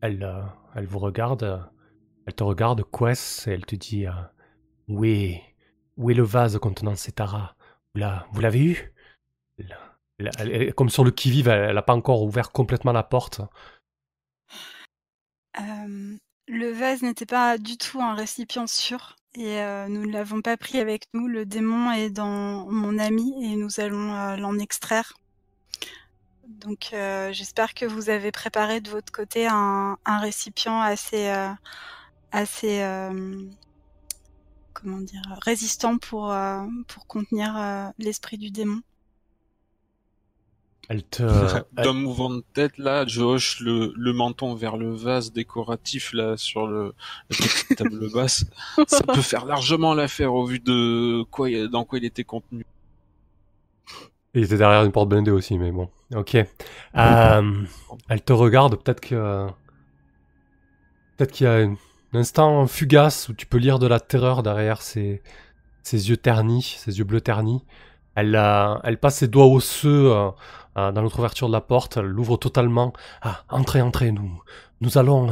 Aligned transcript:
elle, 0.00 0.22
euh, 0.22 0.42
elle 0.74 0.86
vous 0.86 0.98
regarde, 0.98 1.42
euh, 1.42 1.58
elle 2.26 2.34
te 2.34 2.42
regarde, 2.44 2.84
Quest, 2.90 3.46
et 3.48 3.52
elle 3.52 3.66
te 3.66 3.76
dit 3.76 4.06
euh, 4.06 4.12
Où 4.88 5.04
est, 5.04 5.42
où 5.96 6.10
est 6.10 6.14
le 6.14 6.22
vase 6.24 6.58
contenant 6.58 6.94
Cetara 6.96 7.56
Vous 7.94 8.00
la- 8.00 8.26
vous 8.32 8.40
l'avez 8.40 8.64
eu? 8.64 8.92
Comme 10.76 10.88
sur 10.90 11.04
le 11.04 11.10
qui-vive, 11.10 11.48
elle 11.48 11.74
n'a 11.74 11.82
pas 11.82 11.94
encore 11.94 12.22
ouvert 12.22 12.52
complètement 12.52 12.92
la 12.92 13.02
porte. 13.02 13.40
Le 16.48 16.70
vase 16.72 17.02
n'était 17.02 17.26
pas 17.26 17.58
du 17.58 17.76
tout 17.76 18.00
un 18.00 18.14
récipient 18.14 18.66
sûr 18.66 19.16
et 19.34 19.58
nous 19.88 20.06
ne 20.06 20.12
l'avons 20.12 20.40
pas 20.42 20.56
pris 20.56 20.78
avec 20.78 21.04
nous. 21.12 21.26
Le 21.26 21.44
démon 21.44 21.90
est 21.90 22.10
dans 22.10 22.70
mon 22.70 22.98
ami 22.98 23.32
et 23.44 23.56
nous 23.56 23.80
allons 23.80 24.36
l'en 24.36 24.58
extraire. 24.58 25.14
Donc 26.48 26.90
euh, 26.92 27.32
j'espère 27.32 27.74
que 27.74 27.84
vous 27.86 28.08
avez 28.10 28.30
préparé 28.32 28.80
de 28.80 28.90
votre 28.90 29.12
côté 29.12 29.46
un, 29.46 29.98
un 30.04 30.18
récipient 30.20 30.80
assez, 30.80 31.28
euh, 31.28 31.48
assez 32.32 32.82
euh, 32.82 33.46
comment 34.72 34.98
dire, 35.00 35.22
résistant 35.42 35.98
pour, 35.98 36.30
euh, 36.32 36.62
pour 36.88 37.06
contenir 37.06 37.56
euh, 37.56 37.88
l'esprit 37.98 38.38
du 38.38 38.50
démon. 38.50 38.80
Elle 40.88 41.02
te. 41.04 41.22
elle- 41.76 41.84
D'un 41.84 41.92
mouvement 41.94 42.30
de 42.30 42.44
tête, 42.54 42.78
là, 42.78 43.04
je 43.06 43.20
hoche 43.20 43.60
le, 43.60 43.92
le 43.96 44.12
menton 44.12 44.54
vers 44.54 44.76
le 44.76 44.94
vase 44.94 45.32
décoratif, 45.32 46.12
là, 46.12 46.36
sur 46.36 46.66
le, 46.66 46.94
la 47.30 47.48
petite 47.48 47.74
table 47.74 48.08
basse. 48.12 48.44
Ça 48.86 49.02
peut 49.02 49.22
faire 49.22 49.44
largement 49.46 49.94
l'affaire 49.94 50.34
au 50.34 50.44
vu 50.46 50.60
de 50.60 51.24
quoi, 51.30 51.48
dans 51.68 51.84
quoi 51.84 51.98
il 51.98 52.04
était 52.04 52.24
contenu. 52.24 52.64
Il 54.36 54.44
était 54.44 54.58
derrière 54.58 54.84
une 54.84 54.92
porte 54.92 55.08
blindée 55.08 55.30
aussi, 55.30 55.58
mais 55.58 55.72
bon. 55.72 55.88
Ok. 56.14 56.34
Euh, 56.34 57.64
elle 58.08 58.22
te 58.22 58.32
regarde, 58.32 58.76
peut-être 58.76 59.00
que. 59.00 59.46
Peut-être 61.16 61.32
qu'il 61.32 61.46
y 61.46 61.48
a 61.48 61.54
un 61.54 61.74
instant 62.12 62.66
fugace 62.66 63.30
où 63.30 63.32
tu 63.32 63.46
peux 63.46 63.56
lire 63.56 63.78
de 63.78 63.86
la 63.86 63.98
terreur 63.98 64.42
derrière 64.42 64.82
ses, 64.82 65.22
ses 65.82 66.10
yeux 66.10 66.16
ternis, 66.16 66.76
ses 66.78 66.98
yeux 66.98 67.04
bleus 67.04 67.20
ternis. 67.22 67.64
Elle, 68.16 68.34
euh, 68.34 68.76
elle 68.82 68.98
passe 68.98 69.16
ses 69.16 69.28
doigts 69.28 69.46
osseux 69.46 70.10
euh, 70.12 70.30
euh, 70.76 70.90
dans 70.90 71.00
l'autre 71.00 71.18
ouverture 71.18 71.46
de 71.48 71.52
la 71.52 71.60
porte, 71.60 71.96
elle 71.96 72.06
l'ouvre 72.06 72.36
totalement. 72.36 72.92
Ah, 73.22 73.44
entrez, 73.48 73.80
entrez, 73.80 74.10
nous, 74.10 74.42
nous 74.80 74.98
allons, 74.98 75.30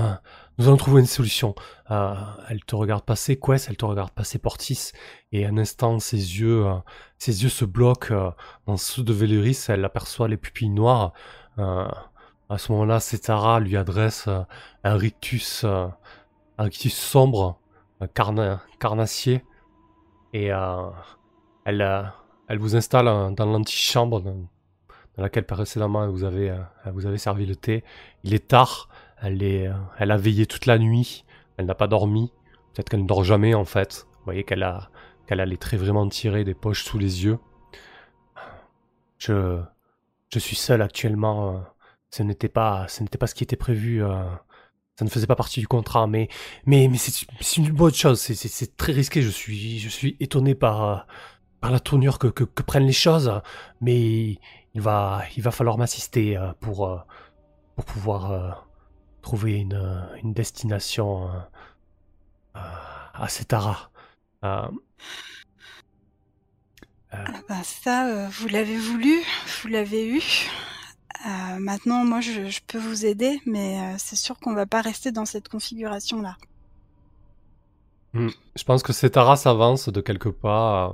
nous 0.58 0.68
allons 0.68 0.76
trouver 0.76 1.00
une 1.00 1.06
solution. 1.06 1.54
Euh, 1.90 2.14
elle 2.48 2.64
te 2.64 2.76
regarde 2.76 3.04
passer, 3.04 3.38
Quest, 3.38 3.68
elle 3.68 3.76
te 3.76 3.84
regarde 3.84 4.10
passer 4.12 4.38
Portis, 4.38 4.92
et 5.32 5.46
un 5.46 5.58
instant, 5.58 5.98
ses 5.98 6.16
yeux, 6.16 6.66
euh, 6.66 6.74
ses 7.18 7.42
yeux 7.42 7.48
se 7.48 7.64
bloquent 7.64 8.14
euh, 8.14 8.30
dans 8.66 8.76
ceux 8.76 9.02
de 9.02 9.12
Véléris, 9.12 9.64
elle 9.68 9.84
aperçoit 9.84 10.28
les 10.28 10.36
pupilles 10.36 10.70
noires. 10.70 11.12
Euh, 11.58 11.88
à 12.48 12.58
ce 12.58 12.70
moment-là, 12.72 13.00
Cetara 13.00 13.58
lui 13.58 13.76
adresse 13.76 14.28
un 14.28 14.96
rictus, 14.96 15.64
un 15.64 15.94
rictus 16.58 16.94
sombre, 16.94 17.58
carna- 18.12 18.60
carnassier, 18.78 19.44
et 20.34 20.50
elle, 21.64 22.12
elle 22.48 22.58
vous 22.58 22.76
installe 22.76 23.34
dans 23.34 23.46
l'antichambre 23.46 24.20
dans, 24.20 24.46
laquelle 25.16 25.46
précédemment 25.46 26.06
vous 26.10 26.22
avez, 26.22 26.54
vous 26.92 27.06
avez 27.06 27.18
servi 27.18 27.46
le 27.46 27.56
thé. 27.56 27.82
Il 28.24 28.34
est 28.34 28.46
tard, 28.46 28.90
euh, 29.22 29.72
elle 29.98 30.10
a 30.10 30.16
veillé 30.16 30.46
toute 30.46 30.66
la 30.66 30.78
nuit, 30.78 31.24
elle 31.56 31.66
n'a 31.66 31.74
pas 31.74 31.86
dormi, 31.88 32.32
peut-être 32.72 32.88
qu'elle 32.88 33.02
ne 33.02 33.06
dort 33.06 33.24
jamais 33.24 33.54
en 33.54 33.64
fait. 33.64 34.06
Vous 34.18 34.24
voyez 34.24 34.44
qu'elle 34.44 34.62
a, 34.62 34.90
qu'elle 35.26 35.40
a 35.40 35.46
les 35.46 35.56
traits 35.58 35.80
vraiment 35.80 36.08
tirés 36.08 36.44
des 36.44 36.54
poches 36.54 36.84
sous 36.84 36.98
les 36.98 37.24
yeux. 37.24 37.38
Je, 39.18 39.60
je 40.32 40.38
suis 40.38 40.56
seul 40.56 40.82
actuellement. 40.82 41.56
euh, 41.56 41.60
Ce 42.10 42.22
n'était 42.22 42.48
pas, 42.48 42.86
ce 42.88 43.02
pas 43.04 43.26
ce 43.26 43.34
qui 43.34 43.44
était 43.44 43.56
prévu. 43.56 44.02
euh, 44.04 44.24
Ça 44.98 45.04
ne 45.04 45.10
faisait 45.10 45.26
pas 45.26 45.36
partie 45.36 45.60
du 45.60 45.68
contrat, 45.68 46.06
mais, 46.06 46.28
mais, 46.66 46.88
mais 46.88 46.98
c'est 46.98 47.56
une 47.56 47.70
bonne 47.72 47.94
chose. 47.94 48.20
c'est- 48.20 48.76
très 48.76 48.92
risqué. 48.92 49.22
Je 49.22 49.30
suis, 49.30 49.78
je 49.78 49.88
suis 49.88 50.16
étonné 50.20 50.54
par, 50.54 51.06
par 51.60 51.70
la 51.70 51.80
tournure 51.80 52.18
que, 52.18 52.28
que, 52.28 52.44
prennent 52.62 52.86
les 52.86 52.92
choses, 52.92 53.32
mais 53.80 54.38
il 54.74 54.80
va, 54.80 55.22
il 55.36 55.42
va 55.42 55.50
falloir 55.50 55.78
m'assister 55.78 56.38
pour, 56.60 57.04
pour 57.76 57.84
pouvoir 57.84 58.63
trouver 59.24 59.54
une, 59.54 59.74
euh, 59.74 60.16
une 60.22 60.34
destination 60.34 61.28
euh, 61.28 61.40
euh, 62.56 62.60
à 63.24 63.28
Cetara. 63.28 63.90
Euh, 64.44 64.68
Ah 67.10 67.40
bah, 67.48 67.62
ça, 67.64 68.06
euh, 68.08 68.28
vous 68.28 68.48
l'avez 68.48 68.76
voulu, 68.76 69.14
vous 69.62 69.68
l'avez 69.68 70.04
eu. 70.16 70.22
Euh, 71.26 71.58
maintenant, 71.58 72.04
moi, 72.04 72.20
je, 72.20 72.50
je 72.50 72.60
peux 72.66 72.78
vous 72.78 73.06
aider, 73.06 73.40
mais 73.46 73.80
euh, 73.80 73.94
c'est 73.98 74.16
sûr 74.16 74.38
qu'on 74.40 74.52
va 74.54 74.66
pas 74.66 74.82
rester 74.82 75.10
dans 75.10 75.24
cette 75.24 75.48
configuration-là. 75.48 76.36
Hmm. 78.12 78.28
Je 78.56 78.64
pense 78.64 78.82
que 78.82 78.92
Cetara 78.92 79.36
s'avance 79.36 79.88
de 79.88 80.00
quelques 80.00 80.30
pas. 80.30 80.92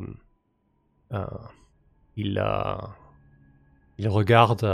il, 2.17 2.43
il 3.99 4.09
regarde 4.09 4.65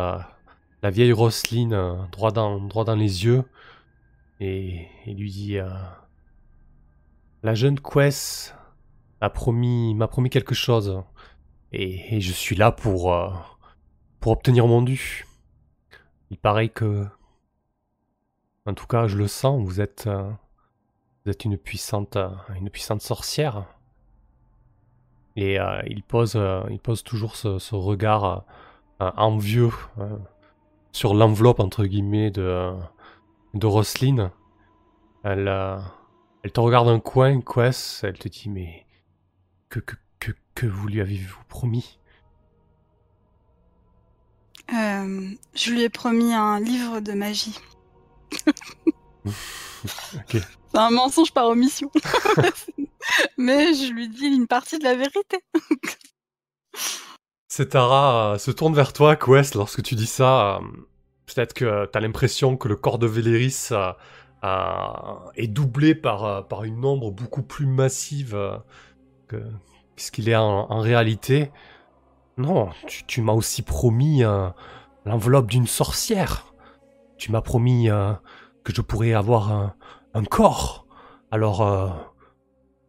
la 0.87 0.91
vieille 0.91 1.13
Roselyne 1.13 1.73
euh, 1.73 1.97
droit, 2.13 2.31
dans, 2.31 2.61
droit 2.61 2.85
dans 2.85 2.95
les 2.95 3.25
yeux 3.25 3.43
et, 4.39 4.87
lui 5.05 5.33
dit 5.33 5.59
euh, 5.59 5.69
La 7.43 7.57
jeune 7.57 7.81
Quest 7.81 8.55
m'a 9.21 9.29
promis, 9.29 9.97
promis 10.07 10.31
quelque 10.31 10.55
chose 10.55 11.03
et, 11.73 12.21
je 12.21 12.31
suis 12.31 12.55
là 12.55 12.71
pour, 12.71 13.13
euh, 13.13 13.31
pour 14.21 14.31
obtenir 14.31 14.69
mon 14.69 14.81
dû. 14.81 15.27
Il 16.31 16.39
paraît 16.39 16.69
que, 16.69 17.05
en 18.65 18.75
tout 18.75 18.87
cas, 18.87 19.09
je 19.09 19.19
le 19.19 19.27
sens, 19.27 19.61
vous 19.61 19.81
êtes. 19.81 20.09
vous 21.25 21.33
une 21.45 21.59
puissante, 21.59 22.17
sorcière. 23.01 23.67
Et 25.35 25.59
il, 25.89 26.05
pose, 26.05 26.41
il 26.71 26.79
pose 26.79 27.03
toujours 27.03 27.35
ce, 27.35 27.59
ce 27.59 27.75
regard 27.75 28.45
envieux 29.01 29.71
sur 30.97 31.12
l'enveloppe, 31.12 31.61
entre 31.61 31.84
guillemets, 31.84 32.31
de, 32.31 32.73
de 33.53 33.67
Roselyne. 33.67 34.31
Elle, 35.25 35.47
euh, 35.47 35.77
elle 36.43 36.53
te 36.53 36.61
regarde 36.61 36.89
un 36.89 37.01
coin, 37.01 37.43
Quest, 37.43 38.03
elle 38.03 38.19
te 38.19 38.29
dit 38.29 38.49
Mais 38.49 38.87
que, 39.69 39.79
que, 39.81 39.97
que, 40.21 40.33
que 40.55 40.65
vous 40.65 40.89
lui 40.89 41.03
avez-vous 41.03 41.43
promis? 41.51 41.99
Euh, 44.73 45.29
je 45.55 45.71
lui 45.71 45.83
ai 45.83 45.91
promis 45.91 46.33
un 46.33 46.61
livre 46.61 47.01
de 47.01 47.13
magie. 47.13 47.61
C'est 50.27 50.78
un 50.78 50.91
mensonge 50.91 51.31
par 51.31 51.49
omission. 51.49 51.91
mais 53.37 53.75
je 53.75 53.93
lui 53.93 54.09
dis 54.09 54.28
une 54.28 54.47
partie 54.47 54.78
de 54.78 54.84
la 54.84 54.95
vérité. 54.95 55.45
Setara 57.49 58.33
euh, 58.33 58.39
se 58.39 58.51
tourne 58.51 58.75
vers 58.75 58.95
toi, 58.95 59.15
Quest, 59.15 59.55
lorsque 59.55 59.83
tu 59.83 59.95
dis 59.95 60.07
ça. 60.07 60.61
Euh, 61.29 61.35
Peut-être 61.35 61.55
que 61.55 61.87
tu 61.87 61.99
as 61.99 62.01
l'impression 62.01 62.57
que 62.57 62.69
le 62.69 62.77
corps 62.77 62.99
de 62.99 63.07
Véléris 63.07 63.69
euh, 63.73 63.93
euh, 64.45 65.31
est 65.35 65.49
doublé 65.49 65.95
par, 65.95 66.25
euh, 66.25 66.63
une 66.63 66.85
ombre 66.85 67.11
beaucoup 67.11 67.43
plus 67.43 67.67
massive 67.67 68.35
euh, 68.35 68.57
que 69.29 69.43
ce 69.97 70.11
qu'il 70.11 70.29
est 70.29 70.37
en, 70.37 70.81
réalité. 70.81 71.51
Non, 72.37 72.69
tu, 73.07 73.23
m'as 73.23 73.33
aussi 73.33 73.63
promis 73.63 74.23
euh, 74.23 74.49
l'enveloppe 75.07 75.47
d'une 75.47 75.67
sorcière. 75.67 76.53
Tu 77.17 77.33
m'as 77.33 77.41
promis 77.41 77.89
euh, 77.89 78.13
que 78.63 78.75
je 78.75 78.83
pourrais 78.83 79.15
avoir 79.15 79.75
un, 80.13 80.25
corps. 80.25 80.87
Alors, 81.31 81.63
euh, 81.63 81.89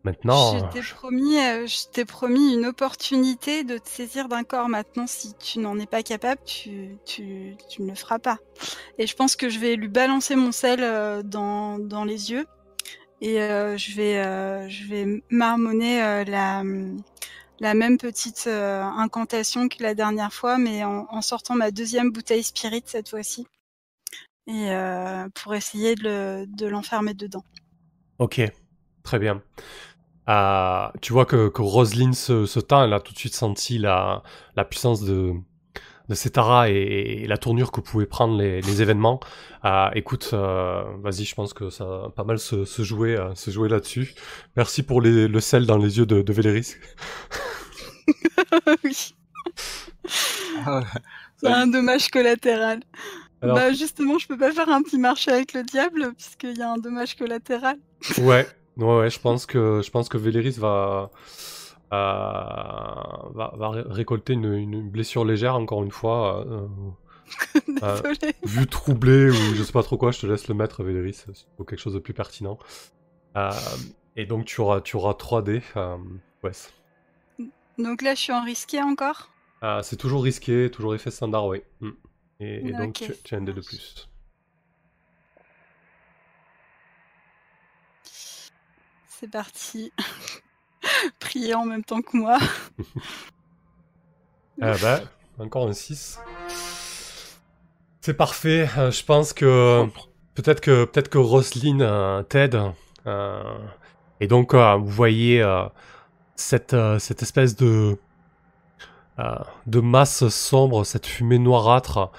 maintenant... 0.08 0.58
je 0.58 0.74
t'ai 0.74 0.82
je- 0.82 0.94
promis, 0.94 1.38
euh, 1.40 1.68
je 1.68 1.88
t'ai 1.92 2.06
promis 2.06 2.54
une 2.54 2.66
opportunité 2.66 3.64
de 3.64 3.78
te 3.78 3.90
saisir 3.90 4.28
d'un 4.30 4.44
corps. 4.44 4.70
Maintenant, 4.70 5.06
si 5.08 5.34
tu 5.36 5.60
n'en 5.60 5.78
es 5.80 5.86
pas 5.86 6.04
capable, 6.04 6.42
tu, 6.46 6.98
tu, 7.06 7.56
tu 7.70 7.82
ne 7.82 7.90
le 7.90 7.96
feras 7.96 8.20
pas. 8.20 8.40
Et 8.98 9.06
je 9.06 9.16
pense 9.16 9.36
que 9.36 9.50
je 9.50 9.60
vais 9.60 9.76
lui 9.76 9.90
balancer 9.90 10.36
mon 10.36 10.52
sel 10.52 10.80
euh, 10.82 11.24
dans, 11.24 11.78
dans 11.80 12.06
les 12.06 12.32
yeux. 12.32 12.46
Et 13.20 13.42
euh, 13.42 13.78
je 13.78 13.96
vais, 13.96 14.70
je 14.70 14.86
vais 14.88 15.24
marmonner 15.30 16.00
la, 16.26 16.64
la 17.60 17.74
même 17.74 17.98
petite 17.98 18.48
incantation 18.48 19.68
que 19.70 19.82
la 19.82 19.96
dernière 19.96 20.32
fois, 20.32 20.58
mais 20.58 20.84
en, 20.84 21.08
en 21.10 21.22
sortant 21.22 21.56
ma 21.56 21.72
deuxième 21.72 22.12
bouteille 22.12 22.44
spirit 22.44 22.84
cette 22.86 23.10
fois-ci. 23.10 23.48
Et 24.46 24.70
pour 25.36 25.56
essayer 25.56 25.96
de, 25.96 26.04
le- 26.04 26.46
de 26.48 26.68
l'enfermer 26.68 27.14
dedans. 27.14 27.44
Ok, 28.20 28.40
très 29.04 29.20
bien. 29.20 29.42
Euh, 30.30 30.88
tu 31.02 31.14
vois 31.14 31.26
que, 31.26 31.50
que 31.50 31.62
Roselyne 31.62 32.14
se, 32.14 32.46
se 32.46 32.60
tend, 32.60 32.84
elle 32.84 32.94
a 32.94 33.00
tout 33.00 33.14
de 33.14 33.18
suite 33.18 33.36
senti 33.36 33.78
la, 33.78 34.24
la 34.56 34.66
puissance 34.66 35.02
de, 35.04 35.34
de 36.10 36.16
Cetara 36.16 36.70
et, 36.70 36.74
et 37.24 37.28
la 37.28 37.38
tournure 37.38 37.72
que 37.72 37.80
pouvaient 37.82 38.06
prendre 38.06 38.38
les, 38.38 38.62
les 38.62 38.82
événements. 38.82 39.20
Euh, 39.66 39.90
écoute, 39.96 40.32
euh, 40.34 40.84
vas-y, 41.02 41.24
je 41.26 41.34
pense 41.36 41.54
que 41.54 41.70
ça 41.70 41.86
va 41.86 42.10
pas 42.16 42.24
mal 42.26 42.40
se, 42.40 42.66
se 42.66 42.82
jouer, 42.84 43.16
euh, 43.18 43.34
se 43.36 43.52
jouer 43.52 43.70
là-dessus. 43.70 44.14
Merci 44.58 44.84
pour 44.84 45.02
les- 45.02 45.28
le 45.30 45.40
sel 45.40 45.66
dans 45.66 45.78
les 45.78 45.98
yeux 45.98 46.06
de, 46.06 46.22
de 46.22 46.34
Véléris. 46.34 46.76
oui, 48.84 49.14
Ah, 50.66 50.82
c'est 51.38 51.48
un 51.48 51.68
dommage 51.68 52.10
collatéral. 52.10 52.82
Alors- 53.42 53.56
Bah 53.56 53.72
justement, 53.74 54.18
je 54.18 54.28
peux 54.28 54.38
pas 54.38 54.52
faire 54.52 54.70
un 54.70 54.82
petit 54.82 54.98
marché 54.98 55.32
avec 55.32 55.54
le 55.54 55.64
diable 55.64 56.14
puisqu'il 56.16 56.58
y 56.58 56.62
a 56.62 56.72
un 56.72 56.78
dommage 56.78 57.16
collatéral. 57.16 57.78
Ouais, 58.20 58.48
ouais, 58.78 58.98
ouais, 59.00 59.10
je 59.10 59.20
pense 59.20 59.46
que 59.46 59.82
je 59.84 59.90
pense 59.92 60.10
que 60.10 60.18
Véléris 60.18 60.58
va 60.60 61.12
euh, 61.94 61.96
va, 63.34 63.54
va 63.56 63.70
ré- 63.70 63.84
récolter 63.86 64.34
une, 64.34 64.54
une 64.54 64.90
blessure 64.90 65.26
légère 65.26 65.56
encore 65.56 65.84
une 65.84 65.92
fois. 65.92 66.46
euh. 66.48 66.68
Désolée. 67.68 68.36
Vue 68.44 68.68
troublée 68.68 69.30
ou 69.30 69.34
je 69.56 69.64
sais 69.64 69.72
pas 69.74 69.84
trop 69.84 69.98
quoi, 69.98 70.12
je 70.12 70.20
te 70.22 70.28
laisse 70.28 70.48
le 70.48 70.54
mettre, 70.56 70.84
Véléris, 70.84 71.26
pour 71.58 71.66
quelque 71.66 71.80
chose 71.80 71.94
de 71.94 72.00
plus 72.00 72.14
pertinent. 72.14 72.58
Euh, 73.36 73.52
et 74.16 74.26
donc 74.26 74.46
tu 74.46 74.62
auras, 74.62 74.82
tu 74.82 74.96
auras 74.96 75.12
3D. 75.14 75.62
Euh, 75.76 75.98
ouais. 76.44 76.52
Donc 77.78 78.02
là, 78.02 78.16
je 78.16 78.20
suis 78.22 78.34
en 78.34 78.44
risqué 78.44 78.82
encore? 78.82 79.30
Euh, 79.64 79.82
c'est 79.84 79.98
toujours 79.98 80.24
risqué, 80.24 80.70
toujours 80.72 80.96
effet 80.96 81.12
standard, 81.12 81.46
oui. 81.48 81.62
Mm. 81.82 81.90
Et, 82.40 82.68
et 82.70 82.72
donc 82.72 82.94
tu, 82.94 83.14
tu 83.24 83.36
as 83.36 83.38
un 83.38 83.42
dé 83.42 83.54
de 83.54 83.62
plus. 83.62 84.10
C'est 89.20 89.32
parti. 89.32 89.92
Priez 91.20 91.56
en 91.56 91.66
même 91.66 91.84
temps 91.84 92.02
que 92.02 92.16
moi. 92.16 92.38
Ah 94.60 94.74
bah, 94.82 95.02
encore 95.38 95.68
un 95.68 95.74
6. 95.74 96.20
C'est 98.02 98.16
parfait. 98.16 98.68
euh, 98.76 98.90
je 98.90 99.04
pense 99.06 99.32
que 99.32 99.86
peut-être 100.34 100.62
que 100.62 100.86
peut-être 100.86 101.10
que 101.10 101.20
Roselyne 101.20 101.84
euh, 101.84 102.24
t'aide. 102.24 102.60
euh, 103.06 103.58
et 104.20 104.26
donc 104.26 104.56
vous 104.56 104.88
voyez 104.88 105.46
cette 106.36 106.76
cette 106.98 107.22
espèce 107.22 107.56
de 107.56 108.00
de 109.20 109.80
masse 109.80 110.28
sombre, 110.30 110.84
cette 110.84 111.06
fumée 111.06 111.38
noirâtre 111.38 112.12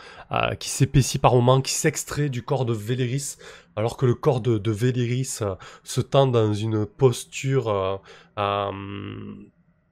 qui 0.60 0.68
s'épaissit 0.68 1.18
par 1.18 1.34
moments, 1.34 1.60
qui 1.60 1.72
s'extrait 1.72 2.28
du 2.28 2.44
corps 2.44 2.66
de 2.66 2.72
Véléris, 2.72 3.36
alors 3.78 3.96
que 3.96 4.06
le 4.06 4.14
corps 4.14 4.40
de, 4.40 4.58
de 4.58 4.72
euh, 4.72 5.54
se 5.84 6.00
tend 6.00 6.26
dans 6.26 6.52
une 6.52 6.84
posture 6.84 7.68
euh, 7.68 7.96
euh, 8.36 9.34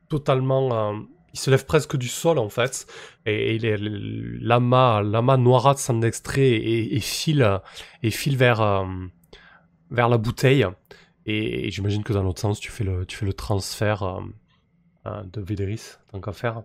totalement 0.08 0.92
il 1.32 1.38
se 1.38 1.50
lève 1.50 1.64
presque 1.66 1.96
du 1.96 2.08
sol 2.08 2.38
en 2.38 2.48
fait, 2.48 2.86
et, 3.26 3.56
et 3.56 3.76
l'amas, 4.40 5.02
l'amas 5.02 5.36
noirâtre 5.36 5.78
s'en 5.78 6.02
extrait 6.02 6.48
et, 6.48 7.00
file, 7.00 7.60
et 8.02 8.10
file 8.10 8.38
vers, 8.38 8.86
vers 9.90 10.08
la 10.08 10.16
bouteille. 10.16 10.64
Et, 11.26 11.70
j'imagine 11.70 12.02
que 12.04 12.14
dans 12.14 12.22
l'autre 12.22 12.40
sens, 12.40 12.58
tu 12.58 12.70
fais 12.70 12.84
le, 12.84 13.04
tu 13.04 13.18
fais 13.18 13.26
le 13.26 13.34
transfert 13.34 14.18
de 15.04 15.40
Véléris, 15.42 15.98
tant 16.10 16.22
qu'à 16.22 16.32
faire? 16.32 16.62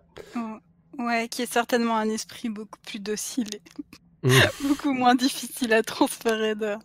Ouais, 0.98 1.28
qui 1.28 1.42
est 1.42 1.52
certainement 1.52 1.98
un 1.98 2.08
esprit 2.08 2.48
beaucoup 2.48 2.78
plus 2.86 3.00
docile. 3.00 3.50
Beaucoup 4.62 4.92
moins 4.92 5.14
difficile 5.14 5.72
à 5.72 5.82
transférer 5.82 6.54
de, 6.54 6.76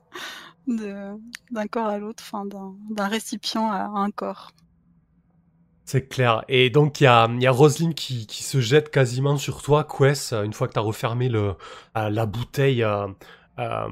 de- 0.67 1.19
d'un 1.51 1.67
corps 1.67 1.87
à 1.87 1.97
l'autre, 1.97 2.23
enfin 2.25 2.45
d'un, 2.45 2.75
d'un 2.89 3.07
récipient 3.07 3.69
à 3.71 3.83
un 3.85 4.11
corps. 4.11 4.51
C'est 5.85 6.09
clair. 6.09 6.43
Et 6.49 6.69
donc, 6.69 6.99
il 6.99 7.05
y 7.05 7.07
a, 7.07 7.29
y 7.39 7.47
a 7.47 7.51
Roselyne 7.51 7.93
qui, 7.93 8.27
qui 8.27 8.43
se 8.43 8.59
jette 8.59 8.89
quasiment 8.91 9.37
sur 9.37 9.61
toi, 9.61 9.85
Quest, 9.85 10.33
une 10.33 10.51
fois 10.51 10.67
que 10.67 10.73
tu 10.73 10.79
as 10.79 10.81
refermé 10.81 11.29
le, 11.29 11.55
euh, 11.95 12.09
la 12.09 12.25
bouteille 12.25 12.83
euh, 12.83 13.07
euh, 13.57 13.87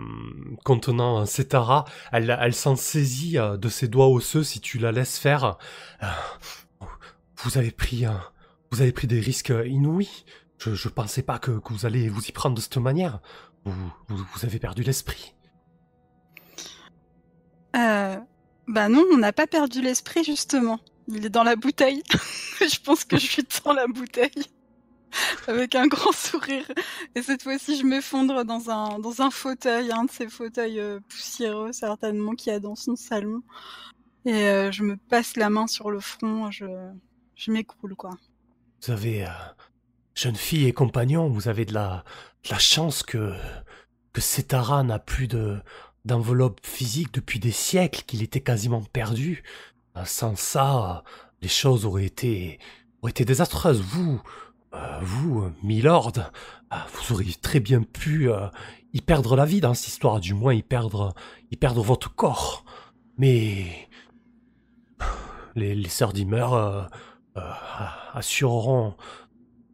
contenant 0.65 1.25
Cetara. 1.25 1.86
Elle, 2.12 2.38
elle 2.42 2.53
s'en 2.53 2.75
saisit 2.75 3.38
de 3.38 3.69
ses 3.69 3.88
doigts 3.88 4.09
osseux 4.09 4.44
si 4.44 4.59
tu 4.59 4.77
la 4.77 4.92
laisses 4.92 5.18
faire. 5.18 5.57
Euh, 6.03 6.07
vous 7.44 7.57
avez 7.57 7.71
pris, 7.71 8.03
vous 8.71 8.81
avez 8.81 8.92
pris 8.92 9.07
des 9.07 9.21
risques 9.21 9.53
inouïs. 9.65 10.25
Je, 10.66 10.74
je 10.74 10.90
pensais 10.90 11.22
pas 11.22 11.38
que, 11.38 11.52
que 11.52 11.74
vous 11.74 11.86
allez 11.86 12.10
vous 12.10 12.26
y 12.26 12.32
prendre 12.32 12.56
de 12.56 12.62
cette 12.62 12.78
manière. 12.78 13.20
Vous, 13.66 13.74
vous, 14.08 14.18
vous 14.18 14.46
avez 14.46 14.58
perdu 14.58 14.82
l'esprit. 14.82 15.36
Euh, 17.76 18.18
bah 18.68 18.90
non, 18.90 19.04
on 19.14 19.18
n'a 19.18 19.32
pas 19.32 19.46
perdu 19.46 19.82
l'esprit 19.82 20.24
justement. 20.24 20.80
Il 21.08 21.24
est 21.24 21.30
dans 21.30 21.44
la 21.44 21.56
bouteille. 21.56 22.02
je 22.60 22.80
pense 22.80 23.06
que 23.06 23.18
je 23.18 23.28
suis 23.28 23.48
dans 23.64 23.74
la 23.74 23.86
bouteille. 23.86 24.46
Avec 25.48 25.76
un 25.76 25.86
grand 25.86 26.12
sourire. 26.12 26.66
Et 27.14 27.22
cette 27.22 27.44
fois-ci, 27.44 27.78
je 27.78 27.86
m'effondre 27.86 28.44
dans 28.44 28.72
un, 28.72 28.98
dans 28.98 29.22
un 29.22 29.30
fauteuil, 29.30 29.92
un 29.92 30.06
de 30.06 30.12
ces 30.12 30.28
fauteuils 30.28 30.80
euh, 30.80 31.00
poussiéreux 31.08 31.74
certainement 31.74 32.34
qu'il 32.34 32.52
y 32.52 32.56
a 32.56 32.60
dans 32.60 32.76
son 32.76 32.96
salon. 32.96 33.44
Et 34.26 34.48
euh, 34.48 34.72
je 34.72 34.82
me 34.82 34.98
passe 34.98 35.38
la 35.38 35.52
main 35.52 35.68
sur 35.68 35.92
le 35.92 36.00
front, 36.00 36.50
je, 36.50 36.66
je 37.36 37.52
m'écroule 37.52 37.96
quoi. 37.96 38.18
Vous 38.82 38.92
avez, 38.92 39.26
euh, 39.26 39.30
jeune 40.16 40.36
fille 40.36 40.66
et 40.66 40.74
compagnon, 40.74 41.28
vous 41.30 41.48
avez 41.48 41.66
de 41.66 41.74
la, 41.74 42.04
chance 42.58 43.04
que, 43.04 43.34
que 44.14 44.22
Cetara 44.22 44.84
n'a 44.84 44.98
plus 44.98 45.28
de, 45.28 45.60
d'enveloppe 46.06 46.66
physique 46.66 47.14
depuis 47.14 47.40
des 47.40 47.52
siècles, 47.52 48.04
qu'il 48.08 48.24
était 48.24 48.42
quasiment 48.42 48.82
perdu. 48.82 49.44
Euh, 49.98 50.06
Sans 50.06 50.38
ça, 50.38 51.04
les 51.42 51.50
choses 51.50 51.86
auraient 51.86 52.06
été, 52.06 52.60
désastreuses. 53.04 53.82
Vous, 53.82 54.22
euh, 54.74 55.00
vous, 55.02 55.52
Milord, 55.62 56.14
euh, 56.18 56.76
vous 56.94 57.14
auriez 57.14 57.36
très 57.36 57.60
bien 57.60 57.84
pu 57.84 58.30
y 58.94 59.02
perdre 59.02 59.36
la 59.36 59.46
vie 59.46 59.60
dans 59.60 59.74
cette 59.74 59.90
histoire, 59.90 60.20
du 60.20 60.34
moins 60.34 60.54
y 60.54 60.64
perdre, 60.64 61.14
votre 61.62 62.16
corps. 62.16 62.64
Mais 63.18 63.90
les, 65.56 65.76
les 65.76 65.90
sœurs 65.90 66.14
euh, 67.38 67.42
assureront 68.14 68.96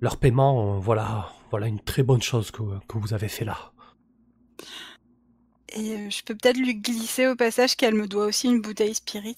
leur 0.01 0.17
paiement. 0.17 0.77
Voilà, 0.79 1.31
voilà 1.49 1.67
une 1.67 1.79
très 1.79 2.03
bonne 2.03 2.21
chose 2.21 2.51
que, 2.51 2.61
que 2.87 2.97
vous 2.97 3.13
avez 3.13 3.27
fait 3.27 3.45
là. 3.45 3.71
Et 5.73 5.95
euh, 5.95 6.09
je 6.09 6.23
peux 6.23 6.35
peut-être 6.35 6.57
lui 6.57 6.75
glisser 6.75 7.27
au 7.27 7.35
passage 7.35 7.77
qu'elle 7.77 7.95
me 7.95 8.07
doit 8.07 8.25
aussi 8.25 8.49
une 8.49 8.61
bouteille 8.61 8.93
spirit. 8.93 9.37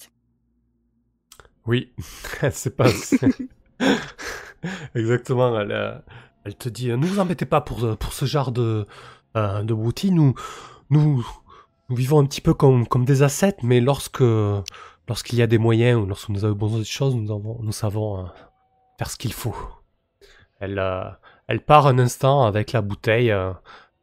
Oui, 1.65 1.93
c'est 2.51 2.75
pas. 2.75 2.89
Exactement, 4.95 5.59
elle, 5.59 5.71
euh, 5.71 5.97
elle 6.43 6.55
te 6.55 6.69
dit 6.69 6.87
Ne 6.89 7.05
vous 7.05 7.19
embêtez 7.19 7.45
pas 7.45 7.61
pour, 7.61 7.83
euh, 7.83 7.95
pour 7.95 8.13
ce 8.13 8.25
genre 8.25 8.51
de, 8.51 8.87
euh, 9.37 9.63
de 9.63 9.73
bouteille. 9.73 10.11
Nous, 10.11 10.33
nous, 10.89 11.25
nous 11.89 11.95
vivons 11.95 12.19
un 12.19 12.25
petit 12.25 12.41
peu 12.41 12.53
comme, 12.53 12.87
comme 12.87 13.05
des 13.05 13.21
ascètes, 13.21 13.61
mais 13.61 13.79
lorsque 13.79 14.23
lorsqu'il 15.07 15.39
y 15.39 15.41
a 15.41 15.47
des 15.47 15.57
moyens 15.57 16.01
ou 16.01 16.05
lorsque 16.05 16.29
nous 16.29 16.45
avons 16.45 16.55
besoin 16.55 16.79
de 16.79 16.83
choses, 16.83 17.15
nous, 17.15 17.31
avons, 17.31 17.59
nous 17.61 17.71
savons 17.71 18.19
euh, 18.19 18.23
faire 18.97 19.09
ce 19.09 19.17
qu'il 19.17 19.33
faut. 19.33 19.55
Elle, 20.63 20.79
euh, 20.79 21.03
elle 21.47 21.59
part 21.59 21.87
un 21.87 21.99
instant 21.99 22.45
avec 22.45 22.71
la 22.71 22.81
bouteille, 22.81 23.31
euh, 23.31 23.51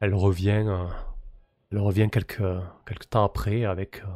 elle 0.01 0.15
revient, 0.15 0.63
euh, 0.67 0.85
elle 1.73 1.79
revient 1.79 2.11
quelques, 2.13 2.43
quelques 2.87 3.09
temps 3.09 3.25
après 3.25 3.65
avec, 3.65 4.03
euh, 4.03 4.09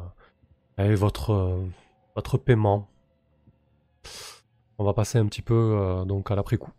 avec 0.77 0.95
votre, 0.95 1.33
euh, 1.33 1.65
votre 2.13 2.37
paiement. 2.37 2.87
On 4.77 4.83
va 4.83 4.93
passer 4.93 5.17
un 5.17 5.25
petit 5.25 5.41
peu 5.41 5.55
euh, 5.55 6.05
donc 6.05 6.29
à 6.29 6.35
l'après-coup. 6.35 6.71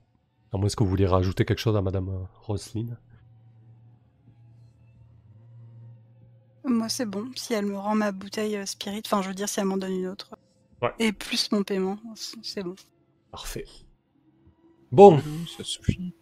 À 0.52 0.56
moins 0.56 0.68
que 0.68 0.84
vous 0.84 0.88
vouliez 0.88 1.06
rajouter 1.06 1.44
quelque 1.44 1.58
chose 1.58 1.76
à 1.76 1.82
Madame 1.82 2.10
euh, 2.10 2.24
Roselyne. 2.42 2.96
Moi, 6.64 6.88
c'est 6.88 7.06
bon. 7.06 7.28
Si 7.34 7.54
elle 7.54 7.66
me 7.66 7.76
rend 7.76 7.96
ma 7.96 8.12
bouteille 8.12 8.56
euh, 8.56 8.66
spirit, 8.66 9.02
enfin, 9.04 9.20
je 9.20 9.28
veux 9.28 9.34
dire, 9.34 9.48
si 9.48 9.58
elle 9.58 9.66
m'en 9.66 9.76
donne 9.78 9.94
une 9.94 10.06
autre. 10.06 10.30
Ouais. 10.80 10.94
Et 11.00 11.10
plus 11.10 11.50
mon 11.50 11.64
paiement, 11.64 11.98
c'est 12.14 12.62
bon. 12.62 12.76
Parfait. 13.32 13.64
Bon, 14.96 15.20
Ça 15.58 15.62
suffit. 15.62 16.14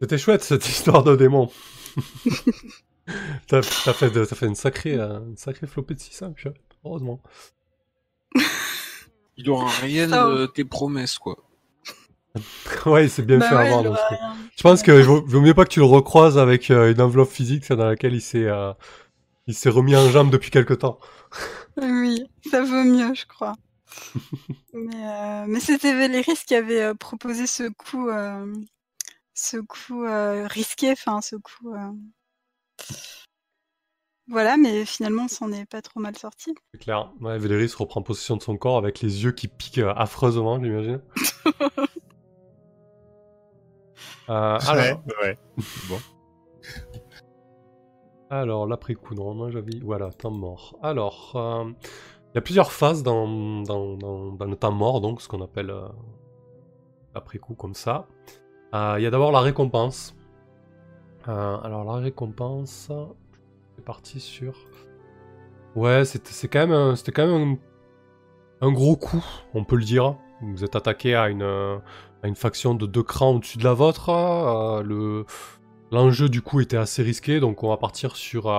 c'était 0.00 0.16
chouette 0.18 0.42
cette 0.44 0.66
histoire 0.68 1.02
de 1.02 1.16
démon. 1.16 1.50
T'as 3.48 3.62
fait, 3.62 4.10
de- 4.10 4.24
t'as 4.24 4.34
fait 4.36 4.46
une 4.46 4.54
sacrée, 4.56 4.94
euh, 4.98 5.20
une 5.20 5.36
sacrée 5.36 5.66
flopée 5.68 5.94
de 5.94 6.00
600, 6.00 6.32
purée. 6.32 6.54
heureusement. 6.84 7.20
Il 9.36 9.48
aura 9.50 9.68
rien 9.80 10.08
de 10.08 10.46
tes 10.46 10.64
promesses, 10.64 11.18
quoi. 11.18 11.36
ouais, 12.86 13.08
c'est 13.08 13.22
bien 13.24 13.38
Bah 13.38 13.48
fait 13.48 13.54
ouais, 13.56 13.70
donc 13.82 13.86
aura 13.86 13.98
je- 14.56 14.62
pense 14.62 14.82
qu'il 14.82 14.94
vaut, 15.02 15.24
vaut 15.24 15.40
mieux 15.40 15.54
pas 15.54 15.64
que 15.64 15.70
tu 15.70 15.78
le 15.80 15.86
recroises 15.86 16.36
avec 16.38 16.70
euh, 16.70 16.92
une 16.92 17.00
enveloppe 17.00 17.30
physique 17.30 17.66
dans 17.72 17.86
laquelle 17.86 18.14
il 18.14 18.20
s'est 18.20 18.44
euh, 18.46 18.72
il 19.46 19.54
s'est 19.54 19.70
remis 19.70 19.94
en 19.96 20.08
jambe 20.10 20.30
depuis 20.30 20.50
quelque 20.50 20.74
temps. 20.74 20.98
Oui, 21.80 22.24
ça 22.50 22.62
vaut 22.62 22.84
mieux, 22.84 23.14
je 23.14 23.24
crois. 23.26 23.54
Mais 24.72 24.94
euh, 24.94 25.44
mais 25.48 25.60
c'était 25.60 25.94
Véléris 25.94 26.44
qui 26.46 26.54
avait 26.54 26.82
euh, 26.82 26.94
proposé 26.94 27.46
ce 27.46 27.68
coup, 27.68 28.08
euh, 28.08 28.52
ce 29.34 29.56
coup 29.58 30.04
euh, 30.04 30.46
risqué, 30.46 30.92
enfin 30.92 31.20
ce 31.20 31.36
coup. 31.36 31.72
euh, 31.74 31.92
Voilà, 34.28 34.56
mais 34.56 34.84
finalement, 34.84 35.24
on 35.24 35.28
s'en 35.28 35.52
est 35.52 35.66
pas 35.66 35.82
trop 35.82 36.00
mal 36.00 36.16
sorti. 36.16 36.52
C'est 36.74 36.80
clair. 36.80 37.12
Ouais, 37.20 37.38
Véléris 37.38 37.72
reprend 37.78 38.02
possession 38.02 38.36
de 38.36 38.42
son 38.42 38.56
corps 38.56 38.76
avec 38.76 39.00
les 39.00 39.22
yeux 39.22 39.32
qui 39.32 39.46
piquent 39.48 39.78
euh, 39.78 39.92
affreusement, 39.94 40.62
j'imagine. 40.62 41.00
Euh, 44.28 44.58
alors, 44.66 45.04
ouais. 45.22 45.38
alors 48.30 48.66
l'après-coup, 48.66 49.14
normalement 49.14 49.50
j'avais... 49.52 49.78
Voilà, 49.80 50.10
temps 50.10 50.32
mort. 50.32 50.76
Alors, 50.82 51.32
euh, 51.36 51.70
il 52.36 52.38
y 52.38 52.40
a 52.40 52.42
plusieurs 52.42 52.70
phases 52.70 53.02
dans, 53.02 53.26
le 53.26 54.54
temps 54.56 54.70
mort, 54.70 55.00
donc 55.00 55.22
ce 55.22 55.28
qu'on 55.28 55.40
appelle 55.40 55.70
euh, 55.70 55.88
l'après-coup 57.14 57.54
comme 57.54 57.72
ça. 57.72 58.08
Euh, 58.74 58.96
Il 58.98 59.04
y 59.04 59.06
a 59.06 59.10
d'abord 59.10 59.32
la 59.32 59.40
récompense. 59.40 60.14
Euh, 61.28 61.56
alors 61.60 61.84
la 61.84 61.94
récompense, 61.94 62.92
c'est 63.74 63.84
parti 63.86 64.20
sur. 64.20 64.54
Ouais, 65.76 66.04
c'était 66.04 66.46
quand 66.46 66.58
même, 66.58 66.72
un- 66.72 66.94
quand 67.06 67.26
même 67.26 67.56
un, 68.60 68.70
gros 68.70 68.96
coup, 68.96 69.24
on 69.54 69.64
peut 69.64 69.76
le 69.76 69.84
dire. 69.84 70.18
Vous 70.42 70.62
êtes 70.62 70.76
attaqué 70.76 71.14
à 71.14 71.30
une, 71.30 71.80
faction 72.34 72.74
de 72.74 72.84
deux 72.84 73.02
crans 73.02 73.36
au-dessus 73.36 73.56
de 73.56 73.64
la 73.64 73.72
vôtre. 73.72 74.10
le 74.84 75.24
l'enjeu 75.90 76.28
du 76.28 76.42
coup 76.42 76.60
était 76.60 76.76
assez 76.76 77.02
risqué, 77.02 77.40
donc 77.40 77.62
on 77.62 77.70
va 77.70 77.78
partir 77.78 78.14
sur, 78.14 78.50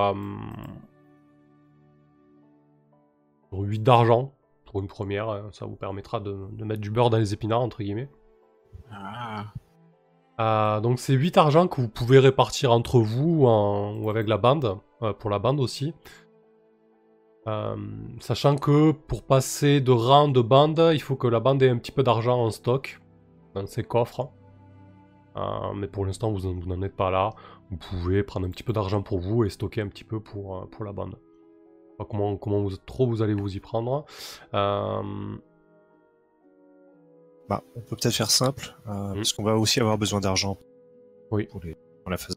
sur 3.50 3.60
8 3.60 3.80
d'argent 3.84 4.34
pour 4.66 4.80
une 4.82 4.88
première. 4.88 5.30
euh, 5.30 5.42
Ça 5.52 5.66
vous 5.66 5.76
permettra 5.76 6.20
de, 6.20 6.36
de 6.52 6.64
mettre 6.66 6.82
du 6.82 6.92
beurre 6.92 7.10
dans 7.10 7.18
les 7.18 7.34
épinards 7.34 7.62
entre 7.62 7.84
guillemets. 7.84 8.10
Ah. 8.92 9.46
Euh, 10.40 10.80
donc 10.82 11.00
c'est 11.00 11.14
8 11.14 11.38
argent 11.38 11.68
que 11.68 11.82
vous 11.82 11.90
pouvez 11.90 12.20
répartir 12.20 12.72
entre 12.72 13.00
vous 13.00 13.42
ou, 13.44 13.48
en- 13.48 13.98
ou 13.98 14.10
avec 14.10 14.28
la 14.28 14.38
bande, 14.38 14.78
euh, 15.02 15.14
pour 15.14 15.30
la 15.30 15.40
bande 15.40 15.60
aussi. 15.60 15.94
Euh, 17.48 17.76
sachant 18.20 18.56
que 18.58 18.92
pour 18.92 19.24
passer 19.24 19.80
de 19.80 19.92
rang 19.92 20.28
de 20.28 20.42
bande, 20.42 20.90
il 20.94 21.02
faut 21.02 21.16
que 21.16 21.28
la 21.28 21.40
bande 21.40 21.64
ait 21.64 21.70
un 21.70 21.78
petit 21.78 21.94
peu 21.94 22.04
d'argent 22.04 22.40
en 22.44 22.52
stock 22.52 23.00
dans 23.56 23.66
ses 23.68 23.84
coffres. 23.84 24.30
Mais 25.76 25.88
pour 25.88 26.04
l'instant, 26.06 26.32
vous 26.32 26.48
en- 26.48 26.54
vous 26.54 26.66
n'en 26.68 26.82
êtes 26.82 26.96
pas 26.96 27.12
là. 27.12 27.30
Vous 27.70 27.78
pouvez 27.78 28.24
prendre 28.24 28.48
un 28.48 28.50
petit 28.50 28.64
peu 28.64 28.74
d'argent 28.74 29.04
pour 29.04 29.20
vous 29.20 29.44
et 29.44 29.50
stocker 29.50 29.82
un 29.82 29.88
petit 29.88 30.04
peu 30.04 30.20
pour, 30.20 30.68
pour 30.72 30.84
la 30.84 30.92
bande. 30.94 31.16
Pas 31.98 32.06
comment, 32.06 32.38
comment 32.38 32.62
vous, 32.62 32.78
trop 32.78 33.08
vous 33.08 33.22
allez 33.22 33.34
vous 33.34 33.56
y 33.56 33.60
prendre. 33.60 34.06
Euh, 34.54 35.38
Bah, 37.50 37.64
on 37.78 37.80
peut 37.82 37.96
peut-être 37.96 38.14
faire 38.16 38.30
simple, 38.30 38.76
euh, 38.88 39.12
Mm. 39.12 39.16
parce 39.16 39.32
qu'on 39.34 39.44
va 39.44 39.56
aussi 39.58 39.80
avoir 39.80 39.98
besoin 39.98 40.20
d'argent. 40.20 40.58
Oui. 41.32 41.46
Pour, 41.46 41.62
les, 41.64 41.76
pour 42.04 42.12
la 42.12 42.18
phase. 42.18 42.36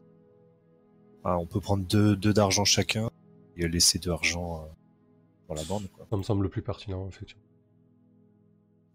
Ah, 1.25 1.37
on 1.37 1.45
peut 1.45 1.59
prendre 1.59 1.85
deux, 1.85 2.15
deux 2.15 2.33
d'argent 2.33 2.63
chacun 2.65 3.09
et 3.57 3.67
laisser 3.67 3.99
deux 3.99 4.11
argent 4.11 4.63
euh, 4.63 4.67
pour 5.45 5.55
la 5.55 5.63
bande. 5.65 5.87
Quoi. 5.91 6.07
ça 6.09 6.15
me 6.17 6.23
semble 6.23 6.43
le 6.43 6.49
plus 6.49 6.61
pertinent, 6.61 7.07
effectivement. 7.09 7.43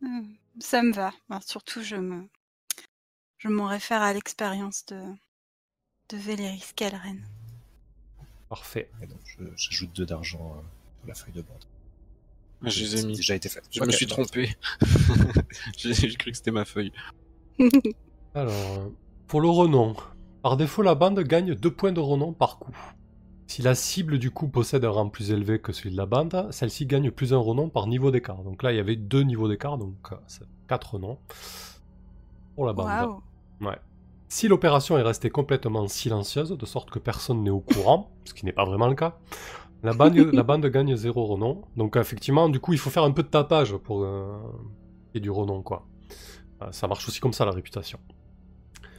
Euh, 0.04 0.23
Ça 0.58 0.82
me 0.82 0.92
va. 0.92 1.12
Alors, 1.28 1.42
surtout, 1.42 1.82
je 1.82 1.96
me, 1.96 2.26
je 3.37 3.49
m'en 3.49 3.66
réfère 3.66 4.00
à 4.02 4.12
l'expérience 4.14 4.87
de, 4.87 5.00
de 6.08 6.16
Véléris 6.16 6.73
Calren. 6.75 7.23
Parfait. 8.48 8.90
Et 9.02 9.06
donc, 9.06 9.18
j'ajoute 9.56 9.90
deux 9.94 10.06
d'argent 10.06 10.54
euh, 10.56 10.60
sur 11.00 11.08
la 11.08 11.14
feuille 11.14 11.34
de 11.34 11.42
bande. 11.42 11.64
Ah, 12.64 12.68
Je 12.70 12.80
les 12.84 13.00
ai 13.02 13.06
mis. 13.06 13.16
déjà 13.16 13.34
été 13.34 13.48
fait. 13.48 13.62
Je 13.70 13.82
me 13.82 13.90
suis 13.90 14.06
trompé. 14.06 14.56
J'ai 15.76 16.14
cru 16.14 16.30
que 16.30 16.36
c'était 16.36 16.50
ma 16.52 16.64
feuille. 16.64 16.92
Alors, 18.34 18.52
euh, 18.78 18.88
pour 19.26 19.40
le 19.40 19.48
renom, 19.48 19.94
par 20.42 20.56
défaut, 20.56 20.82
la 20.82 20.94
bande 20.94 21.18
gagne 21.20 21.54
2 21.54 21.70
points 21.70 21.92
de 21.92 22.00
renom 22.00 22.32
par 22.32 22.58
coup. 22.58 22.74
Si 23.48 23.62
la 23.62 23.74
cible 23.74 24.18
du 24.18 24.30
coup 24.30 24.48
possède 24.48 24.84
un 24.84 24.90
rang 24.90 25.08
plus 25.08 25.30
élevé 25.30 25.60
que 25.60 25.72
celui 25.72 25.90
de 25.92 25.96
la 25.96 26.06
bande, 26.06 26.48
celle-ci 26.50 26.86
gagne 26.86 27.10
plus 27.10 27.32
un 27.32 27.38
renom 27.38 27.68
par 27.68 27.86
niveau 27.86 28.10
d'écart. 28.10 28.42
Donc 28.42 28.62
là, 28.62 28.72
il 28.72 28.76
y 28.76 28.80
avait 28.80 28.96
deux 28.96 29.22
niveaux 29.22 29.48
d'écart, 29.48 29.78
donc 29.78 29.94
4 30.68 30.94
renoms 30.94 31.18
pour 32.54 32.66
la 32.66 32.72
bande. 32.72 33.20
Ouais. 33.60 33.78
Si 34.28 34.49
l'opération 34.49 34.99
est 34.99 35.02
restée 35.02 35.30
complètement 35.30 35.87
silencieuse, 35.87 36.50
de 36.50 36.66
sorte 36.66 36.90
que 36.90 36.99
personne 36.99 37.42
n'est 37.42 37.50
au 37.50 37.61
courant, 37.61 38.11
ce 38.25 38.35
qui 38.35 38.45
n'est 38.45 38.52
pas 38.52 38.64
vraiment 38.64 38.88
le 38.88 38.95
cas, 38.95 39.18
la 39.83 39.92
bande, 39.92 40.16
la 40.16 40.42
bande 40.42 40.66
gagne 40.66 40.97
0 40.97 41.25
renom. 41.26 41.62
Donc 41.76 41.97
effectivement, 41.97 42.49
du 42.49 42.59
coup, 42.59 42.73
il 42.73 42.78
faut 42.78 42.90
faire 42.90 43.04
un 43.04 43.12
peu 43.12 43.23
de 43.23 43.28
tapage 43.28 43.76
pour 43.76 44.02
euh, 44.02 44.37
qu'il 45.12 45.16
y 45.16 45.18
ait 45.18 45.21
du 45.21 45.30
renom, 45.30 45.62
quoi. 45.62 45.87
Euh, 46.62 46.66
ça 46.73 46.88
marche 46.88 47.06
aussi 47.09 47.21
comme 47.21 47.33
ça, 47.35 47.45
la 47.45 47.52
réputation. 47.52 47.99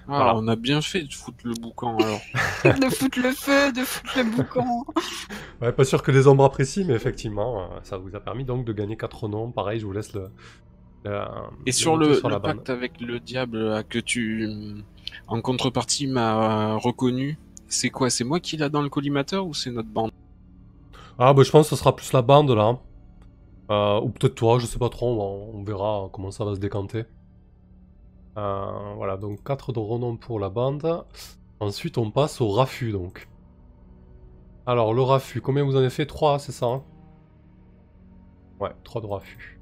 Ah, 0.09 0.15
Voilà. 0.15 0.35
on 0.37 0.47
a 0.47 0.55
bien 0.55 0.79
fait 0.79 1.03
de 1.03 1.13
foutre 1.13 1.39
le 1.43 1.53
boucan 1.59 1.97
alors. 1.97 2.21
de 2.79 2.89
foutre 2.89 3.19
le 3.19 3.31
feu, 3.31 3.73
de 3.73 3.81
foutre 3.81 4.17
le 4.17 4.23
boucan. 4.23 4.85
Ouais, 5.61 5.73
pas 5.73 5.83
sûr 5.83 6.01
que 6.01 6.11
les 6.11 6.27
ombres 6.27 6.45
apprécient, 6.45 6.85
mais 6.85 6.93
effectivement, 6.93 7.63
euh, 7.63 7.79
ça 7.83 7.97
vous 7.97 8.15
a 8.15 8.21
permis 8.21 8.45
donc 8.45 8.63
de 8.63 8.71
gagner 8.71 8.95
4 8.95 9.27
noms. 9.27 9.51
Pareil, 9.51 9.79
je 9.81 9.85
vous 9.85 9.91
laisse 9.91 10.13
le. 10.13 10.29
Et 11.65 11.71
sur 11.71 11.97
le, 11.97 12.15
sur 12.15 12.41
pacte 12.41 12.69
avec 12.69 12.99
le 13.01 13.19
diable 13.19 13.69
là, 13.69 13.83
que 13.83 13.99
tu, 13.99 14.49
en 15.27 15.41
contrepartie, 15.41 16.07
m'as 16.07 16.75
reconnu, 16.75 17.37
c'est 17.67 17.89
quoi? 17.89 18.09
C'est 18.09 18.23
moi 18.23 18.39
qui 18.39 18.57
l'a 18.57 18.69
dans 18.69 18.81
le 18.81 18.89
collimateur 18.89 19.45
ou 19.45 19.53
c'est 19.53 19.71
notre 19.71 19.89
bande? 19.89 20.11
Ah, 21.19 21.33
bah 21.33 21.43
je 21.43 21.51
pense 21.51 21.69
que 21.69 21.75
ce 21.75 21.79
sera 21.79 21.95
plus 21.95 22.13
la 22.13 22.21
bande 22.21 22.51
là. 22.51 22.79
Euh, 23.69 23.99
ou 23.99 24.09
peut-être 24.09 24.35
toi, 24.35 24.59
je 24.59 24.65
sais 24.65 24.79
pas 24.79 24.89
trop, 24.89 25.09
on, 25.21 25.59
on 25.59 25.63
verra 25.63 26.09
comment 26.13 26.31
ça 26.31 26.45
va 26.45 26.55
se 26.55 26.59
décanter. 26.59 27.05
Euh, 28.37 28.93
voilà, 28.95 29.17
donc 29.17 29.43
4 29.43 29.73
de 29.73 29.79
renom 29.79 30.15
pour 30.15 30.39
la 30.39 30.49
bande. 30.49 31.03
Ensuite, 31.59 31.97
on 31.97 32.11
passe 32.11 32.39
au 32.39 32.49
raffut 32.49 32.91
donc. 32.91 33.27
Alors, 34.65 34.93
le 34.93 35.01
raffut, 35.01 35.41
combien 35.41 35.63
vous 35.63 35.75
en 35.75 35.79
avez 35.79 35.89
fait? 35.89 36.05
3, 36.05 36.39
c'est 36.39 36.51
ça 36.51 36.67
hein? 36.67 36.83
Ouais, 38.59 38.71
3 38.83 39.01
de 39.01 39.07
raffut. 39.07 39.56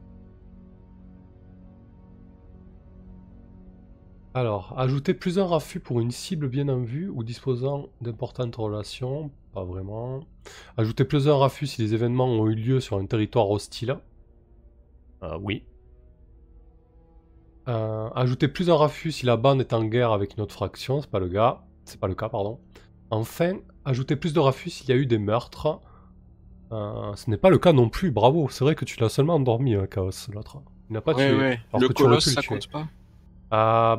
Alors, 4.36 4.78
ajouter 4.78 5.14
plus 5.16 5.40
un 5.40 5.46
raffut 5.48 5.80
pour 5.80 6.00
une 6.02 6.12
cible 6.12 6.50
bien 6.50 6.68
en 6.70 6.82
vue 6.82 7.08
ou 7.10 7.24
disposant 7.24 7.88
d'importantes 8.02 8.56
relations. 8.58 9.32
Pas 9.54 9.64
vraiment. 9.64 10.28
Ajouter 10.78 11.06
plus 11.06 11.28
un 11.30 11.38
raffut 11.38 11.66
si 11.68 11.82
les 11.82 11.94
événements 11.96 12.28
ont 12.28 12.46
eu 12.48 12.54
lieu 12.56 12.80
sur 12.82 12.98
un 12.98 13.06
territoire 13.08 13.50
hostile. 13.50 13.98
Euh, 15.24 15.38
oui. 15.42 15.66
Euh, 17.68 18.10
ajouter 18.16 18.48
plus 18.48 18.70
un 18.70 18.76
raffut 18.76 19.12
si 19.12 19.26
la 19.26 19.38
bande 19.38 19.60
est 19.62 19.74
en 19.74 19.84
guerre 19.86 20.12
avec 20.12 20.36
une 20.38 20.44
autre 20.44 20.54
fraction, 20.54 21.02
c'est 21.02 21.10
pas 21.10 21.20
le 21.20 21.30
cas. 21.30 21.64
C'est 21.86 22.00
pas 22.00 22.08
le 22.08 22.16
cas, 22.16 22.30
pardon. 22.30 22.60
Enfin, 23.12 23.58
ajouter 23.86 24.16
plus 24.18 24.34
de 24.34 24.40
raffut 24.40 24.70
s'il 24.70 24.90
y 24.90 24.92
a 24.92 24.96
eu 24.96 25.06
des 25.06 25.18
meurtres. 25.18 25.80
Euh, 26.72 27.16
ce 27.16 27.30
n'est 27.30 27.38
pas 27.38 27.50
le 27.50 27.58
cas 27.60 27.74
non 27.74 27.90
plus, 27.90 28.12
bravo. 28.12 28.50
C'est 28.50 28.64
vrai 28.66 28.76
que 28.76 28.86
tu 28.86 29.00
l'as 29.00 29.10
seulement 29.10 29.36
endormi, 29.36 29.76
hein, 29.76 29.88
Chaos, 29.88 30.12
l'autre. 30.34 30.62
Il 30.90 30.94
n'a 30.94 31.02
pas 31.02 31.14
Ouais, 31.14 31.30
tué. 31.30 31.36
ouais. 31.38 31.60
alors 31.74 31.82
Le 31.82 31.88
que 31.88 31.94
tu 31.94 32.04
aurais 32.04 32.18
colosse, 32.18 32.26
pu 32.26 32.30
le 32.32 32.36
ça 32.36 32.42
tuer. 32.42 32.60
compte 32.60 32.68
pas 32.70 32.88
Euh, 33.54 33.98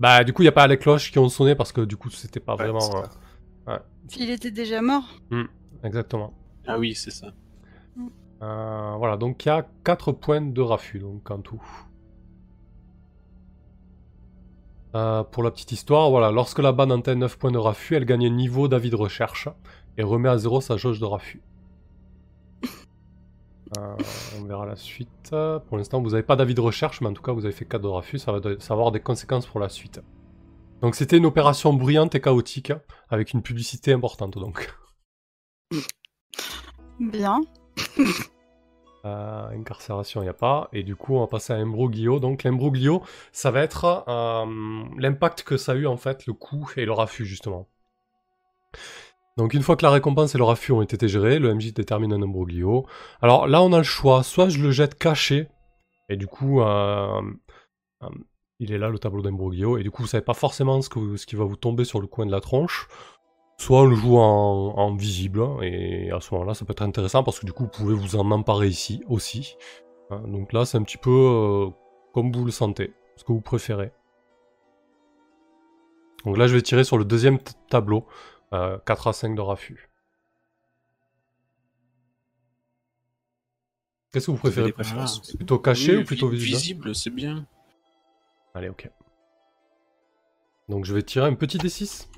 bah, 0.00 0.24
du 0.24 0.32
coup, 0.32 0.42
il 0.42 0.46
n'y 0.46 0.48
a 0.48 0.52
pas 0.52 0.66
les 0.66 0.78
cloches 0.78 1.12
qui 1.12 1.18
ont 1.20 1.28
sonné 1.28 1.54
parce 1.54 1.70
que 1.72 1.82
du 1.82 1.96
coup, 1.96 2.10
c'était 2.10 2.40
pas 2.40 2.56
Ouais, 2.56 2.64
vraiment. 2.64 2.80
euh. 3.68 3.78
Il 4.18 4.30
était 4.30 4.50
déjà 4.50 4.82
mort. 4.82 5.04
exactement. 5.84 6.34
Ah 6.66 6.78
oui, 6.78 6.94
c'est 6.96 7.12
ça. 7.12 7.28
Euh, 8.42 8.94
voilà, 8.96 9.16
donc 9.16 9.44
il 9.44 9.48
y 9.48 9.52
a 9.52 9.66
4 9.84 10.12
points 10.12 10.40
de 10.40 10.60
raffut 10.62 10.98
donc 10.98 11.30
en 11.30 11.40
tout. 11.40 11.62
Euh, 14.96 15.22
pour 15.22 15.42
la 15.44 15.50
petite 15.52 15.70
histoire, 15.72 16.10
voilà, 16.10 16.32
lorsque 16.32 16.58
la 16.58 16.72
bande 16.72 16.90
atteint 16.90 17.14
9 17.14 17.38
points 17.38 17.52
de 17.52 17.58
raffut, 17.58 17.94
elle 17.94 18.04
gagne 18.06 18.26
un 18.26 18.30
niveau 18.30 18.66
d'avis 18.66 18.90
de 18.90 18.96
recherche 18.96 19.48
et 19.96 20.02
remet 20.02 20.28
à 20.28 20.38
zéro 20.38 20.60
sa 20.60 20.76
jauge 20.76 20.98
de 20.98 21.04
raffut. 21.04 21.42
Euh, 23.78 23.96
on 24.38 24.44
verra 24.44 24.66
la 24.66 24.76
suite. 24.76 25.30
Pour 25.68 25.76
l'instant, 25.76 26.02
vous 26.02 26.10
n'avez 26.10 26.22
pas 26.22 26.36
d'avis 26.36 26.54
de 26.54 26.60
recherche, 26.60 27.00
mais 27.00 27.08
en 27.08 27.12
tout 27.12 27.22
cas, 27.22 27.32
vous 27.32 27.44
avez 27.44 27.54
fait 27.54 27.64
4 27.64 27.82
de 27.82 27.88
raffut, 27.88 28.18
ça 28.18 28.32
va, 28.32 28.40
ça 28.40 28.74
va 28.74 28.74
avoir 28.74 28.92
des 28.92 29.00
conséquences 29.00 29.46
pour 29.46 29.60
la 29.60 29.68
suite. 29.68 30.00
Donc 30.80 30.94
c'était 30.94 31.18
une 31.18 31.26
opération 31.26 31.72
bruyante 31.74 32.14
et 32.14 32.20
chaotique, 32.20 32.72
avec 33.10 33.32
une 33.32 33.42
publicité 33.42 33.92
importante 33.92 34.38
donc. 34.38 34.74
Bien. 36.98 37.40
Euh, 39.06 39.48
incarcération, 39.58 40.20
il 40.20 40.24
n'y 40.24 40.30
a 40.30 40.34
pas. 40.34 40.68
Et 40.74 40.82
du 40.82 40.94
coup, 40.94 41.14
on 41.16 41.20
va 41.20 41.26
passer 41.26 41.54
à 41.54 41.56
imbroglio. 41.56 42.20
Donc, 42.20 42.42
l'imbroglio, 42.42 43.02
ça 43.32 43.50
va 43.50 43.62
être 43.62 44.04
euh, 44.08 44.84
l'impact 44.98 45.42
que 45.42 45.56
ça 45.56 45.72
a 45.72 45.74
eu, 45.74 45.86
en 45.86 45.96
fait, 45.96 46.26
le 46.26 46.34
coup 46.34 46.70
et 46.76 46.84
le 46.84 46.92
raffut, 46.92 47.24
justement. 47.24 47.66
Donc, 49.40 49.54
une 49.54 49.62
fois 49.62 49.74
que 49.74 49.82
la 49.86 49.90
récompense 49.90 50.34
et 50.34 50.38
le 50.38 50.44
raffut 50.44 50.72
ont 50.72 50.82
été 50.82 51.08
gérés, 51.08 51.38
le 51.38 51.54
MJ 51.54 51.72
détermine 51.72 52.12
un 52.12 52.20
imbroglio. 52.20 52.84
Alors 53.22 53.46
là, 53.46 53.62
on 53.62 53.72
a 53.72 53.78
le 53.78 53.84
choix. 53.84 54.22
Soit 54.22 54.50
je 54.50 54.62
le 54.62 54.70
jette 54.70 54.98
caché, 54.98 55.48
et 56.10 56.18
du 56.18 56.26
coup, 56.26 56.60
euh, 56.60 57.22
euh, 58.02 58.08
il 58.58 58.70
est 58.70 58.76
là, 58.76 58.90
le 58.90 58.98
tableau 58.98 59.22
d'imbroglio, 59.22 59.78
et 59.78 59.82
du 59.82 59.90
coup, 59.90 60.02
vous 60.02 60.08
savez 60.08 60.22
pas 60.22 60.34
forcément 60.34 60.82
ce, 60.82 60.90
qui 61.24 61.36
va 61.36 61.44
vous 61.44 61.56
tomber 61.56 61.84
sur 61.86 62.02
le 62.02 62.06
coin 62.06 62.26
de 62.26 62.30
la 62.30 62.40
tronche. 62.40 62.86
Soit 63.56 63.80
on 63.80 63.86
le 63.86 63.94
joue 63.94 64.18
en, 64.18 64.94
visible, 64.94 65.42
et 65.62 66.10
à 66.10 66.20
ce 66.20 66.34
moment-là, 66.34 66.52
ça 66.52 66.66
peut 66.66 66.72
être 66.72 66.82
intéressant 66.82 67.22
parce 67.22 67.40
que 67.40 67.46
du 67.46 67.54
coup, 67.54 67.62
vous 67.62 67.70
pouvez 67.70 67.94
vous 67.94 68.16
en 68.16 68.30
emparer 68.32 68.68
ici 68.68 69.02
aussi. 69.08 69.56
Hein, 70.10 70.20
donc 70.26 70.52
là, 70.52 70.66
c'est 70.66 70.76
un 70.76 70.82
petit 70.82 70.98
peu 70.98 71.10
euh, 71.10 71.70
comme 72.12 72.30
vous 72.30 72.44
le 72.44 72.50
sentez, 72.50 72.92
ce 73.16 73.24
que 73.24 73.32
vous 73.32 73.40
préférez. 73.40 73.90
Donc 76.26 76.36
là, 76.36 76.46
je 76.46 76.54
vais 76.54 76.60
tirer 76.60 76.84
sur 76.84 76.98
le 76.98 77.06
deuxième 77.06 77.38
tableau, 77.70 78.04
euh, 78.52 78.78
4 78.86 79.06
à 79.08 79.12
5 79.12 79.34
de 79.34 79.40
raffut. 79.40 79.88
Qu'est-ce 84.12 84.26
que 84.26 84.30
vous 84.32 84.38
préférez 84.38 84.72
préférences 84.72 85.22
Ah. 85.32 85.36
Plutôt 85.36 85.58
caché 85.58 85.96
Oui, 85.96 86.02
ou 86.02 86.04
plutôt 86.04 86.28
vi- 86.28 86.36
visible 86.38 86.56
Visible, 86.56 86.94
c'est 86.94 87.10
bien. 87.10 87.46
Allez, 88.54 88.68
ok. 88.68 88.90
Donc 90.68 90.84
je 90.84 90.94
vais 90.94 91.02
tirer 91.02 91.26
un 91.26 91.34
petit 91.34 91.58
D6. 91.58 92.08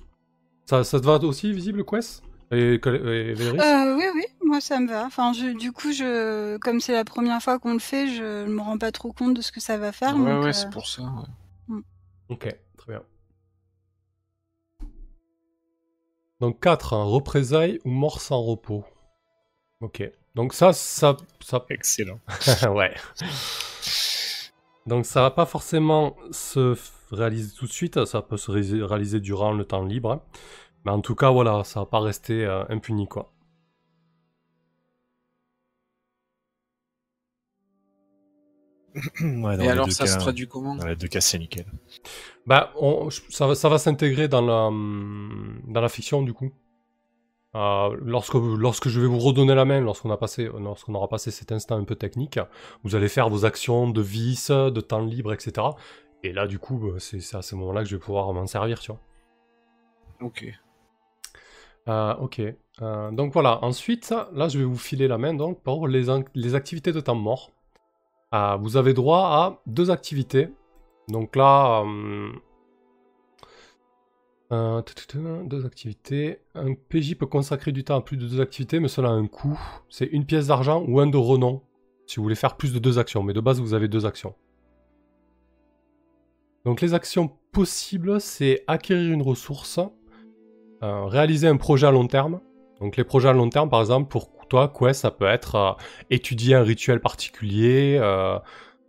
Ça, 0.66 0.84
ça 0.84 1.00
te 1.00 1.04
va 1.06 1.18
aussi 1.18 1.52
visible, 1.52 1.84
Quest? 1.84 2.22
Et, 2.50 2.74
et 2.74 2.78
Véléris 2.78 3.58
Euh, 3.60 3.96
oui, 3.96 4.04
oui, 4.14 4.24
moi 4.44 4.60
ça 4.60 4.78
me 4.78 4.88
va. 4.88 5.04
Enfin, 5.06 5.32
je, 5.32 5.56
du 5.58 5.72
coup, 5.72 5.92
je, 5.92 6.56
comme 6.58 6.80
c'est 6.80 6.92
la 6.92 7.04
première 7.04 7.42
fois 7.42 7.58
qu'on 7.58 7.72
le 7.72 7.78
fait, 7.78 8.08
je 8.08 8.44
ne 8.46 8.52
me 8.52 8.60
rends 8.60 8.78
pas 8.78 8.92
trop 8.92 9.12
compte 9.12 9.34
de 9.34 9.40
ce 9.42 9.52
que 9.52 9.60
ça 9.60 9.78
va 9.78 9.90
faire. 9.92 10.14
ouais, 10.14 10.18
donc, 10.34 10.42
ouais, 10.42 10.48
euh, 10.48 10.52
c'est 10.52 10.70
pour 10.70 10.86
ça. 10.86 11.02
ouais. 11.02 11.80
Ok, 12.28 12.48
Donc 16.42 16.60
4, 16.60 16.92
hein, 16.92 17.04
représailles 17.04 17.78
ou 17.86 17.90
mort 17.90 18.20
sans 18.20 18.42
repos. 18.42 18.84
Ok. 19.80 20.02
Donc 20.34 20.54
ça, 20.54 20.72
ça, 20.72 21.16
ça... 21.40 21.64
Excellent. 21.70 22.18
ouais. 22.74 22.92
Donc 24.86 25.06
ça 25.06 25.22
va 25.22 25.30
pas 25.30 25.46
forcément 25.46 26.16
se 26.32 26.76
réaliser 27.12 27.54
tout 27.56 27.66
de 27.66 27.72
suite, 27.72 28.04
ça 28.04 28.22
peut 28.22 28.36
se 28.36 28.50
ré- 28.50 28.82
réaliser 28.84 29.20
durant 29.20 29.52
le 29.52 29.64
temps 29.64 29.84
libre. 29.84 30.12
hein. 30.12 30.22
Mais 30.84 30.92
en 30.92 31.00
tout 31.00 31.14
cas, 31.14 31.30
voilà, 31.30 31.64
ça 31.64 31.80
va 31.80 31.86
pas 31.86 32.00
rester 32.00 32.44
euh, 32.44 32.64
impuni, 32.68 33.08
quoi. 33.08 33.31
Ouais, 39.20 39.22
dans 39.22 39.50
Et 39.52 39.56
les 39.58 39.68
alors, 39.68 39.86
deux 39.86 39.92
ça 39.92 40.04
cas- 40.04 40.12
se 40.12 40.18
traduit 40.18 40.46
comment 40.48 40.76
Dans 40.76 40.86
les 40.86 40.96
deux 40.96 41.08
cas, 41.08 41.20
c'est 41.20 41.38
nickel. 41.38 41.64
Bah, 42.46 42.72
on- 42.76 43.08
ça, 43.10 43.46
va- 43.46 43.54
ça 43.54 43.68
va 43.68 43.78
s'intégrer 43.78 44.28
dans 44.28 44.42
la, 44.42 44.66
hum, 44.66 45.60
dans 45.68 45.80
la 45.80 45.88
fiction, 45.88 46.22
du 46.22 46.32
coup. 46.34 46.50
Euh, 47.54 47.94
lorsque, 48.02 48.34
lorsque 48.34 48.88
je 48.88 49.00
vais 49.00 49.06
vous 49.06 49.18
redonner 49.18 49.54
la 49.54 49.64
main, 49.66 49.80
lorsqu'on 49.80 50.10
a 50.10 50.16
passé, 50.16 50.48
lorsqu'on 50.58 50.94
aura 50.94 51.08
passé 51.08 51.30
cet 51.30 51.52
instant 51.52 51.76
un 51.76 51.84
peu 51.84 51.94
technique, 51.96 52.38
vous 52.82 52.94
allez 52.96 53.08
faire 53.08 53.28
vos 53.28 53.44
actions 53.44 53.88
de 53.90 54.00
vis, 54.02 54.50
de 54.50 54.80
temps 54.80 55.00
libre, 55.04 55.32
etc. 55.34 55.52
Et 56.22 56.32
là, 56.32 56.46
du 56.46 56.58
coup, 56.58 56.78
bah, 56.78 56.98
c'est 56.98 57.18
à 57.36 57.42
ce 57.42 57.54
moment-là 57.54 57.82
que 57.82 57.88
je 57.88 57.96
vais 57.96 58.00
pouvoir 58.00 58.32
m'en 58.32 58.46
servir, 58.46 58.78
tu 58.80 58.90
vois. 58.92 59.00
Ok. 60.20 60.46
Euh, 61.88 62.14
ok. 62.16 62.40
Euh, 62.80 63.10
donc 63.10 63.32
voilà. 63.32 63.62
Ensuite, 63.64 64.14
là, 64.32 64.48
je 64.48 64.58
vais 64.58 64.64
vous 64.64 64.76
filer 64.78 65.06
la 65.08 65.18
main 65.18 65.34
donc 65.34 65.62
pour 65.62 65.88
les, 65.88 66.06
les 66.34 66.54
activités 66.54 66.92
de 66.92 67.00
temps 67.00 67.14
mort. 67.14 67.51
Euh, 68.34 68.56
vous 68.56 68.76
avez 68.76 68.94
droit 68.94 69.18
à 69.18 69.62
deux 69.66 69.90
activités. 69.90 70.48
Donc 71.08 71.36
là, 71.36 71.82
euh, 71.84 72.32
euh, 74.52 74.82
deux 75.44 75.66
activités. 75.66 76.38
Un 76.54 76.74
PJ 76.74 77.16
peut 77.16 77.26
consacrer 77.26 77.72
du 77.72 77.84
temps 77.84 77.96
à 77.96 78.00
plus 78.00 78.16
de 78.16 78.26
deux 78.26 78.40
activités, 78.40 78.80
mais 78.80 78.88
cela 78.88 79.08
a 79.08 79.12
un 79.12 79.26
coût. 79.26 79.60
C'est 79.90 80.06
une 80.06 80.24
pièce 80.24 80.46
d'argent 80.46 80.82
ou 80.88 81.00
un 81.00 81.06
de 81.06 81.18
renom. 81.18 81.62
Si 82.06 82.16
vous 82.16 82.22
voulez 82.22 82.34
faire 82.34 82.56
plus 82.56 82.72
de 82.72 82.78
deux 82.78 82.98
actions, 82.98 83.22
mais 83.22 83.32
de 83.32 83.40
base, 83.40 83.60
vous 83.60 83.74
avez 83.74 83.88
deux 83.88 84.06
actions. 84.06 84.34
Donc 86.64 86.80
les 86.80 86.94
actions 86.94 87.30
possibles, 87.52 88.20
c'est 88.20 88.64
acquérir 88.66 89.12
une 89.12 89.22
ressource, 89.22 89.80
réaliser 90.80 91.48
un 91.48 91.56
projet 91.56 91.86
à 91.86 91.90
long 91.90 92.06
terme. 92.06 92.40
Donc 92.80 92.96
les 92.96 93.04
projets 93.04 93.28
à 93.28 93.32
long 93.32 93.48
terme, 93.48 93.68
par 93.68 93.80
exemple, 93.80 94.08
pour 94.08 94.30
toi, 94.52 94.68
quoi, 94.68 94.92
ça 94.92 95.10
peut 95.10 95.24
être 95.24 95.54
euh, 95.54 95.72
étudier 96.10 96.54
un 96.54 96.62
rituel 96.62 97.00
particulier, 97.00 97.96
euh, 97.98 98.38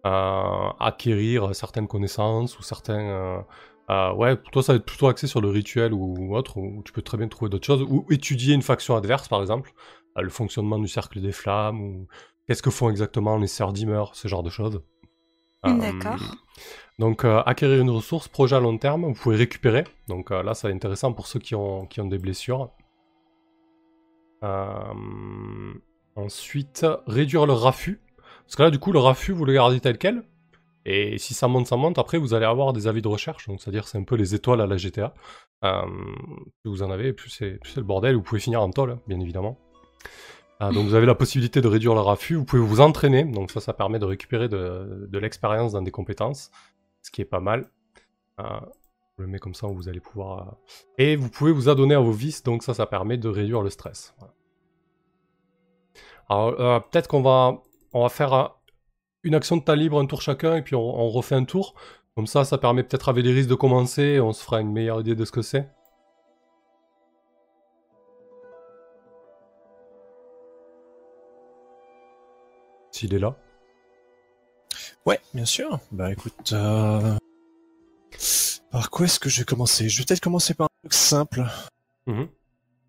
euh, 0.05 0.69
acquérir 0.81 1.55
certaines 1.55 1.87
connaissances 1.87 2.59
ou 2.59 2.63
certains... 2.63 3.43
euh, 3.89 4.13
ouais, 4.13 4.35
pour 4.35 4.51
toi, 4.51 4.61
ça 4.61 4.73
va 4.73 4.77
être 4.77 4.85
plutôt 4.85 5.07
axé 5.07 5.25
sur 5.25 5.39
le 5.39 5.47
rituel 5.47 5.93
ou, 5.93 6.15
ou 6.19 6.35
autre, 6.35 6.57
ou 6.57 6.83
tu 6.83 6.91
peux 6.91 7.01
très 7.01 7.17
bien 7.17 7.29
trouver 7.29 7.49
d'autres 7.49 7.65
choses. 7.65 7.81
Ou 7.81 8.05
étudier 8.09 8.53
une 8.53 8.61
faction 8.61 8.97
adverse, 8.97 9.29
par 9.29 9.39
exemple, 9.39 9.71
euh, 10.17 10.21
le 10.21 10.29
fonctionnement 10.29 10.79
du 10.79 10.89
cercle 10.89 11.21
des 11.21 11.31
flammes, 11.31 11.79
ou 11.79 12.07
qu'est-ce 12.45 12.61
que 12.61 12.69
font 12.69 12.89
exactement 12.89 13.37
les 13.37 13.47
sœurs 13.47 13.71
d'Imer, 13.71 14.03
ce 14.11 14.27
genre 14.27 14.43
de 14.43 14.49
choses. 14.49 14.81
Euh, 15.65 15.77
D'accord. 15.77 16.19
donc, 16.99 17.23
acquérir 17.23 17.79
une 17.79 17.89
ressource, 17.89 18.27
projet 18.27 18.57
à 18.57 18.59
long 18.59 18.77
terme, 18.77 19.05
vous 19.05 19.13
pouvez 19.13 19.37
récupérer. 19.37 19.85
Donc 20.09 20.29
là, 20.31 20.53
ça 20.55 20.67
être 20.67 20.75
intéressant 20.75 21.13
pour 21.13 21.27
ceux 21.27 21.39
qui 21.39 21.55
ont, 21.55 21.85
qui 21.85 22.01
ont 22.01 22.07
des 22.07 22.19
blessures. 22.19 22.71
Euh, 24.43 25.73
ensuite, 26.15 26.85
réduire 27.07 27.45
le 27.45 27.53
raffut. 27.53 28.01
Parce 28.45 28.55
que 28.55 28.63
là, 28.63 28.71
du 28.71 28.79
coup, 28.79 28.91
le 28.91 28.99
raffut, 28.99 29.31
vous 29.31 29.45
le 29.45 29.53
gardez 29.53 29.79
tel 29.79 29.97
quel. 29.97 30.23
Et 30.85 31.17
si 31.17 31.33
ça 31.33 31.47
monte, 31.47 31.67
ça 31.67 31.77
monte. 31.77 31.97
Après, 31.97 32.17
vous 32.17 32.33
allez 32.33 32.45
avoir 32.45 32.73
des 32.73 32.87
avis 32.87 33.01
de 33.01 33.07
recherche. 33.07 33.47
Donc, 33.47 33.61
c'est-à-dire, 33.61 33.87
c'est 33.87 33.97
un 33.97 34.03
peu 34.03 34.15
les 34.15 34.35
étoiles 34.35 34.61
à 34.61 34.67
la 34.67 34.77
GTA. 34.77 35.13
Euh, 35.63 35.81
plus 36.61 36.69
vous 36.69 36.83
en 36.83 36.91
avez, 36.91 37.13
plus 37.13 37.29
c'est 37.29 37.59
le 37.77 37.83
bordel. 37.83 38.15
Vous 38.15 38.21
pouvez 38.21 38.41
finir 38.41 38.61
en 38.61 38.69
tôle, 38.69 38.97
bien 39.07 39.19
évidemment. 39.19 39.57
Euh, 40.61 40.71
donc, 40.71 40.87
vous 40.87 40.95
avez 40.95 41.05
la 41.05 41.15
possibilité 41.15 41.61
de 41.61 41.67
réduire 41.67 41.93
le 41.93 42.01
raffut. 42.01 42.35
Vous 42.35 42.45
pouvez 42.45 42.61
vous 42.61 42.81
entraîner. 42.81 43.23
Donc, 43.23 43.49
ça, 43.49 43.61
ça 43.61 43.73
permet 43.73 43.97
de 43.97 44.05
récupérer 44.05 44.49
de, 44.49 45.17
l'expérience 45.17 45.71
dans 45.71 45.81
des 45.81 45.91
compétences. 45.91 46.51
Ce 47.01 47.11
qui 47.11 47.21
est 47.21 47.25
pas 47.25 47.39
mal. 47.39 47.69
Je 49.17 49.23
le 49.23 49.27
mets 49.27 49.39
comme 49.39 49.53
ça, 49.53 49.67
vous 49.67 49.87
allez 49.89 49.99
pouvoir. 49.99 50.47
euh, 50.47 50.51
Et 50.97 51.15
vous 51.15 51.29
pouvez 51.29 51.51
vous 51.51 51.69
adonner 51.69 51.95
à 51.95 51.99
vos 51.99 52.11
vices, 52.11 52.43
donc 52.43 52.63
ça, 52.63 52.73
ça 52.73 52.85
permet 52.85 53.17
de 53.17 53.29
réduire 53.29 53.61
le 53.61 53.69
stress. 53.69 54.15
Alors, 56.29 56.59
euh, 56.59 56.79
peut-être 56.79 57.07
qu'on 57.07 57.21
va, 57.21 57.61
on 57.93 58.03
va 58.03 58.09
faire 58.09 58.33
euh, 58.33 58.47
une 59.23 59.35
action 59.35 59.57
de 59.57 59.63
temps 59.63 59.75
libre, 59.75 59.99
un 59.99 60.05
tour 60.07 60.21
chacun, 60.21 60.55
et 60.55 60.61
puis 60.63 60.75
on, 60.75 61.09
refait 61.09 61.35
un 61.35 61.45
tour. 61.45 61.75
Comme 62.15 62.27
ça, 62.27 62.43
ça 62.43 62.57
permet 62.57 62.83
peut-être 62.83 63.09
à 63.09 63.13
Véléris 63.13 63.47
de 63.47 63.55
commencer, 63.55 64.03
et 64.03 64.19
on 64.19 64.33
se 64.33 64.43
fera 64.43 64.61
une 64.61 64.71
meilleure 64.71 65.01
idée 65.01 65.15
de 65.15 65.25
ce 65.25 65.31
que 65.31 65.41
c'est. 65.41 65.69
S'il 72.91 73.13
est 73.13 73.19
là. 73.19 73.35
Ouais, 75.05 75.19
bien 75.33 75.45
sûr. 75.45 75.79
Bah 75.91 76.11
écoute. 76.11 76.53
Par 78.73 78.89
quoi 78.89 79.05
est-ce 79.05 79.19
que 79.19 79.29
je 79.29 79.41
vais 79.41 79.45
commencer? 79.45 79.87
Je 79.87 79.99
vais 79.99 80.05
peut-être 80.05 80.19
commencer 80.19 80.55
par 80.55 80.65
un 80.65 80.79
truc 80.81 80.93
simple. 80.95 81.45
Mhm. 82.07 82.27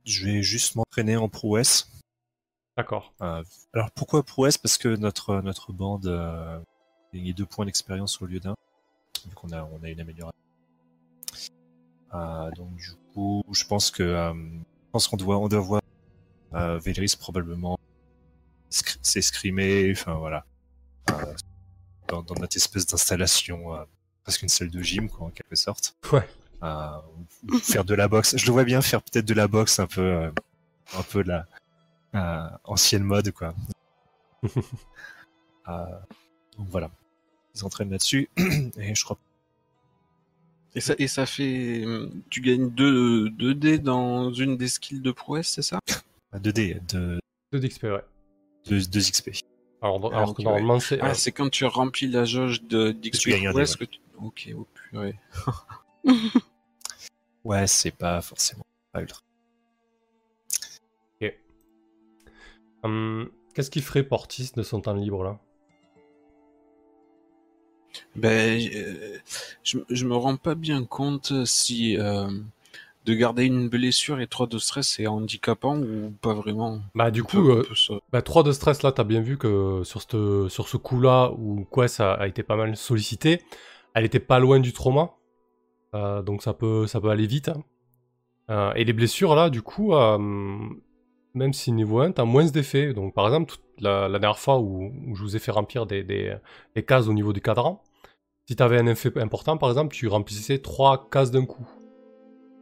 Je 0.07 0.25
vais 0.25 0.43
juste 0.43 0.77
m'entraîner 0.77 1.17
en 1.17 1.29
prouesse. 1.29 1.91
D'accord. 2.79 3.13
Euh, 3.21 3.45
alors 3.75 3.91
pourquoi 3.91 4.23
prouesse? 4.23 4.57
Parce 4.57 4.79
que 4.79 4.97
notre 4.97 5.43
notre 5.43 5.75
bande 5.75 6.07
euh, 6.07 6.57
a 6.59 6.63
gagné 7.13 7.35
deux 7.35 7.45
points 7.45 7.67
d'expérience 7.67 8.23
au 8.23 8.27
lieu 8.27 8.41
d'un, 8.41 8.55
vu 9.29 9.35
qu'on 9.35 9.53
a 9.53 9.63
on 9.63 9.83
a 9.85 9.91
une 9.91 10.01
amélioration. 10.01 10.33
Euh, 12.15 12.51
donc 12.53 12.75
du 12.77 12.93
coup, 13.13 13.43
je 13.53 13.65
pense 13.67 13.91
que 13.91 14.03
euh, 14.03 14.33
je 14.33 14.91
pense 14.91 15.07
qu'on 15.07 15.19
doit 15.19 15.37
on 15.37 15.49
doit 15.49 15.61
voir 15.61 15.83
euh, 16.55 16.79
Véléris 16.79 17.15
probablement 17.19 17.79
scr- 18.71 18.99
s'escrimer, 19.03 19.93
enfin 19.93 20.15
voilà, 20.15 20.47
euh, 21.11 21.35
dans, 22.09 22.23
dans 22.23 22.37
notre 22.37 22.57
espèce 22.57 22.87
d'installation, 22.87 23.75
euh, 23.75 23.85
presque 24.25 24.43
une 24.43 24.49
salle 24.49 24.71
de 24.71 24.83
gym 24.83 25.09
quoi 25.09 25.29
en 25.29 25.31
quelque 25.31 25.55
sorte. 25.55 25.97
Ouais. 26.13 26.29
Euh, 26.63 26.99
faire 27.63 27.85
de 27.85 27.95
la 27.95 28.09
boxe. 28.09 28.37
Je 28.37 28.47
le 28.47 28.53
vois 28.53 28.65
bien 28.65 28.83
faire 28.83 29.03
peut-être 29.03 29.27
de 29.27 29.35
la 29.35 29.47
boxe 29.47 29.79
un 29.79 29.87
peu, 29.87 30.01
euh, 30.01 30.31
un 30.97 31.03
peu 31.03 31.23
de 31.23 31.29
la 31.29 31.47
euh, 32.15 32.49
ancienne 32.65 33.05
mode 33.05 33.31
quoi. 33.31 33.55
Euh, 35.67 35.73
donc 36.59 36.69
voilà, 36.69 36.91
ils 37.55 37.61
s'entraînent 37.61 37.91
là-dessus 37.91 38.29
et 38.37 38.95
je 38.95 39.03
crois. 39.03 39.17
Et 40.75 40.81
ça, 40.81 40.95
et 40.99 41.09
ça 41.09 41.25
fait. 41.25 41.87
Tu 42.29 42.43
gagnes 42.43 42.69
2 42.69 43.31
deux, 43.31 43.55
dés 43.55 43.79
dans 43.79 44.31
une 44.31 44.59
des 44.59 44.69
skills 44.69 45.01
de 45.01 45.11
prouesse, 45.11 45.49
c'est 45.49 45.63
ça? 45.63 45.79
2D, 46.35 46.81
2, 46.87 47.19
2 47.53 47.61
d'XP, 47.61 47.85
ouais. 47.85 48.05
2, 48.67 48.81
XP. 48.81 49.31
Alors, 49.81 50.11
Ah, 50.13 50.17
alors 50.19 50.35
que 50.35 50.43
normalement, 50.43 50.81
c'est. 50.81 51.01
Ah, 51.01 51.11
euh, 51.11 51.15
c'est 51.15 51.33
quand 51.33 51.49
tu 51.49 51.65
remplis 51.65 52.09
la 52.09 52.25
jauge 52.25 52.63
d'XP 52.63 53.29
gagnes 53.29 53.47
un 53.47 53.51
dé, 53.51 53.55
prouesse 53.55 53.77
que 53.77 53.85
tu. 53.85 54.01
Ok, 54.19 54.49
oh 54.57 54.67
purée. 54.75 55.19
Ouais, 57.45 57.67
c'est 57.69 57.93
pas 57.93 58.21
forcément 58.23 58.65
pas 58.93 59.01
ultra. 59.03 59.21
hum, 62.83 63.29
Qu'est-ce 63.55 63.71
qu'il 63.71 63.83
ferait 63.83 64.03
Portis 64.03 64.51
de 64.57 64.63
son 64.63 64.81
temps 64.81 64.95
libre 64.95 65.23
là? 65.23 65.39
Ben, 68.17 68.61
euh, 68.75 69.19
je, 69.63 69.79
je 69.89 70.05
me 70.07 70.17
rends 70.17 70.37
pas 70.37 70.55
bien 70.57 70.85
compte 70.85 71.33
si 71.45 71.97
euh, 71.99 72.27
de 73.05 73.15
garder 73.15 73.45
une 73.45 73.69
blessure 73.69 74.21
et 74.21 74.27
3 74.27 74.47
de 74.49 74.59
stress 74.59 74.89
c'est 74.89 75.07
handicapant 75.07 75.79
ou 75.79 76.13
pas 76.21 76.35
vraiment. 76.35 76.81
Bah, 76.95 77.11
du 77.13 77.23
coup, 77.23 77.37
peu- 77.43 77.59
euh, 77.59 77.63
peu 77.63 77.75
ça. 77.75 77.95
Bah, 78.13 78.23
3 78.23 78.43
de 78.43 78.53
stress, 78.53 78.83
là, 78.83 78.91
t'as 78.93 79.05
bien 79.05 79.21
vu 79.21 79.39
que 79.39 79.83
sur, 79.85 80.01
cette, 80.01 80.17
sur 80.49 80.69
ce 80.69 80.77
coup-là, 80.77 81.33
où 81.39 81.65
Quest 81.73 82.01
a, 82.01 82.15
a 82.15 82.27
été 82.27 82.43
pas 82.43 82.57
mal 82.57 82.77
sollicité, 82.77 83.43
elle 83.95 84.05
était 84.05 84.21
pas 84.21 84.39
loin 84.39 84.61
du 84.61 84.73
trauma. 84.73 85.13
Euh, 85.95 86.23
donc 86.23 86.43
ça 86.43 86.53
peut, 86.53 86.87
ça 86.87 87.01
peut 87.01 87.09
aller 87.09 87.27
vite. 87.27 87.49
hein. 87.49 87.63
Euh, 88.51 88.73
et 88.75 88.85
les 88.85 88.93
blessures, 88.93 89.35
là, 89.35 89.49
du 89.49 89.63
coup, 89.63 89.95
euh, 89.95 90.19
même 91.35 91.53
si 91.53 91.73
niveau 91.73 92.01
1, 92.01 92.13
t'as 92.13 92.25
moins 92.25 92.45
d'effets. 92.45 92.93
Donc 92.93 93.15
par 93.15 93.27
exemple, 93.27 93.55
la, 93.79 94.09
la 94.09 94.19
dernière 94.19 94.39
fois 94.39 94.59
où, 94.59 94.93
je 95.15 95.23
vous 95.23 95.37
ai 95.37 95.39
fait 95.39 95.53
remplir 95.53 95.87
des, 95.87 96.03
des, 96.03 96.83
cases 96.85 97.09
au 97.09 97.15
niveau 97.15 97.33
du 97.33 97.41
cadran, 97.41 97.83
si 98.47 98.57
t'avais 98.57 98.79
un 98.79 98.87
effet 98.87 99.11
important, 99.21 99.57
par 99.57 99.71
exemple, 99.71 99.95
tu 99.95 100.09
remplissais 100.09 100.59
3 100.59 101.09
cases 101.11 101.31
d'un 101.31 101.47
coup. 101.47 101.67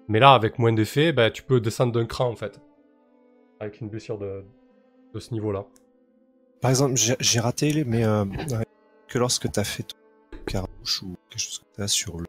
Mais 0.09 0.21
là, 0.21 0.35
avec 0.35 0.59
moins 0.59 0.73
d'effets, 0.73 1.13
bah, 1.13 1.31
tu 1.31 1.43
peux 1.43 1.61
descendre 1.61 1.93
d'un 1.93 2.07
cran, 2.07 2.29
en 2.29 2.37
fait. 2.37 2.61
Avec 3.61 3.81
une 3.81 3.89
blessure 3.89 4.19
de, 4.19 4.45
ce 5.19 5.33
niveau-là. 5.33 5.65
Par 6.61 6.71
exemple, 6.71 6.95
j'ai 6.97 7.41
raté, 7.41 7.85
mais 7.85 8.03
que 9.09 9.19
lorsque 9.19 9.51
t'as 9.51 9.65
fait 9.65 9.95
carouche 10.47 11.03
ou 11.03 11.17
quelque 11.31 11.41
chose 11.41 11.59
comme 11.59 11.85
ça 11.85 11.89
sur 11.89 12.19
le 12.19 12.27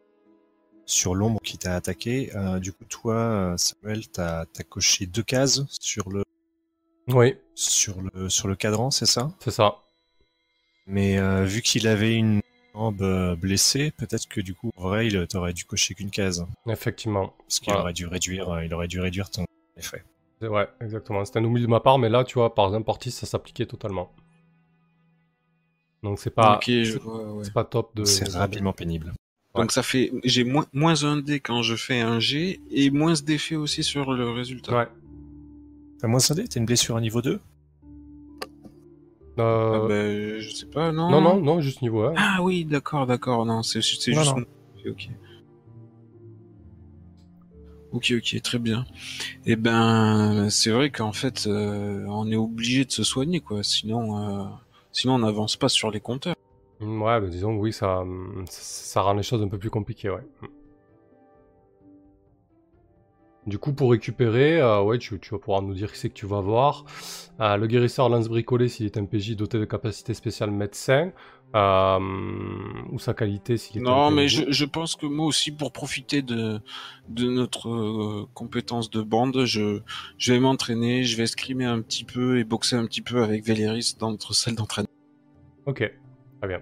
sur 0.86 1.16
l'ombre 1.16 1.40
qui 1.42 1.58
t'a 1.58 1.76
attaqué, 1.76 2.36
euh, 2.36 2.60
du 2.60 2.74
coup 2.74 2.84
toi, 2.86 3.56
Samuel, 3.58 4.08
t'as 4.10 4.42
as 4.42 4.64
coché 4.64 5.06
deux 5.06 5.24
cases 5.24 5.62
sur 5.80 6.10
le 6.10 6.24
Oui, 7.08 7.38
sur 7.56 8.02
le 8.02 8.30
sur 8.30 8.48
le 8.50 8.56
cadran, 8.56 8.92
c'est 8.92 9.06
ça? 9.06 9.32
C'est 9.40 9.52
ça. 9.52 9.78
Mais 10.86 11.18
euh, 11.18 11.46
vu 11.46 11.62
qu'il 11.62 11.88
avait 11.88 12.16
une 12.16 12.42
jambe 12.76 13.02
euh, 13.02 13.36
blessée, 13.38 13.92
peut-être 13.92 14.28
que 14.28 14.42
du 14.42 14.54
coup, 14.54 14.72
en 14.76 14.90
vrai, 14.90 15.08
il 15.08 15.26
t'aurait 15.28 15.54
dû 15.54 15.64
cocher 15.64 15.96
qu'une 15.96 16.12
case, 16.12 16.46
Effectivement. 16.68 17.30
parce 17.48 17.60
qu'il 17.60 17.68
Voilà. 17.70 17.84
aurait 17.84 17.94
dû 17.94 18.06
réduire, 18.06 18.62
il 18.64 18.74
aurait 18.74 18.90
dû 18.90 19.00
réduire 19.00 19.30
ton 19.30 19.46
effet. 19.78 20.04
C'est- 20.42 20.48
Ouais, 20.50 20.68
exactement. 20.82 21.24
C'était 21.24 21.40
un 21.40 21.46
oubli 21.46 21.62
de 21.62 21.68
ma 21.68 21.80
part, 21.80 21.98
mais 21.98 22.10
là, 22.10 22.26
tu 22.26 22.34
vois, 22.34 22.54
par 22.54 22.66
exemple, 22.66 22.84
Portis, 22.84 23.12
ça 23.12 23.26
s'appliquait 23.26 23.66
totalement. 23.66 24.12
Donc 26.04 26.20
c'est 26.20 26.30
pas, 26.30 26.58
ok, 26.58 26.66
je 26.68 26.98
vois, 27.00 27.34
ouais. 27.34 27.44
c'est 27.46 27.54
pas 27.54 27.64
top 27.64 27.96
de. 27.96 28.04
C'est 28.04 28.28
rapidement 28.30 28.74
pénible. 28.74 29.14
Donc 29.56 29.72
ça 29.72 29.84
fait, 29.84 30.12
j'ai 30.24 30.44
moins, 30.44 30.66
moins 30.74 31.04
un 31.04 31.18
dé 31.18 31.40
quand 31.40 31.62
je 31.62 31.76
fais 31.76 32.02
un 32.02 32.20
G 32.20 32.60
et 32.72 32.90
moins 32.90 33.14
d'effet 33.24 33.56
aussi 33.56 33.84
sur 33.84 34.14
le 34.14 34.30
résultat. 34.32 34.76
Ouais. 34.78 34.88
T'as 36.00 36.08
moins 36.08 36.20
un 36.30 36.34
dé 36.34 36.48
T'as 36.48 36.60
une 36.60 36.66
blessure 36.66 36.98
à 36.98 37.02
niveau 37.02 37.22
2 37.22 37.40
Ah 39.38 39.42
Euh, 39.42 39.88
ben, 39.88 40.40
je 40.40 40.50
sais 40.50 40.66
pas, 40.66 40.92
non. 40.92 41.10
Non, 41.10 41.22
non, 41.22 41.40
non, 41.40 41.62
juste 41.62 41.82
niveau 41.82 42.04
1. 42.04 42.14
Ah 42.18 42.40
oui, 42.42 42.66
d'accord, 42.66 43.06
d'accord, 43.06 43.46
non, 43.46 43.64
c'est 43.64 43.82
juste. 43.82 44.08
non. 44.10 44.44
Ok. 44.88 45.10
Ok, 47.92 48.12
ok, 48.18 48.42
très 48.42 48.58
bien. 48.58 48.86
Et 49.46 49.56
ben, 49.56 50.50
c'est 50.50 50.72
vrai 50.72 50.90
qu'en 50.90 51.14
fait, 51.14 51.46
euh, 51.46 52.06
on 52.10 52.30
est 52.32 52.36
obligé 52.36 52.86
de 52.86 52.92
se 52.92 53.04
soigner, 53.04 53.40
quoi. 53.40 53.62
Sinon, 53.62 54.18
euh, 54.18 54.46
sinon, 54.94 55.16
on 55.16 55.20
n'avance 55.20 55.58
pas 55.58 55.68
sur 55.70 55.92
les 55.92 56.00
compteurs. 56.00 56.36
Mm, 56.80 57.02
Ouais, 57.02 57.20
bah, 57.22 57.28
disons, 57.28 57.56
oui, 57.58 57.74
ça, 57.74 58.00
hum, 58.00 58.46
ça, 58.48 59.02
rend 59.02 59.14
les 59.14 59.24
choses 59.24 59.42
un 59.44 59.50
peu 59.50 59.58
plus 59.58 59.70
compliquées, 59.70 60.10
ouais. 60.10 60.26
Mm. 60.42 60.48
Du 63.46 63.58
coup, 63.58 63.74
pour 63.74 63.92
récupérer, 63.92 64.62
euh, 64.62 64.82
ouais, 64.82 64.98
tu, 65.00 65.20
tu 65.20 65.32
vas 65.32 65.38
pouvoir 65.40 65.62
nous 65.62 65.74
dire 65.74 65.92
qui 65.92 66.00
c'est 66.00 66.08
que 66.10 66.14
tu 66.14 66.26
vas 66.26 66.40
voir. 66.40 66.86
Euh, 67.42 67.58
le 67.58 67.68
guérisseur 67.68 68.08
lance 68.08 68.30
bricolé 68.30 68.70
s'il 68.70 68.86
est 68.86 68.98
un 68.98 69.04
PJ 69.06 69.36
doté 69.36 69.60
de 69.60 69.66
capacité 69.66 70.14
spéciale 70.14 70.50
médecin. 70.52 71.12
Euh, 71.56 72.00
ou 72.92 73.00
sa 73.00 73.14
qualité 73.14 73.58
s'il 73.58 73.78
est 73.78 73.82
Non, 73.82 74.10
mais 74.12 74.28
je, 74.28 74.44
je 74.52 74.66
pense 74.66 74.96
que 74.96 75.06
moi 75.06 75.26
aussi, 75.28 75.52
pour 75.52 75.72
profiter 75.72 76.22
de, 76.22 76.60
de 77.10 77.30
notre 77.30 77.70
euh, 77.70 78.28
compétence 78.34 78.90
de 78.90 79.02
bande, 79.02 79.46
je, 79.46 79.82
je 80.18 80.34
vais 80.34 80.40
m'entraîner, 80.40 81.04
je 81.04 81.16
vais 81.16 81.24
escrimer 81.24 81.66
un 81.66 81.82
petit 81.82 82.04
peu 82.06 82.40
et 82.40 82.44
boxer 82.44 82.76
un 82.76 82.86
petit 82.86 83.02
peu 83.02 83.24
avec 83.24 83.44
Véléris 83.46 83.96
dans 84.00 84.12
notre 84.12 84.34
salle 84.34 84.56
d'entraînement. 84.56 84.90
Ok, 85.66 85.80
très 86.40 86.48
bien. 86.48 86.62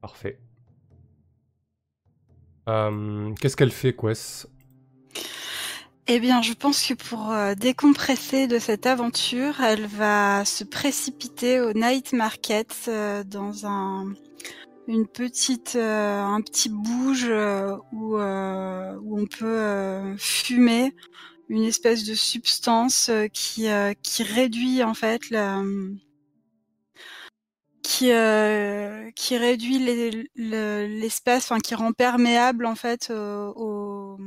Parfait. 0.00 0.38
Euh, 2.68 3.32
Qu'est-ce 3.40 3.56
qu'elle 3.56 3.70
fait, 3.70 3.94
Quest? 3.94 4.50
Eh 6.06 6.20
bien, 6.20 6.42
je 6.42 6.52
pense 6.52 6.86
que 6.86 6.94
pour 6.94 7.30
euh, 7.32 7.54
décompresser 7.54 8.46
de 8.46 8.58
cette 8.58 8.84
aventure, 8.86 9.60
elle 9.62 9.86
va 9.86 10.44
se 10.44 10.62
précipiter 10.64 11.60
au 11.60 11.72
night 11.72 12.12
market 12.12 12.74
euh, 12.88 13.24
dans 13.24 13.66
un 13.66 14.12
une 14.88 15.06
petite 15.06 15.76
euh, 15.76 16.22
un 16.22 16.40
petit 16.42 16.68
bouge 16.70 17.26
où 17.92 18.16
où 18.18 19.20
on 19.20 19.26
peut 19.26 20.16
fumer 20.18 20.92
une 21.50 21.64
espèce 21.64 22.04
de 22.04 22.14
substance 22.14 23.10
qui 23.32 23.66
qui 24.02 24.22
réduit 24.24 24.82
en 24.84 24.94
fait 24.94 25.30
la 25.30 25.62
qui 27.82 28.10
qui 29.14 29.36
réduit 29.36 29.78
les- 29.78 30.28
le- 30.36 30.86
l'espace, 30.86 31.44
enfin 31.44 31.60
qui 31.60 31.74
rend 31.74 31.92
perméable 31.92 32.66
en 32.66 32.74
fait 32.74 33.10
au, 33.10 34.18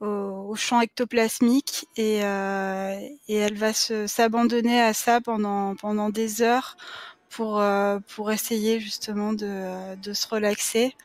au, 0.00 0.06
au 0.50 0.54
champ 0.56 0.80
ectoplasmique 0.80 1.86
et, 1.96 2.24
euh, 2.24 2.94
et 3.28 3.36
elle 3.36 3.56
va 3.56 3.72
s'abandonner 3.72 4.80
à 4.80 4.92
ça 4.92 5.20
pendant 5.20 5.74
pendant 5.76 6.10
des 6.10 6.42
heures 6.42 6.76
pour 7.28 7.60
euh, 7.60 7.98
pour 8.14 8.32
essayer 8.32 8.80
justement 8.80 9.32
de 9.32 9.96
de 9.96 10.12
se 10.12 10.26
relaxer 10.26 10.96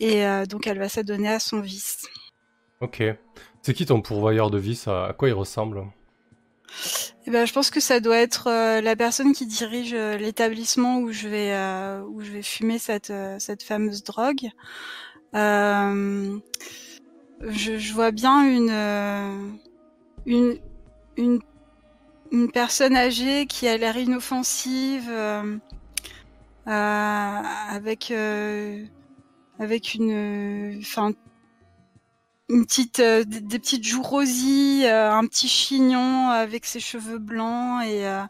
et 0.00 0.26
euh, 0.26 0.46
donc 0.46 0.66
elle 0.66 0.78
va 0.78 0.88
s'adonner 0.88 1.28
à 1.28 1.40
son 1.40 1.60
vice. 1.60 2.06
Ok. 2.80 3.02
C'est 3.62 3.74
qui 3.74 3.86
ton 3.86 4.00
pourvoyeur 4.00 4.50
de 4.50 4.58
vice? 4.58 4.86
À 4.88 5.06
à 5.06 5.12
quoi 5.12 5.28
il 5.28 5.34
ressemble? 5.34 5.84
Eh 7.26 7.30
ben, 7.30 7.46
je 7.46 7.52
pense 7.52 7.70
que 7.70 7.80
ça 7.80 7.98
doit 7.98 8.18
être 8.18 8.46
euh, 8.46 8.80
la 8.80 8.94
personne 8.94 9.32
qui 9.32 9.46
dirige 9.46 9.94
euh, 9.94 10.16
l'établissement 10.16 10.98
où 10.98 11.12
je 11.12 11.28
vais 11.28 11.52
euh, 11.52 12.02
où 12.02 12.20
je 12.20 12.30
vais 12.30 12.42
fumer 12.42 12.78
cette 12.78 13.12
cette 13.38 13.62
fameuse 13.62 14.04
drogue. 14.04 14.48
Je, 17.40 17.78
je 17.78 17.94
vois 17.94 18.10
bien 18.10 18.42
une 18.42 18.70
euh, 18.70 19.50
une 20.26 20.58
une 21.16 21.40
une 22.32 22.50
personne 22.50 22.96
âgée 22.96 23.46
qui 23.46 23.68
a 23.68 23.76
l'air 23.76 23.96
inoffensive 23.96 25.08
euh, 25.08 25.56
euh, 26.66 27.42
avec 27.70 28.10
euh, 28.10 28.84
avec 29.58 29.94
une 29.94 30.78
enfin 30.80 31.12
une 32.48 32.64
petite 32.64 33.00
euh, 33.00 33.24
des, 33.24 33.58
petites 33.58 33.84
joues 33.84 34.02
rosies, 34.02 34.82
euh, 34.84 35.12
un 35.12 35.26
petit 35.26 35.48
chignon 35.48 36.30
avec 36.30 36.66
ses 36.66 36.80
cheveux 36.80 37.18
blancs 37.18 37.82
et 37.84 38.06
euh, 38.06 38.22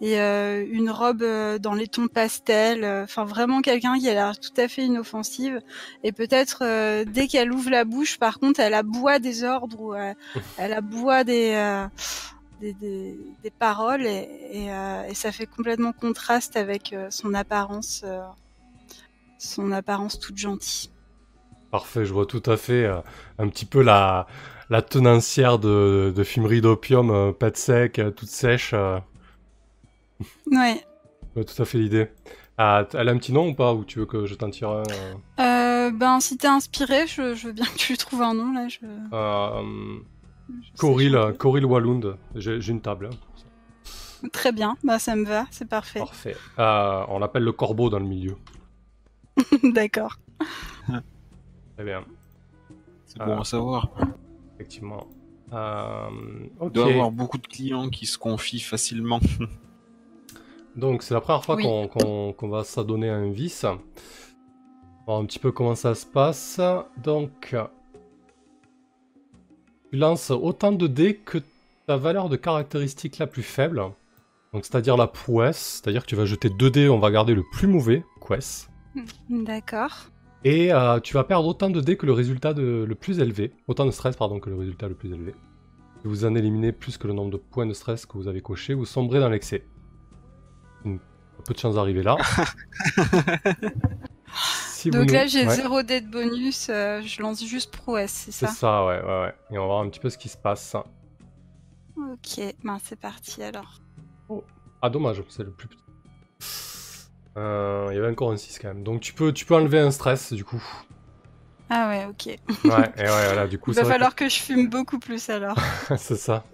et 0.00 0.20
euh, 0.20 0.66
une 0.70 0.90
robe 0.90 1.22
euh, 1.22 1.58
dans 1.58 1.74
les 1.74 1.88
tons 1.88 2.08
pastels. 2.08 2.84
Enfin 3.04 3.24
vraiment 3.24 3.62
quelqu'un 3.62 3.98
qui 3.98 4.08
a 4.08 4.14
l'air 4.14 4.38
tout 4.38 4.52
à 4.58 4.68
fait 4.68 4.84
inoffensive 4.84 5.60
et 6.02 6.12
peut-être 6.12 7.04
dès 7.04 7.26
qu'elle 7.26 7.52
ouvre 7.52 7.70
la 7.70 7.84
bouche, 7.84 8.18
par 8.18 8.38
contre, 8.38 8.60
elle 8.60 8.74
aboie 8.74 9.18
des 9.18 9.44
ordres 9.44 9.80
ou 9.80 9.94
elle 9.94 10.72
aboie 10.72 11.24
des 11.24 11.86
des, 12.60 12.72
des, 12.74 13.18
des 13.42 13.50
paroles 13.50 14.06
et, 14.06 14.28
et, 14.50 14.72
euh, 14.72 15.08
et 15.08 15.14
ça 15.14 15.32
fait 15.32 15.46
complètement 15.46 15.92
contraste 15.92 16.56
avec 16.56 16.92
euh, 16.92 17.08
son 17.10 17.34
apparence 17.34 18.02
euh, 18.04 18.22
son 19.38 19.72
apparence 19.72 20.18
toute 20.18 20.38
gentille. 20.38 20.90
Parfait, 21.74 22.06
je 22.06 22.12
vois 22.12 22.24
tout 22.24 22.42
à 22.46 22.56
fait 22.56 22.84
euh, 22.84 23.00
un 23.40 23.48
petit 23.48 23.64
peu 23.64 23.82
la, 23.82 24.28
la 24.70 24.80
tenancière 24.80 25.58
de, 25.58 26.12
de 26.14 26.22
fumerie 26.22 26.60
d'opium, 26.60 27.10
euh, 27.10 27.32
pâte 27.32 27.56
sec, 27.56 27.98
euh, 27.98 28.12
toute 28.12 28.28
sèche. 28.28 28.72
vois 31.34 31.44
tout 31.44 31.60
à 31.60 31.64
fait 31.64 31.78
l'idée. 31.78 32.06
Ah, 32.58 32.86
elle 32.94 33.08
a 33.08 33.10
un 33.10 33.18
petit 33.18 33.32
nom 33.32 33.48
ou 33.48 33.54
pas 33.54 33.74
Ou 33.74 33.84
tu 33.84 33.98
veux 33.98 34.06
que 34.06 34.24
je 34.24 34.36
t'en 34.36 34.50
tire 34.50 34.70
un 34.70 34.84
ben, 35.90 36.20
si 36.20 36.38
t'es 36.38 36.46
inspiré, 36.46 37.08
je, 37.08 37.34
je 37.34 37.48
veux 37.48 37.52
bien 37.52 37.66
que 37.66 37.76
tu 37.76 37.90
lui 37.90 37.98
trouves 37.98 38.22
un 38.22 38.34
nom, 38.34 38.52
là. 38.52 38.68
Je, 38.68 38.78
je 38.78 38.86
pas. 40.78 41.16
euh, 41.16 41.32
Coril 41.32 41.66
Wallund. 41.66 42.16
J'ai 42.36 42.64
une 42.68 42.82
table. 42.82 43.10
hein. 43.12 44.28
Très 44.32 44.52
bien, 44.52 44.76
bah, 44.84 45.00
ça 45.00 45.16
me 45.16 45.24
va, 45.24 45.46
c'est 45.50 45.68
parfait. 45.68 45.98
Parfait. 45.98 46.36
On 46.56 47.18
l'appelle 47.18 47.42
le 47.42 47.50
corbeau 47.50 47.90
dans 47.90 47.98
le 47.98 48.06
milieu. 48.06 48.36
D'accord. 49.64 50.18
Très 51.76 51.84
bien, 51.84 52.04
C'est 53.06 53.18
bon 53.18 53.40
à 53.40 53.44
savoir. 53.44 53.88
effectivement. 54.54 55.06
Euh, 55.52 56.08
Il 56.62 56.70
doit 56.70 56.88
y 56.88 56.92
avoir 56.92 57.10
beaucoup 57.10 57.38
de 57.38 57.46
clients 57.46 57.88
qui 57.90 58.06
se 58.06 58.16
confient 58.18 58.60
facilement. 58.60 59.20
donc 60.76 61.02
c'est 61.02 61.14
la 61.14 61.20
première 61.20 61.44
fois 61.44 61.56
Oui. 61.56 61.64
qu'on 61.64 61.88
qu'on- 61.88 62.32
qu'on 62.32 62.48
va 62.48 62.64
s'adonner 62.64 63.10
à 63.10 63.16
un 63.16 63.30
vice. 63.30 63.64
On 63.64 63.68
va 63.74 63.80
voir 65.06 65.18
un 65.18 65.26
petit 65.26 65.38
peu 65.38 65.52
comment 65.52 65.74
ça 65.74 65.94
se 65.94 66.06
passe. 66.06 66.60
Donc, 67.02 67.54
tu 69.90 69.96
lances 69.98 70.30
autant 70.30 70.72
de 70.72 70.86
dés 70.86 71.16
que 71.16 71.38
ta 71.86 71.96
valeur 71.96 72.28
de 72.28 72.36
caractéristique 72.36 73.18
la 73.18 73.26
plus 73.26 73.42
faible. 73.42 73.82
Donc, 74.52 74.64
c'est-à-dire 74.64 74.96
la 74.96 75.06
prouesse. 75.06 75.80
C'est-à-dire 75.82 76.02
que 76.02 76.08
tu 76.08 76.16
vas 76.16 76.24
jeter 76.24 76.48
2 76.48 76.70
dés, 76.70 76.88
on 76.88 76.98
va 76.98 77.10
garder 77.10 77.34
le 77.34 77.42
plus 77.52 77.66
mauvais, 77.68 78.04
quest. 78.26 78.70
D'accord. 79.28 80.06
Et 80.44 80.72
euh, 80.72 81.00
tu 81.00 81.14
vas 81.14 81.24
perdre 81.24 81.48
autant 81.48 81.70
de 81.70 81.80
dés 81.80 81.96
que 81.96 82.04
le 82.06 82.12
résultat 82.12 82.52
de, 82.52 82.84
le 82.86 82.94
plus 82.94 83.18
élevé. 83.20 83.52
Autant 83.66 83.86
de 83.86 83.90
stress, 83.90 84.14
pardon, 84.16 84.40
que 84.40 84.50
le 84.50 84.56
résultat 84.56 84.88
le 84.88 84.94
plus 84.94 85.10
élevé. 85.12 85.34
Vous 86.04 86.26
en 86.26 86.34
éliminez 86.34 86.70
plus 86.72 86.98
que 86.98 87.06
le 87.06 87.14
nombre 87.14 87.30
de 87.30 87.36
points 87.38 87.64
de 87.66 87.72
stress 87.72 88.04
que 88.04 88.18
vous 88.18 88.28
avez 88.28 88.42
coché, 88.42 88.74
vous 88.74 88.84
sombrez 88.84 89.20
dans 89.20 89.30
l'excès. 89.30 89.64
Une- 90.84 90.98
peu 91.46 91.54
de 91.54 91.58
chance 91.58 91.74
d'arriver 91.74 92.02
là. 92.02 92.16
Si 94.68 94.90
Donc 94.90 95.06
nous- 95.06 95.14
là, 95.14 95.26
j'ai 95.26 95.46
Ouais, 95.46 95.54
0 95.56 95.82
dé 95.82 96.00
de 96.02 96.10
bonus, 96.10 96.66
euh, 96.68 97.00
je 97.02 97.22
lance 97.22 97.42
juste 97.46 97.74
prouesse, 97.74 98.12
c'est 98.12 98.32
C'est 98.32 98.46
ça 98.46 98.52
ça, 98.52 98.84
ouais, 98.86 99.00
ouais, 99.00 99.20
ouais. 99.22 99.34
Et 99.50 99.58
on 99.58 99.62
va 99.62 99.66
voir 99.66 99.80
un 99.80 99.88
petit 99.88 100.00
peu 100.00 100.10
ce 100.10 100.18
qui 100.18 100.28
se 100.28 100.36
passe. 100.36 100.74
Ok, 101.96 102.40
ben, 102.62 102.78
c'est 102.82 102.98
parti 102.98 103.42
alors. 103.42 103.80
Ah, 104.82 104.90
dommage, 104.90 105.22
c'est 105.28 105.44
le 105.44 105.52
plus 105.52 105.68
petit. 105.68 105.78
Euh, 107.36 107.88
Il 107.90 107.96
y 107.96 107.98
avait 107.98 108.10
encore 108.10 108.30
un 108.32 108.36
6 108.36 108.58
quand 108.58 108.68
même. 108.68 108.82
Donc 108.84 109.00
tu 109.00 109.12
peux, 109.12 109.32
tu 109.32 109.44
peux 109.44 109.54
enlever 109.54 109.78
un 109.80 109.90
stress 109.90 110.32
du 110.32 110.44
coup. 110.44 110.62
Ah 111.70 111.88
ouais, 111.88 112.04
ok. 112.06 112.26
Ouais, 112.26 112.92
et 112.96 113.02
ouais, 113.02 113.06
voilà, 113.06 113.46
du 113.46 113.58
coup, 113.58 113.72
Il 113.72 113.76
va 113.76 113.84
falloir 113.84 114.14
que 114.14 114.28
je 114.28 114.36
fume 114.36 114.68
beaucoup 114.68 114.98
plus 114.98 115.28
alors. 115.30 115.58
c'est 115.96 116.16
ça. 116.16 116.44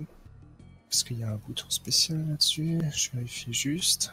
Parce 0.89 1.03
qu'il 1.05 1.19
y 1.19 1.25
a 1.25 1.29
un 1.29 1.37
bouton 1.37 1.67
spécial 1.69 2.19
là-dessus. 2.29 2.79
Je 2.95 3.11
vérifie 3.13 3.53
juste. 3.53 4.13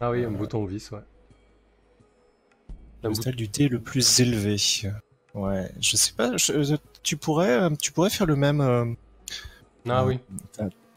Ah 0.00 0.10
oui, 0.10 0.24
un 0.24 0.30
bouton 0.30 0.64
vis, 0.64 0.90
ouais. 0.90 1.00
Le 3.02 3.10
bouton- 3.10 3.22
stade 3.22 3.36
du 3.36 3.48
dé 3.48 3.68
le 3.68 3.80
plus 3.80 4.20
élevé. 4.20 4.56
Ouais, 5.34 5.70
je 5.80 5.96
sais 5.96 6.12
pas. 6.12 6.36
je- 6.36 6.76
tu 7.02 7.16
pourrais, 7.16 7.50
euh, 7.62 7.70
tu 7.80 7.92
pourrais 7.92 8.10
faire 8.10 8.26
le 8.26 8.36
même. 8.36 8.60
euh, 8.60 8.84
Ah 9.88 10.02
euh, 10.02 10.06
oui. 10.06 10.18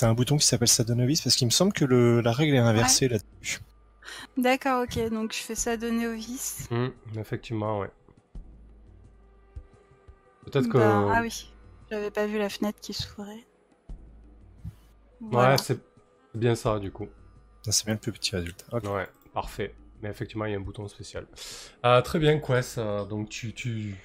T'as 0.01 0.09
un 0.09 0.15
bouton 0.15 0.37
qui 0.37 0.47
s'appelle 0.47 0.67
Sadonovis 0.67 1.21
parce 1.21 1.35
qu'il 1.35 1.45
me 1.45 1.51
semble 1.51 1.73
que 1.73 1.85
le, 1.85 2.21
la 2.21 2.31
règle 2.31 2.55
est 2.55 2.57
inversée 2.57 3.07
là-dessus. 3.07 3.59
D'accord, 4.35 4.83
ok. 4.83 5.11
Donc 5.11 5.31
je 5.31 5.37
fais 5.37 5.53
ça 5.53 5.77
de 5.77 5.91
Néovis. 5.91 6.67
Hmm, 6.71 6.87
effectivement, 7.19 7.77
ouais. 7.81 7.91
Peut-être 10.45 10.67
que. 10.69 10.79
Ben, 10.79 11.11
ah 11.13 11.19
oui, 11.21 11.53
j'avais 11.91 12.09
pas 12.09 12.25
vu 12.25 12.39
la 12.39 12.49
fenêtre 12.49 12.79
qui 12.81 12.93
s'ouvrait. 12.93 13.45
Voilà. 15.19 15.51
Ouais, 15.51 15.57
c'est 15.59 15.77
bien 16.33 16.55
ça, 16.55 16.79
du 16.79 16.91
coup. 16.91 17.07
Ah, 17.67 17.71
C'est 17.71 17.85
bien 17.85 17.93
le 17.93 17.99
plus 17.99 18.11
petit 18.11 18.35
résultat. 18.35 18.65
Ok. 18.71 18.85
Ouais, 18.85 19.07
parfait. 19.35 19.75
Mais 20.01 20.09
effectivement, 20.09 20.45
il 20.45 20.53
y 20.53 20.55
a 20.55 20.57
un 20.57 20.61
bouton 20.61 20.87
spécial. 20.87 21.27
Euh, 21.85 22.01
très 22.01 22.17
bien, 22.17 22.39
Quest. 22.39 22.79
euh, 22.79 23.05
donc 23.05 23.29
tu, 23.29 23.53
tu, 23.53 23.95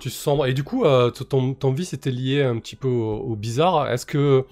tu 0.00 0.10
sombres. 0.10 0.46
Et 0.46 0.52
du 0.52 0.64
coup, 0.64 0.84
euh, 0.84 1.12
ton, 1.12 1.54
ton 1.54 1.70
vice 1.70 1.92
était 1.92 2.10
lié 2.10 2.42
un 2.42 2.58
petit 2.58 2.74
peu 2.74 2.88
au, 2.88 3.18
au 3.20 3.36
bizarre. 3.36 3.88
Est-ce 3.88 4.04
que, 4.04 4.44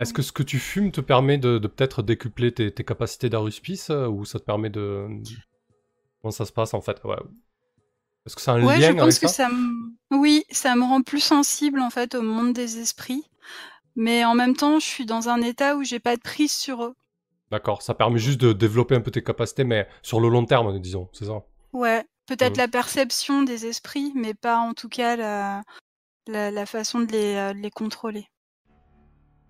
est-ce 0.00 0.12
que 0.12 0.22
ce 0.22 0.32
que 0.32 0.42
tu 0.42 0.58
fumes 0.58 0.92
te 0.92 1.00
permet 1.00 1.38
de, 1.38 1.58
de 1.58 1.68
peut-être 1.68 2.02
décupler 2.02 2.52
tes, 2.52 2.72
tes 2.72 2.84
capacités 2.84 3.30
d'aruspice 3.30 3.90
euh, 3.90 4.08
ou 4.08 4.24
ça 4.24 4.38
te 4.40 4.44
permet 4.44 4.70
de. 4.70 5.06
Comment 6.20 6.32
ça 6.32 6.44
se 6.44 6.52
passe 6.52 6.74
en 6.74 6.80
fait 6.80 7.02
ouais. 7.04 7.16
Est-ce 8.26 8.36
que 8.36 8.42
c'est 8.42 8.50
un 8.50 8.58
Ouais, 8.58 8.80
lien 8.80 8.88
je 8.88 8.92
avec 8.98 9.16
pense 9.16 9.20
que 9.20 9.28
ça 9.28 9.28
ça. 9.28 9.48
Oui, 10.10 10.44
ça 10.50 10.74
me 10.74 10.82
rend 10.82 11.02
plus 11.02 11.20
sensible 11.20 11.78
en 11.80 11.90
fait 11.90 12.16
au 12.16 12.22
monde 12.22 12.52
des 12.52 12.80
esprits. 12.80 13.22
Mais 13.96 14.24
en 14.24 14.34
même 14.34 14.56
temps, 14.56 14.80
je 14.80 14.86
suis 14.86 15.06
dans 15.06 15.28
un 15.30 15.42
état 15.42 15.76
où 15.76 15.84
j'ai 15.84 16.00
pas 16.00 16.16
de 16.16 16.22
prise 16.22 16.52
sur 16.52 16.84
eux. 16.84 16.94
D'accord, 17.50 17.80
ça 17.80 17.94
permet 17.94 18.18
juste 18.18 18.38
de 18.42 18.52
développer 18.52 18.94
un 18.96 19.00
peu 19.00 19.10
tes 19.10 19.22
capacités, 19.22 19.64
mais 19.64 19.88
sur 20.02 20.20
le 20.20 20.28
long 20.28 20.44
terme, 20.44 20.78
disons, 20.78 21.08
c'est 21.14 21.24
ça? 21.24 21.42
Ouais, 21.74 22.06
peut-être 22.24 22.56
Mhm. 22.56 22.56
la 22.56 22.68
perception 22.68 23.42
des 23.42 23.66
esprits, 23.66 24.12
mais 24.14 24.32
pas 24.32 24.56
en 24.56 24.72
tout 24.72 24.88
cas 24.88 25.14
la, 25.14 25.62
la, 26.26 26.50
la 26.50 26.66
façon 26.66 27.00
de 27.00 27.12
les, 27.12 27.34
euh, 27.36 27.52
de 27.54 27.58
les 27.60 27.70
contrôler. 27.70 28.28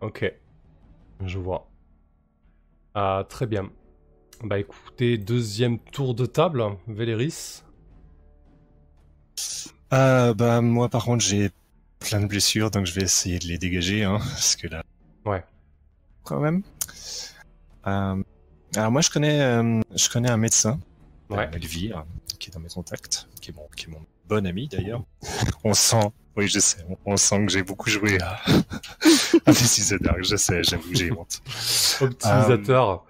Ok, 0.05 0.31
je 1.25 1.39
vois. 1.39 1.71
Ah, 2.95 3.25
très 3.27 3.47
bien. 3.47 3.71
Bah 4.43 4.59
écoutez, 4.59 5.17
deuxième 5.17 5.79
tour 5.79 6.15
de 6.15 6.27
table, 6.27 6.63
Véléris. 6.87 7.63
Euh, 9.95 10.35
bah, 10.35 10.61
moi, 10.61 10.91
par 10.91 11.07
contre, 11.07 11.25
j'ai 11.25 11.51
plein 12.01 12.21
de 12.21 12.27
blessures, 12.27 12.71
donc 12.71 12.85
je 12.85 12.93
vais 12.93 13.01
essayer 13.01 13.39
de 13.39 13.47
les 13.47 13.57
dégager, 13.57 14.05
hein, 14.05 14.19
parce 14.19 14.57
que 14.57 14.67
là. 14.67 14.83
Ouais. 15.25 15.43
Quand 16.23 16.39
même. 16.41 16.63
Euh, 17.87 18.23
alors, 18.77 18.93
moi, 18.93 19.01
je 19.01 19.09
connais, 19.09 19.41
euh, 19.41 19.81
je 19.97 20.09
connais 20.11 20.31
un 20.31 20.37
médecin, 20.37 20.79
Ouais. 21.31 21.49
Elvire, 21.55 22.05
qui 22.39 22.51
est 22.51 22.53
dans 22.53 22.61
mes 22.61 22.69
contacts, 22.69 23.27
qui 23.41 23.53
est 23.53 23.55
mon, 23.55 23.67
qui 23.75 23.87
est 23.87 23.89
mon 23.91 24.05
bon 24.29 24.47
ami 24.47 24.69
d'ailleurs. 24.69 25.03
On 25.65 25.73
sent, 25.73 26.11
oui, 26.37 26.49
je 26.49 26.59
sais, 26.59 26.79
on, 27.05 27.17
sent 27.17 27.47
que 27.47 27.53
j'ai 27.53 27.63
beaucoup 27.63 27.89
joué 27.89 28.21
à, 28.21 28.41
à 29.47 29.53
This 29.53 29.79
is 29.79 29.97
the 29.97 30.03
Dark, 30.03 30.25
je 30.25 30.37
sais, 30.37 30.63
j'avoue, 30.65 30.93
j'ai 30.93 31.13
honte. 31.13 31.41
Optimisateur. 32.01 33.05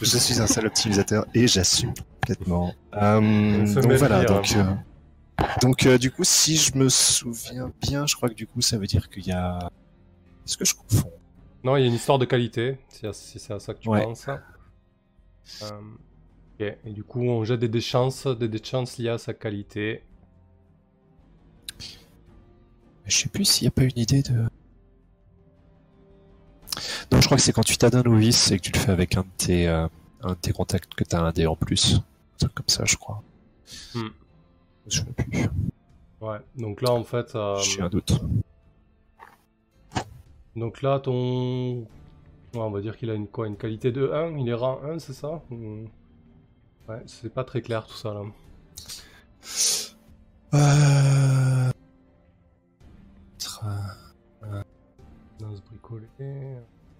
Je 0.00 0.18
suis 0.18 0.40
un 0.40 0.46
sale 0.46 0.66
optimisateur 0.66 1.26
et 1.34 1.46
j'assume 1.46 1.92
complètement. 2.20 2.74
Euh, 2.94 3.74
donc 3.74 3.92
voilà, 3.92 4.24
donc, 4.24 4.52
euh, 4.56 4.64
donc 5.60 5.86
euh, 5.86 5.98
du 5.98 6.10
coup, 6.10 6.24
si 6.24 6.56
je 6.56 6.76
me 6.76 6.88
souviens 6.88 7.72
bien, 7.80 8.06
je 8.06 8.14
crois 8.14 8.28
que 8.28 8.34
du 8.34 8.46
coup, 8.46 8.60
ça 8.60 8.78
veut 8.78 8.86
dire 8.86 9.10
qu'il 9.10 9.26
y 9.26 9.32
a. 9.32 9.70
Est-ce 10.46 10.56
que 10.56 10.64
je 10.64 10.74
confonds? 10.74 11.12
Non, 11.64 11.76
il 11.76 11.82
y 11.82 11.84
a 11.84 11.86
une 11.86 11.94
histoire 11.94 12.18
de 12.18 12.24
qualité, 12.24 12.78
si 12.88 13.38
c'est 13.38 13.52
à 13.52 13.58
ça 13.60 13.74
que 13.74 13.80
tu 13.80 13.88
Ouais. 13.88 14.02
penses. 14.02 14.28
Euh, 14.28 15.70
ok, 16.60 16.76
et 16.84 16.90
du 16.90 17.04
coup, 17.04 17.22
on 17.22 17.44
jette 17.44 17.60
des 17.60 17.68
déchances, 17.68 18.26
des 18.26 18.48
déchances 18.48 18.98
liées 18.98 19.10
à 19.10 19.18
sa 19.18 19.34
qualité. 19.34 20.02
Je 23.06 23.16
sais 23.16 23.28
plus 23.28 23.44
s'il 23.44 23.64
n'y 23.64 23.68
a 23.68 23.70
pas 23.72 23.84
une 23.84 23.98
idée 23.98 24.22
de. 24.22 24.44
Non, 27.10 27.20
je 27.20 27.26
crois 27.26 27.36
que 27.36 27.42
c'est 27.42 27.52
quand 27.52 27.64
tu 27.64 27.76
t'as 27.76 27.90
d'un 27.90 28.02
novice 28.02 28.50
et 28.50 28.58
que 28.58 28.62
tu 28.62 28.72
le 28.72 28.78
fais 28.78 28.92
avec 28.92 29.16
un 29.16 29.22
de 29.22 29.26
tes, 29.36 29.68
euh, 29.68 29.86
un 30.22 30.30
de 30.30 30.34
tes 30.34 30.52
contacts 30.52 30.94
que 30.94 31.04
tu 31.04 31.14
as 31.14 31.20
un 31.20 31.32
dé 31.32 31.46
en 31.46 31.56
plus. 31.56 31.96
Un 31.96 32.36
truc 32.38 32.54
comme 32.54 32.68
ça, 32.68 32.84
je 32.86 32.96
crois. 32.96 33.22
Hmm. 33.94 34.08
Je 34.86 34.98
sais 35.00 35.04
plus. 35.04 35.48
Ouais, 36.20 36.38
donc 36.56 36.80
là, 36.82 36.92
en 36.92 37.04
fait... 37.04 37.34
euh, 37.34 37.58
J'ai 37.60 37.82
un 37.82 37.88
doute. 37.88 38.12
donc 40.56 40.80
là, 40.82 40.98
ton... 41.00 41.80
ouais, 41.80 41.86
on 42.54 42.70
va 42.70 42.80
dire 42.80 42.96
qu'il 42.96 43.10
a 43.10 43.14
une, 43.14 43.26
quoi, 43.26 43.46
une 43.48 43.56
qualité 43.56 43.90
de 43.92 44.08
1, 44.10 44.38
il 44.38 44.48
est 44.48 44.54
rang 44.54 44.80
1, 44.84 44.98
c'est 45.00 45.12
ça? 45.14 45.42
Ou- 45.50 45.88
Ouais, 46.88 47.00
c'est 47.06 47.32
pas 47.32 47.44
très 47.44 47.62
clair 47.62 47.86
tout 47.86 47.94
ça, 47.96 48.12
là. 48.12 48.22
Euh... 50.54 51.70
Dans 55.38 55.54
ce 55.54 55.60
bricolé... 55.62 56.06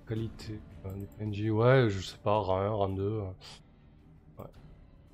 Qualité 0.06 0.60
euh, 0.84 0.94
du 0.94 1.06
PNJ, 1.06 1.50
ouais, 1.50 1.88
je 1.88 2.00
sais 2.00 2.18
pas, 2.18 2.36
rang 2.38 2.58
1, 2.60 2.68
rang 2.70 2.88
2... 2.88 3.02
euh, 3.02 3.22
Ouais. 4.38 4.44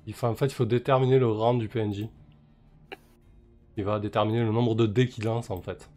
Il 0.07 0.13
faut, 0.13 0.25
en 0.27 0.35
fait, 0.35 0.47
il 0.47 0.53
faut 0.53 0.65
déterminer 0.65 1.19
le 1.19 1.27
rang 1.27 1.53
du 1.53 1.67
PNJ. 1.67 2.07
Il 3.77 3.83
va 3.83 3.99
déterminer 3.99 4.43
le 4.43 4.51
nombre 4.51 4.75
de 4.75 4.87
dés 4.87 5.07
qu'il 5.07 5.25
lance, 5.25 5.51
en 5.51 5.61
fait. 5.61 5.89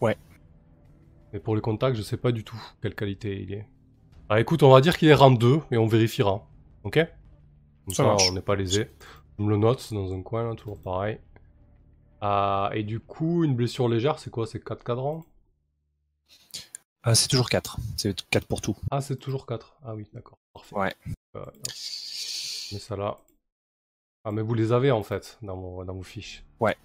Ouais. 0.00 0.16
Mais 1.32 1.40
pour 1.40 1.54
les 1.56 1.62
contacts, 1.62 1.96
je 1.96 2.02
sais 2.02 2.18
pas 2.18 2.32
du 2.32 2.44
tout 2.44 2.60
quelle 2.82 2.94
qualité 2.94 3.40
il 3.42 3.54
est. 3.54 3.66
Ah 4.28 4.40
écoute, 4.40 4.62
on 4.62 4.70
va 4.70 4.80
dire 4.80 4.96
qu'il 4.96 5.08
est 5.08 5.14
rang 5.14 5.30
2 5.30 5.60
et 5.70 5.78
on 5.78 5.86
vérifiera. 5.86 6.46
Ok? 6.84 6.98
Comme 7.86 7.94
Ça 7.94 8.04
ça, 8.04 8.16
on 8.28 8.34
n'est 8.34 8.42
pas 8.42 8.56
lésé. 8.56 8.90
Je 9.38 9.44
me 9.44 9.50
le 9.50 9.56
note 9.56 9.92
dans 9.92 10.12
un 10.12 10.22
coin, 10.22 10.48
là, 10.48 10.54
toujours 10.54 10.78
pareil. 10.78 11.18
Ah, 12.24 12.70
et 12.72 12.84
du 12.84 13.00
coup, 13.00 13.42
une 13.42 13.56
blessure 13.56 13.88
légère, 13.88 14.20
c'est 14.20 14.30
quoi? 14.30 14.46
C'est 14.46 14.62
4 14.62 14.84
cadrans? 14.84 15.24
Ah, 17.02 17.16
c'est 17.16 17.26
toujours 17.26 17.50
4. 17.50 17.78
C'est 17.96 18.22
4 18.30 18.46
pour 18.46 18.60
tout. 18.60 18.76
Ah, 18.92 19.00
c'est 19.00 19.16
toujours 19.16 19.44
4. 19.44 19.74
Ah 19.84 19.96
oui, 19.96 20.06
d'accord. 20.14 20.38
Parfait. 20.54 20.76
Ouais. 20.76 20.94
Euh, 21.34 21.44
mets 22.72 22.78
ça 22.78 22.94
là. 22.96 23.18
Ah, 24.24 24.30
mais 24.30 24.42
vous 24.42 24.54
les 24.54 24.70
avez 24.70 24.92
en 24.92 25.02
fait 25.02 25.36
dans 25.42 25.56
vos, 25.56 25.84
dans 25.84 25.94
vos 25.94 26.04
fiches. 26.04 26.44
Ouais. 26.60 26.76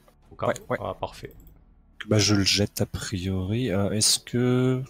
Ouais. 0.41 0.77
Ah, 0.79 0.95
parfait. 0.99 1.31
Bah, 2.07 2.17
je 2.17 2.33
le 2.33 2.43
jette 2.43 2.81
a 2.81 2.87
priori. 2.87 3.69
Euh, 3.69 3.91
Est-ce 3.91 4.17
que. 4.19 4.81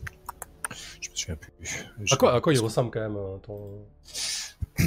Je 1.02 1.10
me 1.10 1.16
souviens 1.16 1.36
plus. 1.36 1.52
Je... 2.04 2.14
À 2.14 2.18
quoi, 2.18 2.34
à 2.34 2.40
quoi 2.40 2.54
il 2.54 2.60
ressemble 2.60 2.92
quand 2.92 3.02
même 3.02 3.18
euh, 3.18 3.38
ton. 3.40 3.86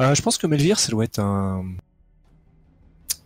Euh, 0.00 0.14
je 0.14 0.22
pense 0.22 0.38
que 0.38 0.46
Melvire, 0.46 0.78
ça 0.78 0.90
doit 0.92 1.04
être 1.04 1.18
un. 1.18 1.74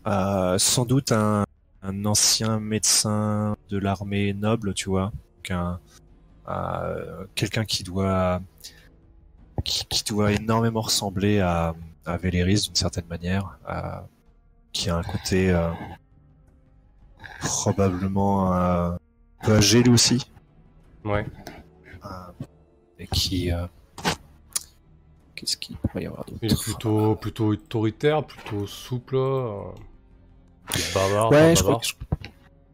Euh, 0.06 0.58
sans 0.58 0.84
doute 0.84 1.12
un, 1.12 1.44
un 1.82 2.04
ancien 2.04 2.60
médecin 2.60 3.56
de 3.70 3.78
l'armée 3.78 4.32
noble, 4.34 4.74
tu 4.74 4.88
vois. 4.90 5.12
Euh, 6.48 7.24
Quelqu'un 7.34 7.64
qui 7.64 7.82
doit. 7.84 8.40
Qui, 9.64 9.86
qui 9.86 10.04
doit 10.04 10.32
énormément 10.32 10.80
ressembler 10.82 11.40
à, 11.40 11.74
à 12.04 12.16
Véléris 12.16 12.62
d'une 12.66 12.74
certaine 12.74 13.06
manière. 13.06 13.58
euh, 13.70 13.98
qui 14.72 14.90
a 14.90 14.96
un 14.96 15.02
côté. 15.02 15.50
euh, 15.50 15.70
probablement 17.40 18.54
euh, 18.54 18.90
un 18.92 18.98
peu 19.46 19.56
âgé 19.56 19.82
lui 19.82 19.90
aussi. 19.92 20.26
Ouais. 21.04 21.26
euh, 22.04 22.08
et 22.98 23.06
qui. 23.06 23.52
euh, 23.52 23.66
Qu'est-ce 25.34 25.56
qu'il 25.56 25.76
pourrait 25.76 26.04
y 26.04 26.06
avoir 26.06 26.24
d'autre? 26.24 26.38
Il 26.42 26.52
est 26.52 26.60
plutôt, 26.62 27.16
plutôt 27.16 27.46
autoritaire, 27.48 28.24
plutôt 28.24 28.66
souple. 28.66 29.16
Euh, 30.70 31.28
Ouais, 31.30 31.54
je 31.56 31.62
crois, 31.62 31.74
bavard. 31.74 31.80
que- 31.80 31.86
je, 31.86 31.94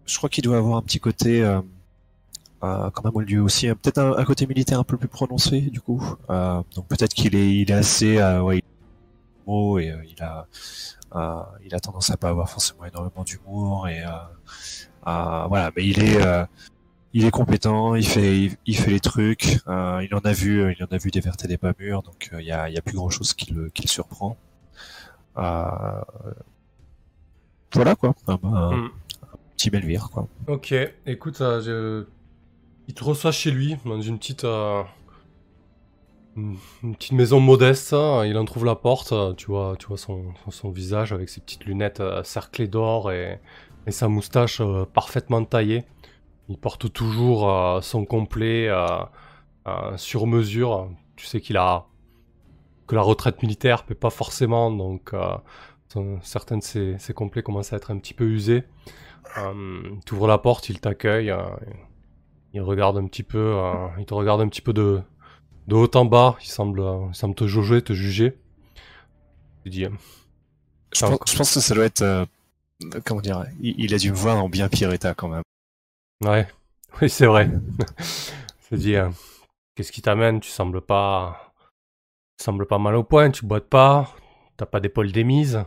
je 0.07 0.17
crois 0.17 0.29
qu'il 0.31 0.45
doit 0.45 0.57
avoir 0.59 0.77
un 0.79 0.83
petit 0.83 1.01
côté, 1.01 1.43
euh, 1.43 1.61
euh, 2.63 2.91
quand 2.91 3.05
même 3.05 3.17
au 3.17 3.21
lieu 3.21 3.41
aussi, 3.43 3.69
euh, 3.69 3.75
peut-être 3.75 3.99
un, 3.99 4.17
un 4.17 4.25
côté 4.25 4.47
militaire 4.47 4.79
un 4.79 4.85
peu 4.85 4.97
plus 4.97 5.09
prononcé 5.09 5.61
du 5.61 5.81
coup. 5.81 6.03
Euh, 6.29 6.63
donc 6.75 6.87
peut-être 6.89 7.15
qu'il 7.15 7.35
est, 7.35 7.55
il 7.57 7.71
est 7.71 7.75
assez, 7.75 8.19
euh, 8.19 8.43
ouais, 8.43 8.57
il 8.57 8.59
est 8.59 8.65
et 9.83 9.91
euh, 9.91 10.05
il 10.09 10.23
a, 10.23 10.47
euh, 11.17 11.43
il 11.65 11.75
a 11.75 11.81
tendance 11.81 12.11
à 12.11 12.17
pas 12.17 12.29
avoir 12.29 12.49
forcément 12.49 12.85
énormément 12.85 13.25
d'humour 13.25 13.89
et 13.89 14.01
euh, 14.05 14.09
euh, 15.09 15.45
voilà, 15.49 15.73
mais 15.77 15.85
il 15.87 15.99
est, 16.05 16.25
euh, 16.25 16.45
il 17.15 17.25
est 17.25 17.31
compétent, 17.33 17.97
il 17.97 18.07
fait, 18.07 18.37
il, 18.39 18.57
il 18.67 18.77
fait 18.77 18.91
les 18.93 19.01
trucs, 19.01 19.59
euh, 19.67 20.07
il 20.09 20.15
en 20.15 20.21
a 20.21 20.33
vu, 20.33 20.61
euh, 20.63 20.73
il 20.79 20.85
en 20.85 20.87
a 20.95 20.99
vu 20.99 21.11
des 21.11 21.19
vertes 21.21 21.45
et 21.45 21.49
des 21.49 21.59
pas 21.59 21.73
mûres, 21.81 22.03
donc 22.05 22.31
euh, 22.33 22.41
il 22.41 22.47
y 22.47 22.53
a, 22.53 22.69
il 22.69 22.75
y 22.75 22.79
a 22.79 22.83
plus 22.83 22.95
grand 22.95 23.11
chose 23.11 23.35
qui 23.35 23.53
le, 23.53 23.71
qui 23.71 23.83
le 23.83 23.89
surprend. 23.89 24.37
Euh, 25.39 26.01
voilà 27.75 27.95
quoi, 27.97 28.15
un, 28.27 28.39
un 28.43 28.77
Hmm. 28.77 28.89
petit 29.57 29.71
Belvire 29.71 30.11
quoi. 30.13 30.29
Ok, 30.47 30.75
écoute, 31.07 31.41
euh, 31.41 31.61
je- 31.63 32.07
il 32.89 32.95
te 32.95 33.05
reçoit 33.05 33.33
chez 33.33 33.51
lui, 33.51 33.77
dans 33.85 34.01
une 34.01 34.19
petite, 34.19 34.45
euh, 34.45 34.83
une 36.37 36.95
petite 36.97 37.13
maison 37.13 37.41
modeste. 37.41 37.93
hein, 37.93 38.25
Il 38.27 38.37
en 38.39 38.45
trouve 38.45 38.65
la 38.65 38.77
porte, 38.77 39.13
euh, 39.13 39.35
tu 39.35 39.47
vois, 39.47 39.75
tu 39.79 39.87
vois 39.87 39.97
son, 39.99 40.33
son, 40.45 40.51
son 40.51 40.71
visage 40.71 41.13
avec 41.13 41.29
ses 41.29 41.41
petites 41.41 41.65
lunettes 41.65 42.01
euh, 42.01 42.23
cerclées 42.25 42.69
d'or 42.69 43.13
et, 43.13 43.41
et 43.87 43.91
sa 43.91 44.09
moustache 44.09 44.61
euh, 44.61 44.85
parfaitement 44.87 45.45
taillée. 45.45 45.85
Il 46.49 46.59
porte 46.59 46.93
toujours 46.93 47.51
euh, 47.51 47.81
son 47.81 48.05
complet 48.05 48.69
euh, 48.69 48.87
euh, 49.69 49.97
sur 49.97 50.27
mesure. 50.27 50.91
Tu 51.17 51.27
sais 51.27 51.41
qu'il 51.41 51.57
a 51.57 51.87
que 52.87 52.95
la 52.97 53.03
retraite 53.03 53.43
militaire 53.43 53.85
paie 53.85 53.95
pas 53.95 54.11
forcément, 54.11 54.71
donc 54.71 55.15
euh, 55.15 55.37
certains 56.23 56.59
de 56.59 56.63
ses, 56.63 56.99
ses 56.99 57.13
complets 57.15 57.43
commencent 57.43 57.73
à 57.73 57.77
être 57.77 57.91
un 57.91 57.99
petit 57.99 58.15
peu 58.15 58.25
usés. 58.25 58.65
Euh, 59.39 59.83
tu 60.07 60.15
ouvres 60.15 60.27
la 60.29 60.39
porte, 60.39 60.69
il 60.69 60.81
t'accueille, 60.81 61.31
euh, 61.31 61.43
il 62.53 62.61
regarde 62.63 62.97
un 62.99 63.07
petit 63.07 63.23
peu, 63.23 63.39
euh, 63.57 63.89
il 63.99 64.07
te 64.07 64.15
regarde 64.15 64.41
un 64.41 64.49
petit 64.49 64.63
peu 64.63 64.73
de, 64.73 65.01
de 65.67 65.75
haut 65.75 65.91
en 65.95 66.05
bas, 66.05 66.37
il 66.43 66.49
semble, 66.49 66.83
il 67.09 67.15
semble 67.15 67.35
te 67.35 67.47
jauger, 67.47 67.83
te 67.83 67.93
juger. 67.93 68.37
Tu 69.65 69.71
dis, 69.71 69.87
Je, 70.95 71.07
pense, 71.07 71.19
je 71.27 71.39
que 71.39 71.45
ça 71.45 71.75
doit 71.75 71.85
être. 71.85 72.27
comment 73.05 73.21
dire 73.21 73.45
il, 73.61 73.75
il 73.79 73.95
a 73.95 73.99
dû 73.99 74.11
me 74.11 74.17
voir 74.17 74.43
en 74.43 74.49
bien 74.49 74.69
pire 74.69 74.93
état 74.93 75.15
quand 75.15 75.29
même. 75.29 75.43
ouais, 76.25 76.49
oui, 77.03 77.09
c'est 77.09 77.27
vrai. 77.27 77.51
Tu 78.69 78.77
dis, 78.77 78.95
qu'est-ce 79.75 79.91
qui 79.91 80.01
t'amène? 80.01 80.39
Tu 80.39 80.49
sembles 80.49 80.81
pas, 80.81 81.53
tu 82.39 82.45
sembles 82.45 82.67
pas 82.67 82.79
mal 82.79 82.95
au 82.95 83.03
point, 83.03 83.33
tu 83.33 83.45
boites 83.45 83.69
pas, 83.69 84.15
t'as 84.57 84.65
pas 84.67 84.79
d'épaule 84.79 85.11
démise. 85.11 85.65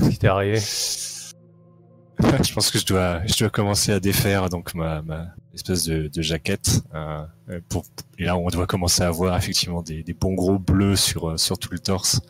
Qu'est-ce 0.00 0.10
qui 0.10 0.18
t'est 0.18 0.28
arrivé 0.28 0.58
je 2.42 2.52
pense 2.52 2.70
que 2.70 2.78
je 2.78 2.84
dois, 2.84 3.24
je 3.26 3.38
dois 3.38 3.48
commencer 3.48 3.92
à 3.92 4.00
défaire 4.00 4.50
donc 4.50 4.74
ma, 4.74 5.00
ma 5.00 5.28
espèce 5.54 5.84
de, 5.84 6.08
de 6.08 6.22
jaquette. 6.22 6.82
euh, 6.94 7.24
pour, 7.70 7.84
et 8.18 8.24
là, 8.24 8.36
on 8.36 8.46
doit 8.48 8.66
commencer 8.66 9.02
à 9.02 9.10
voir 9.10 9.36
effectivement 9.38 9.82
des, 9.82 10.02
des 10.02 10.12
bons 10.12 10.34
gros 10.34 10.58
bleus 10.58 10.96
sur, 10.96 11.30
euh, 11.30 11.36
sur 11.38 11.58
tout 11.58 11.70
le 11.72 11.78
torse. 11.78 12.20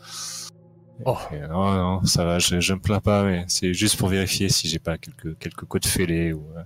Oh. 1.05 1.17
Et, 1.33 1.41
euh, 1.41 1.47
non, 1.47 1.73
non, 1.73 2.05
ça 2.05 2.23
va, 2.23 2.39
je, 2.39 2.61
je 2.61 2.73
me 2.73 2.79
plains 2.79 3.01
pas, 3.01 3.23
mais 3.25 3.43
c'est 3.47 3.73
juste 3.73 3.97
pour 3.97 4.07
vérifier 4.07 4.47
si 4.49 4.69
j'ai 4.69 4.79
pas 4.79 4.97
quelques, 4.97 5.37
quelques 5.39 5.65
côtes 5.65 5.85
fêlées 5.87 6.31
ou 6.31 6.45
euh, 6.55 6.61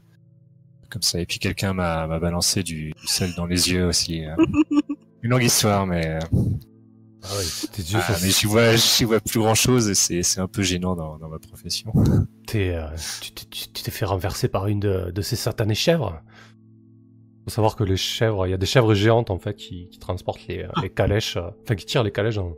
comme 0.91 1.01
ça. 1.01 1.19
Et 1.19 1.25
puis 1.25 1.39
quelqu'un 1.39 1.73
m'a 1.73 2.05
m'a 2.05 2.19
balancé 2.19 2.61
du, 2.61 2.91
du 2.91 3.07
sel 3.07 3.33
dans 3.35 3.47
les 3.47 3.71
yeux 3.71 3.87
aussi. 3.87 4.23
euh. 4.25 4.35
Une 5.23 5.31
longue 5.31 5.43
histoire, 5.43 5.87
mais, 5.87 6.05
euh, 6.05 6.19
Ah 7.27 7.33
oui, 7.37 7.81
yeux 7.91 7.99
ah, 8.01 8.15
mais 8.21 8.29
j'y 8.29 8.45
vois, 8.45 8.75
vois 9.05 9.19
plus 9.19 9.39
grand 9.39 9.55
chose 9.55 9.89
et 9.89 9.95
c'est 9.95 10.21
c'est 10.23 10.39
un 10.39 10.47
peu 10.47 10.61
gênant 10.61 10.95
dans, 10.95 11.17
dans 11.17 11.27
ma 11.27 11.39
profession. 11.39 11.91
t'es, 12.45 12.73
euh, 12.75 12.87
tu 13.21 13.31
t'es- 13.31 13.91
fait 13.91 14.05
renverser 14.05 14.47
par 14.47 14.67
une 14.67 14.79
de, 14.79 15.11
de 15.11 15.21
ces 15.21 15.35
satanées 15.35 15.75
chèvres. 15.75 16.21
Faut 17.45 17.51
savoir 17.51 17.75
que 17.75 17.83
les 17.83 17.97
chèvres, 17.97 18.47
il 18.47 18.51
y 18.51 18.53
a 18.53 18.57
des 18.57 18.65
chèvres 18.65 18.93
géantes 18.93 19.29
en 19.29 19.37
fait 19.39 19.55
qui, 19.55 19.87
qui 19.89 19.99
transportent 19.99 20.45
les, 20.47 20.67
les 20.81 20.89
calèches, 20.89 21.37
euh, 21.37 21.49
enfin 21.63 21.75
qui 21.75 21.85
tirent 21.85 22.03
les 22.03 22.11
calèches 22.11 22.35
dans, 22.35 22.53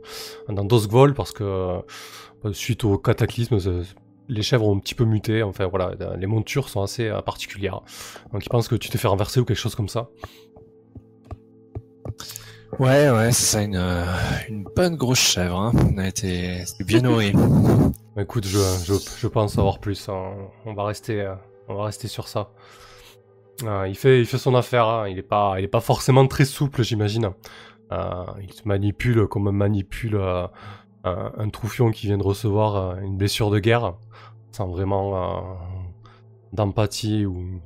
dans 0.48 0.64
Dosgvol 0.64 1.14
parce 1.14 1.32
que 1.32 1.44
euh, 1.44 2.52
suite 2.52 2.84
au 2.84 2.98
cataclysme, 2.98 3.58
euh, 3.66 3.84
les 4.30 4.42
chèvres 4.42 4.66
ont 4.66 4.76
un 4.76 4.80
petit 4.80 4.94
peu 4.94 5.04
muté. 5.04 5.42
Enfin 5.42 5.66
voilà, 5.66 5.92
les 6.18 6.26
montures 6.26 6.68
sont 6.68 6.82
assez 6.82 7.10
particulières. 7.24 7.80
Donc 8.32 8.44
ils 8.44 8.50
pensent 8.50 8.68
que 8.68 8.76
tu 8.76 8.88
t'es 8.90 8.98
fait 8.98 9.08
renverser 9.08 9.40
ou 9.40 9.44
quelque 9.44 9.56
chose 9.58 9.74
comme 9.74 9.88
ça. 9.88 10.08
Ouais, 12.78 13.10
ouais, 13.10 13.32
c'est 13.32 13.44
ça, 13.56 13.62
une, 13.62 13.76
euh, 13.76 14.04
une 14.48 14.64
bonne 14.64 14.96
grosse 14.96 15.18
chèvre. 15.18 15.58
Hein. 15.58 15.72
On 15.92 15.98
a 15.98 16.06
été, 16.06 16.62
bien 16.80 17.00
nourris. 17.00 17.32
Bah, 18.14 18.22
Écoute, 18.22 18.46
je, 18.46 18.58
je, 18.84 18.94
je 19.18 19.26
pense 19.26 19.54
savoir 19.54 19.78
plus. 19.80 20.08
hein. 20.08 20.32
On 20.64 20.74
va 20.74 20.84
rester, 20.84 21.22
euh, 21.22 21.34
on 21.68 21.74
va 21.74 21.84
rester 21.84 22.08
sur 22.08 22.28
ça. 22.28 22.50
Euh, 23.64 23.88
il 23.88 23.96
fait, 23.96 24.20
il 24.20 24.26
fait 24.26 24.38
son 24.38 24.54
affaire. 24.54 24.86
hein. 24.86 25.08
Il 25.08 25.18
est 25.18 25.22
pas, 25.22 25.60
est 25.60 25.66
pas 25.66 25.80
forcément 25.80 26.26
très 26.26 26.44
souple, 26.44 26.82
j'imagine. 26.82 27.30
Il 27.90 28.48
te 28.54 28.68
manipule 28.68 29.26
comme 29.28 29.50
manipule 29.50 30.16
un, 30.16 30.50
un 31.04 31.48
troufion 31.48 31.90
qui 31.90 32.06
vient 32.06 32.18
de 32.18 32.22
recevoir 32.22 32.98
une 32.98 33.16
blessure 33.16 33.50
de 33.50 33.58
guerre, 33.58 33.94
sans 34.52 34.68
vraiment 34.68 35.56
d'empathie 36.52 37.24
ou, 37.24 37.62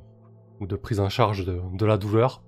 ou 0.61 0.65
de 0.65 0.75
prise 0.77 1.01
en 1.01 1.09
charge 1.09 1.45
de, 1.45 1.59
de 1.73 1.85
la 1.85 1.97
douleur. 1.97 2.41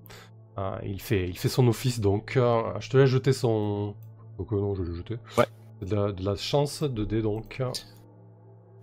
Euh, 0.58 0.78
il 0.86 1.02
fait, 1.02 1.28
il 1.28 1.38
fait 1.38 1.50
son 1.50 1.68
office. 1.68 2.00
Donc, 2.00 2.38
euh, 2.38 2.62
je 2.80 2.90
te 2.90 2.98
laisse 2.98 3.10
jeter 3.10 3.34
son. 3.34 3.94
Donc 4.38 4.52
euh, 4.54 4.56
non, 4.60 4.76
je 4.76 4.84
vais 4.84 4.90
le 4.90 4.96
jeter. 4.96 5.18
Ouais. 5.38 5.46
De 5.82 5.96
la, 5.96 6.12
de 6.12 6.24
la 6.24 6.36
chance 6.36 6.84
de 6.84 7.04
dé 7.06 7.22
donc. 7.22 7.62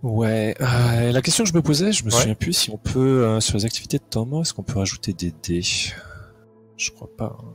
Ouais, 0.03 0.53
euh, 0.59 1.11
la 1.11 1.21
question 1.21 1.43
que 1.45 1.49
je 1.49 1.55
me 1.55 1.61
posais, 1.61 1.91
je 1.93 2.03
me 2.03 2.11
Ouais. 2.11 2.17
souviens 2.19 2.35
plus 2.35 2.53
si 2.53 2.69
on 2.69 2.77
peut, 2.77 3.23
euh, 3.25 3.39
sur 3.39 3.57
les 3.57 3.65
activités 3.65 3.97
de 3.97 4.03
temps 4.03 4.25
mort, 4.25 4.41
est-ce 4.41 4.53
qu'on 4.53 4.63
peut 4.63 4.77
rajouter 4.79 5.13
des 5.13 5.31
dés? 5.43 5.61
Je 5.61 6.91
crois 6.91 7.09
pas. 7.17 7.37
hein. 7.39 7.53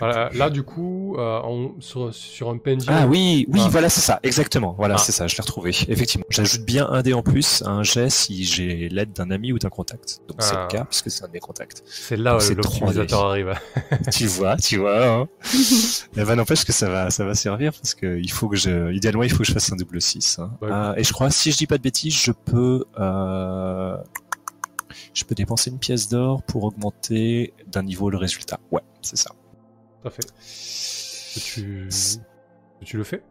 Voilà, 0.00 0.30
là, 0.34 0.50
du 0.50 0.62
coup, 0.62 1.16
euh, 1.18 1.40
on- 1.44 1.74
sur, 1.80 2.12
sur 2.14 2.50
un 2.50 2.58
pendium. 2.58 2.94
Ah 2.96 3.06
oui, 3.06 3.46
oui, 3.52 3.60
Ah. 3.64 3.68
voilà, 3.70 3.88
c'est 3.88 4.00
ça, 4.00 4.18
exactement. 4.22 4.74
Voilà, 4.78 4.96
Ah. 4.96 4.98
c'est 4.98 5.12
ça, 5.12 5.26
je 5.26 5.36
l'ai 5.36 5.40
retrouvé. 5.42 5.70
Effectivement, 5.88 6.26
j'ajoute 6.30 6.62
bien 6.62 6.86
un 6.88 7.02
dé 7.02 7.12
en 7.14 7.22
plus 7.22 7.62
à 7.62 7.68
un 7.70 7.82
jet 7.82 8.10
si 8.10 8.44
j'ai 8.44 8.88
l'aide 8.88 9.12
d'un 9.12 9.30
ami 9.30 9.52
ou 9.52 9.58
d'un 9.58 9.68
contact. 9.68 10.20
Donc 10.28 10.42
c'est 10.42 10.54
Ah. 10.56 10.62
le 10.62 10.68
cas, 10.76 10.84
puisque 10.84 11.10
c'est 11.10 11.24
un 11.24 11.28
de 11.28 11.32
mes 11.32 11.40
contacts. 11.40 11.82
C'est 11.86 12.16
là 12.16 12.36
où 12.36 12.40
c'est 12.40 12.54
l'optimisateur 12.54 13.24
arrive. 13.26 13.54
tu 14.12 14.26
vois, 14.26 14.56
tu 14.56 14.78
vois. 14.78 15.06
Hein. 15.06 15.28
Eh 16.16 16.24
ben, 16.24 16.34
n'empêche 16.36 16.64
que 16.64 16.72
ça 16.72 16.88
va, 16.88 17.10
ça 17.10 17.24
va 17.24 17.34
servir 17.34 17.72
parce 17.72 17.94
que 17.94 18.18
il 18.18 18.30
faut 18.30 18.48
que 18.48 18.56
je, 18.56 18.92
idéalement, 18.92 19.22
il 19.22 19.30
faut 19.30 19.38
que 19.38 19.44
je 19.44 19.52
fasse 19.52 19.72
un 19.72 19.76
double 19.76 20.00
6. 20.00 20.38
Hein. 20.38 20.50
Ouais. 20.62 20.68
Ah, 20.72 20.94
et 20.96 21.04
je 21.04 21.12
crois, 21.12 21.30
si 21.30 21.52
je 21.52 21.56
dis 21.58 21.66
pas 21.66 21.78
de 21.78 21.82
bêtises, 21.82 22.14
je 22.14 22.32
peux, 22.32 22.84
euh, 22.98 23.96
je 25.14 25.24
peux 25.24 25.34
dépenser 25.34 25.70
une 25.70 25.78
pièce 25.78 26.08
d'or 26.08 26.42
pour 26.42 26.64
augmenter 26.64 27.52
d'un 27.68 27.82
niveau 27.82 28.10
le 28.10 28.18
résultat. 28.18 28.58
Ouais, 28.70 28.82
c'est 29.02 29.16
ça. 29.16 29.30
À 30.06 30.10
fait. 30.10 30.26
Tu, 31.34 32.96
le 32.96 33.04
fais? 33.04 33.22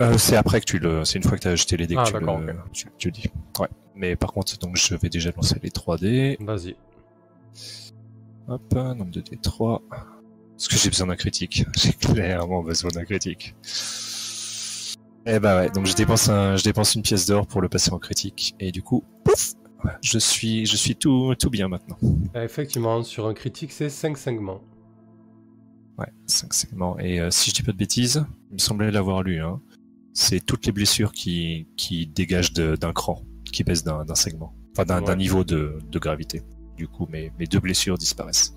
Euh, 0.00 0.18
c'est 0.18 0.36
après 0.36 0.60
que 0.60 0.64
tu 0.64 0.78
le, 0.78 1.04
c'est 1.04 1.18
une 1.18 1.22
fois 1.22 1.36
que 1.38 1.42
tu 1.42 1.48
as 1.48 1.52
ajouté 1.52 1.76
les 1.76 1.86
dés 1.86 1.94
Ah, 1.96 2.02
que 2.02 2.08
tu 2.08 2.14
le, 2.14 2.20
d'accord, 2.26 2.40
ok. 2.40 2.72
tu, 2.72 2.86
tu 2.98 3.08
le 3.08 3.12
dis. 3.12 3.30
Ouais. 3.60 3.68
Mais 3.94 4.16
par 4.16 4.32
contre, 4.32 4.58
donc 4.58 4.76
je 4.76 4.94
vais 4.96 5.08
déjà 5.08 5.30
lancer 5.30 5.56
les 5.62 5.70
3 5.70 5.98
dés. 5.98 6.36
Vas-y. 6.40 6.74
Hop, 8.48 8.74
nombre 8.74 9.10
de 9.12 9.20
dés 9.20 9.38
3. 9.40 9.80
Parce 9.88 10.68
que 10.68 10.76
j'ai 10.76 10.90
besoin 10.90 11.06
d'un 11.06 11.16
critique. 11.16 11.64
J'ai 11.76 11.92
clairement 11.92 12.62
besoin 12.62 12.90
d'un 12.90 13.04
critique. 13.04 13.54
Eh 15.24 15.38
bah 15.38 15.56
ouais, 15.60 15.70
donc 15.70 15.86
je 15.86 15.94
dépense 15.94 16.28
un, 16.28 16.56
je 16.56 16.64
dépense 16.64 16.96
une 16.96 17.02
pièce 17.02 17.26
d'or 17.26 17.46
pour 17.46 17.60
le 17.60 17.68
passer 17.68 17.92
en 17.92 17.98
critique. 17.98 18.56
Et 18.58 18.72
du 18.72 18.82
coup, 18.82 19.04
pouf, 19.24 19.52
je 20.02 20.18
suis, 20.18 20.66
je 20.66 20.76
suis 20.76 20.96
tout, 20.96 21.34
tout 21.38 21.50
bien 21.50 21.68
maintenant. 21.68 21.96
Effectivement, 22.34 23.02
sur 23.04 23.26
un 23.26 23.34
critique, 23.34 23.70
c'est 23.72 23.88
5 23.88 24.18
segments. 24.18 24.60
Ouais, 25.98 26.06
5 26.26 26.54
segments. 26.54 26.98
Et 26.98 27.20
euh, 27.20 27.30
si 27.30 27.50
je 27.50 27.54
dis 27.56 27.62
pas 27.62 27.72
de 27.72 27.76
bêtises, 27.76 28.24
il 28.50 28.54
me 28.54 28.58
semblait 28.58 28.90
l'avoir 28.90 29.22
lu, 29.22 29.40
hein. 29.40 29.60
C'est 30.14 30.44
toutes 30.44 30.66
les 30.66 30.72
blessures 30.72 31.12
qui, 31.12 31.68
qui 31.76 32.06
dégagent 32.06 32.52
d'un 32.52 32.92
cran, 32.92 33.22
qui 33.50 33.64
baissent 33.64 33.84
d'un 33.84 34.04
segment. 34.14 34.54
Enfin, 34.76 34.84
d'un 34.84 35.02
Ouais. 35.02 35.16
niveau 35.16 35.42
de, 35.44 35.78
de 35.90 35.98
gravité. 35.98 36.42
Du 36.76 36.86
coup, 36.88 37.06
mes, 37.10 37.32
mes 37.38 37.46
deux 37.46 37.60
blessures 37.60 37.96
disparaissent. 37.96 38.54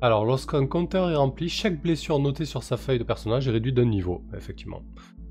Alors, 0.00 0.24
lorsqu'un 0.24 0.66
compteur 0.66 1.10
est 1.10 1.14
rempli, 1.16 1.48
chaque 1.48 1.82
blessure 1.82 2.18
notée 2.18 2.44
sur 2.46 2.62
sa 2.62 2.76
feuille 2.76 2.98
de 2.98 3.04
personnage 3.04 3.46
est 3.48 3.50
réduite 3.50 3.74
d'un 3.74 3.84
niveau, 3.86 4.22
effectivement. 4.36 4.82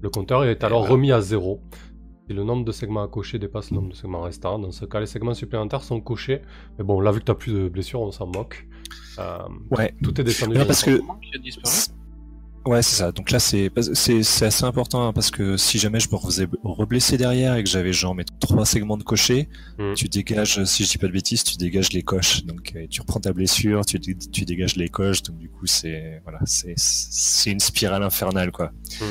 Le 0.01 0.09
compteur 0.09 0.43
est 0.43 0.63
alors 0.63 0.83
ben. 0.83 0.91
remis 0.91 1.11
à 1.11 1.21
zéro. 1.21 1.61
Si 2.27 2.33
le 2.33 2.43
nombre 2.43 2.65
de 2.65 2.71
segments 2.71 3.03
à 3.03 3.07
cocher 3.07 3.37
dépasse 3.39 3.69
le 3.71 3.75
nombre 3.77 3.89
de 3.89 3.95
segments 3.95 4.21
restants, 4.21 4.57
dans 4.59 4.71
ce 4.71 4.85
cas, 4.85 4.99
les 4.99 5.05
segments 5.05 5.33
supplémentaires 5.35 5.83
sont 5.83 6.01
cochés. 6.01 6.41
Mais 6.77 6.83
bon, 6.83 6.99
là, 6.99 7.11
vu 7.11 7.19
que 7.19 7.25
t'as 7.25 7.35
plus 7.35 7.53
de 7.53 7.69
blessures, 7.69 8.01
on 8.01 8.11
s'en 8.11 8.25
moque. 8.27 8.67
Euh, 9.19 9.37
Ouais. 9.71 9.93
tout 10.03 10.19
est 10.19 10.23
descendu. 10.23 10.55
Non, 10.57 10.65
parce 10.65 10.83
que 10.83 10.99
Ouais, 12.67 12.81
c'est 12.81 12.95
ça. 12.95 13.11
Donc 13.11 13.29
là, 13.29 13.37
c'est 13.37 13.69
assez 14.41 14.63
important 14.63 15.07
hein, 15.07 15.13
parce 15.13 15.29
que 15.29 15.55
si 15.55 15.77
jamais 15.77 15.99
je 15.99 16.09
me 16.09 16.15
refaisais 16.15 16.47
reblesser 16.63 17.15
derrière 17.15 17.55
et 17.57 17.63
que 17.63 17.69
j'avais 17.69 17.93
genre 17.93 18.15
mettons 18.15 18.33
trois 18.39 18.65
segments 18.65 18.97
de 18.97 19.03
cocher, 19.03 19.49
Mm. 19.77 19.93
tu 19.93 20.09
dégages, 20.09 20.63
si 20.63 20.83
je 20.83 20.89
dis 20.89 20.97
pas 20.97 21.05
de 21.05 21.11
bêtises, 21.11 21.43
tu 21.43 21.57
dégages 21.57 21.93
les 21.93 22.01
coches. 22.01 22.43
Donc 22.43 22.73
euh, 22.75 22.87
tu 22.89 23.01
reprends 23.01 23.19
ta 23.19 23.33
blessure, 23.33 23.85
tu 23.85 23.99
dé- 23.99 24.17
tu 24.17 24.45
dégages 24.45 24.77
les 24.77 24.89
coches. 24.89 25.21
Donc 25.21 25.37
du 25.37 25.47
coup, 25.47 25.67
c'est 25.67 26.21
voilà, 26.23 26.39
c'est 26.47 27.51
une 27.51 27.59
spirale 27.59 28.01
infernale 28.01 28.51
quoi. 28.51 28.71
Mm. 28.99 29.03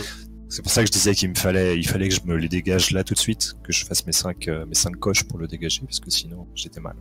C'est 0.48 0.62
pour 0.62 0.72
ça 0.72 0.80
que 0.82 0.88
je 0.88 0.92
disais 0.92 1.14
qu'il 1.14 1.30
me 1.30 1.34
fallait 1.36 1.78
il 1.78 1.86
fallait 1.86 2.08
que 2.08 2.14
je 2.16 2.20
me 2.24 2.36
les 2.36 2.48
dégage 2.48 2.90
là 2.90 3.04
tout 3.04 3.14
de 3.14 3.18
suite, 3.20 3.54
que 3.62 3.72
je 3.72 3.84
fasse 3.84 4.04
mes 4.04 4.12
cinq 4.12 4.48
euh, 4.48 4.66
mes 4.66 4.74
cinq 4.74 4.96
coches 4.96 5.22
pour 5.22 5.38
le 5.38 5.46
dégager 5.46 5.80
parce 5.82 6.00
que 6.00 6.10
sinon 6.10 6.48
j'étais 6.56 6.80
mal. 6.80 6.96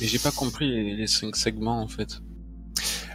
Mais 0.00 0.06
j'ai 0.06 0.18
pas 0.18 0.30
compris 0.30 0.68
les, 0.68 0.96
les 0.96 1.06
cinq 1.06 1.36
segments 1.36 1.80
en 1.82 1.88
fait. 1.88 2.20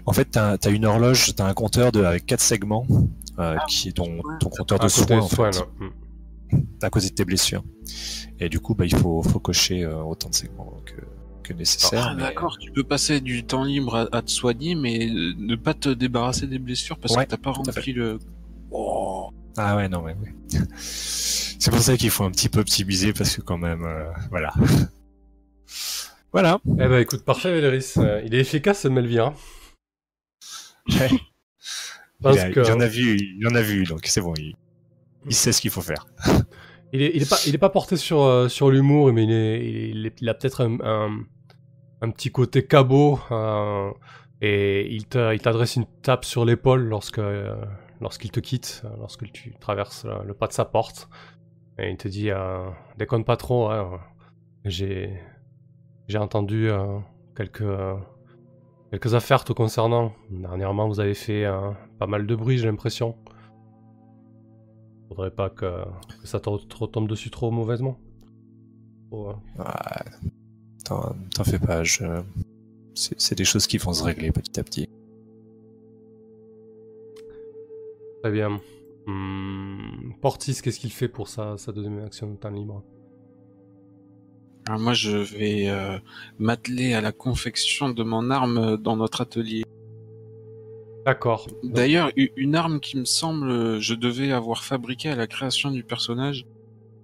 En 0.06 0.14
fait, 0.14 0.26
t'as 0.26 0.58
as 0.64 0.70
une 0.70 0.86
horloge, 0.86 1.36
t'as 1.36 1.46
un 1.48 1.54
compteur 1.54 1.92
de 1.92 2.04
avec 2.04 2.26
quatre 2.26 2.42
segments. 2.42 2.86
euh, 3.38 3.56
qui 3.68 3.90
est 3.90 3.92
ton, 3.94 4.22
ton 4.40 4.50
compteur 4.50 4.80
de 4.80 4.88
soins, 4.88 5.20
en 5.20 5.28
fait. 5.30 5.64
Mm. 5.80 6.58
à 6.82 6.90
cause 6.90 7.04
de 7.06 7.10
tes 7.10 7.24
blessures. 7.26 7.64
Et 8.40 8.50
du 8.50 8.60
coup, 8.60 8.74
bah, 8.76 8.86
il 8.86 8.96
faut, 8.96 9.22
faut 9.24 9.40
cocher 9.40 9.84
euh, 9.84 10.02
autant 10.02 10.30
de 10.30 10.36
segments 10.36 10.74
que, 10.86 10.94
que 11.44 11.54
nécessaire. 11.54 12.08
Ah, 12.10 12.14
mais- 12.16 12.24
d'accord, 12.24 12.58
tu 12.60 12.72
peux 12.72 12.84
passer 12.84 13.22
du 13.22 13.44
temps 13.46 13.64
libre 13.64 13.96
à, 13.96 14.08
à 14.16 14.22
te 14.22 14.32
soigner, 14.32 14.76
mais 14.76 15.10
euh, 15.10 15.34
ne 15.38 15.56
pas 15.56 15.74
te 15.74 15.90
débarrasser 15.90 16.48
des 16.48 16.60
blessures 16.60 16.98
parce 16.98 17.16
Ouais, 17.16 17.26
que 17.26 17.30
t'as 17.32 17.38
pas 17.38 17.52
rempli 17.52 17.94
le. 17.94 18.20
Oh. 18.72 19.30
Ah 19.58 19.76
ouais, 19.76 19.88
non, 19.90 20.02
mais 20.02 20.16
oui. 20.22 20.60
C'est 20.78 21.72
pour 21.72 21.82
ça 21.82 21.98
qu'il 21.98 22.10
faut 22.10 22.24
un 22.24 22.32
petit 22.32 22.50
peu 22.50 22.60
optimiser 22.62 23.12
parce 23.14 23.36
que 23.36 23.42
quand 23.42 23.58
même, 23.58 23.84
euh, 23.84 24.10
voilà. 24.32 24.54
Voilà. 26.32 26.60
Eh 26.68 26.88
ben 26.88 27.00
écoute, 27.00 27.24
parfait 27.26 27.52
Véléris. 27.52 27.94
Euh, 27.98 28.22
il 28.26 28.34
est 28.36 28.40
efficace 28.40 28.82
ce 28.82 28.88
Melvire. 28.88 29.34
Ouais. 30.90 31.10
Parce 32.22 32.36
il, 32.38 32.40
a- 32.40 32.52
que- 32.52 32.60
il 32.66 32.72
en 32.72 32.80
a 32.80 32.88
vu, 32.88 33.18
il 33.40 33.48
en 33.48 33.56
a 33.56 33.62
vu, 33.62 33.84
donc 33.86 34.02
c'est 34.06 34.22
bon. 34.22 34.34
Il, 34.38 34.54
il 35.26 35.34
sait 35.36 35.52
ce 35.52 35.62
qu'il 35.62 35.72
faut 35.72 35.82
faire. 35.82 36.06
Il 36.92 37.04
est, 37.04 37.12
il 37.14 37.22
est 37.22 37.30
pas, 37.30 37.38
il 37.46 37.54
est 37.54 37.60
pas 37.60 37.70
porté 37.70 37.98
sur, 37.98 38.24
euh, 38.24 38.48
sur 38.48 38.72
l'humour, 38.72 39.14
mais 39.14 39.24
il, 39.26 39.32
est, 39.32 39.90
il, 39.92 40.06
est- 40.08 40.22
il 40.24 40.28
a 40.28 40.34
peut-être 40.34 40.66
un, 40.66 40.80
un, 40.84 41.20
un 42.02 42.10
petit 42.10 42.32
côté 42.32 42.66
cabot. 42.66 43.20
euh, 43.30 43.92
et 44.42 44.88
il 44.92 45.06
t'adresse 45.06 45.76
une 45.76 45.86
tape 46.02 46.26
sur 46.26 46.46
l'épaule 46.46 46.82
lorsque, 46.86 47.20
euh, 47.20 47.56
lorsqu'il 48.02 48.32
te 48.32 48.40
quitte, 48.40 48.82
lorsque 48.98 49.32
tu 49.32 49.54
traverses 49.60 50.04
le, 50.04 50.26
le 50.30 50.34
pas 50.34 50.48
de 50.48 50.54
sa 50.54 50.66
porte. 50.66 51.10
Et 51.78 51.92
il 51.92 51.98
te 51.98 52.08
dit 52.08 52.32
euh, 52.32 52.68
Déconne 52.98 53.24
pas 53.24 53.38
trop, 53.38 53.70
hein, 53.70 54.00
j'ai, 54.66 55.14
j'ai 56.10 56.18
entendu 56.18 56.70
euh, 56.70 57.00
quelques, 57.36 57.62
euh, 57.62 57.96
Quelques 58.92 59.14
affaires 59.14 59.44
te 59.44 59.54
concernant. 59.54 60.14
Dernièrement, 60.32 60.88
vous 60.88 61.00
avez 61.00 61.14
fait 61.14 61.46
euh, 61.46 61.70
pas 62.00 62.08
mal 62.08 62.26
de 62.26 62.36
bruit, 62.36 62.58
j'ai 62.58 62.66
l'impression. 62.66 63.16
Faudrait 65.08 65.30
pas 65.30 65.52
que, 65.52 65.84
que 66.22 66.28
ça 66.28 66.40
te, 66.40 66.50
retombe 66.50 67.08
dessus 67.08 67.30
trop 67.30 67.52
mauvaisement. 67.52 68.00
Ouais. 69.12 69.34
T'en 70.86 71.16
t'en 71.36 71.44
fais 71.44 71.60
pas, 71.60 71.84
je... 71.84 72.04
c'est 72.96 73.38
des 73.38 73.46
choses 73.46 73.68
qui 73.68 73.78
vont 73.78 73.94
se 73.94 74.04
régler 74.04 74.32
petit 74.32 74.60
à 74.60 74.64
petit. 74.64 74.90
Très 78.24 78.32
bien. 78.32 78.60
Hmm, 79.06 80.14
Portis, 80.20 80.62
qu'est-ce 80.64 80.80
qu'il 80.80 80.92
fait 80.92 81.08
pour 81.08 81.28
sa, 81.28 81.58
sa 81.58 81.72
deuxième 81.72 82.04
action 82.04 82.32
de 82.32 82.38
temps 82.38 82.50
libre? 82.50 82.84
Alors 84.70 84.80
moi, 84.80 84.94
je 84.94 85.18
vais 85.18 85.68
euh, 85.68 85.98
m'atteler 86.38 86.94
à 86.94 87.02
la 87.02 87.12
confection 87.12 87.90
de 87.90 88.04
mon 88.04 88.30
arme 88.30 88.78
dans 88.78 88.96
notre 88.96 89.22
atelier. 89.22 89.64
D'accord. 91.08 91.48
D'ailleurs, 91.64 92.12
une 92.16 92.54
arme 92.54 92.80
qui 92.80 92.96
me 93.00 93.06
semble, 93.06 93.50
euh, 93.50 93.80
je 93.80 93.96
devais 93.96 94.32
avoir 94.32 94.64
fabriquée 94.64 95.10
à 95.10 95.16
la 95.16 95.26
création 95.26 95.72
du 95.72 95.84
personnage. 95.84 96.46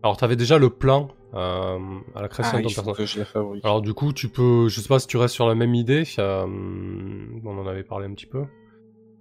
Alors, 0.04 0.16
t'avais 0.16 0.36
déjà 0.36 0.60
le 0.60 0.70
plan 0.70 1.10
euh, 1.34 1.80
à 2.14 2.22
la 2.22 2.28
création 2.28 2.60
Ah, 2.60 2.62
de 2.62 2.68
ton 2.68 2.94
personnage. 2.94 3.60
Alors 3.64 3.82
du 3.82 3.96
coup, 3.96 4.14
tu 4.14 4.30
peux, 4.30 4.68
je 4.68 4.80
sais 4.80 4.88
pas 4.88 5.00
si 5.00 5.08
tu 5.08 5.18
restes 5.18 5.34
sur 5.34 5.48
la 5.48 5.56
même 5.56 5.74
idée, 5.74 6.04
euh, 6.20 6.46
on 7.44 7.58
en 7.58 7.66
avait 7.66 7.84
parlé 7.84 8.06
un 8.06 8.14
petit 8.14 8.28
peu. 8.28 8.44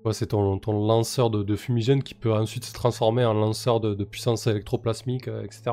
Ouais, 0.04 0.12
c'est 0.12 0.26
ton, 0.26 0.58
ton 0.58 0.86
lanceur 0.86 1.30
de, 1.30 1.42
de 1.42 1.56
fumigène 1.56 2.02
qui 2.02 2.12
peut 2.12 2.34
ensuite 2.34 2.66
se 2.66 2.74
transformer 2.74 3.24
en 3.24 3.32
lanceur 3.32 3.80
de, 3.80 3.94
de 3.94 4.04
puissance 4.04 4.46
électroplasmique, 4.46 5.28
euh, 5.28 5.42
etc. 5.42 5.72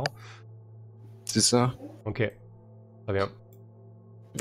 C'est 1.26 1.41
ça. 1.41 1.74
Ok, 2.05 2.32
très 3.06 3.14
bien. 3.14 3.30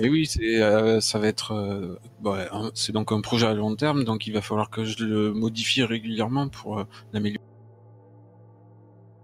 Et 0.01 0.09
oui, 0.09 0.27
c'est, 0.27 0.63
euh, 0.63 1.01
ça 1.01 1.19
va 1.19 1.27
être, 1.29 1.53
euh, 1.53 1.97
un- 2.53 2.71
c'est 2.75 2.93
donc 2.93 3.11
un 3.13 3.21
projet 3.21 3.47
à 3.47 3.55
long 3.55 3.75
terme, 3.75 4.05
donc 4.05 4.27
il 4.27 4.33
va 4.33 4.41
falloir 4.41 4.71
que 4.71 4.85
je 4.85 5.05
le 5.05 5.33
modifie 5.33 5.83
régulièrement 5.83 6.49
pour 6.49 6.79
euh, 6.81 6.85
l'améliorer. 7.13 7.43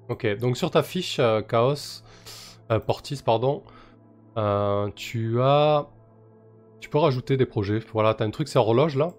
Ok, 0.09 0.27
donc 0.39 0.57
sur 0.57 0.71
ta 0.71 0.83
fiche 0.83 1.21
Chaos, 1.49 2.03
Portis, 2.87 3.23
pardon, 3.25 3.63
tu 4.95 5.41
as, 5.43 5.87
tu 6.81 6.89
peux 6.91 6.99
rajouter 6.99 7.37
des 7.37 7.47
projets. 7.47 7.81
Voilà, 7.93 8.15
t'as 8.15 8.25
un 8.25 8.31
truc, 8.31 8.49
c'est 8.49 8.59
horloge 8.59 8.97
là. 8.97 9.15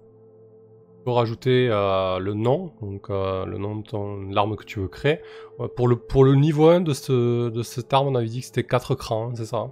Tu 0.97 1.03
peux 1.05 1.11
rajouter 1.11 1.68
le 1.70 2.34
nom, 2.34 2.74
donc 2.82 3.09
le 3.09 3.57
nom 3.57 3.78
de 3.78 3.84
ton 3.84 4.30
l'arme 4.30 4.55
que 4.55 4.65
tu 4.65 4.80
veux 4.80 4.88
créer. 4.89 5.20
Pour 5.76 5.88
le 5.88 5.95
pour 5.95 6.24
le 6.26 6.36
niveau 6.36 6.70
1 6.70 6.82
de 6.82 6.93
ce 6.93 7.49
de 7.49 7.63
cette 7.63 7.93
arme, 7.93 8.07
on 8.07 8.15
avait 8.15 8.28
dit 8.28 8.41
que 8.41 8.45
c'était 8.47 8.63
4 8.65 8.95
crans, 8.95 9.30
hein, 9.30 9.34
c'est 9.36 9.45
ça. 9.45 9.70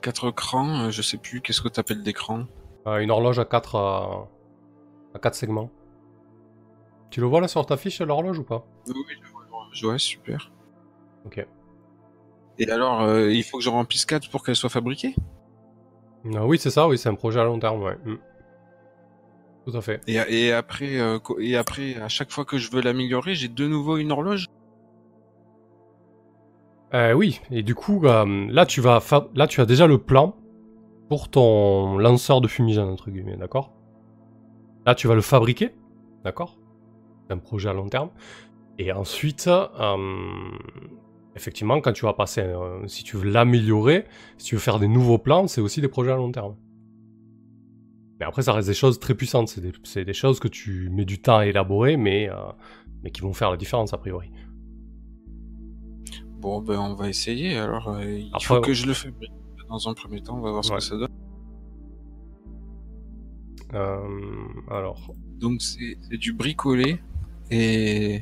Hein 0.00 0.02
Quatre 0.02 0.30
crans, 0.30 0.86
euh, 0.86 0.90
je 0.90 1.02
sais 1.02 1.18
plus, 1.18 1.40
qu'est-ce 1.40 1.60
que 1.60 1.68
t'appelles 1.68 2.02
d'écran 2.02 2.46
Euh, 2.86 2.98
une 2.98 3.10
horloge 3.10 3.38
à 3.38 3.44
4 3.44 3.76
à 5.14 5.18
4 5.18 5.34
segments. 5.34 5.70
Tu 7.10 7.20
le 7.20 7.26
vois 7.26 7.40
là 7.40 7.48
sur 7.48 7.66
ta 7.66 7.76
fiche 7.76 8.00
l'horloge 8.00 8.38
ou 8.38 8.44
pas? 8.44 8.66
Oui, 8.86 8.94
je 9.22 9.30
vois, 9.82 9.90
vois, 9.90 9.98
super. 9.98 10.52
Ok. 11.26 11.44
Et 12.58 12.70
alors, 12.70 13.02
euh, 13.02 13.32
il 13.32 13.42
faut 13.42 13.58
que 13.58 13.64
je 13.64 13.70
remplisse 13.70 14.04
4 14.04 14.30
pour 14.30 14.44
qu'elle 14.44 14.56
soit 14.56 14.70
fabriquée? 14.70 15.14
Ah 16.34 16.46
oui, 16.46 16.58
c'est 16.58 16.70
ça, 16.70 16.86
oui, 16.86 16.98
c'est 16.98 17.08
un 17.08 17.14
projet 17.14 17.40
à 17.40 17.44
long 17.44 17.58
terme, 17.58 17.82
ouais. 17.82 17.96
Mm. 18.04 18.16
Tout 19.66 19.76
à 19.76 19.80
fait. 19.82 20.00
et, 20.06 20.14
et 20.14 20.52
après, 20.52 20.98
euh, 20.98 21.18
et 21.38 21.56
après, 21.56 21.96
à 21.96 22.08
chaque 22.08 22.30
fois 22.30 22.44
que 22.44 22.58
je 22.58 22.70
veux 22.70 22.80
l'améliorer, 22.80 23.34
j'ai 23.34 23.48
de 23.48 23.66
nouveau 23.66 23.96
une 23.98 24.12
horloge? 24.12 24.46
Euh, 26.92 27.12
oui, 27.12 27.40
et 27.50 27.62
du 27.62 27.74
coup, 27.74 28.04
euh, 28.04 28.46
là, 28.50 28.66
tu 28.66 28.80
as 28.86 29.66
déjà 29.66 29.86
le 29.86 29.98
plan 29.98 30.34
pour 31.08 31.28
ton 31.28 31.98
lanceur 31.98 32.40
de 32.40 32.48
fumigène, 32.48 32.88
entre 32.88 33.10
guillemets, 33.10 33.36
d'accord? 33.36 33.72
Là, 34.86 34.94
tu 34.94 35.06
vas 35.06 35.14
le 35.14 35.20
fabriquer, 35.20 35.70
d'accord? 36.24 36.58
C'est 37.26 37.34
un 37.34 37.38
projet 37.38 37.68
à 37.68 37.72
long 37.72 37.88
terme. 37.88 38.10
Et 38.78 38.92
ensuite, 38.92 39.46
euh, 39.48 39.96
effectivement, 41.36 41.80
quand 41.80 41.92
tu 41.92 42.06
vas 42.06 42.12
passer, 42.12 42.44
si 42.86 43.04
tu 43.04 43.16
veux 43.16 43.30
l'améliorer, 43.30 44.06
si 44.38 44.46
tu 44.46 44.54
veux 44.56 44.60
faire 44.60 44.78
des 44.78 44.88
nouveaux 44.88 45.18
plans, 45.18 45.46
c'est 45.46 45.60
aussi 45.60 45.80
des 45.80 45.88
projets 45.88 46.12
à 46.12 46.16
long 46.16 46.32
terme. 46.32 46.56
Mais 48.18 48.26
après, 48.26 48.42
ça 48.42 48.52
reste 48.52 48.68
des 48.68 48.74
choses 48.74 48.98
très 48.98 49.14
puissantes. 49.14 49.48
C'est 49.84 50.04
des, 50.04 50.12
choses 50.12 50.40
que 50.40 50.48
tu 50.48 50.90
mets 50.90 51.04
du 51.04 51.20
temps 51.20 51.38
à 51.38 51.46
élaborer, 51.46 51.96
mais, 51.96 52.28
mais 53.02 53.10
qui 53.10 53.20
vont 53.20 53.32
faire 53.32 53.50
la 53.50 53.56
différence, 53.56 53.92
a 53.92 53.98
priori. 53.98 54.30
Bon, 56.40 56.60
ben, 56.62 56.78
on 56.78 56.94
va 56.94 57.08
essayer. 57.08 57.56
Alors, 57.56 57.88
euh, 57.90 58.04
il 58.04 58.28
Après, 58.32 58.44
faut 58.46 58.54
ouais. 58.54 58.60
que 58.62 58.72
je 58.72 58.86
le 58.86 58.94
fabrique. 58.94 59.32
Dans 59.68 59.88
un 59.88 59.94
premier 59.94 60.20
temps, 60.22 60.36
on 60.38 60.40
va 60.40 60.50
voir 60.50 60.64
ce 60.64 60.70
Ouais. 60.72 60.78
que 60.78 60.82
ça 60.82 60.96
donne. 60.96 61.08
Euh, 63.74 63.98
alors, 64.70 65.14
Donc, 65.38 65.60
c'est 65.62 65.96
du 66.18 66.32
bricolé. 66.32 66.98
Et 67.52 68.14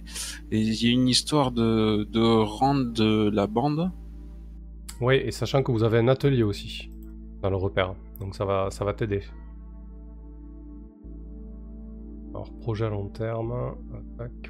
et 0.51 0.59
il 0.59 0.83
y 0.83 0.89
a 0.89 0.93
une 0.93 1.09
histoire 1.09 1.51
de, 1.53 2.05
de 2.11 2.21
rendre 2.21 2.93
de 2.93 3.31
la 3.31 3.47
bande. 3.47 3.91
Oui, 5.01 5.17
et 5.17 5.31
sachant 5.31 5.63
que 5.63 5.71
vous 5.71 5.85
avez 5.85 5.99
un 5.99 6.09
atelier 6.09 6.43
aussi 6.43 6.91
dans 7.43 7.51
le 7.51 7.57
repère, 7.57 7.95
donc 8.21 8.35
ça 8.35 8.45
va, 8.45 8.71
ça 8.71 8.85
va 8.85 8.95
t'aider. 8.95 9.23
Alors, 12.39 12.53
projet 12.61 12.85
à 12.85 12.89
long 12.89 13.09
terme. 13.09 13.75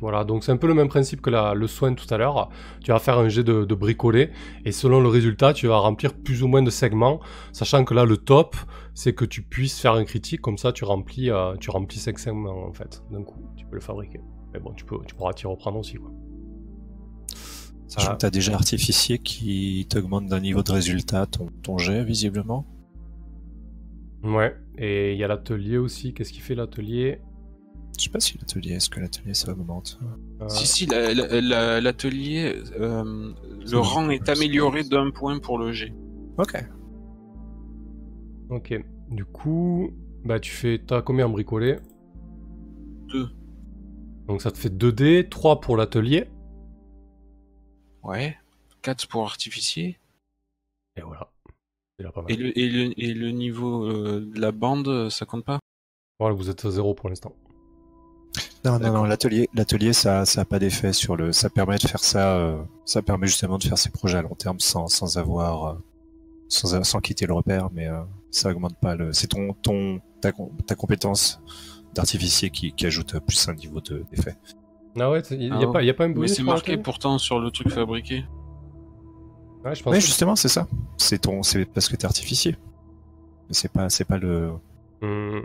Voilà, 0.01 0.25
donc 0.25 0.45
c'est 0.45 0.53
un 0.53 0.59
peu 0.59 0.67
le 0.67 0.75
même 0.75 0.89
principe 0.89 1.23
que 1.23 1.31
la- 1.31 1.55
le 1.55 1.67
soin 1.67 1.95
tout 1.95 2.13
à 2.13 2.19
l'heure. 2.19 2.51
Tu 2.85 2.91
vas 2.93 2.99
faire 2.99 3.19
un 3.19 3.31
jet 3.31 3.43
de, 3.43 3.65
de 3.65 3.75
bricoler, 3.75 4.31
et 4.67 4.73
selon 4.73 5.01
le 5.01 5.09
résultat, 5.09 5.55
tu 5.55 5.69
vas 5.69 5.79
remplir 5.79 6.13
plus 6.13 6.43
ou 6.43 6.49
moins 6.49 6.63
de 6.63 6.69
segments, 6.71 7.19
sachant 7.53 7.85
que 7.87 7.95
là, 7.95 8.05
le 8.05 8.19
top, 8.19 8.57
c'est 8.93 9.15
que 9.15 9.25
tu 9.25 9.41
puisses 9.43 9.81
faire 9.81 9.95
un 9.95 10.05
critique, 10.05 10.43
comme 10.43 10.59
ça, 10.59 10.73
tu 10.73 10.85
remplis, 10.85 11.31
euh, 11.31 11.57
tu 11.57 11.71
remplis 11.71 11.99
5 11.99 12.19
segments 12.19 12.67
en 12.67 12.73
fait, 12.75 13.03
d'un 13.11 13.23
coup. 13.23 13.41
Tu 13.57 13.65
peux 13.65 13.77
le 13.77 13.81
fabriquer. 13.81 14.21
Mais 14.53 14.61
bon, 14.61 14.73
tu, 14.75 14.85
peux, 14.85 14.99
tu 15.07 15.15
pourras 15.15 15.33
t'y 15.33 15.47
reprendre 15.47 15.79
aussi, 15.79 15.95
quoi. 15.97 16.11
Sachant 17.87 18.13
que 18.13 18.19
t'as 18.19 18.31
déjà 18.31 18.55
artificier 18.55 19.19
qui 19.19 19.87
t'augmente 19.89 20.27
d'un 20.27 20.41
niveau 20.41 20.63
de 20.63 20.73
résultat 20.73 21.27
ton, 21.27 21.49
ton 21.63 21.79
jet, 21.79 22.05
visiblement? 22.05 22.67
Ouais, 24.23 24.57
et 24.77 25.13
il 25.13 25.19
y 25.19 25.25
a 25.25 25.29
l'atelier 25.29 25.79
aussi. 25.79 26.13
Qu'est-ce 26.13 26.33
qu'il 26.33 26.43
fait 26.43 26.55
l'atelier? 26.55 27.21
Je 27.99 28.05
sais 28.05 28.11
pas 28.11 28.21
si 28.21 28.39
l'atelier, 28.39 28.75
est-ce 28.75 28.89
que 28.91 29.01
l'atelier 29.01 29.35
ça 29.35 29.51
augmente 29.53 29.99
Euh, 30.41 30.49
Si, 30.49 30.67
si, 30.67 30.87
la- 30.87 31.13
la- 31.13 31.41
la- 31.41 31.81
l'atelier, 31.81 32.55
euh, 32.79 33.33
le 33.69 33.79
rang 33.79 34.09
est 34.11 34.29
amélioré 34.29 34.85
d'un 34.85 35.11
point 35.11 35.39
pour 35.41 35.59
le 35.59 35.73
G. 35.73 35.93
Ok. 36.39 36.65
Ok. 38.51 38.75
Du 39.11 39.25
coup, 39.25 39.91
bah 40.25 40.39
tu 40.39 40.51
fais. 40.53 40.79
T'as 40.87 41.03
combien 41.03 41.27
en 41.27 41.31
bricolé 41.31 41.79
Deux. 43.09 43.29
Donc 44.29 44.43
ça 44.43 44.51
te 44.53 44.59
fait 44.59 44.69
2D, 44.71 45.29
3 45.29 45.61
pour 45.61 45.77
l'atelier. 45.77 46.27
Ouais. 48.05 48.37
4 48.83 49.09
pour 49.09 49.25
artificier. 49.25 49.99
Et 50.97 51.01
voilà. 51.01 51.31
C'est 51.97 52.05
déjà 52.05 52.13
pas 52.13 52.23
mal. 52.23 52.31
Et 52.33 52.37
le, 52.37 52.59
et 52.59 52.69
le, 52.69 52.93
et 53.01 53.15
le 53.15 53.31
niveau 53.31 53.85
euh, 53.87 54.21
de 54.33 54.41
la 54.41 54.53
bande, 54.53 55.09
ça 55.09 55.27
compte 55.27 55.45
pas? 55.45 55.59
Voilà, 56.21 56.35
vous 56.35 56.49
êtes 56.51 56.65
à 56.65 56.71
0 56.71 56.95
pour 56.95 57.09
l'instant. 57.09 57.35
Non, 58.69 58.79
non, 58.79 58.93
non, 58.93 59.05
l'atelier, 59.05 59.49
l'atelier, 59.55 59.93
ça, 59.93 60.25
ça 60.27 60.43
a 60.43 60.45
pas 60.45 60.59
d'effet 60.59 60.93
sur 60.93 61.17
le. 61.17 61.33
Ça 61.33 61.49
permet 61.51 61.77
de 61.79 61.87
faire 61.87 62.03
ça. 62.05 62.37
euh, 62.37 62.63
ça 62.85 63.03
permet 63.03 63.27
justement 63.27 63.59
de 63.59 63.65
faire 63.65 63.79
ces 63.79 63.91
projets 63.91 64.19
à 64.19 64.23
long 64.23 64.35
terme 64.35 64.61
sans, 64.61 64.89
sans 64.89 65.17
avoir, 65.17 65.67
euh, 65.67 65.75
sans, 66.49 66.83
sans 66.85 67.01
quitter 67.01 67.27
le 67.27 67.35
repère, 67.35 67.69
mais 67.73 67.89
euh, 67.89 68.01
ça 68.31 68.51
augmente 68.51 68.77
pas 68.81 68.95
le. 68.97 69.13
C'est 69.13 69.29
ton, 69.29 69.53
ton, 69.63 70.01
ta, 70.21 70.33
com- 70.33 70.51
ta 70.67 70.75
compétence 70.75 71.41
d'artificier 71.95 72.51
qui, 72.51 72.73
qui 72.73 72.87
ajoute 72.87 73.19
plus 73.21 73.49
un 73.49 73.55
niveau 73.55 73.81
de 73.81 74.05
d'effet. 74.13 74.37
Ah 75.01 75.11
ouais, 75.11 75.23
il 75.31 75.39
n'y 75.39 75.51
Ah 75.53 75.57
a, 75.57 75.59
ouais. 75.67 75.73
pas- 75.73 75.83
y 75.83 75.91
a 75.91 75.95
pas 75.95 76.05
un 76.05 76.09
Mais 76.09 76.29
c'est 76.29 76.43
marqué 76.43 76.77
pourtant 76.77 77.19
sur 77.19 77.39
le 77.39 77.51
truc 77.51 77.69
fabriqué. 77.71 78.25
Ouais, 79.65 79.75
je 79.75 79.83
pense 79.83 79.95
que- 79.95 80.01
justement, 80.01 80.37
c'est 80.37 80.49
ça. 80.49 80.67
C'est 80.97 81.19
ton, 81.23 81.43
c'est 81.43 81.65
parce 81.65 81.89
que 81.89 81.97
t'es 81.97 82.05
artificier. 82.07 82.57
Mais 83.49 83.55
c'est 83.55 83.71
pas, 83.73 83.89
c'est 83.89 84.05
pas 84.05 84.19
le. 84.19 84.51
Hmm. 85.01 85.41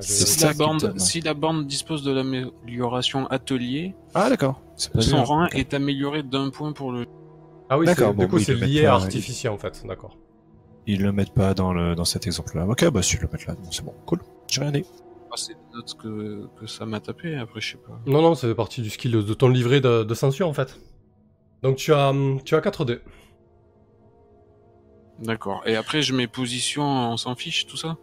Si 0.00 0.26
ça 0.26 0.48
la, 0.48 0.52
bande, 0.54 0.80
donne. 0.80 0.98
si 0.98 1.20
la 1.20 1.34
bande 1.34 1.66
dispose 1.66 2.02
de 2.02 2.12
l'amélioration 2.12 3.26
atelier, 3.28 3.94
Ah 4.14 4.28
d'accord. 4.28 4.62
Son 4.76 5.24
rang 5.24 5.46
est 5.46 5.74
amélioré 5.74 6.22
d'un 6.22 6.50
point 6.50 6.72
pour 6.72 6.92
le. 6.92 7.06
Ah 7.70 7.78
oui, 7.78 7.86
D'accord, 7.86 8.08
c'est- 8.10 8.14
bon, 8.14 8.22
du 8.22 8.28
coup 8.28 8.38
c'est 8.38 8.54
lié 8.54 8.86
à 8.86 8.94
artificier 8.94 9.48
en 9.48 9.58
fait, 9.58 9.84
d'accord. 9.86 10.16
Ils 10.86 11.02
le 11.02 11.12
mettent 11.12 11.34
pas 11.34 11.52
dans 11.52 11.72
le, 11.74 11.94
dans 11.94 12.04
cet 12.06 12.26
exemple-là. 12.26 12.66
Ok, 12.66 12.88
bah 12.90 13.02
si 13.02 13.16
ils 13.16 13.20
le 13.22 13.28
mettent 13.30 13.46
là, 13.46 13.54
c'est 13.70 13.84
bon, 13.84 13.94
cool. 14.06 14.20
J'ai 14.48 14.62
rien 14.62 14.72
dit. 14.72 14.84
Ah, 15.30 15.34
c'est 15.36 15.52
des 15.52 15.58
notes 15.76 15.94
que, 16.00 16.48
que 16.58 16.66
ça 16.66 16.86
m'a 16.86 17.00
tapé, 17.00 17.36
après 17.36 17.60
je 17.60 17.72
sais 17.72 17.76
pas. 17.78 18.00
Non, 18.06 18.22
non, 18.22 18.34
c'est 18.34 18.54
partie 18.54 18.80
du 18.80 18.88
skill 18.88 19.12
de, 19.12 19.34
ton 19.34 19.48
livret 19.50 19.80
de, 19.82 20.02
de 20.04 20.14
censure 20.14 20.48
en 20.48 20.54
fait. 20.54 20.80
Donc 21.62 21.76
tu 21.76 21.92
as, 21.92 22.14
tu 22.46 22.54
as 22.54 22.60
4D. 22.60 23.00
D'accord. 25.18 25.62
Et 25.66 25.76
après 25.76 26.00
je 26.02 26.14
mets 26.14 26.28
position, 26.28 26.84
on 26.84 27.16
s'en 27.16 27.34
fiche, 27.34 27.66
tout 27.66 27.76
ça? 27.76 27.96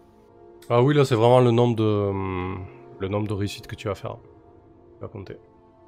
Ah 0.70 0.82
oui, 0.82 0.94
là 0.96 1.06
c'est 1.06 1.16
vraiment 1.16 1.40
le 1.40 1.52
nombre 1.52 1.76
de 1.76 1.84
hum, 1.84 2.66
le 3.00 3.08
nombre 3.08 3.28
de 3.28 3.34
réussites 3.34 3.68
que 3.68 3.76
tu 3.76 3.88
vas 3.88 3.96
faire. 3.96 4.18
Tu 4.96 5.02
vas 5.02 5.08
compter. 5.08 5.38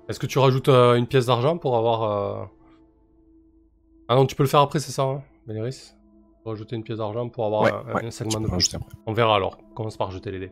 Est-ce 0.10 0.20
que 0.20 0.28
tu 0.28 0.40
rajoutes 0.40 0.70
euh, 0.70 0.96
une 0.96 1.08
pièce 1.08 1.26
d'argent 1.26 1.58
pour 1.58 1.76
avoir 1.78 2.04
euh, 2.04 2.46
Ah 4.08 4.16
non, 4.16 4.26
tu 4.26 4.36
peux 4.36 4.44
le 4.44 4.50
faire 4.50 4.62
après, 4.62 4.80
c'est 4.80 4.92
ça, 4.92 5.04
hein, 5.04 5.24
Faut 6.44 6.50
rajouter 6.52 6.76
une 6.76 6.84
pièce 6.84 7.00
d'argent 7.00 7.28
pour 7.30 7.46
avoir 7.46 7.64
Ouais, 7.64 7.72
un, 7.72 7.94
ouais, 7.96 8.06
un 8.06 8.12
segment 8.12 8.40
de 8.40 8.48
plus. 8.48 8.76
On 9.06 9.14
verra 9.14 9.36
alors. 9.36 9.58
Commence 9.76 9.98
par 9.98 10.12
jeter 10.12 10.32
les 10.32 10.40
dés. 10.40 10.52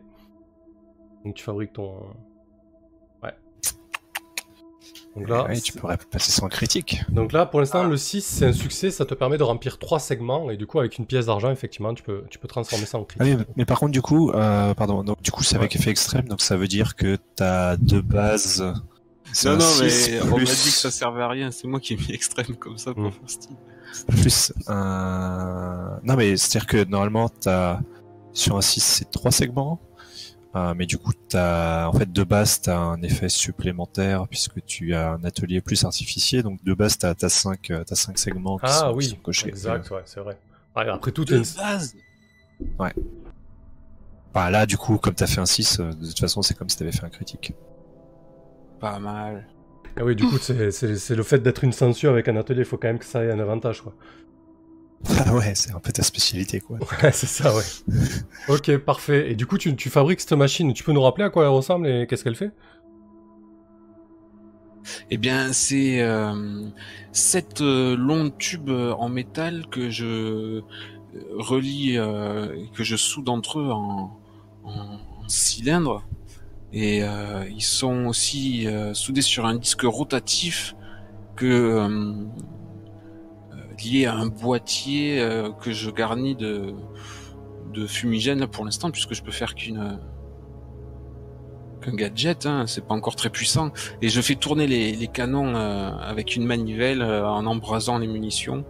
Donc 1.24 1.34
tu 1.34 1.42
fabriques 1.44 1.72
ton. 1.72 1.94
Donc 5.16 5.28
là, 5.28 5.44
Ouais, 5.46 5.58
tu 5.60 5.72
pourrais 5.72 5.96
passer 5.96 6.30
sans 6.30 6.48
critique. 6.48 7.00
donc 7.08 7.32
là 7.32 7.46
pour 7.46 7.60
l'instant, 7.60 7.84
le 7.84 7.96
6 7.96 8.20
c'est 8.22 8.46
un 8.46 8.52
succès, 8.52 8.90
ça 8.90 9.06
te 9.06 9.14
permet 9.14 9.38
de 9.38 9.42
remplir 9.42 9.78
3 9.78 9.98
segments 9.98 10.50
et 10.50 10.56
du 10.58 10.66
coup, 10.66 10.78
avec 10.78 10.98
une 10.98 11.06
pièce 11.06 11.26
d'argent, 11.26 11.50
effectivement, 11.50 11.94
tu 11.94 12.02
peux, 12.02 12.24
tu 12.30 12.38
peux 12.38 12.48
transformer 12.48 12.84
ça 12.86 12.98
en 12.98 13.02
Ah 13.02 13.04
critique. 13.24 13.38
oui, 13.38 13.44
mais 13.56 13.64
par 13.64 13.78
contre, 13.80 13.92
du 13.92 14.02
coup, 14.02 14.30
euh, 14.32 14.74
pardon, 14.74 15.02
donc 15.02 15.22
du 15.22 15.30
coup, 15.30 15.42
c'est 15.42 15.56
avec 15.56 15.74
effet 15.74 15.90
extrême, 15.90 16.28
donc 16.28 16.42
ça 16.42 16.56
veut 16.56 16.68
dire 16.68 16.94
que 16.96 17.16
t'as 17.34 17.76
deux 17.76 18.02
bases. 18.02 18.60
Non, 19.44 19.50
un 19.52 19.56
non, 19.56 19.64
mais 19.82 20.20
on 20.22 20.36
m'a 20.36 20.44
dit 20.44 20.46
que 20.46 20.56
ça 20.76 20.90
servait 20.90 21.22
à 21.22 21.28
rien. 21.28 21.50
C'est 21.50 21.66
moi 21.66 21.80
qui 21.80 21.94
ai 21.94 21.96
mis 21.96 22.12
extrême 22.12 22.54
comme 22.56 22.78
ça 22.78 22.94
pour 22.94 23.04
Mm. 23.04 23.12
faire 23.12 23.30
style. 23.30 23.56
plus 24.08 24.52
un. 24.68 25.98
Non, 26.04 26.14
mais 26.16 26.36
c'est-à-dire 26.36 26.66
que 26.66 26.84
normalement, 26.84 27.28
t'as 27.28 27.80
sur 28.32 28.56
un 28.56 28.60
6, 28.60 28.80
c'est 28.82 29.10
trois 29.10 29.30
segments. 29.30 29.80
Euh, 30.56 30.72
mais 30.74 30.86
du 30.86 30.96
coup, 30.96 31.12
t'as 31.28 31.86
en 31.86 31.92
fait 31.92 32.10
de 32.10 32.24
base, 32.24 32.62
t'as 32.62 32.78
un 32.78 33.02
effet 33.02 33.28
supplémentaire 33.28 34.26
puisque 34.26 34.64
tu 34.64 34.94
as 34.94 35.10
un 35.10 35.22
atelier 35.24 35.60
plus 35.60 35.84
artificier. 35.84 36.42
Donc 36.42 36.64
de 36.64 36.72
base, 36.72 36.96
t'as 36.96 37.12
as 37.20 37.28
cinq, 37.28 37.70
euh, 37.70 37.84
t'as 37.84 37.94
cinq 37.94 38.18
segments 38.18 38.56
qui, 38.56 38.64
Ah 38.66 38.68
sont, 38.80 38.90
qui 38.92 38.96
oui, 38.96 39.04
sont 39.04 39.16
cochés. 39.16 39.48
exact, 39.48 39.90
ouais, 39.90 40.00
c'est 40.06 40.20
vrai. 40.20 40.38
Ouais, 40.74 40.88
après 40.88 41.12
tout, 41.12 41.24
De 41.26 41.34
est 41.34 41.38
une- 41.38 41.44
base. 41.62 41.94
Bah, 44.32 44.50
là, 44.50 44.66
du 44.66 44.76
coup, 44.76 44.98
comme 44.98 45.14
t'as 45.14 45.26
fait 45.26 45.40
un 45.40 45.46
6, 45.46 45.80
euh, 45.80 45.90
de 45.92 46.06
toute 46.06 46.18
façon, 46.18 46.42
c'est 46.42 46.54
comme 46.54 46.68
si 46.68 46.76
t'avais 46.76 46.92
fait 46.92 47.04
un 47.04 47.08
critique. 47.10 47.54
Pas 48.80 48.98
mal. 48.98 49.46
Ah 49.98 50.04
oui, 50.04 50.14
du 50.14 50.24
coup, 50.26 50.36
c'est- 50.38 50.70
c'est 50.70 50.96
c'est 50.96 51.14
le 51.14 51.22
fait 51.22 51.38
d'être 51.38 51.64
une 51.64 51.72
censure 51.72 52.10
avec 52.12 52.28
un 52.28 52.36
atelier, 52.36 52.60
il 52.60 52.64
faut 52.66 52.76
quand 52.76 52.88
même 52.88 52.98
que 52.98 53.04
ça 53.06 53.24
ait 53.24 53.30
un 53.32 53.38
avantage, 53.40 53.80
quoi. 53.82 53.94
Ah 55.26 55.34
ouais, 55.34 55.54
c'est 55.54 55.72
un 55.72 55.78
peu 55.80 55.92
ta 55.92 56.02
spécialité, 56.02 56.60
quoi. 56.60 56.78
Ouais, 57.02 57.12
c'est 57.12 57.26
ça, 57.26 57.54
ouais. 57.54 57.62
ok, 58.48 58.76
parfait. 58.78 59.30
Et 59.30 59.34
du 59.34 59.46
coup, 59.46 59.58
tu, 59.58 59.74
tu 59.76 59.90
fabriques 59.90 60.20
cette 60.20 60.32
machine, 60.32 60.72
tu 60.72 60.82
peux 60.84 60.92
nous 60.92 61.02
rappeler 61.02 61.24
à 61.24 61.30
quoi 61.30 61.44
elle 61.44 61.50
ressemble 61.50 61.86
et 61.88 62.06
qu'est-ce 62.06 62.24
qu'elle 62.24 62.36
fait? 62.36 62.50
Eh 65.10 65.16
bien, 65.18 65.52
c'est 65.52 66.00
euh, 66.00 66.68
sept 67.12 67.60
euh, 67.60 67.96
longs 67.96 68.30
tubes 68.30 68.68
euh, 68.70 68.92
en 68.94 69.08
métal 69.08 69.66
que 69.70 69.90
je 69.90 70.04
euh, 70.04 70.62
relie, 71.38 71.96
euh, 71.98 72.54
et 72.56 72.70
que 72.74 72.84
je 72.84 72.96
soude 72.96 73.28
entre 73.28 73.58
eux 73.60 73.70
en, 73.70 74.16
en, 74.64 74.70
en 74.70 75.28
cylindre. 75.28 76.04
Et 76.72 77.02
euh, 77.02 77.44
ils 77.50 77.62
sont 77.62 78.06
aussi 78.06 78.66
euh, 78.66 78.94
soudés 78.94 79.22
sur 79.22 79.46
un 79.46 79.56
disque 79.56 79.82
rotatif 79.82 80.74
que 81.36 82.26
lié 83.84 84.06
à 84.06 84.14
un 84.14 84.26
boîtier 84.26 85.20
euh, 85.20 85.50
que 85.50 85.72
je 85.72 85.90
garnis 85.90 86.34
de, 86.34 86.74
de 87.72 87.86
fumigène 87.86 88.40
là, 88.40 88.46
pour 88.46 88.64
l'instant, 88.64 88.90
puisque 88.90 89.14
je 89.14 89.22
peux 89.22 89.32
faire 89.32 89.54
qu'une 89.54 89.98
qu'un 91.82 91.94
gadget, 91.94 92.46
hein, 92.46 92.64
c'est 92.66 92.86
pas 92.86 92.94
encore 92.94 93.16
très 93.16 93.30
puissant. 93.30 93.72
Et 94.02 94.08
je 94.08 94.20
fais 94.20 94.34
tourner 94.34 94.66
les, 94.66 94.92
les 94.92 95.06
canons 95.08 95.54
euh, 95.54 95.90
avec 95.90 96.36
une 96.36 96.44
manivelle 96.44 97.02
euh, 97.02 97.26
en 97.26 97.46
embrasant 97.46 97.98
les 97.98 98.06
munitions. 98.06 98.64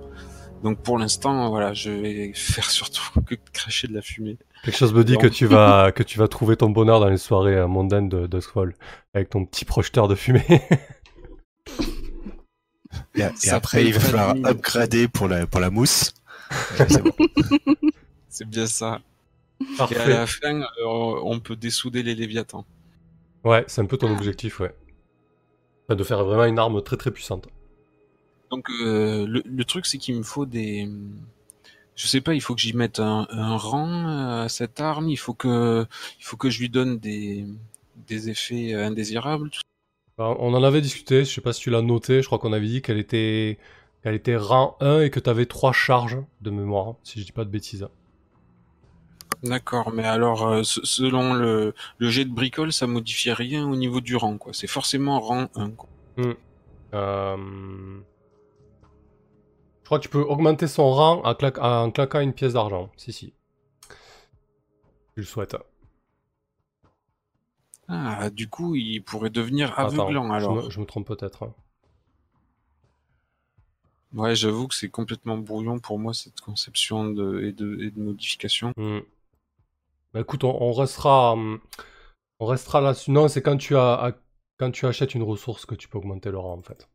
Donc 0.62 0.82
pour 0.82 0.98
l'instant, 0.98 1.50
voilà, 1.50 1.72
je 1.74 1.90
vais 1.90 2.32
faire 2.34 2.70
surtout 2.70 3.20
que 3.26 3.34
de 3.34 3.40
cracher 3.52 3.88
de 3.88 3.94
la 3.94 4.02
fumée. 4.02 4.38
Quelque 4.64 4.76
chose 4.76 4.94
me 4.94 5.04
dit 5.04 5.14
Non. 5.14 5.20
que 5.20 5.26
tu 5.28 5.46
vas 5.46 5.92
que 5.92 6.02
tu 6.02 6.18
vas 6.18 6.28
trouver 6.28 6.56
ton 6.56 6.70
bonheur 6.70 6.98
dans 6.98 7.08
les 7.08 7.18
soirées 7.18 7.66
mondaines 7.66 8.08
de 8.08 8.26
Dustfall 8.26 8.74
avec 9.14 9.28
ton 9.30 9.44
petit 9.44 9.64
projeteur 9.64 10.08
de 10.08 10.14
fumée. 10.14 10.44
Et, 13.16 13.50
après, 13.50 13.84
il 13.84 13.94
va 13.94 14.00
falloir 14.00 14.36
upgrader 14.44 15.08
pour 15.08 15.28
la, 15.28 15.46
pour 15.46 15.60
la 15.60 15.70
mousse. 15.70 16.14
C'est 16.76 17.02
bon. 17.02 17.12
Bien 18.46 18.66
ça. 18.66 19.00
Et 19.60 19.64
à 19.74 19.76
Parfait. 19.78 20.08
la 20.08 20.26
fin, 20.26 20.60
euh, 20.60 21.20
on 21.24 21.40
peut 21.40 21.56
dessouder 21.56 22.02
les 22.02 22.14
léviathans. 22.14 22.66
Ouais, 23.44 23.64
c'est 23.66 23.80
un 23.80 23.86
peu 23.86 23.96
ton 23.96 24.12
objectif, 24.12 24.60
ouais. 24.60 24.74
Enfin, 25.84 25.96
de 25.96 26.04
faire 26.04 26.22
vraiment 26.24 26.44
une 26.44 26.58
arme 26.58 26.82
très 26.82 26.96
très 26.96 27.10
puissante. 27.10 27.48
Donc 28.50 28.68
euh, 28.70 29.26
le, 29.26 29.42
le 29.44 29.64
truc, 29.64 29.86
c'est 29.86 29.98
qu'il 29.98 30.16
me 30.16 30.22
faut 30.22 30.44
des... 30.46 30.88
Je 31.94 32.06
sais 32.06 32.20
pas, 32.20 32.34
il 32.34 32.42
faut 32.42 32.54
que 32.54 32.60
j'y 32.60 32.74
mette 32.74 33.00
un, 33.00 33.26
un 33.30 33.56
rang 33.56 34.42
à 34.42 34.48
cette 34.50 34.80
arme, 34.80 35.08
il 35.08 35.16
faut 35.16 35.32
que, 35.32 35.86
il 36.20 36.24
faut 36.24 36.36
que 36.36 36.50
je 36.50 36.60
lui 36.60 36.68
donne 36.68 36.98
des, 36.98 37.46
des 38.06 38.28
effets 38.28 38.74
indésirables. 38.74 39.48
tout 39.48 39.62
Alors, 40.18 40.36
on 40.42 40.52
en 40.54 40.62
avait 40.62 40.80
discuté, 40.82 41.24
je 41.24 41.32
sais 41.32 41.40
pas 41.40 41.52
si 41.54 41.60
tu 41.62 41.70
l'as 41.70 41.80
noté, 41.82 42.20
je 42.22 42.26
crois 42.26 42.38
qu'on 42.38 42.52
avait 42.52 42.66
dit 42.66 42.82
qu'elle 42.82 42.98
était 42.98 43.58
qu'elle 44.02 44.14
était 44.14 44.36
rang 44.36 44.76
1 44.80 45.00
et 45.00 45.10
que 45.10 45.20
tu 45.20 45.28
avais 45.30 45.46
3 45.46 45.72
charges 45.72 46.18
de 46.42 46.50
mémoire, 46.50 46.96
si 47.02 47.18
je 47.20 47.24
dis 47.24 47.32
pas 47.32 47.44
de 47.44 47.50
bêtises. 47.50 47.88
D'accord, 49.42 49.92
mais 49.92 50.04
alors 50.04 50.46
euh, 50.46 50.62
se- 50.62 50.84
selon 50.84 51.34
le, 51.34 51.74
le 51.98 52.10
jet 52.10 52.24
de 52.24 52.32
bricole, 52.32 52.72
ça 52.72 52.86
modifie 52.86 53.32
rien 53.32 53.66
au 53.68 53.76
niveau 53.76 54.00
du 54.00 54.16
rang, 54.16 54.38
quoi. 54.38 54.52
C'est 54.52 54.66
forcément 54.66 55.20
rang 55.20 55.48
1. 55.54 55.70
Quoi. 55.70 55.88
Euh, 56.94 57.36
Je 59.82 59.86
crois 59.86 59.98
que 59.98 60.02
tu 60.04 60.08
peux 60.10 60.20
augmenter 60.22 60.66
son 60.66 60.90
rang 60.90 61.22
en, 61.24 61.30
en 61.30 61.90
claquant 61.90 62.20
une 62.20 62.34
pièce 62.34 62.52
d'argent. 62.52 62.90
Si, 62.96 63.12
si. 63.12 63.32
Tu 65.14 65.20
le 65.20 65.26
souhaites. 65.26 65.56
Ah, 67.88 68.30
du 68.30 68.48
coup, 68.48 68.76
il 68.76 69.02
pourrait 69.02 69.28
devenir 69.30 69.76
Attends, 69.80 70.08
aveuglant 70.08 70.30
je 70.36 70.36
alors. 70.36 70.52
me, 70.52 70.70
je 70.70 70.80
me 70.80 70.84
trompe 70.86 71.06
peut-être. 71.06 71.42
hein. 71.44 71.54
Ouais, 74.14 74.34
j'avoue 74.34 74.66
que 74.68 74.74
c'est 74.74 74.88
complètement 74.88 75.36
brouillon 75.38 75.78
pour 75.78 75.98
moi 75.98 76.12
cette 76.14 76.40
conception 76.40 77.04
de, 77.10 77.42
et, 77.44 77.52
de, 77.52 77.78
et 77.82 77.90
de 77.90 78.00
modification. 78.00 78.72
Hmm. 78.76 79.00
Bah 80.12 80.20
écoute, 80.20 80.42
on, 80.42 80.60
on 80.60 80.72
restera, 80.72 81.32
hum, 81.34 81.60
on 82.40 82.46
restera 82.46 82.80
là-dessus. 82.80 83.10
Non, 83.12 83.28
c'est 83.28 83.42
quand 83.42 83.56
tu 83.58 83.76
as, 83.76 83.94
à- 83.94 84.12
quand 84.58 84.70
tu 84.72 84.86
achètes 84.86 85.14
une 85.14 85.22
ressource 85.24 85.66
que 85.66 85.74
tu 85.76 85.88
peux 85.88 85.98
augmenter 85.98 86.30
le 86.30 86.38
rang 86.38 86.54
en 86.58 86.62
fait. 86.62 86.88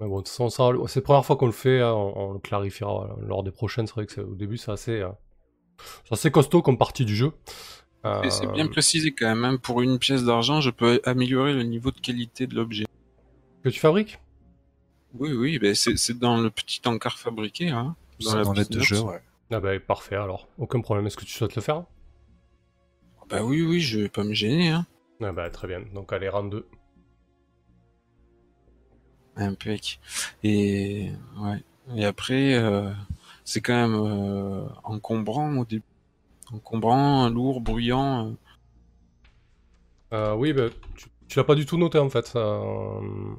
Mais 0.00 0.06
bon, 0.08 0.16
de 0.16 0.20
toute 0.22 0.28
façon, 0.28 0.48
ça, 0.50 0.70
c'est 0.88 1.00
la 1.00 1.04
première 1.04 1.24
fois 1.24 1.36
qu'on 1.36 1.46
le 1.46 1.52
fait, 1.52 1.80
hein, 1.80 1.92
on, 1.92 2.30
on 2.30 2.32
le 2.32 2.38
clarifiera 2.38 3.04
euh, 3.18 3.26
lors 3.26 3.42
des 3.42 3.50
prochaines. 3.50 3.86
C'est 3.86 3.94
vrai 3.94 4.06
que 4.06 4.12
c'est- 4.12 4.20
au 4.22 4.34
début, 4.34 4.56
c'est 4.56 4.72
assez, 4.72 5.00
euh, 5.00 5.10
c'est 6.04 6.14
assez 6.14 6.30
costaud 6.32 6.62
comme 6.62 6.78
partie 6.78 7.04
du 7.06 7.16
jeu. 7.16 7.32
Et 8.24 8.30
c'est 8.30 8.46
Euh, 8.46 8.52
bien 8.52 8.66
précisé 8.66 9.12
quand 9.12 9.26
même, 9.28 9.44
hein, 9.44 9.56
pour 9.58 9.82
une 9.82 9.98
pièce 9.98 10.24
d'argent, 10.24 10.60
je 10.60 10.70
peux 10.70 11.00
améliorer 11.04 11.52
le 11.52 11.62
niveau 11.64 11.90
de 11.90 12.00
qualité 12.00 12.46
de 12.46 12.54
l'objet. 12.54 12.86
que 13.62 13.68
tu 13.68 13.78
fabriques? 13.80 14.18
Oui, 15.14 15.32
oui, 15.32 15.58
ben 15.58 15.74
c'est 15.74 15.96
c'est 15.98 16.18
dans 16.18 16.38
le 16.38 16.50
petit 16.50 16.80
encart 16.86 17.18
fabriqué, 17.18 17.68
hein, 17.70 17.96
dans 18.24 18.36
la 18.36 18.44
Dans 18.44 18.52
l'aide 18.52 18.68
de 18.68 18.80
jeu, 18.80 19.00
ouais. 19.00 19.20
Ah 19.50 19.60
bah 19.60 19.78
parfait 19.80 20.16
alors, 20.16 20.48
aucun 20.58 20.80
problème. 20.80 21.06
Est-ce 21.06 21.16
que 21.16 21.24
tu 21.24 21.32
souhaites 21.32 21.56
le 21.56 21.62
faire? 21.62 21.84
Bah 23.28 23.42
oui, 23.42 23.62
oui, 23.62 23.80
je 23.80 24.00
vais 24.00 24.08
pas 24.08 24.24
me 24.24 24.32
gêner, 24.34 24.68
hein. 24.70 24.86
Ah 25.22 25.32
bah 25.32 25.50
très 25.50 25.66
bien. 25.68 25.80
Donc 25.94 26.12
allez, 26.12 26.28
rang 26.28 26.44
2. 26.44 26.66
Impec. 29.36 30.00
Et 30.42 31.10
ouais. 31.38 31.62
Et 31.96 32.04
après, 32.04 32.54
euh, 32.54 32.90
c'est 33.44 33.60
quand 33.60 33.74
même 33.74 33.94
euh, 33.94 34.66
encombrant 34.84 35.56
au 35.56 35.64
début. 35.64 35.82
Encombrant, 36.54 37.28
lourd, 37.28 37.60
bruyant. 37.60 38.26
euh. 38.28 38.32
Euh, 40.12 40.34
oui, 40.34 40.52
bah, 40.52 40.64
tu, 40.96 41.06
tu 41.28 41.38
l'as 41.38 41.44
pas 41.44 41.54
du 41.54 41.64
tout 41.66 41.76
noté 41.78 41.98
en 41.98 42.10
fait. 42.10 42.32
euh, 42.34 42.58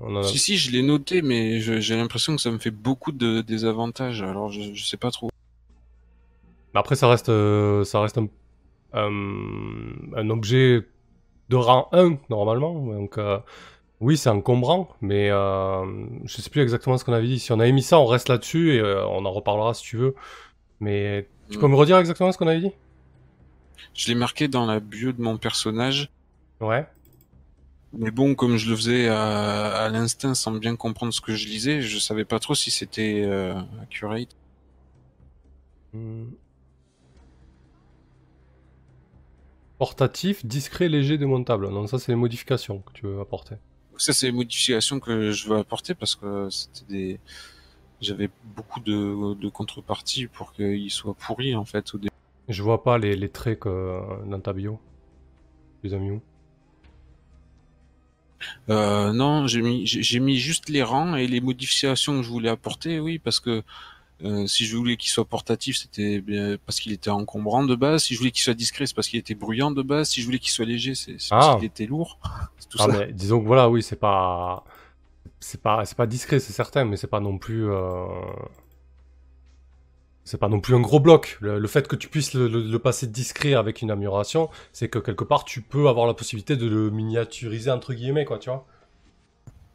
on 0.01 0.15
en 0.15 0.19
a- 0.21 0.23
Si 0.23 0.37
si, 0.37 0.57
je 0.57 0.71
l'ai 0.71 0.81
noté, 0.81 1.21
mais 1.21 1.59
j'ai 1.59 1.97
l'impression 1.97 2.35
que 2.35 2.41
ça 2.41 2.49
me 2.51 2.57
fait 2.59 2.71
beaucoup 2.71 3.11
de 3.11 3.41
désavantages. 3.41 4.21
Alors 4.21 4.49
je, 4.49 4.73
je 4.73 4.85
sais 4.85 4.97
pas 4.97 5.11
trop. 5.11 5.29
Mais 6.73 6.79
après, 6.79 6.95
ça 6.95 7.09
reste, 7.09 7.27
euh, 7.29 7.83
ça 7.83 7.99
reste 7.99 8.17
un, 8.93 10.29
objet 10.29 10.87
de 11.49 11.55
rang 11.57 11.89
1 11.91 12.17
normalement. 12.29 12.73
Donc, 12.73 13.19
oui, 13.99 14.15
c'est 14.17 14.29
encombrant, 14.29 14.89
mais 15.01 15.29
euh, 15.29 15.85
je 16.23 16.41
sais 16.41 16.49
plus 16.49 16.61
exactement 16.61 16.97
ce 16.97 17.03
qu'on 17.03 17.11
avait 17.13 17.27
dit. 17.27 17.39
Si 17.39 17.51
on 17.51 17.59
avait 17.59 17.73
mis 17.73 17.83
ça, 17.83 17.99
on 17.99 18.05
reste 18.05 18.29
là-dessus 18.29 18.75
et 18.75 18.79
euh, 18.79 19.05
on 19.07 19.25
en 19.25 19.31
reparlera 19.31 19.73
si 19.73 19.83
tu 19.83 19.97
veux. 19.97 20.15
Mais 20.79 21.27
tu 21.49 21.57
peux 21.59 21.67
Mm. 21.67 21.71
me 21.71 21.75
redire 21.75 21.97
exactement 21.97 22.31
ce 22.31 22.37
qu'on 22.37 22.47
avait 22.47 22.61
dit? 22.61 22.71
Je 23.93 24.07
l'ai 24.07 24.15
marqué 24.15 24.47
dans 24.47 24.65
la 24.65 24.79
bio 24.79 25.11
de 25.11 25.21
mon 25.21 25.37
personnage. 25.37 26.09
Ouais. 26.59 26.87
Mais 27.93 28.11
bon, 28.11 28.35
comme 28.35 28.55
je 28.57 28.69
le 28.69 28.75
faisais 28.75 29.09
à, 29.09 29.83
à 29.83 29.89
l'instinct 29.89 30.33
sans 30.33 30.51
bien 30.53 30.75
comprendre 30.75 31.13
ce 31.13 31.19
que 31.19 31.35
je 31.35 31.47
lisais, 31.47 31.81
je 31.81 31.99
savais 31.99 32.23
pas 32.23 32.39
trop 32.39 32.55
si 32.55 32.71
c'était 32.71 33.23
euh, 33.25 33.59
accurate. 33.81 34.29
Hmm. 35.93 36.29
Portatif, 39.77 40.45
discret, 40.45 40.87
léger, 40.87 41.17
démontable. 41.17 41.69
Donc 41.69 41.89
ça, 41.89 41.99
c'est 41.99 42.11
les 42.11 42.15
modifications 42.15 42.79
que 42.79 42.93
tu 42.93 43.07
veux 43.07 43.19
apporter. 43.19 43.55
Ça, 43.97 44.13
c'est 44.13 44.27
les 44.27 44.31
modifications 44.31 44.99
que 44.99 45.31
je 45.31 45.49
veux 45.49 45.57
apporter 45.57 45.93
parce 45.93 46.15
que 46.15 46.49
c'était 46.49 46.85
des. 46.87 47.19
J'avais 47.99 48.29
beaucoup 48.55 48.79
de, 48.79 49.35
de 49.35 49.49
contreparties 49.49 50.27
pour 50.27 50.53
qu'il 50.53 50.89
soit 50.89 51.13
pourri 51.13 51.55
en 51.55 51.65
fait 51.65 51.93
au 51.93 51.97
début. 51.97 52.10
Je 52.51 52.61
vois 52.63 52.83
pas 52.83 52.97
les, 52.97 53.15
les 53.15 53.29
traits 53.29 53.59
que, 53.59 53.99
dans 54.29 54.39
ta 54.39 54.53
bio. 54.53 54.79
Les 55.83 55.93
as 55.93 55.97
mis 55.97 56.11
où 56.11 56.21
Euh, 58.69 59.11
non, 59.13 59.45
j'ai 59.47 59.61
mis 59.61 59.85
j'ai 59.85 60.19
mis 60.19 60.37
juste 60.37 60.69
les 60.69 60.81
rangs 60.83 61.15
et 61.15 61.27
les 61.27 61.41
modifications 61.41 62.17
que 62.17 62.23
je 62.23 62.29
voulais 62.29 62.49
apporter, 62.49 62.99
oui, 62.99 63.19
parce 63.19 63.39
que 63.39 63.63
Euh, 64.23 64.45
si 64.45 64.67
je 64.67 64.77
voulais 64.77 64.97
qu'il 64.97 65.09
soit 65.09 65.25
portatif, 65.25 65.75
c'était 65.77 66.23
parce 66.67 66.79
qu'il 66.79 66.91
était 66.91 67.09
encombrant 67.09 67.63
de 67.63 67.73
base. 67.75 68.03
Si 68.03 68.13
je 68.13 68.19
voulais 68.19 68.29
qu'il 68.29 68.43
soit 68.43 68.53
discret, 68.53 68.85
c'est 68.85 68.93
parce 68.95 69.07
qu'il 69.07 69.17
était 69.19 69.33
bruyant 69.33 69.71
de 69.71 69.81
base. 69.81 70.09
Si 70.09 70.21
je 70.21 70.25
voulais 70.27 70.37
qu'il 70.37 70.51
soit 70.51 70.65
léger, 70.65 70.93
c'est 70.93 71.13
parce 71.13 71.47
Ah. 71.49 71.55
qu'il 71.57 71.65
était 71.65 71.87
lourd. 71.87 72.19
Tout 72.69 72.77
Ah, 72.81 72.85
ça. 72.85 72.97
mais 72.99 73.11
disons 73.13 73.41
que 73.41 73.47
voilà, 73.47 73.67
oui, 73.67 73.81
c'est 73.81 73.95
pas. 73.99 74.63
C'est 75.39 75.59
pas, 75.59 75.85
c'est 75.85 75.97
pas 75.97 76.05
discret, 76.05 76.39
c'est 76.39 76.53
certain, 76.53 76.85
mais 76.85 76.97
c'est 76.97 77.07
pas 77.15 77.19
non 77.19 77.39
plus. 77.39 77.67
euh, 77.67 78.05
C'est 80.23 80.37
pas 80.37 80.49
non 80.49 80.59
plus 80.59 80.75
un 80.75 80.79
gros 80.81 80.99
bloc. 80.99 81.37
Le, 81.41 81.59
le 81.59 81.67
fait 81.67 81.87
que 81.87 81.95
tu 81.95 82.07
puisses 82.07 82.33
le, 82.33 82.47
le- 82.47 82.61
le 82.63 82.79
passer 82.79 83.07
discret 83.07 83.53
avec 83.55 83.81
une 83.81 83.91
amélioration, 83.91 84.49
c'est 84.71 84.87
que 84.89 84.99
quelque 84.99 85.23
part 85.23 85.45
tu 85.45 85.61
peux 85.61 85.87
avoir 85.89 86.07
la 86.07 86.13
possibilité 86.13 86.55
de 86.57 86.67
le 86.67 86.89
miniaturiser 86.91 87.71
entre 87.71 87.93
guillemets, 87.93 88.25
quoi, 88.25 88.37
tu 88.39 88.49
vois. 88.49 88.65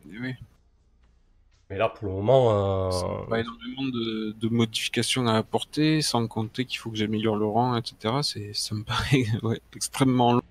Oui. 0.06 0.34
Mais 1.68 1.78
là, 1.78 1.88
pour 1.88 2.06
le 2.06 2.14
moment. 2.14 2.88
euh, 2.88 3.26
Pas 3.28 3.40
énormément 3.40 3.82
de, 3.84 4.32
de 4.38 4.48
modifications 4.48 5.26
à 5.26 5.34
apporter, 5.34 6.00
sans 6.00 6.26
compter 6.28 6.64
qu'il 6.64 6.78
faut 6.78 6.90
que 6.90 6.96
j'améliore 6.96 7.36
le 7.36 7.46
rang, 7.46 7.76
etc. 7.76 8.14
C'est, 8.22 8.52
ça 8.54 8.74
me 8.76 8.84
paraît 8.84 9.24
ouais, 9.42 9.60
extrêmement 9.74 10.32
long. 10.34 10.42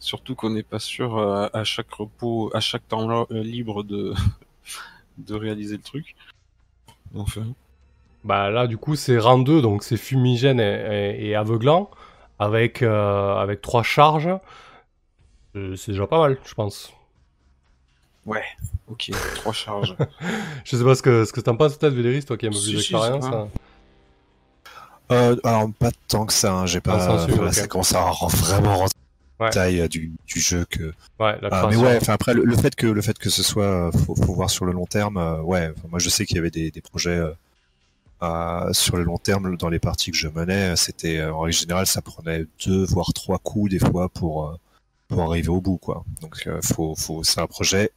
Surtout 0.00 0.34
qu'on 0.34 0.50
n'est 0.50 0.64
pas 0.64 0.80
sûr 0.80 1.16
euh, 1.16 1.48
à 1.52 1.64
chaque 1.64 1.90
repos, 1.92 2.50
à 2.54 2.60
chaque 2.60 2.86
temps 2.88 3.26
euh, 3.30 3.42
libre 3.42 3.84
de 3.84 4.12
de 5.18 5.34
réaliser 5.34 5.76
le 5.76 5.82
truc. 5.82 6.16
Enfin, 7.14 7.46
Bah 8.24 8.50
là, 8.50 8.66
du 8.66 8.78
coup, 8.78 8.96
c'est 8.96 9.18
rang 9.18 9.38
2, 9.38 9.60
donc 9.60 9.84
c'est 9.84 9.96
fumigène 9.98 10.58
et, 10.60 11.16
et- 11.18 11.28
et 11.28 11.34
aveuglant, 11.34 11.90
avec, 12.38 12.82
euh, 12.82 13.36
avec 13.36 13.60
3 13.60 13.82
charges. 13.82 14.30
Euh, 15.56 15.76
c'est 15.76 15.92
déjà 15.92 16.06
pas 16.06 16.18
mal, 16.20 16.38
je 16.44 16.54
pense. 16.54 16.92
ok, 18.88 19.10
trois 19.36 19.52
charges. 19.52 19.94
Je 20.64 20.76
sais 20.76 20.84
pas 20.84 20.94
ce 20.94 21.02
que, 21.02 21.24
ce 21.26 21.32
que 21.32 21.40
t'en 21.40 21.56
penses 21.56 21.76
peut-être, 21.76 21.92
Véléris, 21.94 22.24
toi 22.24 22.36
qui 22.38 22.46
Si, 22.52 22.70
plus 22.72 22.72
d'expérience. 22.76 23.24
hein. 23.26 23.48
Euh, 25.12 25.36
alors, 25.44 25.68
pas 25.78 25.90
tant 26.08 26.24
que 26.24 26.32
ça, 26.32 26.52
hein, 26.54 26.66
j'ai 26.66 26.80
pas. 26.80 26.96
Ah, 26.98 27.14
enfin, 27.24 27.36
là, 27.36 27.48
ok. 27.48 27.52
ça 27.54 27.66
commence 27.66 27.94
à 27.94 28.00
vraiment 28.00 28.76
rentrer 28.78 28.94
Ouais. 29.40 29.46
la 29.46 29.52
taille 29.52 29.80
euh, 29.80 29.88
du, 29.88 30.12
du 30.26 30.40
jeu 30.40 30.64
que. 30.70 30.94
Ouais, 31.18 31.36
la 31.42 31.48
Ah, 31.50 31.66
mais 31.68 31.76
ouais, 31.76 31.98
enfin 32.00 32.12
après 32.14 32.34
le, 32.34 32.44
le 32.44 32.56
fait 32.56 32.74
que 32.76 32.86
le 32.86 33.02
fait 33.02 33.18
que 33.18 33.28
ce 33.30 33.42
soit, 33.42 33.64
euh, 33.64 33.90
faut, 33.92 34.14
faut 34.14 34.32
voir 34.32 34.48
sur 34.48 34.64
le 34.64 34.70
long 34.72 34.86
terme. 34.86 35.16
euh, 35.18 35.40
ouais, 35.42 35.72
moi 35.90 35.98
je 35.98 36.08
sais 36.08 36.24
qu'il 36.24 36.36
y 36.36 36.38
avait 36.38 36.50
des, 36.52 36.70
des 36.70 36.80
projets 36.80 37.18
euh, 38.24 38.72
sur 38.72 38.96
le 38.96 39.04
long 39.04 39.18
terme 39.18 39.56
dans 39.56 39.68
les 39.68 39.78
parties 39.78 40.10
que 40.10 40.16
je 40.16 40.28
menais. 40.28 40.76
C'était 40.76 41.18
euh, 41.18 41.34
en 41.34 41.40
règle 41.40 41.56
générale, 41.56 41.86
ça 41.86 42.02
prenait 42.02 42.46
deux 42.66 42.84
voire 42.84 43.12
trois 43.12 43.38
coups 43.38 43.70
des 43.70 43.78
fois 43.78 44.08
pour 44.08 44.48
euh, 44.48 44.56
pour 45.08 45.22
arriver 45.22 45.48
au 45.48 45.60
bout 45.60 45.78
quoi. 45.78 46.04
Donc 46.20 46.42
euh, 46.46 46.60
faut 46.62 46.94
faut 46.94 47.22
c'est 47.24 47.40
un 47.40 47.46
projet 47.46 47.90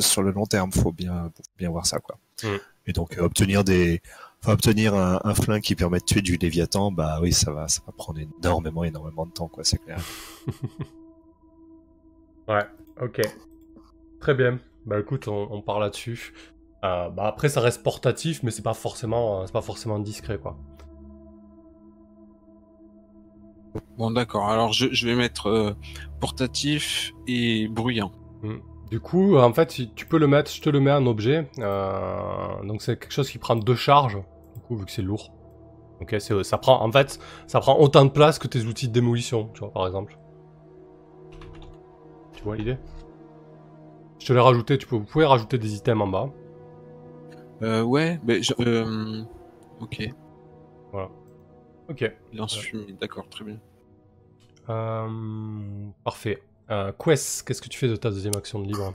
sur 0.00 0.22
le 0.22 0.30
long 0.30 0.46
terme, 0.46 0.72
faut 0.72 0.92
bien 0.92 1.30
faut 1.36 1.42
bien 1.58 1.70
voir 1.70 1.86
ça 1.86 1.98
quoi. 1.98 2.18
Mm. 2.42 2.56
Et 2.86 2.92
donc 2.92 3.16
obtenir 3.18 3.64
des 3.64 4.02
obtenir 4.46 4.94
un, 4.94 5.20
un 5.24 5.34
flingue 5.34 5.62
qui 5.62 5.74
permet 5.74 5.98
de 5.98 6.04
tuer 6.04 6.22
du 6.22 6.36
Léviathan, 6.36 6.92
bah 6.92 7.18
oui, 7.22 7.32
ça 7.32 7.50
va 7.50 7.68
ça 7.68 7.80
va 7.86 7.92
prendre 7.92 8.20
énormément 8.20 8.84
énormément 8.84 9.26
de 9.26 9.32
temps 9.32 9.48
quoi, 9.48 9.64
c'est 9.64 9.78
clair. 9.78 9.98
Ouais, 12.46 12.64
ok. 13.00 13.22
Très 14.20 14.34
bien. 14.34 14.58
Bah 14.86 15.00
écoute, 15.00 15.28
on, 15.28 15.48
on 15.50 15.62
part 15.62 15.80
là-dessus. 15.80 16.32
Euh, 16.84 17.08
bah 17.08 17.24
après, 17.26 17.48
ça 17.48 17.60
reste 17.60 17.82
portatif, 17.82 18.42
mais 18.42 18.50
c'est 18.50 18.62
pas 18.62 18.74
forcément, 18.74 19.40
euh, 19.40 19.46
c'est 19.46 19.52
pas 19.52 19.62
forcément 19.62 19.98
discret, 19.98 20.38
quoi. 20.38 20.56
Bon, 23.96 24.10
d'accord. 24.10 24.48
Alors, 24.48 24.72
je, 24.72 24.86
je 24.92 25.06
vais 25.06 25.14
mettre 25.14 25.48
euh, 25.48 25.74
portatif 26.20 27.12
et 27.26 27.68
bruyant. 27.68 28.12
Mm. 28.42 28.56
Du 28.90 29.00
coup, 29.00 29.38
en 29.38 29.52
fait, 29.52 29.80
tu 29.94 30.06
peux 30.06 30.18
le 30.18 30.26
mettre, 30.26 30.50
je 30.50 30.60
te 30.60 30.68
le 30.68 30.78
mets 30.78 30.92
en 30.92 31.06
objet. 31.06 31.50
Euh, 31.58 32.62
donc 32.64 32.82
c'est 32.82 32.98
quelque 32.98 33.12
chose 33.12 33.30
qui 33.30 33.38
prend 33.38 33.56
deux 33.56 33.74
charges, 33.74 34.18
du 34.54 34.60
coup, 34.60 34.76
vu 34.76 34.84
que 34.84 34.92
c'est 34.92 35.02
lourd. 35.02 35.32
Ok, 36.00 36.14
ça 36.42 36.58
prend, 36.58 36.82
en 36.82 36.92
fait, 36.92 37.18
ça 37.46 37.60
prend 37.60 37.78
autant 37.78 38.04
de 38.04 38.10
place 38.10 38.38
que 38.38 38.46
tes 38.46 38.64
outils 38.66 38.88
de 38.88 38.92
démolition, 38.92 39.48
tu 39.54 39.60
vois, 39.60 39.72
par 39.72 39.86
exemple. 39.86 40.18
Tu 42.34 42.44
vois 42.44 42.56
l'idée? 42.56 42.76
Je 44.18 44.26
te 44.26 44.32
l'ai 44.32 44.40
rajouté, 44.40 44.76
tu 44.76 44.86
peux, 44.86 44.96
vous 44.96 45.04
pouvez 45.04 45.24
rajouter 45.24 45.58
des 45.58 45.74
items 45.76 46.02
en 46.02 46.08
bas. 46.08 46.30
Euh, 47.62 47.82
ouais, 47.82 48.18
ben, 48.22 48.42
je- 48.42 48.52
euh, 48.60 49.22
ok. 49.80 50.10
Ok. 51.88 52.10
Lance-fumée, 52.32 52.96
d'accord, 53.00 53.28
très 53.28 53.44
bien. 53.44 53.58
Euh, 54.70 55.08
parfait. 56.02 56.42
Euh, 56.70 56.92
Quest, 56.92 57.46
qu'est-ce 57.46 57.60
que 57.60 57.68
tu 57.68 57.78
fais 57.78 57.88
de 57.88 57.96
ta 57.96 58.10
deuxième 58.10 58.34
action 58.36 58.58
de 58.60 58.66
libre? 58.66 58.94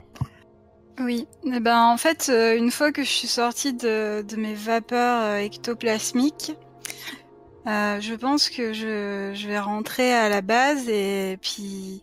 Oui, 0.98 1.28
eh 1.46 1.60
ben, 1.60 1.84
en 1.84 1.96
fait, 1.96 2.28
euh, 2.28 2.56
une 2.56 2.70
fois 2.72 2.90
que 2.92 3.02
je 3.04 3.08
suis 3.08 3.28
sortie 3.28 3.72
de, 3.72 4.22
de 4.22 4.36
mes 4.36 4.54
vapeurs 4.54 5.22
euh, 5.22 5.36
ectoplasmiques, 5.38 6.56
euh, 7.66 8.00
je 8.00 8.14
pense 8.14 8.48
que 8.48 8.72
je, 8.72 9.32
je 9.34 9.46
vais 9.46 9.58
rentrer 9.58 10.12
à 10.14 10.28
la 10.28 10.40
base 10.40 10.88
et 10.88 11.38
puis 11.42 12.02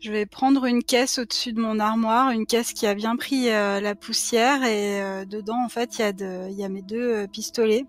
je 0.00 0.12
vais 0.12 0.26
prendre 0.26 0.66
une 0.66 0.82
caisse 0.82 1.18
au-dessus 1.18 1.52
de 1.52 1.60
mon 1.60 1.80
armoire, 1.80 2.30
une 2.30 2.46
caisse 2.46 2.72
qui 2.72 2.86
a 2.86 2.94
bien 2.94 3.16
pris 3.16 3.50
euh, 3.50 3.80
la 3.80 3.94
poussière 3.94 4.62
et 4.64 5.00
euh, 5.02 5.24
dedans, 5.24 5.64
en 5.64 5.68
fait, 5.68 5.98
il 5.98 6.02
y, 6.02 6.04
a 6.04 6.12
de- 6.12 6.48
il 6.50 6.56
y 6.58 6.64
a 6.64 6.68
mes 6.68 6.82
deux 6.82 7.14
euh, 7.14 7.26
pistolets. 7.26 7.84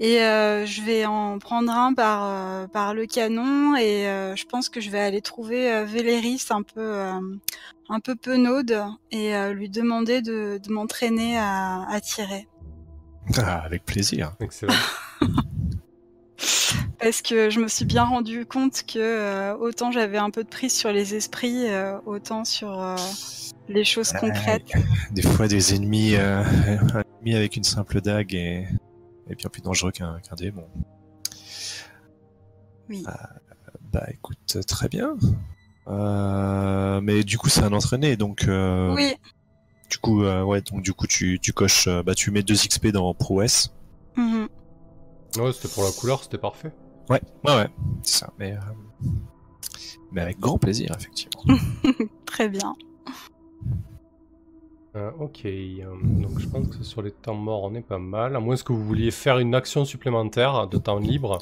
Et 0.00 0.20
euh, 0.22 0.66
je 0.66 0.82
vais 0.82 1.04
en 1.06 1.38
prendre 1.38 1.70
un 1.70 1.94
par, 1.94 2.24
euh, 2.24 2.66
par 2.66 2.92
le 2.92 3.06
canon 3.06 3.76
et 3.76 4.08
euh, 4.08 4.34
je 4.34 4.44
pense 4.46 4.68
que 4.68 4.80
je 4.80 4.90
vais 4.90 4.98
aller 4.98 5.20
trouver 5.20 5.72
euh, 5.72 5.84
Véléris 5.84 6.44
un 6.50 6.62
peu... 6.62 6.80
euh, 6.80 7.20
un 7.88 8.00
peu 8.00 8.14
penaude 8.16 8.82
et 9.10 9.36
euh, 9.36 9.52
lui 9.52 9.68
demander 9.68 10.22
de, 10.22 10.58
de 10.64 10.72
m'entraîner 10.72 11.36
à, 11.38 11.82
à 11.88 12.00
tirer. 12.00 12.48
Ah, 13.36 13.58
avec 13.64 13.84
plaisir. 13.84 14.32
Excellent. 14.40 14.72
Parce 16.98 17.20
que 17.20 17.50
je 17.50 17.60
me 17.60 17.68
suis 17.68 17.84
bien 17.84 18.04
rendu 18.04 18.46
compte 18.46 18.84
que 18.86 18.98
euh, 18.98 19.56
autant 19.56 19.90
j'avais 19.90 20.18
un 20.18 20.30
peu 20.30 20.44
de 20.44 20.48
prise 20.48 20.72
sur 20.72 20.92
les 20.92 21.14
esprits, 21.14 21.68
euh, 21.68 21.98
autant 22.06 22.44
sur 22.44 22.80
euh, 22.80 22.96
les 23.68 23.84
choses 23.84 24.12
concrètes. 24.12 24.70
Des 25.10 25.22
fois, 25.22 25.48
des 25.48 25.74
ennemis, 25.74 26.14
un 26.16 26.44
ennemi 27.18 27.34
avec 27.34 27.56
une 27.56 27.64
simple 27.64 28.00
dague 28.00 28.34
est, 28.34 28.68
est 29.28 29.34
bien 29.34 29.50
plus 29.50 29.62
dangereux 29.62 29.90
qu'un. 29.90 30.20
Oui. 32.88 33.04
Bah 33.92 34.06
écoute, 34.08 34.58
très 34.66 34.88
bien. 34.88 35.16
Mais 35.88 37.24
du 37.24 37.36
coup, 37.36 37.48
c'est 37.48 37.64
un 37.64 37.72
entraîné, 37.72 38.16
donc 38.16 38.44
Oui, 38.48 39.14
du 39.90 39.98
coup, 39.98 40.22
ouais, 40.24 40.62
donc 40.62 40.82
du 40.82 40.92
coup, 40.92 41.06
tu, 41.06 41.40
tu 41.40 41.52
coches, 41.52 41.88
bah 41.88 42.14
tu 42.14 42.30
mets 42.30 42.42
2 42.44 42.54
XP 42.54 42.88
dans 42.88 43.12
prouesse. 43.12 43.72
mhm. 44.16 44.48
Ouais, 45.38 45.52
c'était 45.52 45.72
pour 45.72 45.84
la 45.84 45.90
couleur, 45.90 46.22
c'était 46.22 46.38
parfait. 46.38 46.72
Ouais, 47.08 47.20
ouais, 47.44 47.56
ouais, 47.56 47.70
c'est 48.02 48.20
ça. 48.20 48.32
Mais, 48.38 48.52
euh, 48.52 49.08
mais 50.12 50.20
avec 50.22 50.38
grand 50.38 50.58
plaisir, 50.58 50.94
effectivement. 50.96 51.42
très 52.26 52.48
bien. 52.48 52.74
Euh, 54.94 55.10
ok, 55.18 55.46
euh, 55.46 55.84
donc 56.02 56.38
je 56.38 56.46
pense 56.46 56.68
que 56.68 56.84
sur 56.84 57.00
les 57.00 57.12
temps 57.12 57.34
morts, 57.34 57.62
on 57.64 57.74
est 57.74 57.80
pas 57.80 57.98
mal. 57.98 58.36
À 58.36 58.40
moins 58.40 58.56
que 58.56 58.72
vous 58.72 58.84
vouliez 58.84 59.10
faire 59.10 59.38
une 59.38 59.54
action 59.54 59.86
supplémentaire 59.86 60.66
de 60.66 60.76
temps 60.76 60.98
libre 60.98 61.38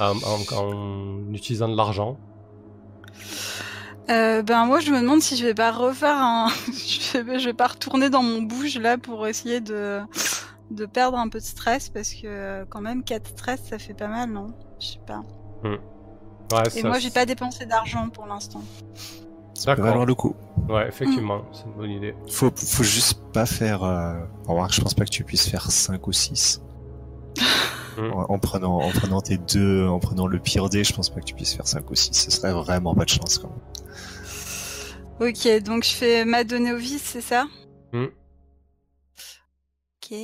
euh, 0.00 0.12
en, 0.52 0.56
en 0.56 1.32
utilisant 1.32 1.68
de 1.68 1.76
l'argent. 1.76 2.18
Euh, 4.08 4.42
ben 4.42 4.64
moi 4.64 4.80
je 4.80 4.90
me 4.90 5.00
demande 5.00 5.20
si 5.20 5.36
je 5.36 5.44
vais 5.46 5.54
pas 5.54 5.70
refaire 5.70 6.16
un, 6.16 6.48
je 6.66 7.18
vais, 7.18 7.38
je 7.38 7.44
vais 7.44 7.54
pas 7.54 7.68
retourner 7.68 8.10
dans 8.10 8.24
mon 8.24 8.42
bouge 8.42 8.76
là 8.76 8.98
pour 8.98 9.28
essayer 9.28 9.60
de 9.60 10.00
de 10.70 10.86
perdre 10.86 11.18
un 11.18 11.28
peu 11.28 11.38
de 11.38 11.44
stress 11.44 11.88
parce 11.88 12.14
que 12.14 12.64
quand 12.64 12.80
même 12.80 13.02
4 13.04 13.26
stress 13.28 13.60
ça 13.68 13.78
fait 13.78 13.94
pas 13.94 14.08
mal 14.08 14.30
non? 14.30 14.54
Je 14.78 14.86
sais 14.86 15.00
pas. 15.06 15.22
Ouais, 15.64 15.78
Et 16.66 16.80
ça- 16.80 16.88
moi 16.88 16.98
j'ai 16.98 17.10
pas 17.10 17.26
dépensé 17.26 17.66
d'argent 17.66 18.08
pour 18.08 18.26
l'instant. 18.26 18.62
Ça 19.54 19.76
peut 19.76 19.82
valoir 19.82 20.06
le 20.06 20.14
coup. 20.14 20.34
Ouais, 20.68 20.88
effectivement, 20.88 21.42
c'est 21.52 21.64
une 21.64 21.72
bonne 21.74 21.90
idée. 21.90 22.14
Faut, 22.30 22.50
faut 22.56 22.82
juste 22.82 23.20
pas 23.32 23.44
faire. 23.44 23.84
Euh... 23.84 24.14
remarque, 24.46 24.72
je 24.72 24.80
pense 24.80 24.94
pas 24.94 25.04
que 25.04 25.10
tu 25.10 25.22
puisses 25.22 25.48
faire 25.48 25.70
5 25.70 26.06
ou 26.06 26.12
6. 26.12 26.62
Mm. 27.98 28.12
en, 28.12 28.32
en 28.32 28.38
prenant, 28.38 28.78
en 28.80 28.90
prenant 28.90 29.20
tes 29.20 29.36
deux, 29.36 29.86
en 29.86 29.98
prenant 29.98 30.26
le 30.26 30.38
pire 30.38 30.70
dé, 30.70 30.82
je 30.82 30.94
pense 30.94 31.10
pas 31.10 31.20
que 31.20 31.26
tu 31.26 31.34
puisses 31.34 31.52
faire 31.54 31.66
5 31.68 31.90
ou 31.90 31.94
6. 31.94 32.10
Ce 32.14 32.30
serait 32.30 32.52
vraiment 32.52 32.94
pas 32.94 33.04
de 33.04 33.10
chance 33.10 33.36
quand 33.38 33.48
même. 33.50 35.28
Ok, 35.30 35.62
donc 35.62 35.84
je 35.84 35.90
fais 35.90 36.24
ma 36.24 36.44
donnée 36.44 36.72
au 36.72 36.78
vice, 36.78 37.02
c'est 37.04 37.20
ça? 37.20 37.44
Hmm. 37.92 38.06
Ok, 40.02 40.16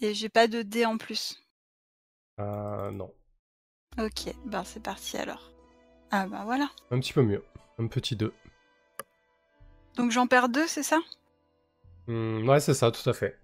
et 0.00 0.14
j'ai 0.14 0.28
pas 0.28 0.48
de 0.48 0.62
dé 0.62 0.84
en 0.84 0.98
plus. 0.98 1.38
Euh, 2.40 2.90
non. 2.90 3.14
Ok, 3.98 4.34
ben 4.46 4.64
c'est 4.64 4.82
parti 4.82 5.16
alors. 5.16 5.52
Ah 6.10 6.26
bah 6.26 6.42
voilà. 6.44 6.70
Un 6.90 7.00
petit 7.00 7.12
peu 7.12 7.22
mieux. 7.22 7.42
Un 7.78 7.86
petit 7.88 8.16
2. 8.16 8.32
Donc 9.96 10.10
j'en 10.10 10.26
perds 10.26 10.48
deux, 10.48 10.66
c'est 10.66 10.82
ça? 10.82 10.98
Hmm, 12.06 12.48
ouais, 12.48 12.60
c'est 12.60 12.74
ça, 12.74 12.90
tout 12.90 13.08
à 13.08 13.12
fait. 13.12 13.38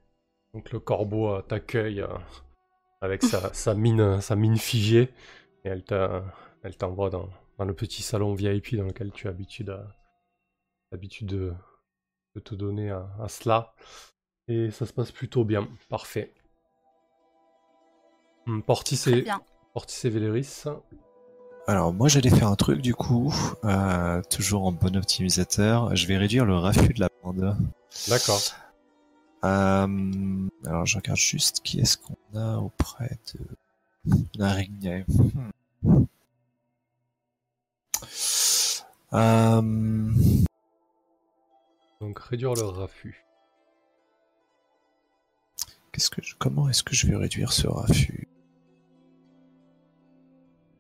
Donc 0.54 0.72
le 0.72 0.80
corbeau 0.80 1.30
euh, 1.34 1.42
t'accueille 1.42 2.00
euh, 2.02 2.09
avec 3.00 3.22
sa, 3.22 3.52
sa 3.54 3.74
mine, 3.74 4.20
sa 4.20 4.36
mine 4.36 4.59
figée 4.59 5.14
et 5.64 5.68
elle 5.68 5.84
t'a- 5.84 6.24
elle 6.62 6.76
t'envoie 6.76 7.11
dans, 7.11 7.30
dans 7.59 7.64
le 7.64 7.74
petit 7.74 8.02
salon 8.02 8.34
VIP 8.34 8.76
dans 8.76 8.84
lequel 8.86 9.12
tu 9.12 9.28
as 9.28 9.32
l'habitude 9.32 9.70
à- 9.70 9.96
l'habitude 10.92 11.28
de, 11.28 11.52
de 12.36 12.40
te 12.40 12.54
donner 12.54 12.90
à, 12.90 13.09
à 13.20 13.28
cela. 13.28 13.74
Et 14.48 14.70
ça 14.70 14.86
se 14.86 14.92
passe 14.92 15.12
plutôt 15.12 15.44
bien. 15.44 15.68
Parfait. 15.88 16.34
Hmm, 18.47 18.61
Portis 18.61 19.01
et, 19.09 19.22
bien. 19.22 19.40
Portis 19.74 20.07
et 20.07 20.11
Véléris. 20.11 20.64
Alors 21.68 21.92
moi 21.92 22.07
j'allais 22.09 22.30
faire 22.30 22.47
un 22.49 22.55
truc 22.57 22.80
du 22.80 22.94
coup, 22.94 23.34
euh, 23.64 24.22
toujours 24.30 24.64
en 24.66 24.72
bon 24.72 24.97
optimisateur. 24.97 25.94
Je 25.97 26.07
vais 26.07 26.16
réduire 26.16 26.44
le 26.44 26.57
raffut 26.57 26.92
de 26.94 27.01
la 27.01 27.09
bande. 27.24 27.57
D'accord. 28.09 28.40
Euh, 29.44 30.49
alors 30.64 30.86
je 30.86 30.97
regarde 30.97 31.18
juste 31.18 31.61
qui 31.64 31.80
est-ce 31.80 31.99
qu'on 31.99 32.38
a 32.38 32.59
auprès 32.59 33.18
de 33.34 33.40
l'araignée. 34.38 35.05
Hmm. 35.09 36.05
Euh, 39.12 39.62
Donc 42.01 42.18
réduire 42.20 42.55
le 42.55 42.64
raffut. 42.64 43.22
qu'est-ce 45.92 46.11
que 46.11 46.22
je- 46.22 46.34
comment 46.38 46.68
est-ce 46.68 46.82
que 46.82 46.94
je 46.94 47.07
vais 47.07 47.16
réduire 47.16 47.53
ce 47.55 47.66
raffut 47.66 48.28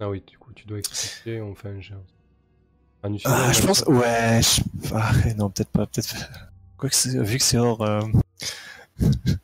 Ah 0.00 0.08
oui, 0.10 0.22
du 0.26 0.36
coup, 0.38 0.52
tu 0.54 0.66
dois 0.66 0.78
expliquer, 0.78 1.40
on 1.40 1.54
fait 1.54 1.68
un 1.68 1.80
jet. 1.80 1.94
Un 3.02 3.14
Ah, 3.24 3.52
je 3.52 3.62
pense, 3.62 3.82
ouais, 3.86 4.40
je- 4.42 4.62
ah, 4.94 5.12
non, 5.36 5.48
peut-être 5.50 5.70
pas, 5.70 5.86
peut-être. 5.86 6.14
Quoique, 6.76 6.94
c'est- 6.94 7.18
vu 7.22 7.38
que 7.38 7.44
c'est 7.44 7.56
hors, 7.58 7.80
euh, 7.82 8.00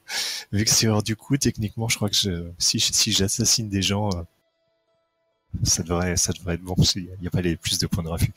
vu 0.52 0.64
que 0.64 0.70
c'est 0.70 0.88
hors 0.88 1.02
du 1.02 1.16
coup, 1.16 1.36
techniquement, 1.36 1.88
je 1.88 1.96
crois 1.96 2.08
que 2.10 2.16
je, 2.16 2.50
si, 2.58 2.80
si 2.80 3.12
j'assassine 3.12 3.68
des 3.68 3.82
gens, 3.82 4.10
euh, 4.10 4.22
ça 5.62 5.82
devrait, 5.82 6.16
ça 6.16 6.32
devrait 6.32 6.54
être 6.54 6.62
bon. 6.62 6.74
Il 6.96 7.08
n'y 7.20 7.26
a 7.26 7.30
pas 7.30 7.40
les 7.42 7.56
plus 7.56 7.78
de 7.78 7.86
points 7.86 8.02
de 8.02 8.08
refus. 8.08 8.32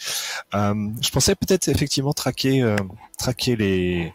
Euh, 0.54 0.90
je 1.02 1.10
pensais 1.10 1.36
peut-être 1.36 1.68
effectivement 1.70 2.14
traquer, 2.14 2.62
euh, 2.62 2.76
traquer 3.18 3.56
les, 3.56 4.14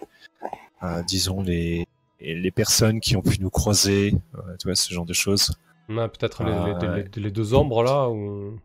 euh, 0.82 1.02
disons 1.02 1.42
les, 1.42 1.86
les 2.20 2.50
personnes 2.50 3.00
qui 3.00 3.16
ont 3.16 3.22
pu 3.22 3.40
nous 3.40 3.50
croiser, 3.50 4.14
tu 4.58 4.66
vois, 4.68 4.74
ce 4.76 4.92
genre 4.92 5.06
de 5.06 5.14
choses. 5.14 5.52
On 5.92 5.98
a 5.98 6.08
peut-être 6.08 6.44
les, 6.44 6.52
Ah, 6.52 6.78
les- 6.80 6.88
ouais. 6.88 7.04
les- 7.16 7.22
les 7.22 7.30
deux 7.32 7.52
ombres 7.52 7.82
là 7.82 8.08
ou... 8.08 8.56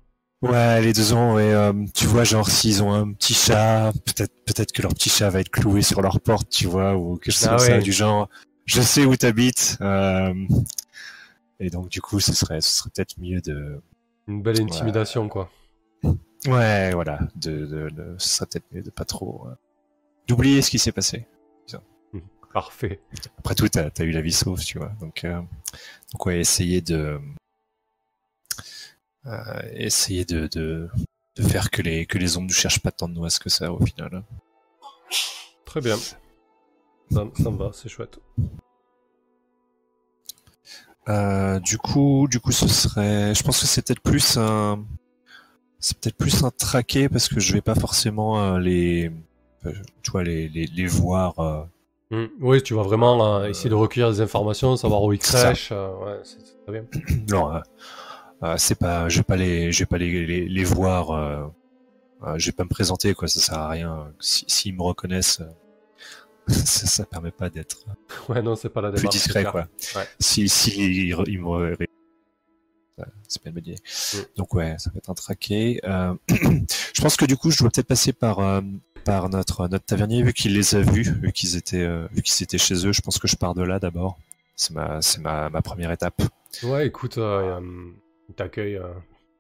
Ouais, 0.44 0.80
les 0.82 0.94
deux 0.94 1.12
ans, 1.14 1.34
ouais, 1.34 1.52
euh, 1.54 1.74
tu 1.96 2.06
vois, 2.06 2.24
genre 2.24 2.48
s'ils 2.48 2.84
ont 2.84 2.94
un 2.94 3.12
petit 3.14 3.34
chat, 3.34 3.92
peut-être 4.06 4.32
peut-être 4.46 4.72
que 4.74 4.84
leur 4.84 4.94
petit 4.94 5.10
chat 5.10 5.30
va 5.32 5.40
être 5.40 5.50
cloué 5.50 5.82
sur 5.82 6.04
leur 6.04 6.22
porte, 6.22 6.50
tu 6.50 6.68
vois, 6.68 6.96
ou 6.96 7.18
quelque 7.18 7.34
chose 7.34 7.46
Ah 7.48 7.56
comme 7.58 7.60
ça, 7.66 7.78
du 7.80 7.92
genre, 7.92 8.30
je 8.66 8.80
sais 8.82 9.06
où 9.06 9.16
t'habites, 9.16 9.78
euh, 9.82 10.34
et 11.60 11.72
donc 11.72 11.90
du 11.90 12.00
coup, 12.00 12.20
ce 12.20 12.32
serait, 12.34 12.62
ce 12.62 12.70
serait 12.70 12.92
peut-être 12.94 13.16
mieux 13.18 13.42
de, 13.42 13.82
Une 14.28 14.44
belle 14.44 14.62
intimidation, 14.62 15.30
quoi. 15.30 15.50
ouais, 16.46 16.92
voilà, 16.94 17.18
de, 17.38 17.66
de, 17.66 17.90
de- 17.90 18.16
ce 18.20 18.28
serait 18.30 18.46
peut-être 18.46 18.66
mieux 18.72 18.84
de 18.84 18.92
pas 18.92 19.06
trop, 19.06 19.48
euh, 19.48 19.56
d'oublier 20.28 20.62
ce 20.62 20.70
qui 20.70 20.78
s'est 20.78 20.92
passé. 20.92 21.26
Parfait. 22.56 23.02
Après 23.38 23.54
tout, 23.54 23.68
t'as 23.68 23.90
as 23.98 24.04
eu 24.04 24.12
la 24.12 24.22
vie 24.22 24.32
sauve, 24.32 24.64
tu 24.64 24.78
vois, 24.78 24.94
donc, 25.02 25.26
euh, 25.26 25.42
donc 26.14 26.26
ouais, 26.26 26.40
essayer 26.40 26.80
de, 26.80 27.20
euh, 29.26 29.62
essayer 29.74 30.24
de, 30.24 30.48
de, 30.48 30.90
de 31.36 31.44
faire 31.44 31.70
que 31.70 31.82
les 31.82 32.06
que 32.06 32.18
les 32.18 32.38
ombres 32.38 32.48
ne 32.48 32.54
cherchent 32.54 32.80
pas 32.80 32.94
tant 32.94 33.10
de 33.10 33.14
noises 33.14 33.40
que 33.40 33.50
ça 33.50 33.74
au 33.74 33.86
final. 33.86 34.24
Très 35.66 35.82
bien. 35.82 35.98
Ça, 35.98 37.26
ça 37.34 37.52
me 37.52 37.58
va, 37.58 37.72
c'est 37.74 37.90
chouette. 37.90 38.20
Euh, 41.10 41.60
du 41.60 41.78
coup, 41.78 42.30
du 42.32 42.40
coup, 42.40 42.54
ce 42.54 42.70
serait, 42.70 43.36
je 43.36 43.44
pense 43.44 43.60
que 43.60 43.68
c'est 43.68 43.82
peut-être 43.82 44.02
plus 44.02 44.38
un, 44.38 44.82
c'est 45.82 45.98
peut-être 45.98 46.16
plus 46.16 46.42
un 46.46 46.52
traqué 46.52 47.10
parce 47.10 47.28
que 47.28 47.42
je 47.42 47.52
vais 47.52 47.62
pas 47.62 47.76
forcément 47.76 48.42
euh, 48.42 48.60
les, 48.60 49.12
tu 50.04 50.12
vois, 50.12 50.24
les, 50.24 50.48
les, 50.48 50.68
les 50.68 50.88
voir. 50.88 51.68
Hmm. 52.12 52.26
Oui, 52.40 52.62
tu 52.62 52.74
vas 52.76 52.84
vraiment 52.84 53.40
euh, 53.40 53.48
essayer 53.48 53.70
de 53.70 53.76
recueillir 53.76 54.12
des 54.12 54.22
informations, 54.22 54.76
savoir 54.78 55.02
où 55.04 55.12
ils 55.14 55.20
crèchent. 55.20 55.70
euh, 55.72 55.92
ouais, 55.98 56.20
c'est 56.24 56.38
très 56.64 56.72
bien. 56.72 56.86
non, 57.30 57.56
euh, 57.56 57.60
euh, 58.44 58.56
c'est 58.58 58.76
pas, 58.78 59.10
je 59.10 59.18
vais 59.18 59.24
pas 59.24 59.36
les, 59.36 59.72
je 59.72 59.80
vais 59.80 59.86
pas 59.88 59.98
les, 59.98 60.26
les, 60.26 60.48
les 60.48 60.64
voir. 60.64 61.12
Euh, 61.12 61.46
euh, 62.24 62.36
je 62.38 62.46
vais 62.46 62.52
pas 62.52 62.64
me 62.64 62.70
présenter 62.70 63.14
quoi, 63.16 63.28
ça 63.28 63.40
sert 63.40 63.58
à 63.58 63.70
rien. 63.70 64.14
Si- 64.20 64.46
S'ils 64.48 64.76
me 64.76 64.84
reconnaissent, 64.84 65.42
ça, 66.48 66.86
ça 66.86 67.06
permet 67.06 67.32
pas 67.32 67.50
d'être 67.50 67.86
Ouais, 68.30 68.42
non, 68.42 68.56
c'est 68.56 68.70
pas 68.70 68.82
la 68.82 68.92
plus 68.92 68.98
démarche. 69.00 69.16
discret 69.16 69.34
c'est 69.34 69.40
clair. 69.42 69.52
quoi. 69.52 69.68
Ouais. 69.96 70.08
Si 70.20 70.48
si 70.48 70.72
ils, 71.08 71.16
ils 71.28 71.42
me 71.42 71.76
c'est 73.28 73.42
pas 73.42 73.50
une 73.50 73.56
bonne 73.56 73.66
idée. 73.66 73.78
Mm. 74.14 74.18
Donc 74.38 74.54
ouais, 74.54 74.76
ça 74.78 74.90
va 74.92 74.98
être 75.00 75.10
un 75.10 75.14
traqué. 75.16 75.82
Euh, 75.84 76.14
je 76.30 77.02
pense 77.02 77.18
que 77.18 77.26
du 77.26 77.36
coup, 77.36 77.50
je 77.52 77.58
dois 77.58 77.70
peut-être 77.72 77.88
passer 77.88 78.14
par 78.14 78.40
euh, 78.40 78.62
par 79.06 79.30
notre 79.30 79.68
notre 79.70 79.86
tavernier 79.86 80.22
vu 80.24 80.34
qu'il 80.34 80.54
les 80.54 80.76
a 80.76 80.82
vus, 80.82 81.04
vu 81.22 81.32
qu'ils 81.32 81.56
étaient 81.56 81.84
euh, 81.84 82.08
vu 82.12 82.22
qu'ils 82.22 82.44
étaient 82.44 82.58
chez 82.58 82.86
eux. 82.86 82.92
Je 82.92 83.02
pense 83.02 83.18
que 83.20 83.28
je 83.28 83.36
pars 83.38 83.54
de 83.54 83.64
là 83.64 83.80
d'abord. 83.80 84.18
C'est 84.58 84.74
ma 84.74 85.02
c'est 85.02 85.20
ma 85.22 85.50
ma 85.50 85.62
première 85.62 85.92
étape. 85.92 86.22
Ouais, 86.64 86.88
écoute, 86.88 87.18
euh, 87.18 87.60
il 88.30 88.36
t'accueille. 88.36 88.76
Euh, 88.78 88.92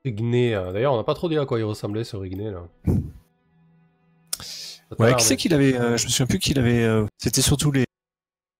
Rigné, 0.05 0.53
euh, 0.53 0.71
D'ailleurs, 0.71 0.93
on 0.93 0.97
n'a 0.97 1.03
pas 1.03 1.15
trop 1.15 1.27
dit 1.29 1.37
à 1.37 1.45
quoi 1.47 1.57
il 1.59 1.63
ressemblait 1.63 2.03
ce 2.03 2.15
Rigné 2.15 2.51
là. 2.51 2.61
Ouais, 4.99 5.15
qui 5.15 5.23
c'est 5.23 5.35
qu'il 5.35 5.53
avait 5.53 5.75
euh, 5.75 5.97
Je 5.97 6.05
me 6.05 6.09
souviens 6.09 6.27
plus 6.27 6.39
qu'il 6.39 6.59
avait. 6.59 6.83
euh, 6.83 7.05
C'était 7.17 7.41
surtout 7.41 7.71
les 7.71 7.85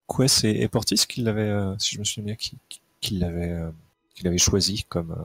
Quest 0.08 0.44
et, 0.44 0.62
et 0.64 0.68
Portis 0.68 1.06
qui 1.08 1.22
l'avaient, 1.22 1.42
euh, 1.42 1.76
si 1.78 1.96
je 1.96 2.00
me 2.00 2.04
souviens 2.04 2.26
bien, 2.26 2.36
qui 2.36 2.58
qui- 2.68 2.82
qui 3.00 3.16
l'avait 3.20 3.52
euh, 3.52 3.70
qu'il 4.16 4.28
avait 4.28 4.38
choisi 4.40 4.86
comme 4.90 5.12
euh, 5.12 5.24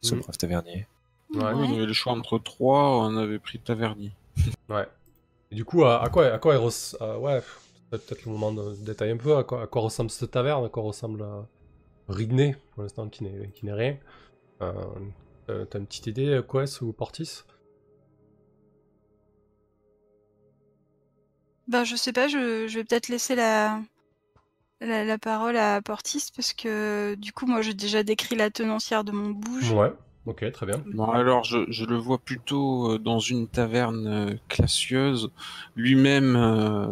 ce 0.00 0.14
Mm. 0.14 0.20
brave 0.20 0.36
tavernier. 0.38 0.86
Ouais. 1.34 1.42
Oui, 1.54 1.66
on 1.68 1.74
avait 1.76 1.84
le 1.86 1.92
choix 1.92 2.14
entre 2.14 2.38
trois, 2.38 3.02
on 3.06 3.16
avait 3.18 3.38
pris 3.38 3.58
Tavernier. 3.58 4.12
Ouais. 4.70 4.86
Et 5.50 5.54
du 5.54 5.64
coup, 5.64 5.84
à, 5.84 6.02
à 6.02 6.08
quoi, 6.10 6.26
à 6.26 6.38
quoi 6.38 6.54
euh, 6.54 7.16
Ouais, 7.18 7.42
peut-être 7.90 8.24
le 8.24 8.32
moment 8.32 8.52
de 8.52 8.74
détailler 8.76 9.12
un 9.12 9.16
peu. 9.16 9.36
À 9.36 9.44
quoi, 9.44 9.62
à 9.62 9.66
quoi 9.66 9.82
ressemble 9.82 10.10
cette 10.10 10.30
taverne 10.30 10.64
À 10.64 10.68
quoi 10.68 10.82
ressemble 10.82 11.22
euh, 11.22 11.40
Rigné, 12.08 12.56
pour 12.72 12.82
l'instant, 12.82 13.08
qui 13.08 13.24
n'est 13.24 13.50
qui 13.50 13.66
n'est 13.66 13.72
rien 13.72 13.98
euh, 14.62 14.74
T'as 15.46 15.78
une 15.78 15.86
petite 15.86 16.06
idée, 16.08 16.40
Quest 16.50 16.82
ou 16.82 16.92
Portis? 16.92 17.44
Ben, 21.66 21.84
je 21.84 21.96
sais 21.96 22.12
pas, 22.12 22.28
je, 22.28 22.66
je 22.66 22.78
vais 22.78 22.84
peut-être 22.84 23.08
laisser 23.08 23.34
la, 23.34 23.80
la, 24.80 25.04
la 25.04 25.18
parole 25.18 25.56
à 25.56 25.80
Portis 25.82 26.30
parce 26.34 26.52
que 26.52 27.14
du 27.16 27.32
coup, 27.32 27.46
moi, 27.46 27.62
j'ai 27.62 27.74
déjà 27.74 28.02
décrit 28.02 28.36
la 28.36 28.50
tenancière 28.50 29.04
de 29.04 29.12
mon 29.12 29.30
bouge. 29.30 29.70
Ouais, 29.72 29.92
ok, 30.26 30.50
très 30.52 30.66
bien. 30.66 30.82
Bon, 30.92 31.06
alors, 31.10 31.44
je, 31.44 31.58
je 31.68 31.84
le 31.84 31.96
vois 31.96 32.18
plutôt 32.18 32.92
euh, 32.92 32.98
dans 32.98 33.18
une 33.20 33.48
taverne 33.48 34.06
euh, 34.06 34.34
classieuse, 34.48 35.30
lui-même 35.76 36.36
euh, 36.36 36.88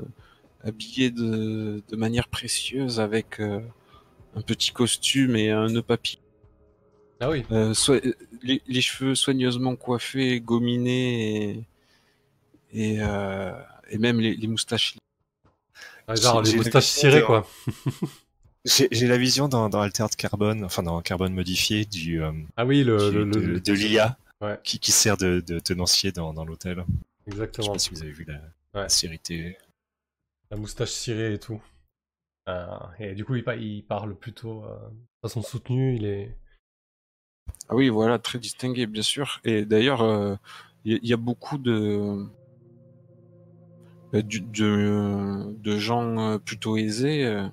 habillé 0.64 1.10
de, 1.10 1.82
de 1.88 1.96
manière 1.96 2.28
précieuse 2.28 3.00
avec 3.00 3.40
euh, 3.40 3.60
un 4.34 4.40
petit 4.40 4.72
costume 4.72 5.36
et 5.36 5.50
un 5.50 5.68
nœud 5.68 5.82
papillon. 5.82 6.20
Ah 7.20 7.30
oui, 7.30 7.44
Euh, 7.50 7.72
les, 8.42 8.62
les 8.66 8.80
cheveux 8.80 9.14
soigneusement 9.14 9.74
coiffés, 9.76 10.40
gominés 10.40 11.64
et, 12.72 12.92
et, 12.92 12.98
euh, 13.00 13.52
et 13.90 13.98
même 13.98 14.20
les, 14.20 14.34
les 14.34 14.46
moustaches. 14.46 14.96
Ah, 16.08 16.14
genre 16.14 16.42
les 16.42 16.54
moustaches 16.56 16.86
cirées, 16.86 17.22
quoi. 17.22 17.46
J'ai 18.66 19.06
la 19.06 19.16
vision 19.16 19.48
dans, 19.48 19.68
dans 19.68 19.80
Altered 19.80 20.16
Carbone, 20.16 20.64
enfin 20.64 20.82
dans 20.82 21.00
Carbone 21.00 21.32
modifié 21.32 21.84
du, 21.84 22.22
euh, 22.22 22.32
Ah 22.56 22.66
oui, 22.66 22.82
le, 22.82 23.10
du- 23.10 23.16
le, 23.18 23.24
le- 23.24 23.54
de, 23.54 23.58
de 23.60 23.72
l'IA 23.72 24.18
Ouais. 24.42 24.58
qui, 24.64 24.78
qui 24.78 24.92
sert 24.92 25.16
de, 25.16 25.40
de 25.40 25.58
tenancier 25.60 26.12
dans, 26.12 26.34
dans 26.34 26.44
l'hôtel. 26.44 26.84
Je 27.26 27.32
sais 27.32 27.36
exactement. 27.42 27.72
pas 27.72 27.78
si 27.78 27.90
vous 27.90 28.02
avez 28.02 28.12
vu 28.12 28.24
la, 28.24 28.34
Ouais. 28.34 28.82
la 28.82 28.88
série 28.90 29.18
télé. 29.18 29.56
La 30.50 30.56
moustache 30.58 30.90
cirée 30.90 31.32
et 31.34 31.38
tout. 31.38 31.62
Euh, 32.48 32.66
et 32.98 33.14
du 33.14 33.24
coup, 33.24 33.34
il, 33.36 33.44
il 33.60 33.82
parle 33.84 34.14
plutôt 34.14 34.64
euh, 34.64 34.76
de 34.88 35.28
façon 35.28 35.42
soutenue. 35.42 35.96
Il 35.96 36.04
est. 36.04 36.36
Ah 37.68 37.74
oui, 37.76 37.88
voilà, 37.88 38.18
très 38.18 38.38
distingué, 38.38 38.86
bien 38.86 39.02
sûr. 39.02 39.40
Et 39.44 39.64
d'ailleurs, 39.64 40.02
euh, 40.02 40.34
il 40.84 40.98
y, 41.02 41.12
a 41.12 41.16
beaucoup 41.16 41.56
de, 41.58 42.26
du- 44.12 44.40
de, 44.40 45.54
de 45.58 45.78
gens 45.78 46.38
plutôt 46.38 46.76
aisés 46.76 47.24
euh, 47.24 47.48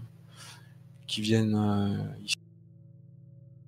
qui 1.07 1.21
viennent 1.21 1.55
euh, 1.55 1.97
ici. 2.23 2.35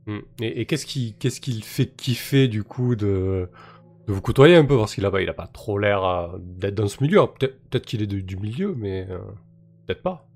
Hmm. 0.08 0.20
Et, 0.42 0.62
et 0.62 0.66
qu'est-ce 0.66 0.86
qui, 0.86 1.16
qu'est-ce 1.20 1.42
qu'il 1.42 1.64
fait 1.64 1.88
kiffer 1.96 2.48
du 2.48 2.64
coup 2.64 2.96
de, 2.96 3.50
de 4.08 4.14
vous 4.14 4.22
côtoyer 4.22 4.56
un 4.56 4.66
peu? 4.66 4.78
Parce 4.78 4.94
qu'il 4.96 5.06
a, 5.06 5.12
pas- 5.12 5.22
il 5.22 5.30
a 5.30 5.34
pas 5.34 5.48
trop 5.48 5.78
l'air 5.80 6.04
euh, 6.04 6.38
d'être 6.40 6.76
dans 6.76 6.88
ce 6.88 7.02
milieu. 7.04 7.20
Peut-être, 7.40 7.60
peut-être 7.70 7.86
qu'il 7.86 8.02
est 8.04 8.08
de- 8.08 8.20
du 8.20 8.38
milieu, 8.38 8.76
mais 8.76 9.08
euh, 9.10 9.18
peut-être 9.88 10.02
pas. 10.04 10.28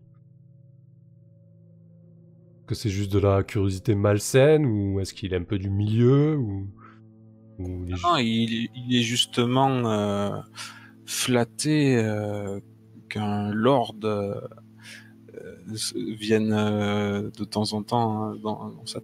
Que 2.67 2.75
c'est 2.75 2.89
juste 2.89 3.11
de 3.11 3.19
la 3.19 3.43
curiosité 3.43 3.95
malsaine 3.95 4.65
ou 4.65 4.99
est-ce 4.99 5.13
qu'il 5.15 5.33
est 5.33 5.37
un 5.37 5.43
peu 5.43 5.57
du 5.57 5.69
milieu 5.71 6.35
ou, 6.37 6.67
ou 7.57 7.83
il 7.85 7.89
est 7.93 8.03
Non, 8.03 8.17
juste- 8.17 8.19
il, 8.19 8.69
il 8.75 8.95
est 8.95 9.01
justement 9.01 9.69
euh, 9.89 10.39
flatté 11.05 11.97
euh, 11.97 12.59
qu'un 13.09 13.51
lord 13.51 13.95
euh, 15.67 16.51
euh, 16.51 17.29
de 17.37 17.43
temps 17.43 17.73
en 17.73 17.83
temps 17.83 18.23
hein, 18.23 18.35
dans, 18.41 18.69
dans 18.69 18.85
sa... 18.85 19.01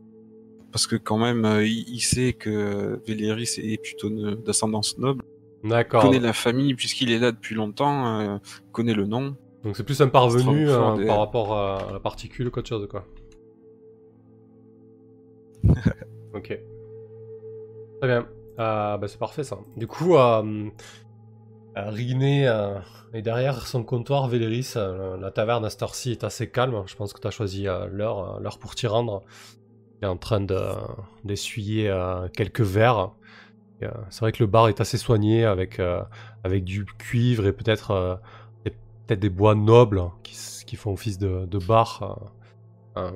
Parce 0.72 0.88
que 0.88 0.96
quand 0.96 1.18
même, 1.18 1.46
euh, 1.46 1.66
il, 1.66 1.88
il 1.88 2.02
sait 2.02 2.34
que 2.34 3.00
Véléris 3.08 3.58
est 3.58 3.82
plutôt 3.82 4.10
d'ascendance 4.36 4.98
noble. 4.98 5.24
Il 5.64 5.70
D'accord. 5.70 6.04
connaît 6.04 6.20
la 6.20 6.34
famille 6.34 6.76
puisqu'il 6.76 7.12
est 7.12 7.18
là 7.18 7.32
depuis 7.32 7.56
longtemps, 7.56 8.20
euh, 8.20 8.38
connaît 8.72 8.94
le 8.94 9.06
nom. 9.06 9.36
Donc 9.64 9.76
c'est 9.76 9.84
plus 9.84 10.00
un 10.02 10.10
parvenu 10.10 10.70
euh, 10.70 11.08
par 11.08 11.18
rapport 11.18 11.58
à 11.58 11.92
la 11.92 12.00
particule 12.00 12.52
qu'autre 12.52 12.70
chose 12.70 12.88
quoi. 12.88 13.06
Ok. 16.36 16.60
Très 18.02 18.08
bien. 18.08 18.28
Euh, 18.60 18.98
bah, 18.98 19.08
c'est 19.08 19.18
parfait 19.18 19.44
ça. 19.44 19.58
Du 19.76 19.88
coup, 19.88 20.16
euh, 20.18 20.70
euh, 21.78 21.90
Rigné 21.90 22.48
euh, 22.48 22.80
est 23.14 23.22
derrière 23.22 23.68
son 23.68 23.84
comptoir. 23.84 24.28
Véléris, 24.28 24.74
euh, 24.76 25.18
la 25.18 25.32
taverne 25.32 25.66
à 25.66 25.70
cette 25.70 25.84
est 26.12 26.24
assez 26.24 26.50
calme. 26.50 26.84
Je 26.88 26.96
pense 26.96 27.14
que 27.14 27.20
tu 27.20 27.28
as 27.28 27.32
choisi 27.32 27.68
euh, 27.68 27.88
l'heure, 27.92 28.38
euh, 28.38 28.40
l'heure 28.40 28.60
pour 28.60 28.76
t'y 28.76 28.88
rendre. 28.88 29.24
Il 30.02 30.06
est 30.06 30.10
en 30.10 30.18
train 30.18 30.42
de- 30.42 30.74
d'essuyer 31.24 31.90
euh, 31.90 32.28
quelques 32.30 32.62
verres. 32.62 33.12
Euh, 33.84 33.90
c'est 34.10 34.22
vrai 34.22 34.32
que 34.32 34.44
le 34.44 34.48
bar 34.48 34.68
est 34.70 34.82
assez 34.82 34.98
soigné 34.98 35.46
avec, 35.46 35.80
euh, 35.80 36.02
avec 36.44 36.64
du 36.64 36.86
cuivre 36.86 37.46
et 37.46 37.54
peut-être 37.54 37.92
euh, 37.92 38.16
des- 39.08 39.30
bois 39.30 39.56
nobles 39.56 40.04
qui, 40.24 40.36
font 40.78 40.94
office 40.94 41.18
de, 41.18 41.46
bar. 41.60 42.32
euh, 42.98 43.02
euh, 43.02 43.12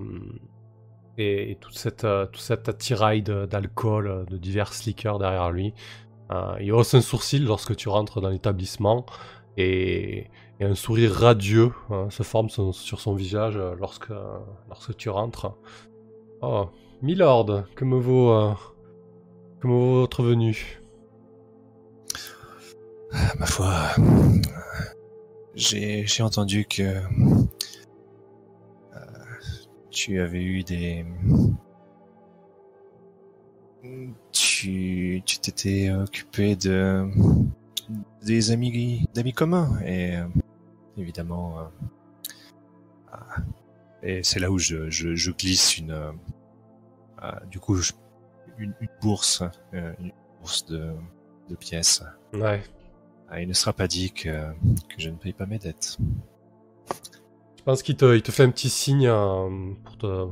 et, 1.17 1.51
et 1.51 1.55
toute 1.55 1.77
cette, 1.77 2.03
euh, 2.05 2.25
toute 2.25 2.41
cette 2.41 2.69
attirail 2.69 3.21
de- 3.21 3.45
d'alcool, 3.45 4.07
euh, 4.07 4.25
de 4.25 4.37
divers 4.37 4.71
liqueurs 4.85 5.19
derrière 5.19 5.51
lui. 5.51 5.73
Euh, 6.31 6.57
il 6.61 6.71
hausse 6.73 6.93
un 6.93 7.01
sourcil 7.01 7.43
lorsque 7.43 7.75
tu 7.75 7.89
rentres 7.89 8.21
dans 8.21 8.29
l'établissement 8.29 9.05
et, 9.57 10.27
un 10.61 10.75
sourire 10.75 11.13
radieux 11.13 11.71
hein, 11.89 12.09
se 12.09 12.21
forme 12.21 12.49
sur 12.49 12.99
son 12.99 13.15
visage 13.15 13.55
euh, 13.55 13.75
lorsque, 13.79 14.11
lorsque 14.67 14.95
tu 14.97 15.09
rentres. 15.09 15.53
Oh, 16.41 16.67
Milord, 17.01 17.63
que 17.75 17.85
me 17.85 17.97
vaut, 17.97 18.31
euh, 18.31 18.53
votre 19.63 20.21
venue? 20.21 20.81
Ma 23.39 23.45
foi, 23.45 23.73
euh, 23.97 24.41
j'ai 25.55 26.23
entendu 26.23 26.65
que 26.65 26.83
euh, 26.83 27.01
tu 29.89 30.19
avais 30.19 30.43
eu 30.43 30.63
des... 30.63 31.05
Tu 34.31 35.21
tu 35.25 35.39
t'étais 35.39 35.91
occupé 35.91 36.55
de 36.55 37.05
des 38.23 38.51
amis 38.51 39.07
d'amis 39.13 39.33
communs 39.33 39.79
et 39.85 40.17
euh, 40.17 40.25
évidemment 40.97 41.59
euh, 41.59 41.63
ah, 43.11 43.35
et 44.03 44.21
c'est 44.23 44.39
là 44.39 44.51
où 44.51 44.57
je, 44.59 44.89
je, 44.89 45.15
je 45.15 45.31
glisse 45.31 45.77
une 45.77 45.91
euh, 45.91 46.11
ah, 47.17 47.39
du 47.49 47.59
coup 47.59 47.75
je- 47.75 47.93
une, 48.57 48.73
une 48.81 48.89
bourse 49.01 49.43
euh, 49.73 49.93
une 49.99 50.11
bourse 50.39 50.65
de, 50.65 50.91
de 51.49 51.55
pièces 51.55 52.03
Ouais. 52.33 52.61
ah, 53.29 53.41
il 53.41 53.47
ne 53.47 53.53
sera 53.53 53.73
pas 53.73 53.87
dit 53.87 54.11
que, 54.11 54.29
que 54.29 54.95
je 54.99 55.09
ne 55.09 55.15
paye 55.15 55.33
pas 55.33 55.45
mes 55.47 55.57
dettes. 55.59 55.97
Je 57.57 57.63
pense 57.63 57.81
qu'il 57.83 57.95
te, 57.97 58.15
il 58.15 58.21
te 58.21 58.31
fait 58.31 58.43
un 58.43 58.51
petit 58.51 58.69
signe 58.69 59.07
euh, 59.07 59.73
pour 59.83 59.97
te 59.97 60.27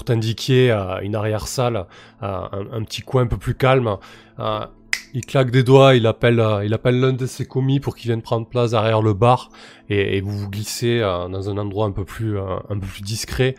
pour 0.00 0.06
t'indiquer 0.06 0.70
euh, 0.70 0.98
une 1.02 1.14
arrière-salle, 1.14 1.84
euh, 2.22 2.48
un, 2.72 2.82
petit 2.84 3.02
coin 3.02 3.24
un 3.24 3.26
peu 3.26 3.36
plus 3.36 3.54
calme. 3.54 3.98
Euh, 4.38 4.66
il 5.12 5.26
claque 5.26 5.50
des 5.50 5.62
doigts, 5.62 5.94
il 5.94 6.06
appelle, 6.06 6.42
il 6.64 6.72
appelle 6.72 7.00
l'un 7.00 7.12
de 7.12 7.26
ses 7.26 7.44
commis 7.44 7.80
pour 7.80 7.94
qu'il 7.94 8.08
vienne 8.08 8.22
prendre 8.22 8.48
place 8.48 8.70
derrière 8.70 9.02
le 9.02 9.12
bar 9.12 9.50
et, 9.90 10.22
vous 10.22 10.38
vous 10.38 10.48
glissez 10.48 11.00
dans 11.00 11.50
un 11.50 11.58
endroit 11.58 11.84
un 11.84 11.90
peu 11.90 12.04
plus, 12.04 12.38
un 12.38 12.78
peu 12.78 12.86
plus 12.86 13.02
discret 13.02 13.56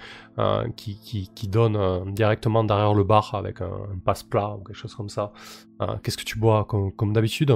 qui, 0.77 1.29
qui, 1.35 1.47
donne 1.49 2.13
directement 2.13 2.63
derrière 2.63 2.93
le 2.93 3.03
bar 3.03 3.35
avec 3.35 3.59
un, 3.59 3.99
passe-plat 4.05 4.55
ou 4.55 4.63
quelque 4.63 4.77
chose 4.77 4.95
comme 4.95 5.09
ça. 5.09 5.33
Qu'est-ce 6.01 6.17
que 6.17 6.23
tu 6.23 6.39
bois 6.39 6.63
comme, 6.63 6.93
comme 6.93 7.11
d'habitude? 7.11 7.53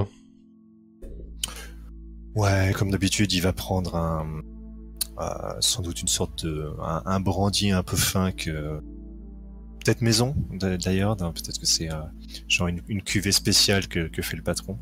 Ouais, 2.34 2.72
comme 2.78 2.90
d'habitude, 2.90 3.32
il 3.32 3.40
va 3.40 3.54
prendre 3.54 3.96
un, 3.96 4.42
sans 5.60 5.82
doute 5.82 6.00
une 6.02 6.08
sorte 6.08 6.44
de, 6.44 6.70
un, 6.80 7.02
un 7.06 7.20
brandy 7.20 7.70
un 7.70 7.82
peu 7.82 7.96
fin 7.96 8.32
que, 8.32 8.80
peut-être 9.84 10.00
maison 10.02 10.34
d'a- 10.52 10.76
d'ailleurs, 10.76 11.16
peut-être 11.16 11.58
que 11.60 11.66
c'est 11.66 11.92
euh, 11.92 12.00
genre 12.48 12.68
une, 12.68 12.80
une 12.88 13.02
cuvée 13.02 13.32
spéciale 13.32 13.86
que, 13.88 14.08
que 14.08 14.20
fait 14.22 14.36
le 14.36 14.42
patron. 14.42 14.78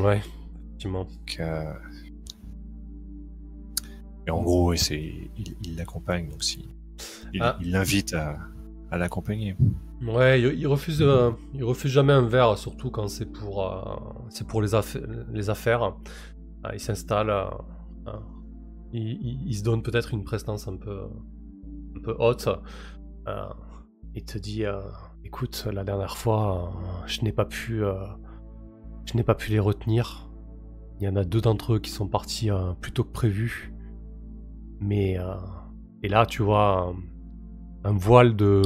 Ouais, 0.00 0.20
effectivement. 0.68 1.04
Donc, 1.04 1.36
euh, 1.40 1.72
Et 4.26 4.30
en 4.30 4.42
gros, 4.42 4.72
et 4.72 4.76
c'est, 4.76 5.30
il 5.64 5.76
l'accompagne, 5.76 6.28
donc 6.28 6.42
si, 6.44 6.68
il 7.32 7.42
Ah. 7.42 7.56
il 7.60 7.70
l'invite 7.72 8.14
à, 8.14 8.36
à 8.90 8.98
l'accompagner. 8.98 9.56
Ouais, 10.02 10.40
il, 10.40 10.58
il 10.58 10.66
refuse, 10.66 11.00
euh, 11.02 11.30
il 11.54 11.64
refuse 11.64 11.90
jamais 11.90 12.12
un 12.12 12.26
verre, 12.26 12.56
surtout 12.58 12.90
quand 12.90 13.08
c'est 13.08 13.26
pour, 13.26 13.64
euh, 13.66 13.96
c'est 14.30 14.46
pour 14.46 14.62
les, 14.62 14.72
affa- 14.74 15.02
les 15.32 15.50
affaires. 15.50 15.82
Euh, 16.64 16.70
il 16.74 16.80
s'installe, 16.80 17.30
euh, 17.30 17.44
euh, 18.08 18.12
il, 18.92 19.54
se 19.54 19.62
donne 19.62 19.82
peut-être 19.82 20.12
une 20.12 20.24
prestance 20.24 20.68
un 20.68 20.76
peu, 20.76 21.08
haute. 22.18 22.48
Euh, 23.28 23.48
il 24.14 24.24
te 24.24 24.38
dit, 24.38 24.64
euh, 24.64 24.80
écoute, 25.24 25.68
la 25.72 25.84
dernière 25.84 26.16
fois, 26.16 26.72
euh, 26.74 27.06
je 27.06 27.22
n'ai 27.22 27.32
pas 27.32 27.44
pu, 27.44 27.84
euh, 27.84 27.94
je 29.04 29.16
n'ai 29.16 29.22
pas 29.22 29.34
pu 29.34 29.50
les 29.50 29.60
retenir. 29.60 30.30
Il 31.00 31.04
y 31.04 31.08
en 31.08 31.16
a 31.16 31.24
deux 31.24 31.40
d'entre 31.40 31.74
eux 31.74 31.78
qui 31.78 31.90
sont 31.90 32.08
partis 32.08 32.50
euh, 32.50 32.72
plus 32.80 32.92
tôt 32.92 33.04
que 33.04 33.12
prévu. 33.12 33.72
Mais 34.80 35.18
euh, 35.18 35.34
et 36.02 36.08
là, 36.08 36.26
tu 36.26 36.42
vois 36.42 36.94
un, 37.84 37.92
voile 37.96 38.34
de 38.34 38.62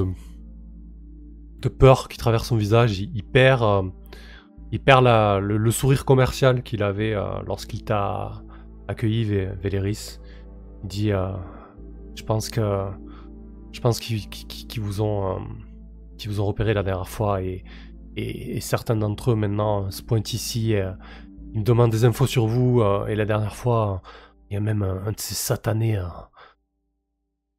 de 1.61 1.69
peur 1.69 2.09
qui 2.09 2.19
traverse 2.19 2.49
son 2.49 2.57
visage. 2.57 3.01
Il, 3.01 3.25
perd, 3.25 3.63
euh, 3.63 3.89
il 4.71 4.81
perd 4.81 5.05
le, 5.43 5.71
sourire 5.71 6.05
commercial 6.05 6.63
qu'il 6.63 6.83
avait 6.83 7.15
euh, 7.15 7.41
lorsqu'il 7.47 7.85
t'a 7.85 8.44
accueilli, 8.89 9.25
Vé- 9.25 9.55
Véléris. 9.61 10.19
Il 10.83 10.89
dit, 10.89 11.13
euh, 11.13 11.33
je 12.15 12.23
pense 12.23 12.49
que, 12.51 12.87
je 13.73 13.81
pense 13.81 14.01
qu'ils 14.01 14.81
vous 14.81 15.01
ont, 15.01 15.37
euh, 15.37 15.41
vous 16.27 16.41
ont 16.41 16.47
repéré 16.47 16.75
la 16.75 16.83
dernière 16.83 17.09
fois 17.09 17.43
et, 17.43 17.65
certains 18.61 18.97
d'entre 18.97 19.33
eux 19.33 19.35
maintenant 19.35 19.91
se 19.91 20.03
pointent 20.03 20.33
ici. 20.33 20.73
Et, 20.73 20.89
ils 21.53 21.61
me 21.61 21.65
demandent 21.65 21.93
des 21.93 22.05
infos 22.05 22.27
sur 22.27 22.47
vous 22.47 22.81
euh, 22.81 23.07
et 23.07 23.15
la 23.15 23.25
dernière 23.25 23.57
fois, 23.57 24.03
il 24.51 24.55
y 24.55 24.57
a 24.57 24.61
même 24.61 24.83
un, 24.83 25.13
de 25.13 25.21
ces 25.21 25.35
satanés 25.35 26.01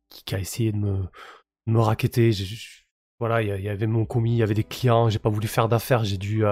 qui, 0.09 0.35
a 0.35 0.39
essayé 0.39 0.71
de 0.71 0.77
me, 0.77 1.79
raqueter. 1.79 2.31
Voilà, 3.19 3.41
il 3.41 3.63
y, 3.63 3.69
avait 3.69 3.87
mon 3.87 4.05
commis, 4.05 4.33
il 4.33 4.37
y 4.37 4.43
avait 4.43 4.53
des 4.53 4.63
clients, 4.63 5.09
j'ai 5.09 5.19
pas 5.19 5.29
voulu 5.29 5.47
faire 5.47 5.69
d'affaires, 5.69 6.03
j'ai 6.03 6.17
dû, 6.17 6.43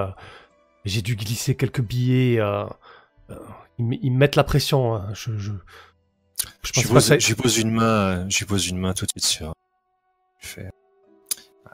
j'ai 0.86 1.02
dû 1.02 1.16
glisser 1.16 1.56
quelques 1.56 1.82
billets. 1.82 2.40
Ils, 3.80 3.86
me- 3.86 3.96
ils 4.02 4.12
me 4.12 4.18
mettent 4.18 4.36
la 4.36 4.44
pression. 4.44 4.96
hein, 4.96 5.14
Je, 5.14 5.38
je, 5.38 5.52
je 5.52 5.58
Je 6.64 6.72
pense 6.74 6.84
lui 6.84 6.88
pas 6.90 6.94
pose, 6.96 7.04
que 7.04 7.08
ça- 7.10 7.20
je 7.20 7.28
lui 7.28 7.36
pose 7.36 7.58
une 7.58 7.72
main, 7.72 8.28
je 8.30 8.46
pose 8.46 8.68
une 8.68 8.78
main 8.78 8.94
tout 8.94 9.06
de 9.06 9.12
suite 9.12 9.26
sur. 9.26 9.54
Je 10.40 10.48
fais, 10.48 10.70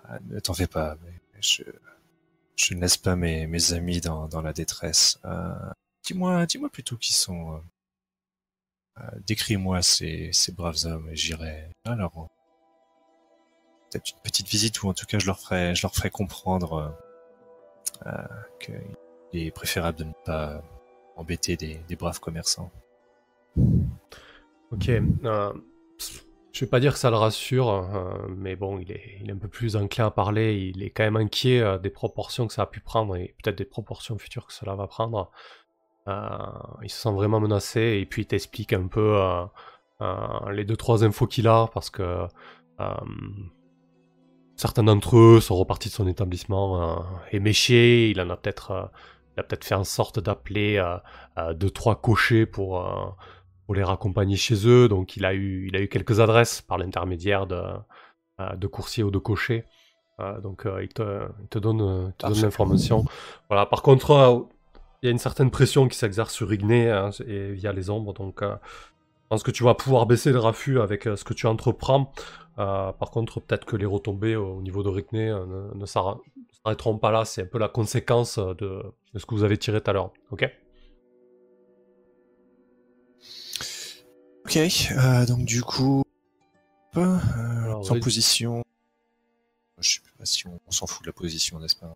ah, 0.06 0.20
ne 0.28 0.40
t'en 0.40 0.54
fais 0.54 0.68
pas, 0.68 0.96
mais 1.04 1.14
je, 1.42 1.64
je 2.56 2.74
ne 2.74 2.82
laisse 2.82 2.98
pas 2.98 3.16
mes, 3.16 3.48
mes 3.48 3.74
amis 3.74 4.02
dans, 4.02 4.28
dans 4.28 4.42
la 4.42 4.54
détresse. 4.54 5.20
Euh, 5.26 5.54
dis-moi, 6.04 6.46
dis-moi 6.46 6.70
plutôt 6.70 6.98
qui 6.98 7.14
sont. 7.14 7.54
euh, 7.56 7.60
euh, 9.00 9.20
décris-moi 9.26 9.82
ces, 9.82 10.30
ces 10.34 10.52
braves 10.52 10.86
hommes 10.86 11.10
et 11.10 11.16
j'irai 11.16 11.70
alors 11.86 12.28
peut-être 13.90 14.12
une 14.12 14.20
petite 14.22 14.48
visite 14.50 14.84
ou 14.84 14.90
en 14.90 14.94
tout 14.94 15.06
cas 15.06 15.20
je 15.20 15.26
leur 15.26 15.40
ferai, 15.40 15.74
je 15.74 15.82
leur 15.84 15.96
ferai 15.96 16.10
comprendre 16.10 16.74
euh, 18.06 18.10
euh, 18.12 18.28
qu'il 18.60 19.42
est 19.42 19.52
préférable 19.52 19.98
de 20.00 20.04
ne 20.04 20.14
pas 20.26 20.62
embêter 21.20 21.56
des, 21.56 21.96
braves 21.96 22.20
commerçants. 22.20 22.72
Ok. 24.72 24.90
euh, 24.90 25.54
je 26.60 26.66
vais 26.66 26.70
pas 26.70 26.80
dire 26.80 26.94
que 26.94 27.00
ça 27.00 27.10
le 27.10 27.16
rassure, 27.16 27.70
euh, 27.70 28.28
mais 28.36 28.56
bon, 28.56 28.80
il 28.80 28.92
est, 28.92 29.22
un 29.30 29.38
peu 29.38 29.48
plus 29.48 29.76
enclin 29.76 30.08
à 30.08 30.12
parler. 30.12 30.72
Il 30.76 30.84
est 30.84 30.90
quand 30.90 31.04
même 31.04 31.16
inquiet 31.16 31.62
euh, 31.62 31.78
des 31.78 31.90
proportions 31.90 32.48
que 32.48 32.54
ça 32.54 32.64
a 32.64 32.66
pu 32.66 32.80
prendre 32.80 33.16
et 33.16 33.36
peut-être 33.42 33.58
des 33.58 33.66
proportions 33.66 34.18
futures 34.18 34.48
que 34.48 34.54
cela 34.54 34.76
va 34.76 34.88
prendre. 34.88 35.32
Euh, 36.08 36.28
il 36.84 36.90
se 36.90 37.00
sent 37.02 37.12
vraiment 37.12 37.40
menacé 37.40 38.00
et 38.02 38.06
puis 38.06 38.24
il 38.24 38.26
t'explique 38.26 38.74
un 38.74 38.88
peu 38.88 39.20
les 40.52 40.66
deux 40.66 40.78
trois 40.78 41.04
infos 41.04 41.28
qu'il 41.28 41.48
a 41.48 41.68
parce 41.74 41.90
que 41.90 42.26
certains 44.56 44.84
d'entre 44.84 45.18
eux 45.18 45.40
sont 45.40 45.56
repartis 45.56 45.90
de 45.90 45.94
son 45.94 46.08
établissement 46.08 47.06
éméchés. 47.32 48.10
Il 48.10 48.20
en 48.22 48.30
a 48.30 48.38
peut-être, 48.38 48.92
il 49.40 49.42
a 49.42 49.44
peut-être 49.44 49.64
fait 49.64 49.76
en 49.76 49.86
sorte 49.86 50.20
d'appeler 50.20 50.78
euh, 50.78 50.98
euh, 51.38 51.54
deux 51.54 51.70
trois 51.70 51.96
cochers 52.02 52.46
pour 52.46 52.86
euh, 52.86 53.06
pour 53.66 53.74
les 53.74 53.84
raccompagner 53.84 54.36
chez 54.36 54.68
eux. 54.68 54.90
Donc 54.90 55.16
il 55.16 55.24
a 55.24 55.34
eu, 55.34 55.68
il 55.68 55.76
a 55.78 55.82
eu 55.82 55.88
quelques 55.88 56.20
adresses 56.20 56.62
par 56.62 56.78
l'intermédiaire 56.78 57.48
de, 57.48 57.62
de 58.56 58.68
coursiers 58.68 59.04
ou 59.04 59.12
de 59.12 59.20
cochers. 59.20 59.64
Donc 60.44 60.66
il, 60.82 60.90
te, 60.90 61.28
il 61.42 61.48
te 61.48 61.60
donne, 61.60 62.12
te 62.18 62.42
l'information. 62.42 63.06
Voilà. 63.48 63.66
Par 63.68 63.84
contre, 63.84 64.48
il 65.02 65.06
y 65.06 65.08
a 65.08 65.12
une 65.12 65.20
certaine 65.20 65.52
pression 65.52 65.88
qui 65.88 65.96
s'exerce 65.98 66.34
sur 66.34 66.52
Igné 66.52 66.90
hein, 66.90 67.12
et 67.28 67.52
via 67.52 67.72
les 67.72 67.92
ombres. 67.92 68.14
Donc 68.14 68.42
je 69.30 69.36
pense 69.36 69.44
que 69.44 69.52
tu 69.52 69.64
vas 69.64 69.76
pouvoir 69.76 70.08
baisser 70.08 70.32
le 70.32 70.40
raffut 70.40 70.80
avec 70.80 71.06
euh, 71.06 71.16
ce 71.16 71.24
que 71.24 71.36
tu 71.36 71.46
entreprends. 71.46 72.12
Euh, 72.58 72.92
par 72.94 73.12
contre, 73.12 73.40
peut-être 73.40 73.64
que 73.64 73.76
les 73.76 73.86
retombées 73.86 74.36
au, 74.36 74.56
au 74.56 74.62
niveau 74.64 74.82
de 74.82 74.90
Rigné 74.90 75.30
euh, 75.30 75.46
ne, 75.46 75.80
ne 75.80 75.86
s'arrêteront 76.64 76.98
pas 76.98 77.12
là. 77.12 77.26
C'est 77.26 77.44
un 77.44 77.46
peu 77.46 77.58
la 77.60 77.70
conséquence 77.70 78.38
euh, 78.38 78.54
de, 78.56 78.84
de 79.14 79.20
ce 79.20 79.26
que 79.26 79.36
vous 79.36 79.44
avez 79.44 79.58
tiré 79.58 79.82
tout 79.82 79.90
à 79.90 79.94
l'heure. 79.94 80.12
Ok? 80.32 80.46
Ok, 84.46 84.58
euh, 84.58 85.26
donc 85.28 85.46
du 85.46 85.62
coup, 85.62 86.04
euh, 86.98 87.18
Alors, 87.64 87.92
oui. 87.92 88.00
position. 88.00 88.64
si 89.82 90.48
on, 90.48 90.60
on 90.66 90.72
s'en 90.72 90.88
fout 90.88 91.04
de 91.04 91.10
la 91.10 91.14
position, 91.14 91.60
n'est-ce 91.60 91.76
pas? 91.76 91.94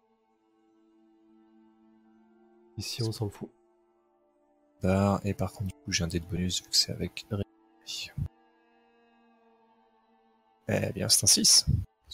Ici, 2.78 3.02
on 3.04 3.12
s'en 3.12 3.30
fout. 3.30 3.50
Là, 4.84 5.20
Et 5.24 5.34
par 5.34 5.52
contre, 5.52 5.68
du 5.68 5.74
coup, 5.84 5.92
j'ai 5.92 6.04
un 6.04 6.08
dé 6.08 6.20
de 6.20 6.26
bonus 6.26 6.62
vu 6.62 6.70
que 6.70 6.76
c'est 6.76 6.92
avec. 6.92 7.26
Eh 10.68 10.92
bien, 10.94 11.10
c'est 11.10 11.24
un 11.24 11.28
6. 11.28 11.66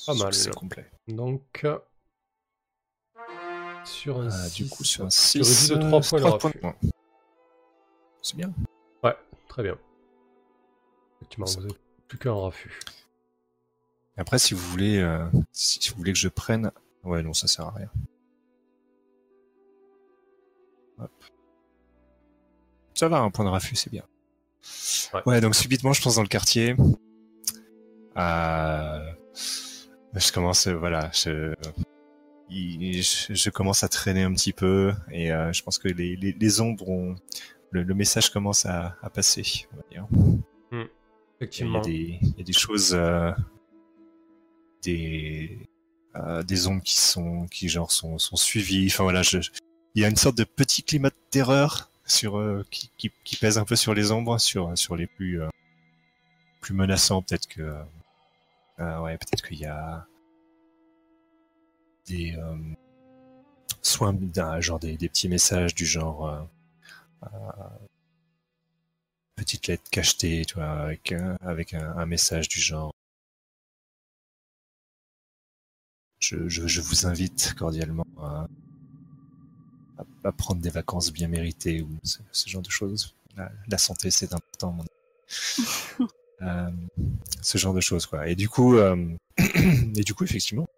Pas 0.06 0.14
mal, 0.14 0.34
C'est 0.34 0.54
complet. 0.54 0.90
Donc, 1.08 1.66
sur 3.84 4.20
un 4.20 4.28
Ah, 4.28 4.50
6, 4.50 4.64
du 4.64 4.70
coup, 4.70 4.84
sur 4.84 5.06
un 5.06 5.10
tu 5.10 5.18
6, 5.18 5.72
réduis 5.72 5.86
de 5.86 5.90
3 5.90 6.52
points. 6.52 6.76
C'est 8.22 8.36
bien. 8.36 8.54
Ouais, 9.04 9.16
très 9.48 9.64
bien. 9.64 9.78
Effectivement, 11.18 11.46
vous 11.46 11.62
n'avez 11.62 11.80
plus 12.08 12.18
qu'un 12.18 12.32
refus. 12.34 12.80
Après, 14.18 14.38
si 14.38 14.54
vous 14.54 14.66
voulez, 14.70 14.98
euh, 14.98 15.26
si 15.52 15.82
si 15.82 15.90
vous 15.90 15.98
voulez 15.98 16.12
que 16.12 16.20
je 16.20 16.28
prenne, 16.28 16.72
ouais, 17.04 17.24
non, 17.24 17.34
ça 17.34 17.48
sert 17.48 17.66
à 17.66 17.72
rien. 17.72 17.90
Hop. 21.00 21.12
Ça 22.94 23.08
va, 23.08 23.20
un 23.20 23.32
point 23.32 23.46
de 23.46 23.50
raffut, 23.50 23.76
c'est 23.76 23.90
bien. 23.90 24.04
Ouais. 25.26 25.40
donc 25.40 25.56
subitement, 25.56 25.94
je 25.94 26.02
pense 26.02 26.16
dans 26.16 26.22
le 26.22 26.28
quartier. 26.28 26.76
Euh, 28.18 29.12
je 30.14 30.32
commence, 30.34 30.68
euh, 30.68 30.74
voilà, 30.74 31.10
je, 31.14 31.54
il- 32.50 33.02
je, 33.04 33.34
je 33.34 33.50
commence 33.50 33.84
à 33.84 33.90
traîner 33.90 34.24
un 34.24 34.34
petit 34.34 34.54
peu 34.54 34.94
et 35.12 35.32
euh, 35.32 35.52
je 35.54 35.62
pense 35.64 35.78
que 35.80 35.88
les, 35.88 36.16
les, 36.16 36.32
les 36.34 36.62
ombres 36.62 36.90
ont, 36.90 37.16
le, 37.72 37.84
le 37.84 37.94
message 37.94 38.30
commence 38.30 38.66
à, 38.66 38.98
à 39.02 39.10
passer. 39.10 39.68
On 39.74 39.78
va 39.78 39.84
dire. 39.92 40.08
Il 40.72 40.78
y, 40.80 40.86
Effectivement. 41.38 41.80
a 41.80 41.84
des, 41.84 42.18
il 42.22 42.34
y 42.38 42.42
a 42.42 42.44
des 42.44 42.54
choses, 42.54 42.92
euh, 42.94 43.32
des, 44.84 45.58
euh, 46.16 46.44
des 46.44 46.68
ombres 46.68 46.84
qui 46.84 46.98
sont, 46.98 47.48
qui 47.48 47.70
genre 47.70 47.92
sont, 47.92 48.18
sont 48.18 48.36
suivies. 48.36 48.88
Enfin 48.88 49.04
voilà, 49.04 49.22
je, 49.22 49.38
il 49.96 50.02
y 50.02 50.06
a 50.06 50.10
une 50.10 50.16
sorte 50.18 50.38
de 50.38 50.44
petit 50.44 50.84
climat 50.84 51.10
de 51.10 51.16
terreur 51.32 51.90
sur, 52.06 52.38
euh, 52.38 52.66
qui, 52.72 52.90
qui, 52.98 53.12
qui 53.24 53.36
pèse 53.38 53.58
un 53.58 53.66
peu 53.66 53.76
sur 53.76 53.94
les 53.94 54.12
ombres, 54.12 54.38
sur, 54.40 54.78
sur 54.78 54.96
les 54.96 55.08
plus, 55.08 55.42
euh, 55.42 55.48
plus 56.62 56.74
menaçants. 56.74 57.22
Peut-être 57.22 57.48
que, 57.48 57.62
euh, 58.80 59.00
ouais, 59.02 59.18
peut-être 59.18 59.48
qu'il 59.48 59.60
y 59.60 59.66
a 59.66 60.08
des, 62.10 62.36
euh, 62.38 62.56
soit 63.82 64.10
un, 64.10 64.62
genre 64.62 64.80
des, 64.80 64.98
des 64.98 65.10
petits 65.10 65.30
messages 65.30 65.76
du 65.76 65.86
genre. 65.86 66.28
euh, 67.24 67.30
petite 69.36 69.68
lettre 69.68 69.90
cachetée, 69.90 70.46
tu 70.46 70.56
vois, 70.56 70.70
avec, 70.70 71.12
un, 71.14 71.36
avec 71.42 71.74
un, 71.74 71.98
un 71.98 72.06
message 72.06 72.48
du 72.50 72.60
genre. 72.60 72.92
Je, 76.20 76.48
je, 76.50 76.68
je 76.68 76.82
vous 76.82 77.06
invite 77.08 77.54
cordialement 77.58 78.06
à, 78.18 78.48
à, 79.98 80.04
à 80.26 80.32
prendre 80.32 80.62
des 80.62 80.70
vacances 80.70 81.12
bien 81.12 81.28
méritées 81.28 81.82
ou 81.82 81.90
ce, 82.04 82.20
ce 82.32 82.50
genre 82.50 82.62
de 82.62 82.70
choses. 82.70 83.16
La, 83.38 83.52
la 83.68 83.78
santé, 83.78 84.12
c'est 84.12 84.34
important. 84.34 84.72
mon. 84.72 84.86
Euh, 86.42 86.72
ce 87.42 87.58
genre 87.58 87.74
de 87.74 87.82
choses, 87.82 88.06
quoi. 88.06 88.30
Et 88.30 88.36
du 88.38 88.48
coup, 88.48 88.78
euh, 88.78 88.96
et 89.38 90.04
du 90.06 90.14
coup, 90.14 90.24
effectivement, 90.24 90.69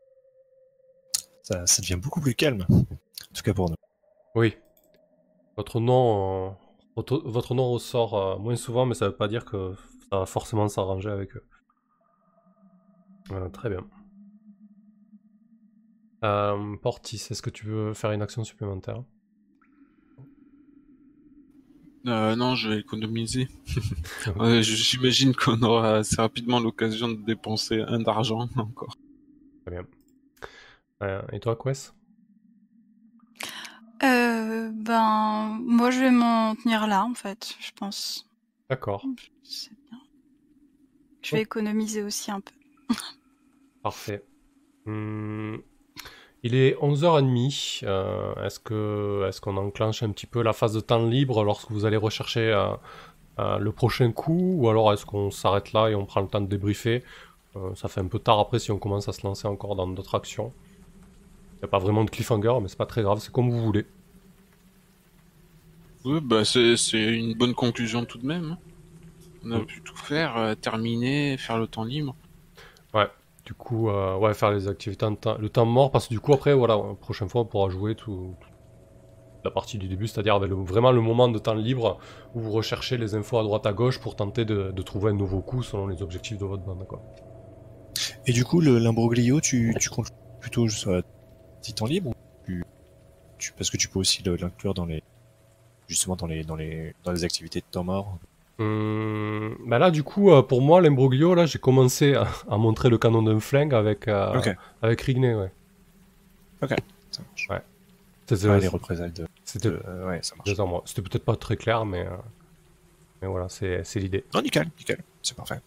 ça, 1.43 1.65
ça 1.65 1.81
devient 1.81 1.99
beaucoup 2.01 2.21
plus 2.21 2.35
calme. 2.35 2.65
En 2.69 3.33
tout 3.33 3.43
cas 3.43 3.53
pour 3.53 3.69
nous. 3.69 3.75
Oui. 4.35 4.55
Votre 5.57 5.79
nom, 5.79 6.47
euh, 6.47 6.51
votre, 6.95 7.17
votre 7.25 7.53
nom 7.53 7.71
ressort 7.71 8.15
euh, 8.15 8.37
moins 8.37 8.55
souvent, 8.55 8.85
mais 8.85 8.95
ça 8.95 9.07
veut 9.07 9.15
pas 9.15 9.27
dire 9.27 9.45
que 9.45 9.73
ça 10.09 10.19
va 10.19 10.25
forcément 10.25 10.67
s'arranger 10.67 11.09
avec 11.09 11.35
eux. 11.35 11.43
Euh, 13.31 13.49
très 13.49 13.69
bien. 13.69 13.85
Euh, 16.23 16.75
Portis, 16.77 17.27
est-ce 17.29 17.41
que 17.41 17.49
tu 17.49 17.65
veux 17.65 17.93
faire 17.93 18.11
une 18.11 18.21
action 18.21 18.43
supplémentaire? 18.43 19.03
Euh, 22.07 22.35
non, 22.35 22.55
je 22.55 22.69
vais 22.69 22.79
économiser. 22.79 23.47
Ouais, 24.35 24.61
J'imagine 24.61 25.35
qu'on 25.35 25.61
aura 25.63 25.97
assez 25.97 26.15
rapidement 26.17 26.59
l'occasion 26.59 27.09
de 27.09 27.15
dépenser 27.15 27.81
un 27.81 27.99
d'argent 27.99 28.47
encore. 28.55 28.97
Euh, 31.01 31.21
Et 31.33 31.39
toi, 31.39 31.55
Quest? 31.57 31.95
Euh, 34.03 34.69
ben, 34.73 35.59
moi, 35.63 35.91
je 35.91 35.99
vais 35.99 36.11
m'en 36.11 36.55
tenir 36.55 36.87
là, 36.87 37.03
en 37.05 37.13
fait, 37.13 37.55
je 37.59 37.71
pense. 37.75 38.25
D'accord, 38.69 39.01
C'est 39.43 39.71
bien. 39.89 39.99
Je 41.23 41.35
vais 41.35 41.41
économiser 41.41 42.03
aussi 42.03 42.29
un 42.31 42.41
peu. 42.41 42.53
parfait. 43.81 44.23
Hmm, 44.85 45.57
Il 46.43 46.55
est 46.55 46.77
11h30. 46.81 47.81
euh, 47.83 48.35
est-ce 48.45 48.59
que 48.59 49.25
est-ce 49.29 49.41
qu'on 49.41 49.57
enclenche 49.57 50.03
un 50.03 50.11
petit 50.11 50.27
peu 50.27 50.43
la 50.43 50.53
phase 50.53 50.73
de 50.73 50.81
temps 50.81 51.05
libre 51.05 51.43
lorsque 51.43 51.71
vous 51.71 51.85
allez 51.85 51.97
rechercher 51.97 52.41
euh, 52.53 52.73
euh, 53.39 53.59
le 53.59 53.71
prochain 53.73 54.11
coup 54.13 54.55
ou 54.59 54.69
alors 54.69 54.93
est-ce 54.93 55.05
qu'on 55.05 55.31
s'arrête 55.31 55.73
là 55.73 55.89
et 55.89 55.95
on 55.95 56.05
prend 56.05 56.21
le 56.21 56.27
temps 56.29 56.41
de 56.41 56.47
débriefer? 56.47 57.03
Ça 57.75 57.89
fait 57.89 58.01
un 58.01 58.07
peu 58.07 58.19
tard 58.19 58.39
après 58.39 58.59
si 58.59 58.71
on 58.71 58.79
commence 58.79 59.09
à 59.09 59.13
se 59.13 59.25
lancer 59.27 59.47
encore 59.47 59.75
dans 59.75 59.87
d'autres 59.87 60.15
actions. 60.15 60.53
Il 61.61 61.65
n'y 61.65 61.65
a 61.65 61.67
pas 61.69 61.79
vraiment 61.79 62.03
de 62.03 62.09
cliffhanger, 62.09 62.53
mais 62.61 62.67
c'est 62.67 62.77
pas 62.77 62.87
très 62.87 63.03
grave, 63.03 63.19
c'est 63.19 63.31
comme 63.31 63.51
vous 63.51 63.61
voulez. 63.61 63.85
Oui, 66.03 66.19
bah 66.21 66.43
c'est 66.43 66.75
c'est 66.75 67.13
une 67.15 67.35
bonne 67.35 67.53
conclusion 67.53 68.03
tout 68.05 68.17
de 68.17 68.25
même. 68.25 68.53
hein. 68.53 68.57
On 69.45 69.51
a 69.51 69.59
pu 69.59 69.81
tout 69.81 69.95
faire, 69.95 70.37
euh, 70.37 70.55
terminer, 70.55 71.37
faire 71.37 71.59
le 71.59 71.67
temps 71.67 71.83
libre. 71.83 72.15
Du 73.45 73.55
coup, 73.55 73.89
euh, 73.89 74.17
ouais, 74.17 74.33
faire 74.35 74.51
les 74.51 74.67
activités 74.67 75.05
en 75.05 75.15
temps, 75.15 75.37
le 75.37 75.49
temps 75.49 75.65
mort, 75.65 75.91
parce 75.91 76.07
que 76.07 76.13
du 76.13 76.19
coup, 76.19 76.31
après, 76.33 76.53
voilà, 76.53 76.77
la 76.77 76.93
prochaine 76.93 77.27
fois, 77.27 77.41
on 77.41 77.45
pourra 77.45 77.69
jouer 77.69 77.95
tout, 77.95 78.35
tout- 78.39 78.47
la 79.43 79.51
partie 79.51 79.77
du 79.77 79.87
début, 79.87 80.07
c'est-à-dire 80.07 80.35
avec 80.35 80.49
le- 80.49 80.55
vraiment 80.55 80.91
le 80.91 81.01
moment 81.01 81.27
de 81.29 81.39
temps 81.39 81.55
libre 81.55 81.99
où 82.35 82.41
vous 82.41 82.51
recherchez 82.51 82.97
les 82.97 83.15
infos 83.15 83.39
à 83.39 83.43
droite 83.43 83.65
à 83.65 83.73
gauche 83.73 83.99
pour 83.99 84.15
tenter 84.15 84.45
de, 84.45 84.71
de 84.71 84.81
trouver 84.83 85.11
un 85.11 85.15
nouveau 85.15 85.41
coup 85.41 85.63
selon 85.63 85.87
les 85.87 86.01
objectifs 86.03 86.37
de 86.37 86.45
votre 86.45 86.63
bande, 86.63 86.85
quoi. 86.87 87.01
Et 88.27 88.33
du 88.33 88.45
coup, 88.45 88.61
le- 88.61 88.77
l'imbroglio, 88.79 89.41
tu, 89.41 89.75
tu 89.79 89.89
comptes 89.89 90.09
plutôt 90.39 90.67
sur 90.69 90.91
un 90.91 91.01
petit 91.61 91.73
temps 91.73 91.85
libre 91.85 92.09
ou 92.09 92.13
tu, 92.45 92.63
tu- 93.37 93.53
parce 93.53 93.69
que 93.69 93.77
tu 93.77 93.87
peux 93.87 93.99
aussi 93.99 94.23
l'inclure 94.23 94.73
dans 94.73 94.85
les 94.85 95.01
justement 95.87 96.15
dans 96.15 96.27
les 96.27 96.43
dans 96.43 96.55
les 96.55 96.93
dans 97.03 97.11
les 97.11 97.23
activités 97.23 97.59
de 97.61 97.65
temps 97.71 97.83
mort. 97.83 98.17
Hum, 98.59 99.57
bah 99.65 99.79
là, 99.79 99.89
du 99.89 100.03
coup, 100.03 100.31
euh, 100.31 100.43
pour 100.43 100.61
moi, 100.61 100.81
l'imbroglio, 100.81 101.33
là, 101.33 101.45
j'ai 101.47 101.57
commencé 101.57 102.13
à, 102.13 102.27
à 102.49 102.57
montrer 102.57 102.89
le 102.89 102.97
canon 102.99 103.23
d'un 103.23 103.39
flingue 103.39 103.73
avec, 103.73 104.07
euh, 104.07 104.37
Ok. 104.37 104.55
avec 104.83 105.01
Rigné, 105.01 105.33
ouais. 105.33 105.51
Ça 107.09 107.21
marche. 107.23 107.47
Ouais. 107.49 107.61
C'était 108.27 108.47
Ouais, 108.47 108.59
les 108.59 108.67
représailles 108.67 109.11
de, 109.11 109.25
c'était- 109.43 109.69
de- 109.71 109.81
euh, 109.87 110.07
ouais, 110.07 110.19
ça 110.21 110.35
marche. 110.35 110.47
Désolé, 110.49 110.69
moi, 110.69 110.83
c'était 110.85 111.01
peut-être 111.01 111.25
pas 111.25 111.35
très 111.35 111.57
clair, 111.57 111.85
mais, 111.85 112.05
euh, 112.05 112.15
mais 113.21 113.27
voilà, 113.27 113.49
c'est 113.49 113.83
c'est 113.83 113.99
l'idée. 113.99 114.23
Non, 114.33 114.41
nickel, 114.41 114.69
nickel, 114.77 115.03
c'est 115.23 115.35
parfait. 115.35 115.59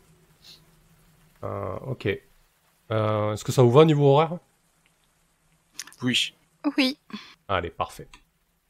Ok. 1.42 2.06
Est-ce 2.06 3.44
que 3.44 3.52
ça 3.52 3.62
vous 3.62 3.72
va 3.72 3.84
niveau 3.84 4.06
horaire? 4.06 4.38
Oui. 6.02 6.34
Oui. 6.76 6.98
Allez, 7.48 7.70
parfait. 7.70 8.08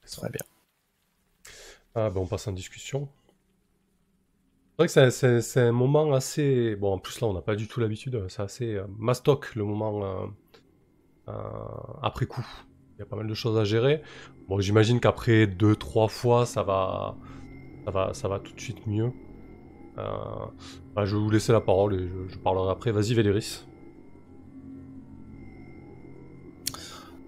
Très 0.06 0.30
bien. 0.30 0.40
Ah, 1.94 2.10
ben 2.10 2.20
on 2.20 2.26
passe 2.26 2.46
en 2.48 2.52
discussion. 2.52 3.08
C'est 4.78 4.88
vrai 5.00 5.10
que 5.10 5.40
c'est- 5.40 5.60
un 5.60 5.72
moment 5.72 6.12
assez... 6.12 6.74
Bon, 6.76 6.94
en 6.94 6.98
plus 6.98 7.20
là, 7.20 7.28
on 7.28 7.32
n'a 7.32 7.42
pas 7.42 7.54
du 7.54 7.68
tout 7.68 7.78
l'habitude. 7.80 8.24
C'est 8.28 8.42
assez 8.42 8.74
euh, 8.74 8.84
mastoc, 8.98 9.54
le 9.54 9.64
moment 9.64 10.04
euh, 10.04 10.26
euh, 11.28 11.32
après 12.02 12.26
coup. 12.26 12.44
Il 12.96 13.00
y 13.00 13.02
a 13.02 13.06
pas 13.06 13.16
mal 13.16 13.26
de 13.26 13.34
choses 13.34 13.58
à 13.58 13.64
gérer. 13.64 14.02
Bon, 14.48 14.60
j'imagine 14.60 15.00
qu'après 15.00 15.46
deux, 15.46 15.76
trois 15.76 16.08
fois, 16.08 16.46
ça 16.46 16.62
va, 16.62 17.16
ça 17.84 17.90
va, 17.90 18.14
ça 18.14 18.28
va 18.28 18.40
tout 18.40 18.52
de 18.54 18.60
suite 18.60 18.86
mieux. 18.86 19.12
Euh, 19.98 20.02
bah, 20.94 21.04
je 21.04 21.16
vais 21.16 21.22
vous 21.22 21.30
laisser 21.30 21.52
la 21.52 21.60
parole 21.60 21.94
et 21.94 22.08
je, 22.08 22.28
je 22.34 22.38
parlerai 22.38 22.70
après. 22.70 22.92
Vas-y, 22.92 23.14
Véléris. 23.14 23.64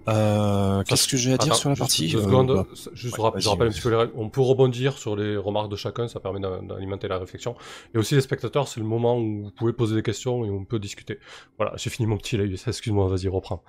Euh, 0.09 0.83
Qu'est-ce 0.83 1.07
que 1.07 1.17
j'ai 1.17 1.33
à 1.33 1.37
dire 1.37 1.47
Attends, 1.51 1.55
sur 1.59 1.69
la 1.69 1.75
juste 1.75 1.79
partie 1.81 2.07
deux 2.11 2.19
Euh, 2.19 2.23
secondes. 2.23 2.53
bah, 2.53 2.65
Juste 2.93 3.17
ouais, 3.17 3.23
rap- 3.23 3.33
vas-y, 3.33 3.41
je 3.43 3.49
rappelle 3.49 3.67
un 3.67 3.71
petit 3.71 3.81
peu 3.81 3.89
les 3.89 3.95
règles. 3.97 4.13
On 4.15 4.29
peut 4.29 4.39
rebondir 4.41 4.97
sur 4.97 5.15
les 5.17 5.35
remarques 5.35 5.69
de 5.69 5.75
chacun, 5.75 6.07
ça 6.07 6.19
permet 6.21 6.39
d'a- 6.39 6.61
d'alimenter 6.61 7.07
la 7.09 7.17
réflexion. 7.17 7.55
Et 7.93 7.97
aussi 7.97 8.15
les 8.15 8.21
spectateurs, 8.21 8.67
c'est 8.69 8.79
le 8.79 8.85
moment 8.85 9.17
où 9.19 9.43
vous 9.43 9.51
pouvez 9.51 9.73
poser 9.73 9.95
des 9.95 10.03
questions 10.03 10.45
et 10.45 10.49
on 10.49 10.63
peut 10.63 10.79
discuter. 10.79 11.19
Voilà, 11.57 11.73
j'ai 11.75 11.89
fini 11.89 12.07
mon 12.07 12.17
petit 12.17 12.37
live, 12.37 12.57
excuse-moi, 12.67 13.07
vas-y, 13.09 13.27
reprends. 13.27 13.63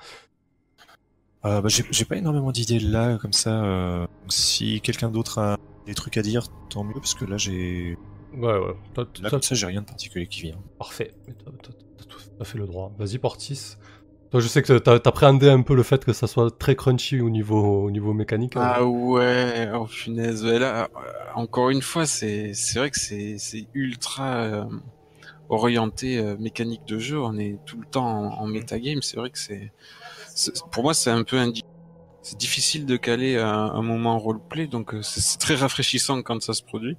Euh, 1.45 1.61
bah, 1.61 1.69
j'ai 1.69 2.05
pas 2.05 2.17
énormément 2.17 2.51
d'idées 2.53 2.81
là, 2.81 3.17
comme 3.19 3.33
ça. 3.33 3.65
euh, 3.65 4.07
si 4.29 4.81
quelqu'un 4.81 5.09
d'autre 5.09 5.39
a 5.39 5.57
des 5.87 5.95
trucs 5.95 6.17
à 6.17 6.23
dire, 6.23 6.47
tant 6.69 6.85
mieux, 6.85 6.95
parce 6.95 7.15
que 7.15 7.25
là, 7.25 7.37
j'ai. 7.37 7.97
Ouais, 8.35 8.59
ouais, 8.59 8.75
Là, 9.23 9.31
comme 9.31 9.43
ça, 9.43 9.55
j'ai 9.55 9.67
rien 9.67 9.81
de 9.81 9.87
particulier 9.87 10.27
qui 10.27 10.43
vient. 10.43 10.59
parfait. 10.79 11.15
T'as 11.27 12.05
tout 12.05 12.19
à 12.41 12.45
fait 12.45 12.59
le 12.59 12.67
droit. 12.67 12.93
Vas-y, 12.99 13.19
Portis. 13.19 13.77
Toi, 14.31 14.41
je 14.41 14.49
sais 14.49 14.63
que 14.63 14.79
t'as 14.79 14.95
appréhendé 15.05 15.51
un 15.51 15.61
peu 15.61 15.75
le 15.75 15.83
fait 15.83 16.03
que 16.05 16.15
ça 16.15 16.27
soit 16.27 16.51
très 16.59 16.75
crunchy 16.77 17.21
au 17.21 17.29
niveau, 17.29 17.85
au 17.85 17.91
niveau 17.91 18.15
mécanique. 18.15 18.57
hein. 18.57 18.73
Ah 18.73 18.85
ouais, 18.85 19.69
oh 19.75 19.87
punaise. 19.87 20.45
Là, 20.45 20.85
euh, 20.97 21.11
encore 21.35 21.71
une 21.71 21.83
fois, 21.83 22.07
c'est 22.07 22.55
c'est 22.55 22.79
vrai 22.79 22.91
que 22.91 22.99
c'est 22.99 23.39
c'est 23.39 23.69
ultra 23.75 24.37
euh, 24.45 24.65
orienté 25.49 26.19
euh, 26.19 26.37
mécanique 26.39 26.85
de 26.87 26.99
jeu, 26.99 27.21
on 27.21 27.39
est 27.39 27.61
tout 27.67 27.79
le 27.81 27.87
temps 27.87 28.07
en, 28.07 28.41
en 28.43 28.47
metagame. 28.49 29.03
C'est 29.03 29.19
vrai 29.19 29.31
que 29.31 29.39
c'est, 29.39 29.73
pour 30.71 30.83
moi, 30.85 30.95
c'est 30.95 31.11
un 31.11 31.25
peu 31.25 31.37
indi- 31.39 31.63
c'est 32.23 32.39
difficile 32.39 32.87
de 32.87 32.97
caler 32.97 33.37
un, 33.39 33.49
un 33.51 33.83
moment 33.83 34.19
roleplay, 34.19 34.69
donc 34.69 34.95
c'est 35.03 35.39
très 35.39 35.57
rafraîchissant 35.57 36.23
quand 36.23 36.43
ça 36.43 36.55
se 36.55 36.63
produit. 36.65 36.99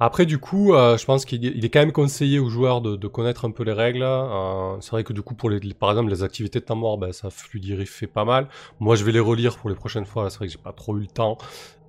Après, 0.00 0.24
du 0.26 0.38
coup, 0.38 0.74
euh, 0.74 0.96
je 0.96 1.04
pense 1.04 1.24
qu'il 1.24 1.44
est, 1.64 1.68
quand 1.68 1.80
même 1.80 1.92
conseillé 1.92 2.38
aux 2.38 2.48
joueurs 2.48 2.80
de, 2.80 2.96
de 2.96 3.08
connaître 3.08 3.44
un 3.44 3.50
peu 3.50 3.64
les 3.64 3.72
règles. 3.72 4.02
Euh, 4.02 4.80
c'est 4.80 4.90
vrai 4.92 5.04
que 5.04 5.12
du 5.12 5.22
coup, 5.22 5.34
pour 5.34 5.50
les, 5.50 5.60
les- 5.60 5.74
par 5.74 5.90
exemple, 5.90 6.10
les 6.10 6.22
activités 6.22 6.60
de 6.60 6.64
temps 6.64 6.76
mort, 6.76 6.96
ben, 6.98 7.12
ça 7.12 7.28
fluidifie 7.30 8.06
pas 8.06 8.24
mal. 8.24 8.48
Moi, 8.80 8.96
je 8.96 9.04
vais 9.04 9.12
les 9.12 9.20
relire 9.20 9.56
pour 9.58 9.68
les 9.70 9.76
prochaines 9.76 10.06
fois. 10.06 10.30
C'est 10.30 10.38
vrai 10.38 10.46
que 10.46 10.52
j'ai 10.52 10.58
pas 10.58 10.72
trop 10.72 10.96
eu 10.96 11.00
le 11.00 11.06
temps. 11.06 11.36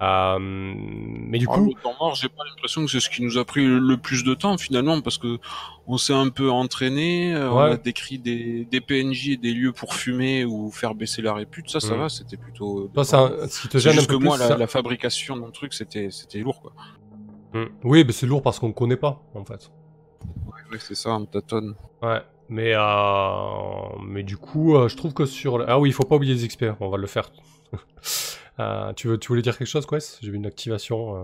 Euh, 0.01 0.37
mais 0.39 1.37
du 1.39 1.45
Alors, 1.47 1.59
coup, 1.59 1.65
le 1.75 1.81
temps 1.81 1.95
mort, 1.99 2.15
j'ai 2.15 2.27
pas 2.27 2.43
l'impression 2.49 2.83
que 2.83 2.91
c'est 2.91 2.99
ce 2.99 3.09
qui 3.09 3.21
nous 3.23 3.37
a 3.37 3.45
pris 3.45 3.65
le- 3.65 3.95
plus 3.97 4.23
de 4.25 4.33
temps 4.33 4.57
finalement, 4.57 4.99
parce 4.99 5.17
que 5.17 5.37
on 5.87 5.97
s'est 5.97 6.13
un 6.13 6.27
peu 6.29 6.49
entraîné, 6.51 7.33
on 7.37 7.57
a 7.59 7.77
décrit 7.77 8.17
des, 8.19 8.65
des 8.65 8.81
PNJ 8.81 9.29
et 9.29 9.37
des 9.37 9.53
lieux 9.53 9.71
pour 9.71 9.93
fumer 9.95 10.43
ou 10.43 10.71
faire 10.71 10.93
baisser 10.95 11.21
la 11.21 11.33
répute, 11.33 11.69
ça, 11.69 11.79
ça 11.79 11.95
Mm. 11.95 11.99
va, 11.99 12.09
c'était 12.09 12.35
plutôt. 12.37 12.89
toi, 12.93 13.05
c'est 13.05 13.15
un- 13.15 13.47
ce 13.47 13.61
qui 13.61 13.69
te 13.69 13.77
gêne 13.77 13.93
un 13.97 14.01
peu 14.01 14.13
que 14.13 14.17
plus. 14.17 14.25
moi, 14.25 14.37
la, 14.37 14.47
ça- 14.49 14.57
la 14.57 14.67
fabrication 14.67 15.37
d'un 15.37 15.51
truc, 15.51 15.73
c'était, 15.73 16.09
c'était 16.11 16.39
lourd, 16.39 16.59
quoi. 16.61 16.73
Mm. 17.53 17.65
Oui, 17.83 18.03
mais 18.05 18.11
c'est 18.13 18.25
lourd 18.25 18.41
parce 18.41 18.59
qu'on 18.59 18.71
connaît 18.73 18.97
pas, 18.97 19.21
en 19.35 19.45
fait. 19.45 19.71
Ouais, 20.71 20.79
c'est 20.79 20.95
ça, 20.95 21.11
on 21.11 21.25
tâtonne. 21.25 21.75
Ouais, 22.01 22.21
mais 22.49 22.73
euh, 22.75 23.99
mais 24.03 24.23
du 24.23 24.37
coup, 24.37 24.75
euh, 24.75 24.87
je 24.87 24.97
trouve 24.97 25.13
que 25.13 25.25
sur 25.25 25.57
le- 25.59 25.69
ah 25.69 25.79
oui, 25.79 25.89
il 25.89 25.93
faut 25.93 26.03
pas 26.03 26.15
oublier 26.15 26.33
les 26.33 26.45
XP, 26.47 26.65
on 26.79 26.89
va 26.89 26.97
le 26.97 27.07
faire. 27.07 27.31
Euh, 28.59 28.93
tu 28.93 29.07
veux, 29.07 29.17
tu 29.17 29.29
voulais 29.29 29.41
dire 29.41 29.57
quelque 29.57 29.67
chose, 29.67 29.87
Quest? 29.87 30.19
J'ai 30.21 30.29
vu 30.29 30.37
une 30.37 30.45
activation. 30.45 31.15
euh. 31.17 31.23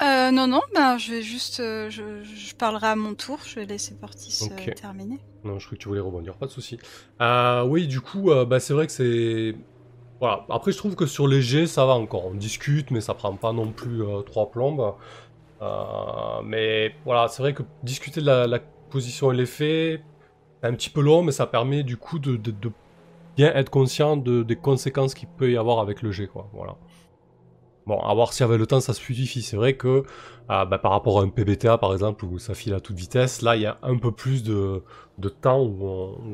Euh, 0.00 0.30
non, 0.30 0.46
non, 0.46 0.60
ben, 0.72 0.96
je 0.96 1.12
vais 1.12 1.22
juste. 1.22 1.58
euh, 1.58 1.90
je, 1.90 2.22
je 2.22 2.54
parlerai 2.54 2.86
à 2.86 2.94
mon 2.96 3.14
tour, 3.14 3.40
je 3.44 3.56
vais 3.56 3.66
laisser 3.66 3.96
Portis 3.96 4.48
terminer. 4.76 5.18
Non, 5.42 5.58
je 5.58 5.66
crois 5.66 5.76
que 5.76 5.82
tu 5.82 5.88
voulais 5.88 6.00
rebondir, 6.00 6.36
pas 6.36 6.46
de 6.46 6.52
souci. 6.52 6.78
Euh, 7.20 7.64
oui, 7.64 7.88
du 7.88 8.00
coup, 8.00 8.30
euh, 8.30 8.44
bah, 8.44 8.60
c'est 8.60 8.74
vrai 8.74 8.86
que 8.86 8.92
c'est. 8.92 9.56
Voilà. 10.20 10.44
Après, 10.48 10.72
je 10.72 10.78
trouve 10.78 10.94
que 10.94 11.06
sur 11.06 11.26
les 11.26 11.42
jets, 11.42 11.66
ça 11.66 11.86
va 11.86 11.94
encore. 11.94 12.26
On 12.26 12.34
discute, 12.34 12.90
mais 12.90 13.00
ça 13.00 13.14
prend 13.14 13.34
pas 13.34 13.52
non 13.52 13.70
plus 13.70 14.02
euh, 14.02 14.22
trois 14.22 14.50
plombes. 14.50 14.94
Euh, 15.62 16.42
mais 16.44 16.94
voilà, 17.04 17.28
c'est 17.28 17.42
vrai 17.42 17.54
que 17.54 17.62
discuter 17.82 18.20
de 18.20 18.26
la, 18.26 18.60
position 18.90 19.32
et 19.32 19.36
l'effet, 19.36 20.04
c'est 20.60 20.68
un 20.68 20.72
petit 20.72 20.90
peu 20.90 21.00
long, 21.00 21.24
mais 21.24 21.32
ça 21.32 21.46
permet 21.46 21.82
du 21.82 21.96
coup 21.96 22.20
de, 22.20 22.38
bien 23.36 23.52
être 23.52 23.70
conscient 23.70 24.16
de, 24.16 24.44
des 24.44 24.54
conséquences 24.54 25.14
qu'il 25.14 25.26
peut 25.26 25.50
y 25.50 25.56
avoir 25.56 25.80
avec 25.80 26.00
le 26.00 26.12
jet, 26.12 26.28
quoi. 26.28 26.48
Voilà. 26.52 26.76
Bon, 27.86 27.98
à 27.98 28.14
voir 28.14 28.32
si 28.32 28.44
avec 28.44 28.58
le 28.58 28.66
temps 28.66 28.80
ça 28.80 28.94
se 28.94 29.00
fluidifie. 29.00 29.42
C'est 29.42 29.56
vrai 29.56 29.76
que 29.76 30.04
euh, 30.50 30.64
bah, 30.64 30.78
par 30.78 30.92
rapport 30.92 31.20
à 31.20 31.22
un 31.24 31.28
PBTA 31.28 31.76
par 31.76 31.92
exemple 31.92 32.24
où 32.24 32.38
ça 32.38 32.54
file 32.54 32.72
à 32.72 32.80
toute 32.80 32.96
vitesse, 32.96 33.42
là 33.42 33.56
il 33.56 33.62
y 33.62 33.66
a 33.66 33.78
un 33.82 33.98
peu 33.98 34.12
plus 34.12 34.44
de, 34.44 34.82
temps 35.42 35.60
où 35.60 35.84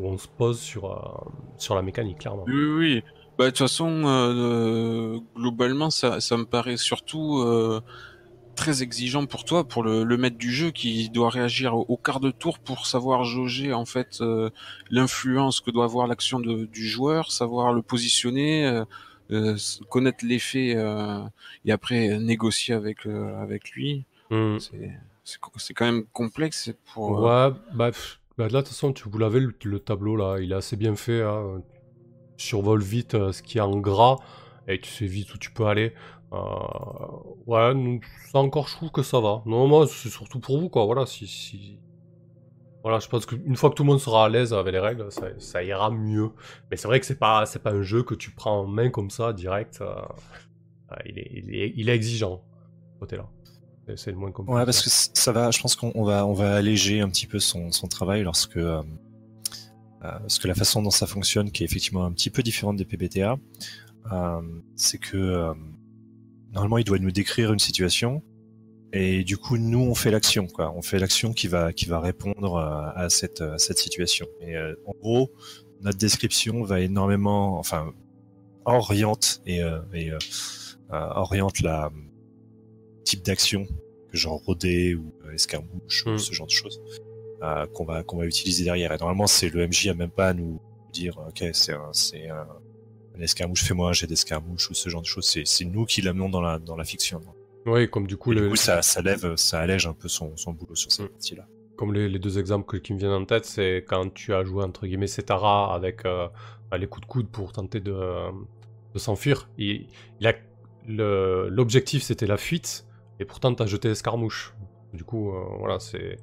on, 0.04 0.18
se 0.18 0.28
pose 0.28 0.60
sur, 0.60 1.24
sur 1.56 1.74
la 1.74 1.82
mécanique, 1.82 2.18
clairement. 2.18 2.44
Oui, 2.46 2.64
oui. 2.64 3.04
Bah, 3.41 3.47
de 3.47 3.51
toute 3.53 3.61
façon, 3.61 4.03
euh, 4.05 5.18
globalement, 5.34 5.88
ça, 5.88 6.20
ça 6.20 6.36
me 6.36 6.45
paraît 6.45 6.76
surtout 6.76 7.38
euh, 7.38 7.80
très 8.55 8.82
exigeant 8.82 9.24
pour 9.24 9.47
toi, 9.47 9.66
pour 9.66 9.82
le, 9.82 10.05
le 10.05 10.16
maître 10.18 10.36
du 10.36 10.53
jeu 10.53 10.70
qui 10.70 11.09
doit 11.09 11.30
réagir 11.30 11.74
au, 11.74 11.86
au 11.88 11.97
quart 11.97 12.20
de 12.20 12.32
tour 12.32 12.59
pour 12.59 12.86
savoir 12.86 13.24
jauger 13.24 13.72
en 13.72 13.86
fait 13.86 14.18
euh, 14.20 14.51
l'influence 14.91 15.61
que 15.61 15.70
doit 15.70 15.86
avoir 15.86 16.07
l'action 16.07 16.38
du 16.38 16.86
joueur, 16.86 17.32
savoir 17.32 17.72
le 17.72 17.80
positionner, 17.80 18.82
connaître 19.88 20.26
l'effet 20.26 20.76
et 21.64 21.72
après 21.72 22.18
négocier 22.18 22.74
avec 22.74 23.07
avec 23.07 23.70
lui. 23.70 24.05
Hmm. 24.28 24.59
C'est 25.24 25.72
quand 25.72 25.86
même 25.86 26.05
complexe 26.12 26.70
pour. 26.93 27.22
Ouais, 27.22 27.49
bah, 27.72 27.91
pff, 27.91 28.20
bah, 28.36 28.49
là 28.49 28.51
de 28.51 28.57
toute 28.59 28.68
façon, 28.68 28.93
tu, 28.93 29.09
vous 29.09 29.16
l'avez 29.16 29.41
le, 29.41 29.55
le 29.64 29.80
tableau 29.80 30.14
là, 30.14 30.36
il 30.41 30.53
est 30.53 30.57
assez 30.57 30.76
bien 30.76 30.95
fait. 30.95 31.22
Hein. 31.22 31.62
Survoles 32.41 32.82
vite 32.82 33.14
euh, 33.14 33.32
ce 33.32 33.43
qui 33.43 33.59
est 33.59 33.61
en 33.61 33.76
gras 33.78 34.16
et 34.66 34.80
tu 34.80 34.91
sais 34.91 35.07
vite 35.07 35.32
où 35.34 35.38
tu 35.38 35.51
peux 35.51 35.66
aller. 35.66 35.93
Euh, 36.32 36.38
ouais, 37.47 37.74
nous, 37.74 38.01
ça 38.32 38.38
encore, 38.38 38.68
je 38.68 38.76
trouve 38.76 38.91
que 38.91 39.03
ça 39.03 39.20
va. 39.20 39.43
Non, 39.47 39.66
moi, 39.66 39.86
c'est 39.86 40.09
surtout 40.09 40.41
pour 40.41 40.59
vous, 40.61 40.68
quoi. 40.68 40.84
Voilà, 40.86 41.05
si, 41.07 41.26
si... 41.26 41.78
Voilà, 42.82 42.99
je 42.99 43.09
pense 43.09 43.26
qu'une 43.26 43.57
fois 43.57 43.68
que 43.70 43.74
tout 43.74 43.82
le 43.82 43.88
monde 43.88 44.01
sera 44.01 44.24
à 44.24 44.28
l'aise 44.30 44.55
avec 44.55 44.72
les 44.72 44.78
règles, 44.78 45.12
ça, 45.12 45.26
ça 45.38 45.62
ira 45.62 45.91
mieux. 45.91 46.30
Mais 46.70 46.76
c'est 46.78 46.88
vrai 46.88 46.99
que 46.99 47.05
c'est 47.07 47.18
pas, 47.18 47.45
c'est 47.45 47.62
pas 47.62 47.72
un 47.72 47.82
jeu 47.82 48.03
que 48.03 48.14
tu 48.14 48.30
prends 48.30 48.61
en 48.61 48.66
main 48.66 48.88
comme 48.88 49.11
ça, 49.11 49.32
direct. 49.34 49.80
euh, 49.82 49.95
il, 51.05 51.18
est, 51.18 51.30
il, 51.34 51.55
est, 51.55 51.72
il 51.76 51.88
est 51.91 51.95
exigeant, 51.95 52.43
côté-là. 53.01 53.28
C'est- 53.97 54.12
le 54.12 54.16
moins 54.16 54.30
compliqué. 54.30 54.57
Ouais, 54.57 54.64
parce 54.64 54.82
que 54.82 54.88
ça 54.88 55.32
va, 55.32 55.51
je 55.51 55.61
pense 55.61 55.74
qu'on 55.76 55.91
on 55.97 56.05
va, 56.05 56.24
on 56.24 56.32
va 56.32 56.55
alléger 56.55 57.01
un 57.01 57.09
petit 57.09 57.26
peu 57.26 57.38
son, 57.41 57.72
son 57.72 57.88
travail 57.88 58.22
lorsque, 58.22 58.57
euh, 58.57 58.82
parce 60.01 60.38
que 60.38 60.48
la 60.48 60.55
façon 60.55 60.82
dont 60.82 60.90
ça 60.90 61.07
fonctionne, 61.07 61.51
qui 61.51 61.62
est 61.62 61.66
effectivement 61.66 62.05
un 62.05 62.12
petit 62.12 62.30
peu 62.30 62.42
différente 62.42 62.76
des 62.76 62.84
PBTA, 62.84 63.36
euh, 64.12 64.40
c'est 64.76 64.98
que 64.98 65.16
euh, 65.16 65.55
normalement 66.53 66.78
il 66.78 66.84
doit 66.84 66.98
nous 66.98 67.11
décrire 67.11 67.53
une 67.53 67.59
situation 67.59 68.22
et 68.92 69.22
du 69.24 69.36
coup 69.36 69.57
nous 69.59 69.80
on 69.80 69.94
fait 69.94 70.11
l'action, 70.11 70.46
quoi. 70.46 70.72
On 70.74 70.82
fait 70.82 70.98
l'action 70.98 71.32
qui 71.32 71.48
va, 71.48 71.72
qui 71.72 71.86
va 71.86 72.01
répondre 72.01 72.57
euh, 72.57 72.90
à 72.94 73.11
cette, 73.11 73.40
à 73.40 73.59
cette 73.59 73.78
situation. 73.78 74.26
Et 74.40 74.57
euh, 74.57 74.74
en 74.86 74.92
gros, 74.92 75.30
notre 75.82 75.98
description 75.98 76.62
va 76.64 76.80
énormément, 76.80 77.59
enfin, 77.59 77.92
oriente 78.64 79.40
et, 79.46 79.62
euh, 79.62 79.80
et 79.92 80.11
euh, 80.11 80.18
euh, 80.92 81.09
oriente 81.14 81.61
la 81.61 81.90
type 83.05 83.22
d'action 83.24 83.66
que 84.11 84.16
genre 84.16 84.40
rôder 84.44 84.94
ou 84.94 85.14
euh, 85.24 85.32
escarmouche 85.34 86.05
Mm. 86.07 86.14
ou 86.14 86.18
ce 86.18 86.32
genre 86.32 86.46
de 86.46 86.53
choses 86.53 86.80
euh, 86.84 87.09
qu'on 87.72 87.84
va 87.84 88.03
qu'on 88.03 88.16
va 88.18 88.26
utiliser 88.26 88.64
derrière. 88.64 88.93
Et 88.93 88.99
normalement, 88.99 89.26
c'est 89.26 89.49
le 89.49 89.66
MJ 89.66 89.88
a 89.88 89.95
même 89.95 90.11
pas 90.11 90.28
à 90.28 90.34
nous 90.34 90.61
dire 90.93 91.18
ok 91.28 91.45
c'est 91.53 91.72
un 91.72 91.88
c'est 91.93 92.28
un, 92.28 92.47
un 93.16 93.20
escarmouche, 93.20 93.62
fais-moi 93.64 93.88
un 93.91 93.93
jet 93.93 94.07
d'escarmouche 94.07 94.70
ou 94.70 94.74
ce 94.74 94.88
genre 94.88 95.03
de 95.03 95.07
choses. 95.07 95.26
C'est 95.26 95.47
c'est 95.47 95.64
nous 95.64 95.84
qui 95.86 96.03
l'amenons 96.03 96.28
dans 96.28 96.41
la 96.41 96.59
dans 96.59 96.76
la 96.76 96.84
fiction. 96.84 97.20
Oui, 97.66 97.88
comme 97.91 98.07
du 98.07 98.16
coup, 98.16 98.32
le, 98.32 98.43
du 98.43 98.49
coup, 98.51 98.57
ça 98.57 98.80
ça 98.82 99.03
lève, 99.03 99.36
ça 99.36 99.61
allège 99.61 99.86
un 99.86 99.93
peu 99.93 100.09
son 100.09 100.36
son 100.36 100.53
boulot 100.53 100.74
sur 100.74 100.91
cette 100.93 101.07
Mm. 101.07 101.09
partie-là. 101.11 101.47
comme 101.76 101.95
les, 101.95 102.09
les 102.11 102.18
deux 102.18 102.38
exemples 102.38 102.66
que- 102.66 102.76
qui 102.76 102.93
me 102.93 102.99
viennent 102.99 103.11
en 103.12 103.24
tête, 103.24 103.47
c'est 103.47 103.84
quand 103.88 104.12
tu 104.12 104.34
as 104.34 104.45
joué 104.45 104.62
entre 104.64 104.86
guillemets 104.86 105.07
Setara 105.07 105.74
avec 105.74 106.05
euh, 106.05 106.28
les 106.78 106.86
coups 106.86 107.07
de 107.07 107.11
coude 107.12 107.28
pour 107.30 107.53
tenter 107.53 107.80
de, 107.80 107.95
de 108.95 108.99
s'enfuir. 108.99 109.49
L'objectif 110.86 112.03
c'était 112.03 112.26
la 112.26 112.36
fuite, 112.36 112.86
et 113.18 113.24
pourtant 113.24 113.55
tu 113.55 113.62
as 113.62 113.66
jeté 113.66 113.88
escarmouche. 113.91 114.55
Du 114.93 115.05
coup, 115.05 115.30
euh, 115.30 115.45
voilà, 115.59 115.78
c'est 115.78 116.16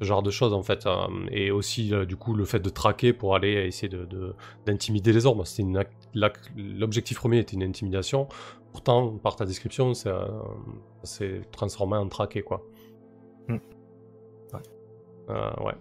ce 0.00 0.04
genre 0.06 0.22
de 0.22 0.30
choses 0.30 0.52
en 0.52 0.62
fait. 0.62 0.86
euh, 0.86 1.06
et 1.30 1.50
aussi, 1.50 1.92
euh, 1.94 2.04
du 2.06 2.16
coup, 2.16 2.34
le 2.34 2.44
fait 2.44 2.60
de 2.60 2.68
traquer 2.70 3.12
pour 3.12 3.34
aller 3.34 3.52
essayer 3.66 3.88
de- 3.88 4.04
de- 4.04 4.34
d'intimider 4.66 5.12
les 5.12 5.26
orbes. 5.26 5.42
C'était 5.44 5.68
L'objectif 6.56 7.18
premier 7.18 7.38
était 7.38 7.54
une 7.56 7.62
intimidation. 7.62 8.28
Pourtant, 8.72 9.16
par 9.18 9.36
ta 9.36 9.44
description, 9.44 9.94
ça, 9.94 10.28
ça 11.02 11.18
s'est 11.18 11.40
transformé 11.52 11.96
en 11.96 12.08
traqué, 12.08 12.42
quoi. 12.42 12.62
Mm. 13.48 13.56
Euh, 15.30 15.50
ouais. 15.64 15.74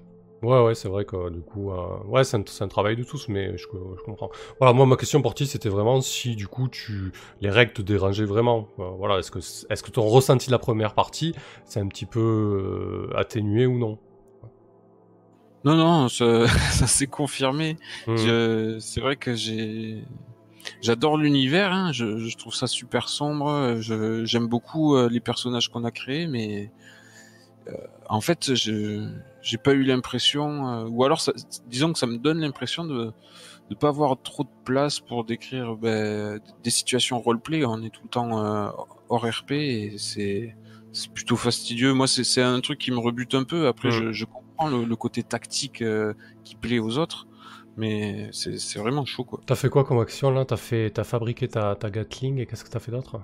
Ouais, 0.44 0.64
ouais, 0.64 0.76
c'est 0.76 0.88
vrai 0.88 1.04
que 1.04 1.32
du 1.32 1.42
coup, 1.42 1.72
euh, 1.72 1.98
ouais, 2.06 2.24
c'est 2.24 2.38
un, 2.38 2.44
c'est 2.46 2.64
un 2.64 2.68
travail 2.68 2.96
de 2.96 3.04
tous, 3.04 3.28
mais 3.28 3.58
je, 3.58 3.66
je 3.98 4.04
comprends. 4.04 4.30
Voilà, 4.60 4.72
moi, 4.72 4.86
ma 4.86 4.96
question 4.96 5.20
pour 5.24 5.34
ti, 5.34 5.48
c'était 5.48 5.70
vraiment 5.70 6.00
si 6.00 6.36
du 6.36 6.48
coup, 6.48 6.68
tu 6.68 7.12
les 7.42 7.50
règles 7.50 7.74
te 7.74 7.82
dérangeaient 7.82 8.24
vraiment. 8.26 8.68
Euh, 8.78 8.88
voilà, 8.90 9.18
est-ce 9.18 9.32
que, 9.32 9.40
est-ce 9.40 9.82
que 9.82 9.90
ton 9.90 10.04
ressenti 10.04 10.48
de 10.48 10.52
la 10.52 10.60
première 10.60 10.94
partie, 10.94 11.34
c'est 11.66 11.80
un 11.80 11.88
petit 11.88 12.06
peu 12.06 13.10
euh, 13.12 13.18
atténué 13.18 13.66
ou 13.66 13.80
non? 13.80 13.98
Non, 15.64 15.76
non, 15.76 16.10
ça, 16.10 16.48
ça 16.72 16.88
s'est 16.88 17.08
confirmé. 17.08 17.78
Hmm. 18.08 18.16
Je- 18.18 18.78
C'est 18.80 19.02
vrai 19.02 19.16
que 19.16 19.36
j'ai, 19.36 20.04
j'adore 20.82 21.18
l'univers. 21.18 21.72
Hein, 21.74 21.92
je, 21.92 22.18
je 22.20 22.38
trouve 22.38 22.54
ça 22.56 22.68
super 22.68 23.10
sombre. 23.10 23.78
Je, 23.80 24.24
j'aime 24.26 24.48
beaucoup 24.48 24.96
euh, 24.96 25.10
les 25.10 25.20
personnages 25.20 25.70
qu'on 25.70 25.84
a 25.84 25.92
créés, 25.92 26.28
mais 26.28 26.72
euh, 27.68 27.74
en 28.08 28.22
fait, 28.22 28.56
je, 28.56 29.08
j'ai 29.42 29.58
pas 29.58 29.74
eu 29.74 29.84
l'impression, 29.84 30.68
euh, 30.70 30.88
ou 30.88 31.04
alors, 31.04 31.20
ça, 31.20 31.34
disons 31.68 31.92
que 31.92 32.00
ça 32.00 32.08
me 32.08 32.18
donne 32.18 32.40
l'impression 32.40 32.86
de 32.86 33.12
de 33.70 33.76
pas 33.76 33.90
avoir 33.90 34.16
trop 34.22 34.44
de 34.44 34.50
place 34.64 35.02
pour 35.02 35.26
décrire 35.26 35.76
ben, 35.76 36.40
des 36.64 36.70
situations 36.70 37.20
roleplay. 37.20 37.66
On 37.66 37.82
est 37.84 37.90
tout 37.90 38.00
le 38.06 38.10
temps 38.10 38.42
euh, 38.42 38.70
hors 39.10 39.26
RP 39.28 39.52
et 39.52 39.96
c'est 39.98 40.56
c'est 40.94 41.12
plutôt 41.12 41.36
fastidieux. 41.36 41.92
Moi, 41.92 42.08
c'est 42.08 42.24
c'est 42.24 42.42
un 42.42 42.62
truc 42.62 42.80
qui 42.80 42.92
me 42.92 43.00
rebute 43.00 43.36
un 43.36 43.44
peu. 43.44 43.68
Après, 43.68 43.90
Mm. 43.90 43.92
je, 43.92 44.12
je 44.14 44.26
comprends 44.58 44.70
le, 44.78 44.86
le 44.86 44.96
côté 44.96 45.24
tactique 45.24 45.82
euh, 45.82 46.14
qui 46.44 46.56
plaît 46.56 46.80
aux 46.80 46.98
autres, 46.98 47.28
mais 47.78 48.30
c'est 48.32 48.80
vraiment 48.80 49.06
chaud, 49.06 49.24
quoi. 49.24 49.40
T'as 49.46 49.56
fait 49.56 49.70
quoi 49.70 49.84
comme 49.84 50.00
action 50.00 50.32
là? 50.32 50.46
T'as 50.46 50.58
fait, 50.58 50.90
t'as 50.90 51.04
fabriqué 51.04 51.48
ta, 51.48 51.76
ta 51.76 51.90
Gatling 51.90 52.40
et 52.40 52.46
qu'est-ce 52.46 52.64
que 52.64 52.70
t'as 52.70 52.80
fait 52.80 52.92
d'autre? 52.92 53.22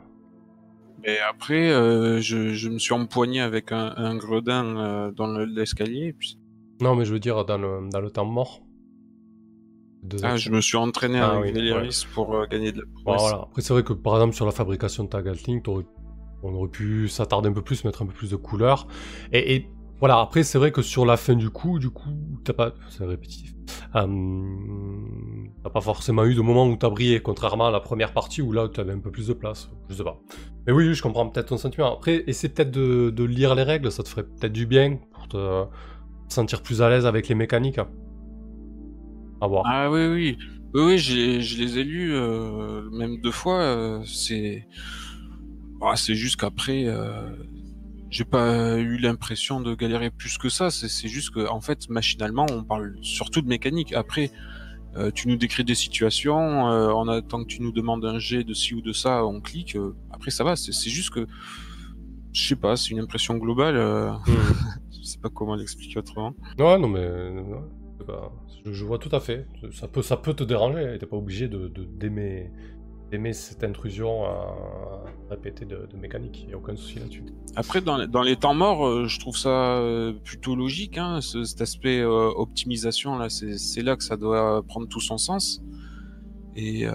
Et 1.06 1.18
après, 1.20 1.70
euh, 1.72 2.22
je, 2.22 2.54
je 2.54 2.70
me 2.70 2.78
suis 2.80 2.94
empoigné 2.94 3.42
avec 3.42 3.72
un, 3.72 3.94
un 3.98 4.16
gredin 4.16 4.78
euh, 4.78 5.12
dans 5.12 5.28
le- 5.28 5.46
l'escalier. 5.46 6.14
puis- 6.14 6.40
Non, 6.82 6.96
mais 6.96 7.04
je 7.04 7.12
veux 7.14 7.20
dire 7.20 7.44
dans 7.46 7.58
le, 7.58 7.90
dans 7.90 8.00
le 8.00 8.10
temps 8.10 8.26
mort. 8.26 8.62
Ah, 10.22 10.36
je 10.38 10.50
me 10.52 10.60
suis 10.62 10.78
entraîné 10.78 11.20
Ah 11.20 11.32
avec 11.32 11.54
oui, 11.56 11.62
Véléris 11.62 12.06
pour 12.14 12.36
euh, 12.36 12.46
gagner 12.46 12.72
de 12.72 12.80
la 12.82 12.86
Bon, 12.86 13.16
prouesse. 13.16 13.22
voilà. 13.22 13.38
Après, 13.44 13.62
c'est 13.62 13.74
vrai 13.74 13.84
que 13.84 13.94
par 13.94 14.16
exemple, 14.16 14.36
sur 14.36 14.46
la 14.46 14.52
fabrication 14.52 15.04
de 15.06 15.10
ta 15.10 15.22
Gatling, 15.22 15.62
on 16.46 16.54
aurait 16.54 16.70
pu 16.70 17.08
s'attarder 17.08 17.50
un 17.50 17.54
peu 17.54 17.62
plus, 17.62 17.84
mettre 17.86 18.02
un 18.02 18.06
peu 18.06 18.14
plus 18.14 18.30
de 18.30 18.36
couleurs. 18.36 18.88
Et, 19.32 19.56
et 19.56 19.70
voilà, 20.00 20.20
après, 20.20 20.44
c'est 20.44 20.58
vrai 20.58 20.72
que 20.72 20.82
sur 20.82 21.06
la 21.06 21.18
fin 21.18 21.36
du 21.36 21.50
coup, 21.50 21.80
du 21.80 21.90
coup, 21.90 22.10
t'as 22.44 22.54
pas. 22.54 22.74
C'est 22.90 23.06
répétitif. 23.06 23.54
Euh, 23.96 24.06
t'as 25.64 25.70
pas 25.70 25.82
forcément 25.82 26.26
eu 26.26 26.36
de 26.36 26.42
moment 26.42 26.68
où 26.68 26.76
t'as 26.76 26.90
brillé, 26.90 27.22
contrairement 27.22 27.68
à 27.68 27.72
la 27.72 27.80
première 27.80 28.12
partie 28.12 28.42
où 28.42 28.52
là, 28.52 28.68
t'avais 28.68 28.92
un 28.92 29.00
peu 29.00 29.12
plus 29.12 29.28
de 29.28 29.34
place. 29.34 29.70
Je 29.90 29.96
sais 29.96 30.04
pas. 30.04 30.20
Mais 30.68 30.74
oui, 30.74 30.94
je 30.94 31.02
comprends 31.02 31.30
peut-être 31.30 31.48
ton 31.48 31.58
sentiment. 31.58 31.94
Après, 31.94 32.24
essaie 32.28 32.50
peut-être 32.50 32.72
de, 32.72 33.12
de, 33.12 33.24
lire 33.24 33.56
les 33.56 33.64
règles, 33.64 33.92
ça 33.92 34.04
te 34.04 34.10
ferait 34.10 34.24
peut-être 34.24 34.52
du 34.52 34.66
bien 34.66 34.98
pour 35.14 35.28
te 35.28 35.66
sentir 36.28 36.62
plus 36.62 36.82
à 36.82 36.90
l'aise 36.90 37.06
avec 37.06 37.28
les 37.28 37.36
mécaniques. 37.36 37.80
À 39.40 39.48
voir. 39.48 39.64
Ah 39.66 39.90
oui, 39.92 40.08
oui. 40.08 40.38
Oui, 40.74 40.84
oui 40.84 40.98
je 40.98 41.62
les 41.62 41.78
ai 41.78 41.84
lus 41.84 42.14
euh, 42.14 42.90
même 42.92 43.22
deux 43.22 43.32
fois. 43.32 43.62
Euh, 43.62 44.02
c'est. 44.06 44.68
Ah, 45.82 45.96
c'est 45.96 46.16
juste 46.16 46.38
qu'après. 46.38 46.86
Euh 46.88 47.30
j'ai 48.14 48.26
pas 48.26 48.78
eu 48.78 48.98
l'impression 48.98 49.60
de 49.60 49.74
galérer 49.74 50.12
plus 50.12 50.38
que 50.38 50.48
ça. 50.48 50.70
C'est 50.70 51.08
juste 51.08 51.32
que, 51.32 51.50
en 51.50 51.62
fait, 51.62 51.90
machinalement, 51.90 52.46
on 52.52 52.64
parle 52.64 52.96
surtout 53.02 53.42
de 53.42 53.48
mécanique. 53.48 53.92
Après, 53.94 54.30
euh, 54.96 55.10
tu 55.10 55.28
nous 55.28 55.36
décris 55.36 55.64
des 55.64 55.74
situations, 55.74 56.70
euh, 56.70 56.94
on 56.94 57.08
attend 57.08 57.44
que 57.44 57.48
tu 57.48 57.64
nous 57.64 57.72
demandes 57.72 58.06
un 58.06 58.20
jet 58.20 58.44
de 58.44 58.54
ci 58.54 58.76
ou 58.76 58.82
de 58.82 58.94
ça, 58.94 59.26
on 59.26 59.42
clique. 59.42 59.76
Euh, 59.76 59.96
après, 60.12 60.30
ça 60.30 60.44
va. 60.44 60.56
C'est 60.56 60.92
juste 60.92 61.10
que, 61.10 61.26
je 62.34 62.48
sais 62.50 62.56
pas, 62.56 62.76
c'est 62.76 62.92
une 62.92 63.00
impression 63.00 63.36
globale. 63.38 63.78
Mmh. 63.78 64.22
je 64.92 65.02
sais 65.02 65.18
pas 65.18 65.30
comment 65.30 65.56
l'expliquer 65.56 65.98
autrement. 65.98 66.36
Ouais, 66.60 66.78
non, 66.78 66.90
mais 66.90 67.34
je, 68.64 68.86
vois 68.86 69.00
tout 69.00 69.14
à 69.16 69.22
fait. 69.22 69.48
Ça 69.72 69.88
peut, 69.88 70.04
ça 70.04 70.18
peut 70.18 70.36
te 70.36 70.44
déranger. 70.44 70.98
T'es 71.00 71.08
pas 71.08 71.18
obligé 71.18 71.48
de 71.48 71.68
d'aimer 71.68 72.52
d'aimer 73.14 73.34
cette 73.34 73.64
intrusion 73.64 74.26
à 74.26 74.56
répéter 75.30 75.66
de, 75.66 75.88
mécanique. 76.02 76.40
Il 76.42 76.48
n'y 76.48 76.54
a 76.54 76.58
aucun 76.58 76.76
souci 76.76 76.98
là-dessus. 76.98 77.24
Après, 77.56 77.80
dans, 77.80 78.08
dans, 78.08 78.24
les 78.24 78.36
temps 78.36 78.56
morts, 78.56 78.88
euh, 78.88 79.06
je 79.06 79.20
trouve 79.20 79.38
ça 79.38 79.78
euh, 79.78 80.14
plutôt 80.14 80.56
logique. 80.56 80.98
Hein, 80.98 81.20
cet 81.22 81.62
aspect 81.62 82.00
euh, 82.00 82.32
optimisation, 82.36 83.20
c'est 83.30 83.84
là 83.84 83.96
que 83.96 84.04
ça 84.04 84.18
doit 84.18 84.64
prendre 84.64 84.88
tout 84.88 85.00
son 85.00 85.20
sens. 85.20 85.62
Et 86.56 86.86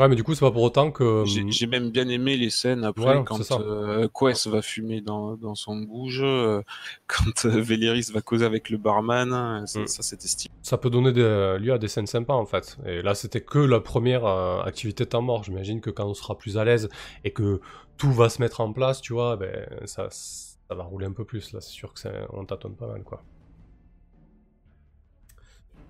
Ouais, 0.00 0.08
mais 0.08 0.16
du 0.16 0.24
coup, 0.24 0.34
c'est 0.34 0.40
pas 0.40 0.50
pour 0.50 0.62
autant 0.62 0.90
que. 0.90 1.24
J'ai 1.26 1.66
même 1.66 1.90
bien 1.90 2.08
aimé 2.08 2.38
les 2.38 2.48
scènes 2.48 2.84
après 2.84 3.22
quand 3.22 3.38
euh, 3.60 4.08
Quest 4.08 4.46
va 4.46 4.62
fumer 4.62 5.02
dans, 5.02 5.36
dans 5.36 5.54
son 5.54 5.76
bouge, 5.76 6.22
euh, 6.22 6.62
quand 7.06 7.44
euh, 7.44 7.60
Véléris 7.60 8.10
va 8.10 8.22
causer 8.22 8.46
avec 8.46 8.70
le 8.70 8.78
barman. 8.78 9.66
Ça, 9.66 9.80
mm. 9.80 9.86
ça 9.86 10.02
c'était 10.02 10.26
stylé. 10.26 10.54
Ça 10.62 10.78
peut 10.78 10.88
donner 10.88 11.12
des, 11.12 11.58
lieu 11.60 11.74
à 11.74 11.76
des 11.76 11.88
scènes 11.88 12.06
sympas 12.06 12.32
en 12.32 12.46
fait. 12.46 12.78
Et 12.86 13.02
là, 13.02 13.14
c'était 13.14 13.42
que 13.42 13.58
la 13.58 13.80
première 13.80 14.24
activité 14.24 15.04
temps 15.04 15.20
mort. 15.20 15.44
J'imagine 15.44 15.82
que 15.82 15.90
quand 15.90 16.06
on 16.06 16.14
sera 16.14 16.38
plus 16.38 16.56
à 16.56 16.64
l'aise 16.64 16.88
et 17.24 17.32
que 17.32 17.60
tout 17.98 18.10
va 18.10 18.30
se 18.30 18.40
mettre 18.40 18.62
en 18.62 18.72
place, 18.72 19.02
tu 19.02 19.12
vois, 19.12 19.36
ben, 19.36 19.68
ça, 19.84 20.08
ça 20.10 20.74
va 20.74 20.84
rouler 20.84 21.04
un 21.04 21.12
peu 21.12 21.26
plus. 21.26 21.52
Là, 21.52 21.60
c'est 21.60 21.72
sûr 21.72 21.92
que 21.92 22.08
on 22.30 22.46
tâtonne 22.46 22.74
pas 22.74 22.86
mal 22.86 23.02
quoi. 23.02 23.22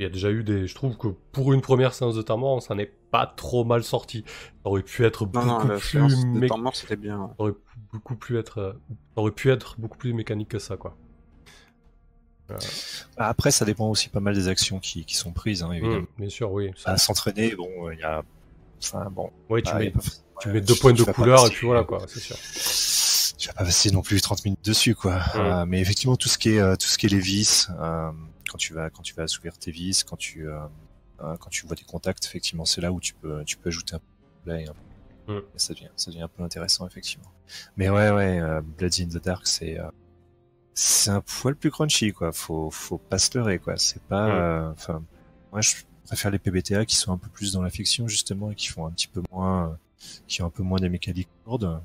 Il 0.01 0.05
y 0.05 0.07
a 0.07 0.09
déjà 0.09 0.31
eu 0.31 0.43
des. 0.43 0.67
Je 0.67 0.75
trouve 0.75 0.97
que 0.97 1.09
pour 1.09 1.53
une 1.53 1.61
première 1.61 1.93
séance 1.93 2.15
de 2.15 2.23
temps 2.23 2.39
mort, 2.39 2.57
on 2.57 2.61
s'en 2.61 2.79
est 2.79 2.91
pas 3.11 3.27
trop 3.27 3.65
mal 3.65 3.85
sorti. 3.85 4.25
Ça 4.27 4.71
aurait 4.71 4.83
pu 4.83 5.05
être 5.05 5.27
beaucoup 5.27 5.47
non, 5.47 5.63
non, 5.63 5.79
plus. 5.79 6.25
De 6.25 6.47
temps 6.49 6.57
mort, 6.57 6.75
c'était 6.75 6.97
bien. 6.97 7.29
Ça 7.29 7.35
aurait 7.37 7.53
beaucoup 7.93 8.17
plus 8.17 8.39
être. 8.39 8.59
Euh, 8.59 8.73
aurait 9.17 9.31
pu 9.31 9.51
être 9.51 9.79
beaucoup 9.79 9.99
plus 9.99 10.15
mécanique 10.15 10.49
que 10.49 10.59
ça, 10.59 10.79
quoi. 10.79 10.97
Euh. 12.51 12.57
Après, 13.19 13.51
ça 13.51 13.67
dépend 13.67 13.91
aussi 13.91 14.09
pas 14.09 14.21
mal 14.21 14.35
des 14.35 14.49
actions 14.49 14.79
qui, 14.79 15.05
qui 15.05 15.17
sont 15.17 15.33
prises, 15.33 15.63
hein, 15.63 15.69
mmh, 15.69 15.75
évidemment. 15.75 16.07
bien 16.17 16.31
sûr, 16.31 16.51
oui. 16.51 16.71
À 16.87 16.97
s'entraîner, 16.97 17.55
bon, 17.55 17.69
il 17.91 17.99
y 17.99 18.03
a. 18.03 18.23
Enfin, 18.83 19.11
bon. 19.11 19.31
Oui, 19.51 19.63
tu, 19.63 19.71
bah, 19.71 19.81
mets, 19.81 19.93
tu 20.41 20.49
mets 20.49 20.63
deux 20.63 20.77
points 20.77 20.95
de 20.95 21.03
couleur 21.03 21.47
et 21.47 21.51
puis 21.51 21.67
voilà, 21.67 21.85
quoi, 21.85 22.07
c'est 22.09 22.21
sûr. 22.21 22.37
Je 23.39 23.49
vais 23.49 23.53
pas 23.53 23.65
passer 23.65 23.91
non 23.91 24.01
plus 24.01 24.19
30 24.23 24.47
minutes 24.47 24.65
dessus, 24.65 24.95
quoi. 24.95 25.17
Mmh. 25.17 25.37
Euh, 25.37 25.67
mais 25.67 25.79
effectivement, 25.79 26.17
tout 26.17 26.31
ce 26.31 26.39
qui 26.39 26.55
est, 26.55 26.77
tout 26.79 26.87
ce 26.87 26.97
qui 26.97 27.05
est 27.05 27.11
les 27.11 27.21
vis, 27.21 27.69
quand 28.51 28.59
tu 28.59 28.75
vas 28.75 28.91
quand 28.91 29.03
tu 29.03 29.15
vas 29.15 29.23
assouvir 29.25 29.57
tes 29.57 29.71
vis, 29.71 30.03
quand 30.03 30.17
tu 30.17 30.49
euh, 30.49 30.59
euh, 31.23 31.37
quand 31.37 31.51
tu 31.51 31.67
vois 31.67 31.77
des 31.77 31.85
contacts, 31.85 32.25
effectivement, 32.25 32.65
c'est 32.65 32.81
là 32.81 32.93
où 32.93 33.01
tu 33.01 33.15
peux 33.15 33.45
tu 33.45 33.57
peux 33.57 33.69
ajouter 33.69 33.95
un 33.95 34.01
play. 34.45 34.67
Mm. 35.29 35.39
ça 35.57 35.75
devient 35.75 35.89
ça 35.97 36.11
devient 36.11 36.23
un 36.23 36.29
peu 36.29 36.43
intéressant 36.43 36.87
effectivement. 36.87 37.31
Mais 37.77 37.89
ouais 37.89 38.11
ouais, 38.11 38.41
euh, 38.41 38.61
Bloody 38.61 39.05
in 39.05 39.09
the 39.09 39.23
Dark, 39.23 39.47
c'est 39.47 39.79
c'est 40.75 41.11
un 41.11 41.21
poil 41.21 41.55
plus 41.55 41.71
crunchy 41.71 42.13
quoi. 42.13 42.33
Faut 42.33 42.71
faut 42.71 42.99
pas 42.99 43.19
se 43.19 43.37
leurrer 43.39 43.59
quoi. 43.59 43.77
C'est 43.77 44.03
pas 44.03 44.29
mm. 44.29 44.73
enfin 44.73 45.03
moi 45.53 45.61
je 45.61 45.75
préfère 46.07 46.31
les 46.31 46.39
PBTA 46.39 46.85
qui 46.87 46.97
sont 46.97 47.13
un 47.13 47.19
peu 47.19 47.29
plus 47.29 47.53
dans 47.53 47.63
la 47.63 47.71
fiction 47.71 48.09
justement 48.09 48.51
et 48.51 48.55
qui 48.57 48.67
font 48.67 48.87
un 48.87 48.91
petit 48.91 49.09
peu 49.09 49.23
moins 49.31 49.79
qui 50.27 50.43
ont 50.43 50.47
un 50.47 50.51
peu 50.51 50.63
moins 50.63 50.81
des 50.81 50.89
mécaniques 50.89 51.29
lourdes. 51.47 51.81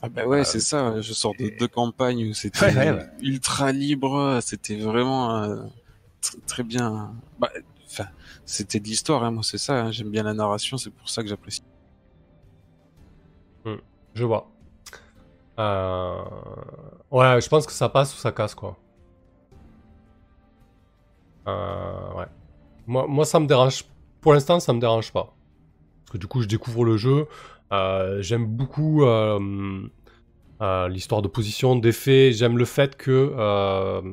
Ah 0.00 0.08
bah 0.08 0.26
ouais, 0.26 0.44
c'est 0.44 0.60
ça. 0.60 1.00
Je 1.00 1.12
sors 1.12 1.34
de 1.34 1.48
deux 1.58 1.66
campagnes 1.66 2.28
où 2.28 2.34
c'était 2.34 2.70
ultra 3.20 3.72
libre. 3.72 4.38
C'était 4.42 4.76
vraiment 4.76 5.68
très 6.46 6.62
bien. 6.62 7.14
Bah, 7.38 7.50
c'était 8.44 8.80
de 8.80 8.84
l'histoire, 8.84 9.24
hein, 9.24 9.30
moi 9.30 9.42
c'est 9.42 9.58
ça. 9.58 9.84
Hein, 9.84 9.90
j'aime 9.90 10.10
bien 10.10 10.22
la 10.22 10.34
narration, 10.34 10.76
c'est 10.76 10.90
pour 10.90 11.08
ça 11.08 11.22
que 11.22 11.28
j'apprécie. 11.28 11.62
Hmm, 13.64 13.76
je 14.14 14.24
vois. 14.24 14.50
Euh... 15.58 16.22
Ouais, 17.10 17.40
je 17.40 17.48
pense 17.48 17.66
que 17.66 17.72
ça 17.72 17.88
passe 17.88 18.14
ou 18.14 18.18
ça 18.18 18.32
casse 18.32 18.54
quoi. 18.54 18.78
Euh, 21.48 22.12
ouais. 22.14 22.26
Moi, 22.86 23.24
ça 23.24 23.40
me 23.40 23.46
dérange. 23.46 23.84
Pour 24.20 24.34
l'instant, 24.34 24.60
ça 24.60 24.72
me 24.72 24.80
dérange 24.80 25.12
pas. 25.12 25.34
Parce 26.04 26.12
que 26.12 26.18
du 26.18 26.26
coup, 26.26 26.42
je 26.42 26.48
découvre 26.48 26.84
le 26.84 26.96
jeu. 26.96 27.26
Euh, 27.72 28.22
j'aime 28.22 28.46
beaucoup 28.46 29.02
l'histoire 30.60 31.22
de 31.22 31.28
position, 31.28 31.76
d'effet. 31.76 32.32
J'aime 32.32 32.58
le 32.58 32.64
fait 32.64 32.96
que 32.96 34.10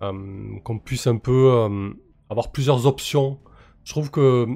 qu'on 0.00 0.78
puisse 0.78 1.06
un 1.06 1.16
peu 1.16 1.52
euh, 1.52 1.90
avoir 2.30 2.52
plusieurs 2.52 2.86
options. 2.86 3.40
Je 3.84 3.92
trouve 3.92 4.10
que 4.10 4.46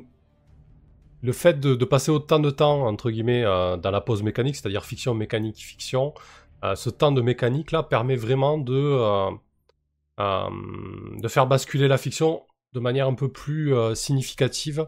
le 1.23 1.33
fait 1.33 1.61
de, 1.61 1.85
passer 1.85 2.11
autant 2.11 2.39
de 2.41 2.51
temps, 2.51 2.87
entre 2.87 3.11
guillemets, 3.11 3.45
euh, 3.45 3.77
dans 3.77 3.91
la 3.91 4.01
pause 4.01 4.23
mécanique, 4.23 4.57
c'est-à-dire 4.57 4.85
fiction, 4.85 5.15
mécanique, 5.15 5.57
fiction, 5.57 6.15
ce 6.77 6.91
temps 6.91 7.11
de 7.11 7.21
mécanique 7.21 7.73
là 7.73 7.83
permet 7.83 8.15
vraiment 8.15 8.57
de, 8.57 9.33
de 10.19 11.29
faire 11.29 11.49
basculer 11.49 11.89
la 11.89 11.99
fiction 11.99 12.43
de 12.73 12.79
manière 12.79 13.09
un 13.09 13.15
peu 13.15 13.29
plus 13.29 13.75
significative. 13.97 14.87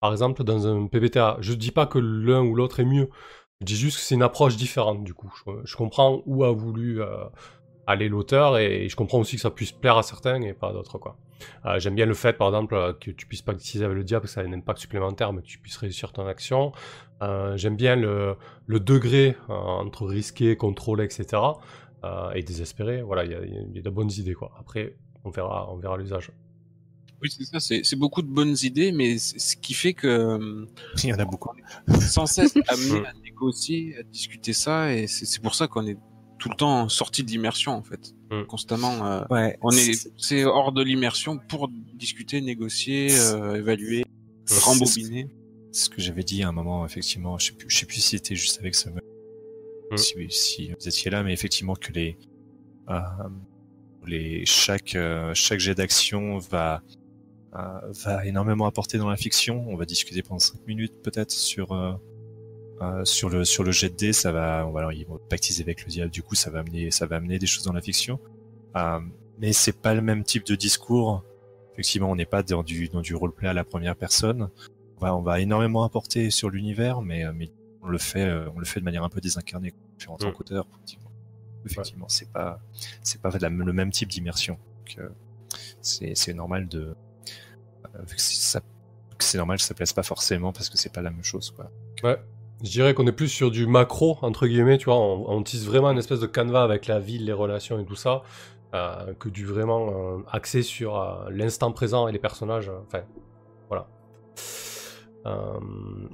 Par 0.00 0.12
exemple, 0.12 0.44
dans 0.44 0.66
un 0.66 0.86
PBTA, 0.86 1.38
je 1.40 1.52
ne 1.52 1.56
dis 1.56 1.70
pas 1.70 1.86
que 1.86 1.98
l'un 1.98 2.42
ou 2.42 2.54
l'autre 2.54 2.80
est 2.80 2.84
mieux. 2.84 3.08
Je 3.60 3.64
dis 3.64 3.76
juste 3.76 3.96
que 3.96 4.02
c'est 4.02 4.16
une 4.16 4.22
approche 4.22 4.56
différente 4.56 5.02
du 5.02 5.14
coup. 5.14 5.32
Je, 5.64 5.76
comprends 5.76 6.22
où 6.26 6.44
a 6.44 6.52
voulu 6.52 7.00
aller 7.86 8.08
l'auteur 8.08 8.58
et 8.58 8.88
je 8.88 8.96
comprends 8.96 9.18
aussi 9.18 9.36
que 9.36 9.42
ça 9.42 9.50
puisse 9.50 9.72
plaire 9.72 9.98
à 9.98 10.02
certains 10.02 10.40
et 10.42 10.52
pas 10.52 10.70
à 10.70 10.72
d'autres 10.72 10.98
quoi. 10.98 11.16
Euh, 11.66 11.78
j'aime 11.78 11.94
bien 11.94 12.06
le 12.06 12.14
fait 12.14 12.32
par 12.32 12.48
exemple 12.48 12.96
que 13.00 13.10
tu 13.10 13.26
puisses 13.26 13.42
pas 13.42 13.52
utiliser 13.52 13.84
avec 13.84 13.96
le 13.96 14.04
diable 14.04 14.22
parce 14.22 14.34
que 14.34 14.40
ça 14.40 14.46
a 14.46 14.48
un 14.48 14.52
impact 14.52 14.78
supplémentaire 14.78 15.32
mais 15.32 15.42
que 15.42 15.46
tu 15.46 15.58
puisses 15.58 15.76
réussir 15.76 16.12
ton 16.12 16.26
action. 16.26 16.72
Euh, 17.22 17.56
j'aime 17.56 17.76
bien 17.76 17.96
le, 17.96 18.36
le 18.66 18.80
degré 18.80 19.36
euh, 19.48 19.54
entre 19.54 20.06
risqué, 20.06 20.56
contrôlé, 20.56 21.04
etc. 21.04 21.42
et 22.34 22.42
désespéré. 22.42 23.02
Voilà, 23.02 23.24
il 23.24 23.30
y, 23.30 23.76
y, 23.76 23.78
a 23.78 23.82
de 23.82 23.90
bonnes 23.90 24.12
idées 24.12 24.34
quoi. 24.34 24.52
Après, 24.58 24.94
on 25.24 25.30
verra, 25.30 25.72
on 25.72 25.76
verra 25.76 25.96
l'usage. 25.96 26.30
Oui, 27.22 27.30
c'est 27.30 27.58
ça, 27.58 27.58
c'est 27.58 27.96
beaucoup 27.96 28.20
de 28.20 28.28
bonnes 28.28 28.54
idées, 28.62 28.92
mais 28.92 29.16
ce 29.16 29.56
qui 29.56 29.72
fait 29.72 29.94
que. 29.94 30.66
Il 31.02 31.08
y 31.08 31.14
en 31.14 31.18
a 31.18 31.24
beaucoup. 31.24 31.50
Sans 32.00 32.26
cesse 32.26 32.54
amené 32.68 33.06
à 33.06 33.14
négocier, 33.14 33.96
à 33.98 34.02
discuter 34.02 34.52
ça, 34.52 34.92
et 34.92 35.06
c'est 35.06 35.40
pour 35.40 35.54
ça 35.54 35.66
qu'on 35.66 35.86
est 35.86 35.96
tout 36.44 36.50
le 36.50 36.56
temps 36.56 36.90
sorti 36.90 37.24
de 37.24 37.30
l'immersion 37.30 37.72
en 37.72 37.82
fait, 37.82 38.14
mm. 38.30 38.44
constamment. 38.44 39.06
Euh, 39.06 39.24
ouais, 39.30 39.56
on 39.62 39.70
est, 39.70 40.10
c'est 40.18 40.44
hors 40.44 40.72
de 40.72 40.82
l'immersion 40.82 41.38
pour 41.38 41.70
discuter, 41.94 42.42
négocier, 42.42 43.18
euh, 43.18 43.54
évaluer, 43.54 44.04
rembobiner. 44.50 45.30
C'est 45.72 45.86
ce 45.86 45.88
que 45.88 46.02
j'avais 46.02 46.22
dit 46.22 46.42
à 46.42 46.48
un 46.48 46.52
moment, 46.52 46.84
effectivement. 46.84 47.38
Je 47.38 47.46
sais 47.46 47.52
plus, 47.52 47.70
je 47.70 47.78
sais 47.78 47.86
plus 47.86 47.96
si 47.96 48.10
c'était 48.10 48.34
juste 48.34 48.60
avec 48.60 48.74
ce, 48.74 48.90
mm. 48.90 49.96
si, 49.96 50.14
si, 50.28 50.72
vous 50.78 50.86
étiez 50.86 51.10
là, 51.10 51.22
mais 51.22 51.32
effectivement 51.32 51.76
que 51.76 51.94
les, 51.94 52.18
euh, 52.90 53.00
les 54.06 54.44
chaque 54.44 54.98
chaque 55.32 55.60
jet 55.60 55.74
d'action 55.74 56.36
va 56.36 56.82
va 57.54 58.26
énormément 58.26 58.66
apporter 58.66 58.98
dans 58.98 59.08
la 59.08 59.16
fiction. 59.16 59.64
On 59.66 59.76
va 59.76 59.86
discuter 59.86 60.22
pendant 60.22 60.40
5 60.40 60.66
minutes 60.66 61.00
peut-être 61.02 61.30
sur 61.30 61.72
euh, 62.82 63.04
sur 63.04 63.28
le 63.30 63.44
sur 63.44 63.62
le 63.62 63.72
jet 63.72 63.90
de 63.90 63.96
dés, 63.96 64.12
ça 64.12 64.32
va, 64.32 64.66
on 64.66 64.72
va 64.72 64.92
ils 64.92 65.06
vont 65.06 65.18
pactiser 65.28 65.62
avec 65.62 65.84
le 65.84 65.90
diable. 65.90 66.10
Du 66.10 66.22
coup, 66.22 66.34
ça 66.34 66.50
va 66.50 66.60
amener 66.60 66.90
ça 66.90 67.06
va 67.06 67.16
amener 67.16 67.38
des 67.38 67.46
choses 67.46 67.64
dans 67.64 67.72
la 67.72 67.80
fiction. 67.80 68.18
Euh, 68.76 69.00
mais 69.38 69.52
c'est 69.52 69.80
pas 69.80 69.94
le 69.94 70.00
même 70.00 70.24
type 70.24 70.44
de 70.46 70.54
discours. 70.54 71.24
Effectivement, 71.72 72.10
on 72.10 72.16
n'est 72.16 72.26
pas 72.26 72.42
dans 72.42 72.62
du 72.62 72.88
dans 72.88 73.00
du 73.00 73.14
roleplay 73.14 73.48
à 73.48 73.52
la 73.52 73.64
première 73.64 73.96
personne. 73.96 74.48
On 74.98 75.00
va, 75.00 75.16
on 75.16 75.22
va 75.22 75.40
énormément 75.40 75.84
apporter 75.84 76.30
sur 76.30 76.50
l'univers, 76.50 77.02
mais, 77.02 77.24
euh, 77.24 77.32
mais 77.34 77.50
on 77.82 77.88
le 77.88 77.98
fait 77.98 78.24
euh, 78.24 78.48
on 78.54 78.58
le 78.58 78.64
fait 78.64 78.80
de 78.80 78.84
manière 78.84 79.04
un 79.04 79.08
peu 79.08 79.20
désincarnée 79.20 79.72
en 80.06 80.16
tant 80.16 80.28
mm. 80.28 80.32
qu'auteur. 80.32 80.66
Effectivement, 81.66 82.08
c'est 82.08 82.30
pas 82.30 82.60
c'est 83.02 83.20
pas 83.20 83.30
le 83.30 83.72
même 83.72 83.90
type 83.90 84.10
d'immersion. 84.10 84.58
C'est 85.80 86.14
c'est 86.14 86.34
normal 86.34 86.68
de 86.68 86.94
c'est 89.18 89.38
normal 89.38 89.58
que 89.58 89.62
ça 89.62 89.74
plaise 89.74 89.92
pas 89.92 90.02
forcément 90.02 90.52
parce 90.52 90.68
que 90.68 90.76
c'est 90.76 90.92
pas 90.92 91.02
la 91.02 91.10
même 91.10 91.24
chose 91.24 91.50
quoi. 91.50 91.70
Ouais, 92.02 92.18
Je 92.64 92.70
dirais 92.70 92.94
qu'on 92.94 93.06
est 93.06 93.12
plus 93.12 93.28
sur 93.28 93.50
du 93.50 93.66
macro, 93.66 94.16
entre 94.22 94.46
guillemets, 94.46 94.78
tu 94.78 94.86
vois, 94.86 94.96
on, 94.96 95.42
tisse 95.42 95.66
vraiment 95.66 95.90
une 95.90 95.98
espèce 95.98 96.20
de 96.20 96.26
canevas 96.26 96.62
avec 96.62 96.86
la 96.86 96.98
ville, 96.98 97.26
les 97.26 97.32
relations 97.34 97.78
et 97.78 97.84
tout 97.84 97.94
ça, 97.94 98.22
euh, 98.72 99.12
que 99.18 99.28
du 99.28 99.44
vraiment 99.44 99.90
euh, 99.90 100.22
axé 100.32 100.62
sur 100.62 100.98
euh, 100.98 101.28
l'instant 101.30 101.72
présent 101.72 102.08
et 102.08 102.12
les 102.12 102.18
personnages. 102.18 102.70
Enfin, 102.86 103.02
voilà. 103.68 103.86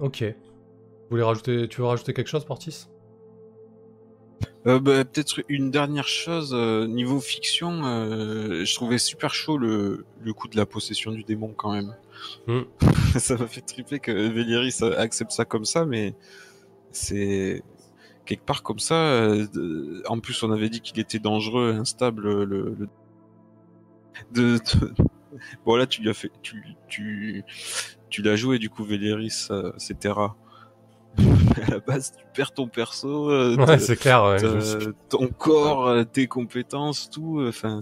Ok. 0.00 0.16
Tu 0.18 0.34
veux 1.10 1.24
rajouter 1.24 1.68
quelque 2.12 2.26
chose, 2.26 2.44
Portis? 2.44 2.88
Bah, 4.64 4.80
peut-être 4.80 5.42
une 5.48 5.70
dernière 5.70 6.08
chose 6.08 6.52
niveau 6.52 7.20
fiction, 7.20 7.82
je 7.82 8.74
trouvais 8.74 8.98
super 8.98 9.32
chaud 9.32 9.56
le 9.56 10.04
coup 10.34 10.48
de 10.48 10.56
la 10.56 10.66
possession 10.66 11.12
du 11.12 11.22
démon 11.22 11.54
quand 11.56 11.72
même. 11.72 11.94
Hmm. 12.46 12.62
ça 13.18 13.36
m'a 13.36 13.46
fait 13.46 13.60
triper 13.60 13.98
que 14.00 14.10
Véléris 14.12 14.78
accepte 14.96 15.32
ça 15.32 15.44
comme 15.44 15.64
ça, 15.64 15.84
mais 15.84 16.14
c'est 16.92 17.62
quelque 18.24 18.44
part 18.44 18.62
comme 18.62 18.78
ça. 18.78 18.94
euh, 18.94 19.46
En 20.06 20.18
plus, 20.20 20.42
on 20.42 20.50
avait 20.52 20.68
dit 20.68 20.80
qu'il 20.80 20.98
était 21.00 21.18
dangereux, 21.18 21.74
instable. 21.78 22.22
Le, 22.44 22.74
le- 22.76 22.88
De, 24.32 24.58
de- 24.58 24.94
Bon 25.64 25.76
là, 25.76 25.86
tu 25.86 26.02
lui 26.02 26.10
as 26.10 26.14
fait, 26.14 26.30
tu, 26.42 26.62
tu, 26.88 27.44
tu 28.08 28.20
l'as 28.22 28.36
joué 28.36 28.58
du 28.58 28.68
coup 28.68 28.84
Véléris, 28.84 29.46
euh, 29.50 29.72
c'est 29.78 29.98
Terra. 29.98 30.36
à 31.18 31.70
la 31.70 31.78
base, 31.78 32.12
tu 32.16 32.24
perds 32.34 32.52
ton 32.52 32.66
perso. 32.68 33.30
euh, 33.30 33.56
Ouais, 33.56 33.96
clair. 33.96 34.24
ouais, 34.24 34.38
ton 35.08 35.28
corps, 35.28 35.86
euh, 35.86 36.04
tes 36.04 36.26
compétences, 36.26 37.08
tout. 37.10 37.42
Enfin, 37.46 37.80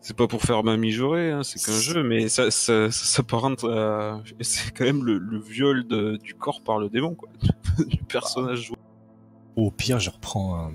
c'est- 0.00 0.14
pas 0.16 0.26
pour 0.26 0.42
faire 0.42 0.62
ma 0.64 0.76
mijaurée, 0.76 1.30
hein, 1.30 1.42
c'est 1.42 1.62
qu'un 1.62 1.78
jeu, 1.78 2.02
mais 2.02 2.28
ça, 2.28 2.50
ça, 2.50 2.90
ça 2.90 3.04
s'apparente 3.06 3.64
à... 3.64 4.22
C'est 4.40 4.72
quand 4.74 4.84
même 4.84 5.04
le, 5.04 5.18
le 5.18 5.38
viol 5.38 5.86
de- 5.86 6.16
du 6.22 6.34
corps 6.34 6.62
par 6.62 6.78
le 6.78 6.88
démon, 6.88 7.14
quoi. 7.14 7.28
du 7.86 7.98
personnage 8.04 8.66
joué. 8.68 8.76
Au 9.56 9.70
pire, 9.70 9.98
je 10.00 10.10
reprends 10.10 10.56
un... 10.66 10.72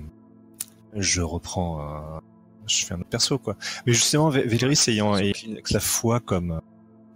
Je 0.94 1.22
reprends 1.22 1.80
un... 1.80 2.20
Je 2.66 2.84
fais 2.84 2.94
un 2.94 3.00
autre 3.00 3.08
perso, 3.08 3.38
quoi. 3.38 3.56
Mais 3.86 3.92
justement, 3.92 4.30
Vé- 4.30 4.46
Véléris 4.46 4.78
ayant, 4.88 5.16
ayant 5.16 5.32
la 5.70 5.80
foi 5.80 6.20
comme... 6.20 6.60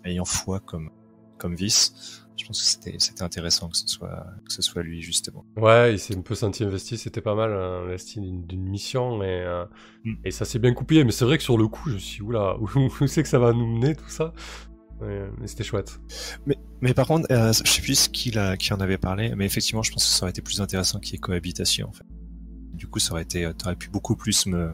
Ayant 0.04 0.24
foi 0.24 0.60
comme, 0.60 0.90
comme 1.36 1.54
vice, 1.54 2.19
je 2.40 2.46
pense 2.46 2.60
que 2.62 2.66
c'était, 2.98 3.22
intéressant 3.22 3.68
que 3.68 3.76
ce 3.76 3.86
soit, 3.86 4.26
que 4.46 4.52
ce 4.52 4.62
soit 4.62 4.82
lui, 4.82 5.02
justement. 5.02 5.44
Ouais, 5.56 5.92
il 5.92 5.98
s'est 5.98 6.16
un 6.16 6.22
peu 6.22 6.34
senti 6.34 6.64
investi, 6.64 6.96
c'était 6.98 7.20
pas 7.20 7.34
mal 7.34 7.50
euh, 7.52 7.84
investi 7.84 8.20
d'une 8.20 8.62
mission 8.68 9.22
et, 9.22 9.26
euh, 9.26 9.64
Mm. 10.04 10.14
et 10.24 10.30
ça 10.30 10.44
s'est 10.46 10.58
bien 10.58 10.72
coupé. 10.72 11.04
Mais 11.04 11.12
c'est 11.12 11.26
vrai 11.26 11.36
que 11.36 11.44
sur 11.44 11.58
le 11.58 11.68
coup, 11.68 11.88
je 11.90 11.94
me 11.94 11.98
suis 11.98 12.16
dit, 12.18 12.22
oula, 12.22 12.56
où, 12.60 13.06
c'est 13.06 13.22
que 13.22 13.28
ça 13.28 13.38
va 13.38 13.52
nous 13.52 13.66
mener 13.66 13.94
tout 13.94 14.08
ça? 14.08 14.32
Mais 15.02 15.46
c'était 15.46 15.64
chouette. 15.64 15.98
Mais 16.82 16.92
par 16.94 17.06
contre, 17.06 17.26
euh, 17.30 17.52
je 17.52 17.70
sais 17.70 17.82
plus 17.82 18.08
qui, 18.08 18.30
l'a- 18.30 18.56
qui 18.56 18.72
en 18.74 18.80
avait 18.80 18.98
parlé, 18.98 19.34
mais 19.34 19.46
effectivement, 19.46 19.82
je 19.82 19.92
pense 19.92 20.04
que 20.04 20.10
ça 20.10 20.24
aurait 20.24 20.30
été 20.30 20.42
plus 20.42 20.60
intéressant 20.60 20.98
qu'il 21.00 21.12
y 21.12 21.16
ait 21.16 21.18
cohabitation, 21.18 21.88
en 21.88 21.92
fait. 21.92 22.04
Du 22.74 22.86
coup, 22.86 22.98
ça 22.98 23.12
aurait 23.12 23.22
été, 23.22 23.50
t'aurais 23.58 23.76
pu 23.76 23.88
beaucoup 23.90 24.16
plus 24.16 24.46
me, 24.46 24.72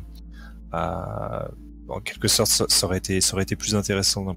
en 0.72 2.00
quelque 2.04 2.28
sorte, 2.28 2.50
ça, 2.50 2.66
ça 2.68 2.86
aurait 2.86 2.98
été, 2.98 3.20
ça 3.20 3.34
aurait 3.34 3.44
été 3.44 3.56
plus 3.56 3.74
intéressant. 3.74 4.36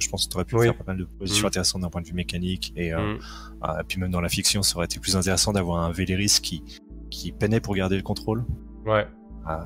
Je 0.00 0.08
pense 0.08 0.26
que 0.26 0.32
t'aurais 0.32 0.44
pu 0.44 0.56
Oui. 0.56 0.64
faire 0.66 0.76
pas 0.76 0.84
mal 0.86 0.96
de 0.98 1.04
positions 1.04 1.44
Mm. 1.44 1.48
intéressantes 1.48 1.82
d'un 1.82 1.90
point 1.90 2.00
de 2.00 2.06
vue 2.06 2.14
mécanique 2.14 2.72
et, 2.76 2.92
euh, 2.92 3.14
Mm. 3.14 3.80
et 3.80 3.84
puis 3.86 4.00
même 4.00 4.10
dans 4.10 4.20
la 4.20 4.28
fiction, 4.28 4.62
ça 4.62 4.76
aurait 4.76 4.86
été 4.86 4.98
plus 4.98 5.14
intéressant 5.16 5.52
d'avoir 5.52 5.82
un 5.84 5.90
Véléris 5.92 6.38
qui, 6.42 6.62
qui 7.10 7.32
peinait 7.32 7.60
pour 7.60 7.74
garder 7.74 7.96
le 7.96 8.02
contrôle, 8.02 8.44
Ouais, 8.86 9.06
euh, 9.48 9.56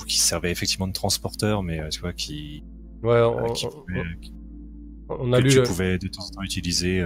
ou 0.00 0.04
qui 0.04 0.18
servait 0.18 0.50
effectivement 0.50 0.88
de 0.88 0.92
transporteur, 0.92 1.62
mais 1.62 1.80
euh, 1.80 1.88
tu 1.90 2.00
vois, 2.00 2.12
qui, 2.12 2.64
ouais, 3.02 3.10
euh, 3.12 3.28
on, 3.28 3.52
qui 3.52 3.66
pouvait, 3.66 4.02
on 5.08 5.32
a 5.32 5.38
que 5.38 5.42
lu. 5.44 5.50
tu 5.50 5.56
le- 5.58 5.62
pouvais 5.64 5.98
de 5.98 6.08
temps 6.08 6.24
en 6.24 6.30
temps 6.30 6.42
utiliser. 6.42 7.00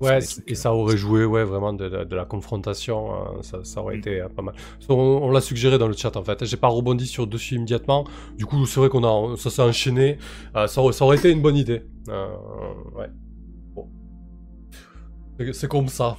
Ouais, 0.00 0.20
trucs, 0.20 0.44
et 0.48 0.52
euh, 0.52 0.54
ça 0.54 0.74
aurait 0.74 0.96
joué, 0.96 1.24
ouais, 1.24 1.44
vraiment 1.44 1.72
de, 1.72 1.88
de- 1.88 2.04
de 2.04 2.16
la 2.16 2.24
confrontation, 2.24 3.12
euh, 3.38 3.42
ça, 3.42 3.62
ça 3.64 3.80
aurait 3.80 3.96
Mm. 3.96 3.98
été 3.98 4.20
euh, 4.20 4.28
pas 4.28 4.42
mal. 4.42 4.54
On, 4.88 4.94
on 4.94 5.30
l'a 5.30 5.40
suggéré 5.40 5.78
dans 5.78 5.86
le 5.88 5.94
chat 5.94 6.16
en 6.16 6.24
fait, 6.24 6.44
j'ai 6.44 6.56
pas 6.56 6.68
rebondi 6.68 7.06
sur 7.06 7.26
dessus 7.26 7.54
immédiatement, 7.56 8.04
du 8.36 8.44
coup 8.46 8.66
c'est 8.66 8.80
vrai 8.80 8.88
qu'on 8.88 9.04
a, 9.04 9.36
ça 9.36 9.50
s'est 9.50 9.62
enchaîné, 9.62 10.18
Euh, 10.56 10.66
ça, 10.66 10.80
aurait, 10.82 10.92
ça 10.92 11.04
aurait 11.04 11.16
été 11.16 11.30
une 11.30 11.42
bonne 11.42 11.56
idée. 11.56 11.82
Euh, 12.08 12.28
ouais. 12.96 13.08
Bon. 13.74 13.88
C'est- 15.52 15.68
comme 15.68 15.88
ça. 15.88 16.16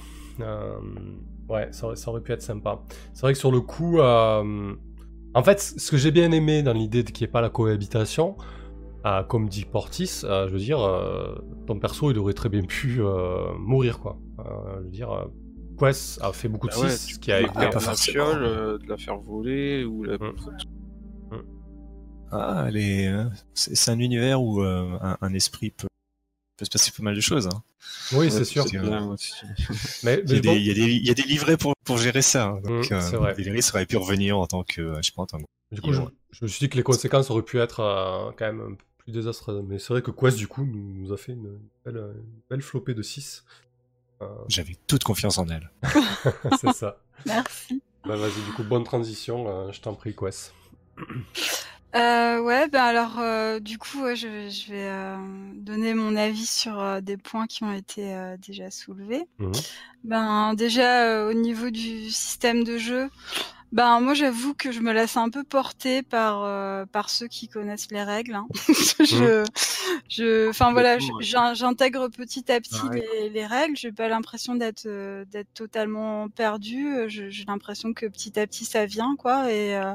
Ouais, 1.48 1.68
ça 1.70 1.86
aurait, 1.86 1.96
ça 1.96 2.10
aurait 2.10 2.20
pu 2.22 2.32
être 2.32 2.42
sympa. 2.42 2.82
C'est 3.14 3.22
vrai 3.22 3.32
que 3.32 3.38
sur 3.38 3.52
le 3.52 3.60
coup, 3.60 4.00
en 5.34 5.42
fait, 5.42 5.60
ce 5.60 5.90
que 5.90 5.96
j'ai 5.96 6.10
bien 6.10 6.32
aimé 6.32 6.62
dans 6.62 6.72
l'idée 6.72 7.02
de 7.02 7.10
qu'il 7.10 7.24
n'y 7.24 7.28
ait 7.28 7.32
pas 7.32 7.40
la 7.40 7.50
cohabitation, 7.50 8.36
euh, 9.04 9.22
comme 9.22 9.48
dit 9.48 9.64
Portis, 9.64 10.22
euh, 10.24 10.48
je 10.48 10.52
veux 10.52 10.58
dire, 10.58 10.80
euh, 10.80 11.34
ton 11.66 11.78
perso, 11.78 12.10
il 12.10 12.18
aurait 12.18 12.32
très 12.34 12.48
bien 12.48 12.62
pu 12.62 12.96
euh, 13.00 13.52
mourir, 13.58 14.00
quoi. 14.00 14.18
Euh, 14.40 14.42
je 14.78 14.84
veux 14.84 14.90
dire, 14.90 15.10
euh, 15.12 15.24
Quest 15.78 16.20
a 16.22 16.32
fait 16.32 16.48
beaucoup 16.48 16.68
de 16.68 16.74
Bah 16.74 16.80
ouais, 16.80 16.90
6, 16.90 17.06
tu 17.06 17.14
ce 17.14 17.18
qui 17.20 17.32
a 17.32 17.40
été... 17.42 17.50
pas 17.52 17.70
la 17.70 17.94
fiole, 17.94 18.42
euh, 18.42 18.78
de 18.78 18.88
la 18.88 18.96
faire 18.96 19.18
voler 19.18 19.84
ou 19.84 20.02
la... 20.04 20.16
Mm. 20.16 20.32
Ah, 22.32 22.68
les, 22.72 23.06
euh, 23.06 23.24
c'est 23.54 23.90
un 23.90 23.98
univers 24.00 24.42
où 24.42 24.62
euh, 24.62 24.98
un, 25.00 25.16
un 25.20 25.34
esprit 25.34 25.70
peut, 25.70 25.86
peut 26.56 26.64
se 26.64 26.70
passer 26.70 26.90
pas 26.90 27.02
mal 27.04 27.14
de 27.14 27.20
choses. 27.20 27.46
Hein. 27.46 27.62
Oui, 28.14 28.30
c'est 28.32 28.44
sûr. 28.44 28.64
Mais, 30.02 30.22
Il, 30.26 30.32
y 30.32 30.36
a 30.36 30.40
des, 30.40 30.48
bon, 30.48 30.54
il, 30.56 30.66
y 30.66 30.70
a 30.70 30.74
des, 30.74 30.92
il 30.92 31.06
y 31.06 31.10
a 31.10 31.14
des 31.14 31.22
livrets 31.22 31.56
pour, 31.56 31.74
pour 31.84 31.98
gérer 31.98 32.22
ça. 32.22 32.46
hein. 32.46 32.60
Donc, 32.64 32.90
Mm, 32.90 33.00
c'est 33.00 33.16
vrai. 33.16 33.34
Aurait 33.72 33.86
pu 33.86 33.96
revenir 33.96 34.38
en 34.38 34.46
tant 34.46 34.64
que, 34.64 34.80
euh, 34.80 34.96
je 35.02 35.02
sais 35.06 35.12
pas, 35.14 35.22
en 35.22 35.26
tant 35.26 35.38
que... 35.38 35.44
du 35.72 35.80
coup, 35.80 35.92
je, 35.92 36.02
je 36.30 36.44
me 36.44 36.48
suis 36.48 36.60
dit 36.60 36.68
que 36.68 36.76
les 36.76 36.82
conséquences 36.82 37.30
auraient 37.30 37.42
pu 37.42 37.58
être 37.58 37.80
euh, 37.80 38.30
quand 38.38 38.46
même 38.46 38.60
un 38.60 38.74
peu 38.74 38.84
plus 38.98 39.12
désastreuses. 39.12 39.62
Mais 39.66 39.78
c'est 39.78 39.92
vrai 39.92 40.02
que 40.02 40.10
Quest, 40.10 40.36
du 40.36 40.48
coup, 40.48 40.64
nous, 40.64 40.94
nous 40.94 41.12
a 41.12 41.16
fait 41.16 41.32
une 41.32 41.58
belle, 41.84 41.96
une 41.96 42.40
belle 42.50 42.62
flopée 42.62 42.94
de 42.94 43.02
6. 43.02 43.44
J'avais 44.48 44.76
toute 44.86 45.04
confiance 45.04 45.38
en 45.38 45.46
elle. 45.48 45.70
c'est 46.60 46.72
ça. 46.72 46.98
Merci. 47.26 47.82
Bah 48.06 48.16
vas-y, 48.16 48.40
du 48.46 48.52
coup, 48.52 48.62
bonne 48.62 48.84
transition, 48.84 49.48
euh, 49.48 49.72
je 49.72 49.80
t'en 49.80 49.94
prie, 49.94 50.14
Quest. 50.14 50.54
Euh, 51.94 52.40
ouais, 52.42 52.68
ben 52.68 52.82
alors, 52.82 53.18
euh, 53.18 53.58
du 53.58 53.78
coup, 53.78 54.02
ouais, 54.02 54.16
je, 54.16 54.28
vais- 54.28 54.50
je 54.50 54.70
vais 54.70 54.86
euh, 54.88 55.16
donner 55.54 55.94
mon 55.94 56.14
avis 56.14 56.44
sur 56.44 56.78
euh, 56.78 57.00
des 57.00 57.16
points 57.16 57.46
qui 57.46 57.64
ont 57.64 57.72
été 57.72 58.14
euh, 58.14 58.36
déjà 58.36 58.70
soulevés. 58.70 59.24
Mhm. 59.38 59.52
Ben 60.04 60.54
déjà 60.54 61.04
euh, 61.04 61.30
au 61.30 61.32
niveau 61.32 61.70
du 61.70 62.10
système 62.10 62.64
de 62.64 62.76
jeu, 62.76 63.08
ben 63.72 64.00
moi 64.00 64.14
j'avoue 64.14 64.54
que 64.54 64.72
je 64.72 64.80
me 64.80 64.92
laisse 64.92 65.16
un 65.16 65.28
peu 65.28 65.44
porter 65.44 66.02
par 66.02 66.42
euh, 66.44 66.86
par 66.86 67.10
ceux 67.10 67.26
qui 67.26 67.48
connaissent 67.48 67.90
les 67.90 68.02
règles. 68.02 68.34
hein. 68.34 68.46
je 69.00 69.44
je 70.08 70.48
enfin 70.48 70.72
voilà, 70.72 70.98
j'intègre 71.54 72.08
petit 72.08 72.50
à 72.50 72.60
petit 72.60 72.88
les, 72.94 73.28
les 73.30 73.46
règles. 73.46 73.76
J'ai 73.76 73.92
pas 73.92 74.08
l'impression 74.08 74.54
d'être 74.54 74.86
euh, 74.86 75.24
d'être 75.26 75.52
totalement 75.54 76.28
perdu. 76.28 76.86
J'ai 77.08 77.44
l'impression 77.46 77.92
que 77.92 78.06
petit 78.06 78.38
à 78.38 78.46
petit 78.46 78.64
ça 78.64 78.86
vient 78.86 79.16
quoi 79.18 79.50
et 79.52 79.76
euh, 79.76 79.92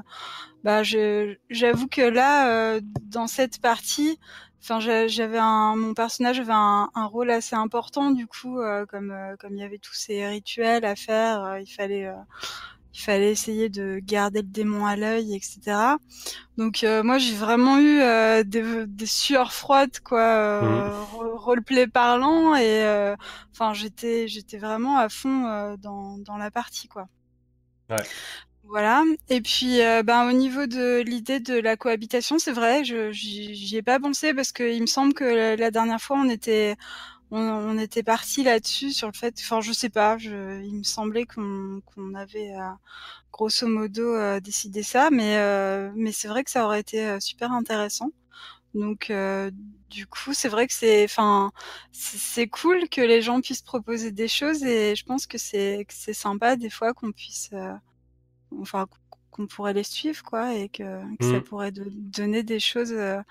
bah 0.64 0.84
je 0.84 1.35
j'avoue 1.49 1.88
que 1.88 2.02
là 2.02 2.49
euh, 2.76 2.81
dans 3.03 3.27
cette 3.27 3.61
partie 3.61 4.19
Enfin, 4.64 4.80
j'a- 4.80 5.07
j'avais 5.07 5.39
un, 5.39 5.76
mon 5.76 5.95
personnage 5.95 6.39
avait 6.39 6.52
un, 6.53 6.89
un 6.93 7.06
rôle 7.07 7.31
assez 7.31 7.56
important 7.56 8.11
du 8.11 8.27
coup, 8.27 8.60
euh, 8.60 8.85
comme 8.85 9.10
euh, 9.10 9.35
comme 9.39 9.56
il 9.56 9.60
y 9.60 9.64
avait 9.64 9.80
tous 9.80 9.95
ces 9.95 10.27
rituels 10.27 10.85
à 10.85 10.95
faire, 10.95 11.43
euh, 11.43 11.60
il 11.60 11.65
fallait 11.65 12.06
euh, 12.06 12.14
il 12.93 12.99
fallait 12.99 13.31
essayer 13.31 13.69
de 13.69 13.99
garder 14.03 14.41
le 14.41 14.47
démon 14.47 14.85
à 14.85 14.95
l'œil, 14.95 15.35
etc. 15.35 15.97
Donc 16.57 16.84
euh, 16.84 17.03
moi 17.03 17.18
j'ai 17.18 17.35
vraiment 17.35 17.80
eu 17.80 18.01
euh, 18.01 18.43
des, 18.43 18.85
des 18.88 19.05
sueurs 19.05 19.53
froides 19.53 19.99
quoi, 20.01 20.22
euh, 20.22 21.03
ro- 21.03 21.38
roleplay 21.38 21.88
parlant 21.88 22.55
et 22.55 22.84
euh, 22.84 23.15
enfin 23.53 23.73
j'étais 23.73 24.27
j'étais 24.27 24.57
vraiment 24.57 24.97
à 24.97 25.09
fond 25.09 25.45
euh, 25.47 25.77
dans 25.77 26.18
dans 26.19 26.38
la 26.38 26.51
partie 26.51 26.88
quoi. 26.88 27.07
Ouais. 27.89 28.07
Voilà. 28.63 29.03
Et 29.30 29.41
puis, 29.41 29.81
euh, 29.81 30.03
ben, 30.03 30.30
au 30.30 30.31
niveau 30.34 30.65
de 30.68 31.01
l'idée 31.01 31.39
de 31.39 31.55
la 31.59 31.76
cohabitation, 31.76 32.39
c'est 32.39 32.51
vrai, 32.53 32.84
je 32.85 33.11
j'y 33.11 33.55
j'y 33.55 33.77
ai 33.77 33.81
pas 33.81 33.99
pensé 33.99 34.34
parce 34.34 34.51
que 34.51 34.63
il 34.63 34.81
me 34.81 34.85
semble 34.88 35.13
que 35.13 35.23
la, 35.23 35.55
la 35.55 35.72
dernière 35.72 35.99
fois 35.99 36.18
on 36.19 36.30
était 36.30 36.76
on, 37.31 37.39
on 37.39 37.77
était 37.77 38.03
parti 38.03 38.43
là-dessus 38.43 38.91
sur 38.91 39.07
le 39.07 39.13
fait, 39.13 39.35
enfin 39.39 39.61
je 39.61 39.71
sais 39.71 39.89
pas, 39.89 40.17
je, 40.17 40.61
il 40.63 40.75
me 40.79 40.83
semblait 40.83 41.25
qu'on 41.25 41.81
avait 42.15 42.53
euh, 42.55 42.69
grosso 43.31 43.67
modo 43.67 44.15
euh, 44.15 44.39
décidé 44.39 44.83
ça, 44.83 45.09
mais 45.11 45.37
euh, 45.37 45.91
mais 45.95 46.11
c'est 46.11 46.27
vrai 46.27 46.43
que 46.43 46.51
ça 46.51 46.65
aurait 46.65 46.81
été 46.81 47.19
super 47.21 47.51
intéressant. 47.51 48.11
Donc 48.75 49.11
du 49.89 50.07
coup, 50.07 50.33
c'est 50.33 50.47
vrai 50.49 50.67
que 50.67 50.73
c'est, 50.73 51.03
enfin, 51.03 51.51
c'est 51.91 52.47
cool 52.47 52.87
que 52.89 53.01
les 53.01 53.21
gens 53.21 53.41
puissent 53.41 53.61
proposer 53.61 54.11
des 54.11 54.27
choses 54.29 54.63
et 54.63 54.95
je 54.95 55.05
pense 55.05 55.27
que 55.27 55.37
c'est 55.37 55.85
c'est 55.89 56.13
sympa 56.13 56.55
des 56.55 56.69
fois 56.69 56.93
qu'on 56.93 57.11
puisse 57.11 57.51
enfin 58.59 58.87
qu'on 59.41 59.47
pourrait 59.47 59.73
les 59.73 59.84
suivre 59.84 60.23
quoi 60.23 60.55
et 60.55 60.69
que, 60.69 60.84
que 61.18 61.26
ça 61.26 61.39
Mm. 61.39 61.43
pourrait 61.43 61.72
de- 61.72 61.85
donner 61.89 62.43
des 62.43 62.59
choses 62.59 62.91
euh, 62.93 63.22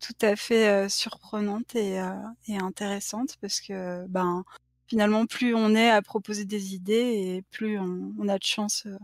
tout 0.00 0.14
à 0.22 0.36
fait 0.36 0.68
euh, 0.68 0.88
surprenantes 0.88 1.74
et, 1.76 2.00
euh, 2.00 2.12
et 2.48 2.58
intéressantes 2.58 3.36
parce 3.40 3.60
que 3.60 4.06
ben 4.08 4.44
finalement, 4.92 5.24
plus 5.24 5.54
on 5.54 5.74
est 5.74 5.88
à 5.88 6.02
proposer 6.02 6.44
des 6.44 6.74
idées 6.74 6.92
et 6.94 7.44
plus 7.50 7.78
on, 7.78 8.28
a 8.28 8.36
de 8.36 8.44
chance 8.44 8.82
euh, 8.84 8.98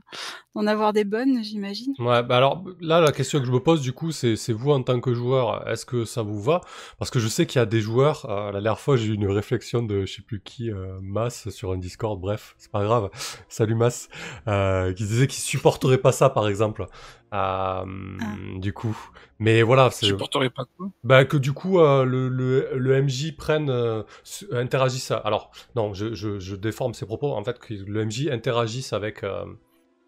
d'en 0.54 0.66
avoir 0.66 0.92
des 0.92 1.04
bonnes, 1.04 1.42
j'imagine. 1.42 1.94
Ouais, 1.98 2.22
bah 2.22 2.36
alors 2.36 2.62
là, 2.82 3.00
la 3.00 3.10
question 3.10 3.40
que 3.40 3.46
je 3.46 3.50
me 3.50 3.58
pose 3.58 3.80
du 3.80 3.94
coup, 3.94 4.12
c'est 4.12 4.52
vous 4.52 4.70
en 4.70 4.82
tant 4.82 5.00
que 5.00 5.14
joueur, 5.14 5.66
est-ce 5.66 5.86
que 5.86 6.04
ça 6.04 6.20
vous 6.20 6.42
va? 6.42 6.60
Parce 6.98 7.10
que 7.10 7.18
je 7.18 7.26
sais 7.26 7.46
qu'il 7.46 7.58
y 7.58 7.62
a 7.62 7.66
des 7.66 7.80
joueurs, 7.80 8.26
euh, 8.28 8.52
la 8.52 8.60
dernière 8.60 8.80
fois 8.80 8.98
j'ai 8.98 9.06
eu 9.06 9.14
une 9.14 9.30
réflexion 9.30 9.82
de 9.82 10.04
je 10.04 10.16
sais 10.16 10.22
plus 10.22 10.42
qui, 10.42 10.70
euh, 10.70 10.98
Mas, 11.00 11.48
sur 11.48 11.72
un 11.72 11.78
Discord, 11.78 12.20
bref, 12.20 12.54
c'est 12.58 12.70
pas 12.70 12.84
grave, 12.84 13.08
salut 13.48 13.74
Mas, 13.74 14.10
euh, 14.46 14.92
qui 14.92 15.04
disait 15.04 15.26
qu'il 15.26 15.40
supporterait 15.42 15.96
pas 15.96 16.12
ça 16.12 16.28
par 16.28 16.48
exemple. 16.48 16.84
Euh, 17.34 17.84
Du 18.58 18.72
coup, 18.72 18.96
mais 19.38 19.62
voilà, 19.62 19.90
c'est 19.90 20.06
Je 20.06 20.12
supporterais 20.12 20.50
pas 20.50 20.64
quoi? 20.76 20.88
Bah, 21.04 21.24
que 21.24 21.36
du 21.36 21.52
coup 21.52 21.78
euh, 21.78 22.04
le, 22.04 22.28
le, 22.28 22.70
le 22.74 23.02
MJ 23.02 23.36
prenne 23.36 23.68
euh, 23.70 24.02
interagisse. 24.52 25.10
Alors 25.10 25.50
non, 25.76 25.92
je, 25.94 26.14
je, 26.14 26.38
je 26.40 26.56
déforme 26.56 26.94
ses 26.94 27.06
propos. 27.06 27.32
En 27.32 27.44
fait, 27.44 27.58
que 27.58 27.74
le 27.74 28.04
MJ 28.04 28.28
interagisse 28.28 28.92
avec 28.92 29.24
euh, 29.24 29.44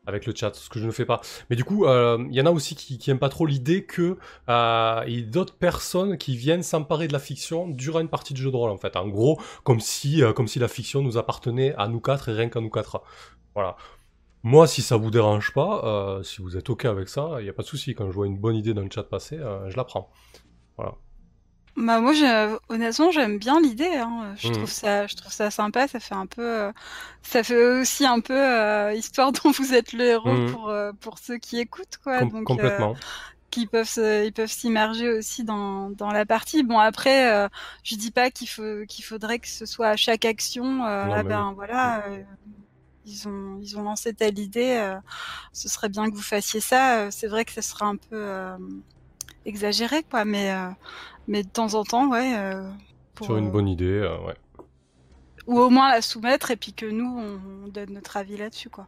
avec 0.07 0.25
le 0.27 0.35
chat, 0.35 0.55
ce 0.55 0.69
que 0.71 0.81
je 0.81 0.87
ne 0.87 0.91
fais 0.91 1.05
pas. 1.05 1.21
Mais 1.51 1.57
du 1.57 1.63
coup, 1.63 1.85
euh, 1.85 2.19
il 2.31 2.35
y 2.35 2.41
en 2.41 2.47
a 2.47 2.51
aussi 2.51 2.75
qui, 2.75 2.99
qui 2.99 3.11
aiment 3.11 3.19
pas 3.19 3.29
trop 3.29 3.45
l'idée 3.47 3.85
que 3.85 4.17
euh, 4.49 5.05
il 5.07 5.15
y 5.15 5.19
ait 5.19 5.23
d'autres 5.23 5.57
personnes 5.57 6.17
qui 6.17 6.37
viennent 6.37 6.63
s'emparer 6.63 7.07
de 7.07 7.13
la 7.13 7.19
fiction 7.19 7.69
durant 7.69 8.01
une 8.01 8.09
partie 8.09 8.33
de 8.33 8.39
jeu 8.39 8.51
de 8.51 8.57
rôle. 8.57 8.71
En 8.71 8.79
fait, 8.79 8.97
en 8.97 9.07
gros, 9.09 9.39
comme 9.63 9.79
si 9.79 10.23
euh, 10.23 10.33
comme 10.33 10.49
si 10.49 10.59
la 10.59 10.69
fiction 10.69 11.03
nous 11.03 11.19
appartenait 11.19 11.75
à 11.77 11.87
nous 11.87 12.01
quatre 12.01 12.31
et 12.31 12.33
rien 12.33 12.49
qu'à 12.49 12.61
nous 12.61 12.71
quatre. 12.71 13.03
Voilà. 13.55 13.77
Moi, 14.43 14.67
si 14.67 14.83
ça 14.83 14.97
vous 14.97 15.11
dérange 15.11 15.53
pas, 15.53 15.83
euh, 16.19 16.23
si 16.23 16.41
vous 16.43 16.57
êtes 16.57 16.69
ok 16.71 16.85
avec 16.87 17.09
ça, 17.09 17.37
il 17.41 17.47
y 17.47 17.49
a 17.49 17.53
pas 17.53 17.63
de 17.63 17.67
souci. 17.69 17.95
Quand 17.95 18.07
je 18.11 18.15
vois 18.15 18.27
une 18.27 18.39
bonne 18.39 18.57
idée 18.57 18.75
dans 18.75 18.83
le 18.83 18.91
chat 18.91 19.03
passer, 19.05 19.39
euh, 19.39 19.69
je 19.71 19.77
la 19.77 19.85
prends. 19.85 20.11
Voilà. 20.77 20.97
Bah 21.77 22.01
moi, 22.01 22.13
honnêtement, 22.69 23.11
j'aime 23.11 23.39
bien 23.39 23.61
l'idée. 23.61 23.87
Hein. 23.97 24.35
Je 24.37 24.49
Mhm. 24.49 24.53
trouve 24.53 24.71
ça, 24.71 25.07
je 25.07 25.15
trouve 25.17 25.33
ça 25.33 25.51
sympa. 25.51 25.89
Ça 25.89 26.01
fait 26.01 26.15
un 26.15 26.27
peu, 26.27 26.43
euh, 26.43 26.73
ça 27.23 27.43
fait 27.43 27.81
aussi 27.81 28.05
un 28.05 28.21
peu 28.21 28.35
euh, 28.35 28.93
histoire 28.95 29.33
dont 29.45 29.51
vous 29.53 29.73
êtes 29.75 29.93
le 29.93 30.05
héros 30.05 30.39
Mhm. 30.39 30.47
pour 30.47 30.69
euh, 30.69 30.93
pour 31.01 31.19
ceux 31.19 31.39
qui 31.39 31.59
écoutent, 31.59 31.97
quoi. 32.03 32.25
Com- 32.25 32.27
Donc, 32.27 32.45
complètement. 32.45 32.95
qui 33.51 33.67
peuvent 33.67 33.89
se- 33.89 34.27
ils 34.27 34.33
peuvent 34.33 34.51
s'immerger 34.51 35.09
aussi 35.11 35.45
dans 35.45 35.91
dans 35.91 36.11
la 36.13 36.25
partie. 36.27 36.63
Bon 36.63 36.79
après, 36.79 37.49
je 37.85 37.97
dis 37.97 38.11
pas 38.13 38.31
qu'il 38.31 38.49
faut 38.49 38.85
qu'il 38.89 39.05
faudrait 39.05 39.39
que 39.41 39.49
ce 39.49 39.67
soit 39.67 39.89
à 39.89 39.97
chaque 39.97 40.25
action. 40.25 40.65
Non, 41.03 41.13
ah 41.15 41.23
ben 41.25 41.53
voilà. 41.55 42.05
Ils 43.05 43.29
ont, 43.29 43.59
ils 43.61 43.79
ont 43.79 43.83
lancé 43.83 44.13
telle 44.15 44.39
idée, 44.39 44.77
euh, 44.79 44.97
ce 45.53 45.69
serait 45.69 45.89
bien 45.89 46.11
que 46.11 46.15
vous 46.15 46.23
fassiez 46.23 46.61
ça. 46.61 47.01
Euh, 47.01 47.09
C'est 47.11 47.29
vrai 47.29 47.45
que 47.45 47.53
ce 47.53 47.61
serait 47.61 47.87
un 47.87 47.97
peu 47.97 48.17
euh, 48.17 48.57
exagéré, 49.45 50.03
quoi, 50.03 50.25
mais, 50.25 50.53
euh, 50.53 50.69
mais 51.29 51.43
de 51.43 51.49
temps 51.49 51.75
en 51.75 51.85
temps, 51.85 52.09
ouais. 52.11 52.37
euh, 52.37 52.71
pour, 53.15 53.27
Sur 53.27 53.37
une 53.37 53.51
bonne 53.51 53.69
idée, 53.69 53.85
euh, 53.87 54.19
ouais. 54.27 54.35
Ou 55.47 55.59
au 55.59 55.71
moins 55.71 55.91
la 55.91 56.03
soumettre 56.03 56.51
et 56.51 56.57
puis 56.57 56.73
que 56.73 56.87
nous, 56.87 57.19
on, 57.19 57.65
on 57.65 57.69
donne 57.69 57.95
notre 57.95 58.17
avis 58.17 58.37
là-dessus, 58.37 58.71
quoi. 58.71 58.87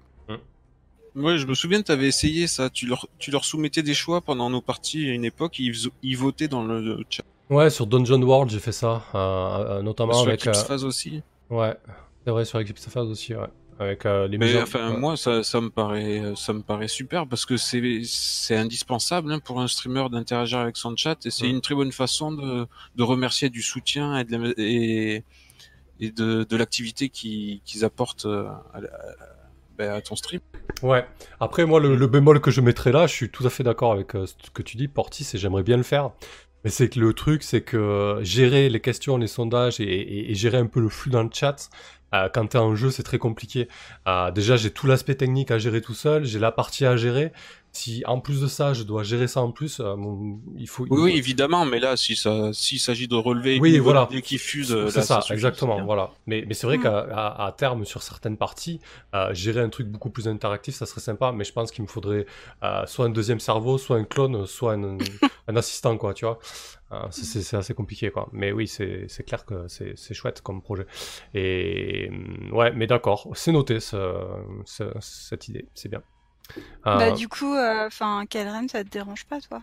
Ouais, 1.15 1.37
je 1.37 1.47
me 1.47 1.53
souviens, 1.53 1.83
tu 1.83 1.93
avais 1.93 2.09
essayé 2.09 2.47
ça. 2.47 2.71
Tu 2.71 2.87
leur, 2.87 3.07
tu 3.19 3.31
leur 3.31 3.45
soumettais 3.45 3.83
des 3.83 3.93
choix 3.93 4.23
pendant 4.23 4.49
nos 4.49 4.63
parties 4.63 5.11
à 5.11 5.13
une 5.13 5.27
époque, 5.27 5.59
ils, 5.59 5.91
ils 6.03 6.17
votaient 6.17 6.49
dans 6.49 6.65
le 6.65 7.05
chat. 7.11 7.23
Ouais, 7.51 7.69
sur 7.69 7.87
Dungeon 7.87 8.23
World, 8.23 8.51
j'ai 8.51 8.61
fait 8.61 8.73
ça, 8.73 9.05
euh, 9.15 9.19
euh, 9.19 9.83
notamment 9.83 10.15
Sur 10.15 10.29
avec. 10.29 10.41
Eclipse 10.41 10.61
euh, 10.61 10.65
Phase 10.65 10.85
aussi. 10.87 11.23
Ouais, 11.51 11.77
c'est 12.25 12.31
vrai, 12.31 12.47
sur 12.47 12.59
Eclipse 12.61 12.89
Phase 12.89 13.09
aussi, 13.09 13.35
ouais. 13.35 13.49
Avec 13.79 14.07
euh, 14.07 14.29
les 14.29 14.39
Mais 14.39 14.61
enfin, 14.61 14.97
moi, 14.99 15.17
ça, 15.17 15.43
ça 15.43 15.61
me 15.61 15.71
paraît, 15.71 16.23
ça 16.37 16.53
me 16.53 16.63
paraît 16.63 16.89
super 16.89 17.27
parce 17.27 17.45
que 17.47 17.57
c'est, 17.57 18.03
c'est 18.05 18.55
indispensable 18.57 19.33
hein, 19.33 19.41
pour 19.41 19.61
un 19.61 19.67
streamer 19.67 20.09
d'interagir 20.11 20.59
avec 20.59 20.77
son 20.77 20.95
chat 20.97 21.25
et 21.27 21.31
c'est 21.31 21.49
une 21.49 21.61
très 21.61 21.75
bonne 21.75 21.91
façon 21.93 22.33
de, 22.33 22.67
de 22.97 23.03
remercier 23.03 23.49
du 23.51 23.63
soutien 23.63 24.19
et 24.19 24.25
de, 24.25 24.37
la- 24.37 24.53
et, 24.59 25.25
et 26.01 26.11
de, 26.11 26.45
de 26.45 26.57
l'activité 26.57 27.09
qu'ils 27.09 27.85
apportent 27.85 28.27
euh, 28.27 28.47
à, 28.75 28.81
ben, 29.79 29.93
à 29.95 30.01
ton 30.01 30.17
stream. 30.17 30.41
Ouais. 30.83 31.05
Après, 31.41 31.65
moi, 31.65 31.81
le, 31.81 31.97
le 31.97 32.07
bémol 32.07 32.41
que 32.41 32.51
je 32.51 32.61
mettrais 32.61 32.93
là, 32.93 33.07
je 33.07 33.13
suis 33.15 33.31
tout 33.31 33.47
à 33.47 33.51
fait 33.51 33.63
d'accord 33.65 33.93
avec 33.93 34.15
euh, 34.15 34.27
ce 34.27 34.51
que 34.53 34.63
tu 34.63 34.77
dis, 34.77 34.87
Portis, 34.87 35.27
et 35.35 35.39
j'aimerais 35.39 35.63
bien 35.63 35.77
le 35.77 35.83
faire. 35.83 36.11
Mais 36.65 36.71
c'est 36.71 36.89
que 36.89 37.01
le 37.01 37.13
truc, 37.15 37.43
c'est 37.43 37.63
que 37.63 38.19
gérer 38.23 38.69
les 38.69 38.81
questions, 38.81 39.17
les 39.17 39.27
sondages 39.27 39.81
et, 39.81 39.85
et- 39.85 40.31
et 40.31 40.35
gérer 40.35 40.59
un 40.59 40.67
peu 40.67 40.79
le 40.81 40.89
flux 40.89 41.11
dans 41.11 41.23
le 41.25 41.31
chat, 41.33 41.69
euh, 42.15 42.29
quand 42.33 42.47
t'es 42.47 42.59
en 42.59 42.75
jeu, 42.75 42.91
c'est 42.91 43.03
très 43.03 43.19
compliqué. 43.19 43.69
Euh, 44.09 44.31
déjà, 44.31 44.57
j'ai 44.57 44.71
tout 44.71 44.87
l'aspect 44.87 45.15
technique 45.15 45.51
à 45.51 45.59
gérer 45.59 45.81
tout 45.81 45.95
seul, 45.95 46.25
j'ai 46.25 46.39
la 46.39 46.53
partie 46.53 46.85
à 46.87 46.97
gérer. 46.97 47.33
Si 47.75 48.03
en 48.07 48.21
plus 48.21 48.43
de 48.43 48.49
ça, 48.49 48.75
je 48.75 48.83
dois 48.83 49.03
gérer 49.03 49.27
ça 49.27 49.41
en 49.41 49.51
plus, 49.51 49.81
euh, 49.81 49.97
il 50.59 50.69
faut. 50.69 50.85
Oui, 50.91 51.01
oui, 51.05 51.13
évidemment, 51.17 51.65
mais 51.65 51.81
là, 51.81 51.97
si 51.97 52.17
ça, 52.17 52.53
s'il 52.53 52.79
s'agit 52.79 53.09
de 53.09 53.15
relever 53.15 53.59
Oui, 53.61 53.79
voilà. 53.79 54.07
idée 54.11 54.21
qui 54.21 54.37
fuse, 54.37 54.77
C'est 54.91 55.01
ça, 55.01 55.23
suffit, 55.23 55.33
exactement, 55.33 55.77
bien. 55.77 55.85
voilà. 55.87 56.11
Mais, 56.27 56.45
mais 56.47 56.53
c'est 56.53 56.67
vrai 56.67 56.77
Mm. 56.77 56.83
qu'à 56.83 56.99
à, 56.99 57.47
à 57.47 57.53
terme, 57.53 57.87
sur 57.87 58.03
certaines 58.03 58.37
parties, 58.37 58.79
euh, 59.15 59.33
gérer 59.33 59.61
un 59.61 59.71
truc 59.71 59.87
beaucoup 59.89 60.11
plus 60.11 60.29
interactif, 60.29 60.75
ça 60.75 60.85
serait 60.85 61.01
sympa, 61.01 61.33
mais 61.33 61.45
je 61.45 61.53
pense 61.55 61.71
qu'il 61.73 61.83
me 61.83 61.89
faudrait 61.89 62.27
euh, 62.63 62.85
soit 62.85 63.07
un 63.07 63.11
deuxième 63.11 63.41
cerveau, 63.41 63.79
soit 63.79 63.97
un 63.97 64.05
clone, 64.05 64.45
soit 64.47 64.75
un, 64.75 64.99
un 65.49 65.57
assistant, 65.57 65.97
quoi, 65.97 66.13
tu 66.13 66.27
vois. 66.27 66.39
Euh, 66.93 67.07
c'est- 67.11 67.57
assez 67.57 67.73
compliqué, 67.75 68.11
quoi. 68.11 68.29
Mais 68.33 68.53
oui, 68.53 68.69
c'est 68.69 69.07
c'est 69.09 69.23
clair 69.23 69.47
que 69.47 69.67
c'est 69.69 69.95
c'est 69.97 70.13
chouette 70.15 70.43
comme 70.43 70.61
projet. 70.61 70.87
Et 71.33 72.09
hum, 72.11 72.51
ouais, 72.53 72.73
mais 72.73 72.87
d'accord, 72.87 73.29
c'est 73.35 73.53
noté, 73.53 73.81
ce- 73.81 74.45
ce- 74.67 74.93
cette 75.01 75.49
idée, 75.49 75.67
c'est 75.75 75.89
bien. 75.89 76.03
Euh, 76.87 76.99
Bah 76.99 77.11
du 77.13 77.29
coup, 77.29 77.55
enfin, 77.57 78.25
Kalren, 78.29 78.69
ça 78.69 78.85
te 78.85 78.91
dérange 78.91 79.25
pas, 79.25 79.41
toi? 79.41 79.63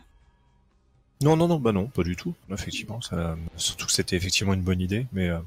Non, 1.21 1.35
non, 1.35 1.47
non, 1.49 1.59
bah 1.59 1.73
non, 1.73 1.87
pas 1.87 2.03
du 2.03 2.15
tout. 2.15 2.33
Effectivement, 2.49 3.01
ça, 3.01 3.35
surtout 3.57 3.85
que 3.87 3.91
c'était 3.91 4.15
effectivement 4.15 4.53
une 4.53 4.61
bonne 4.63 4.79
idée, 4.79 5.05
mais 5.11 5.29
euh, 5.29 5.39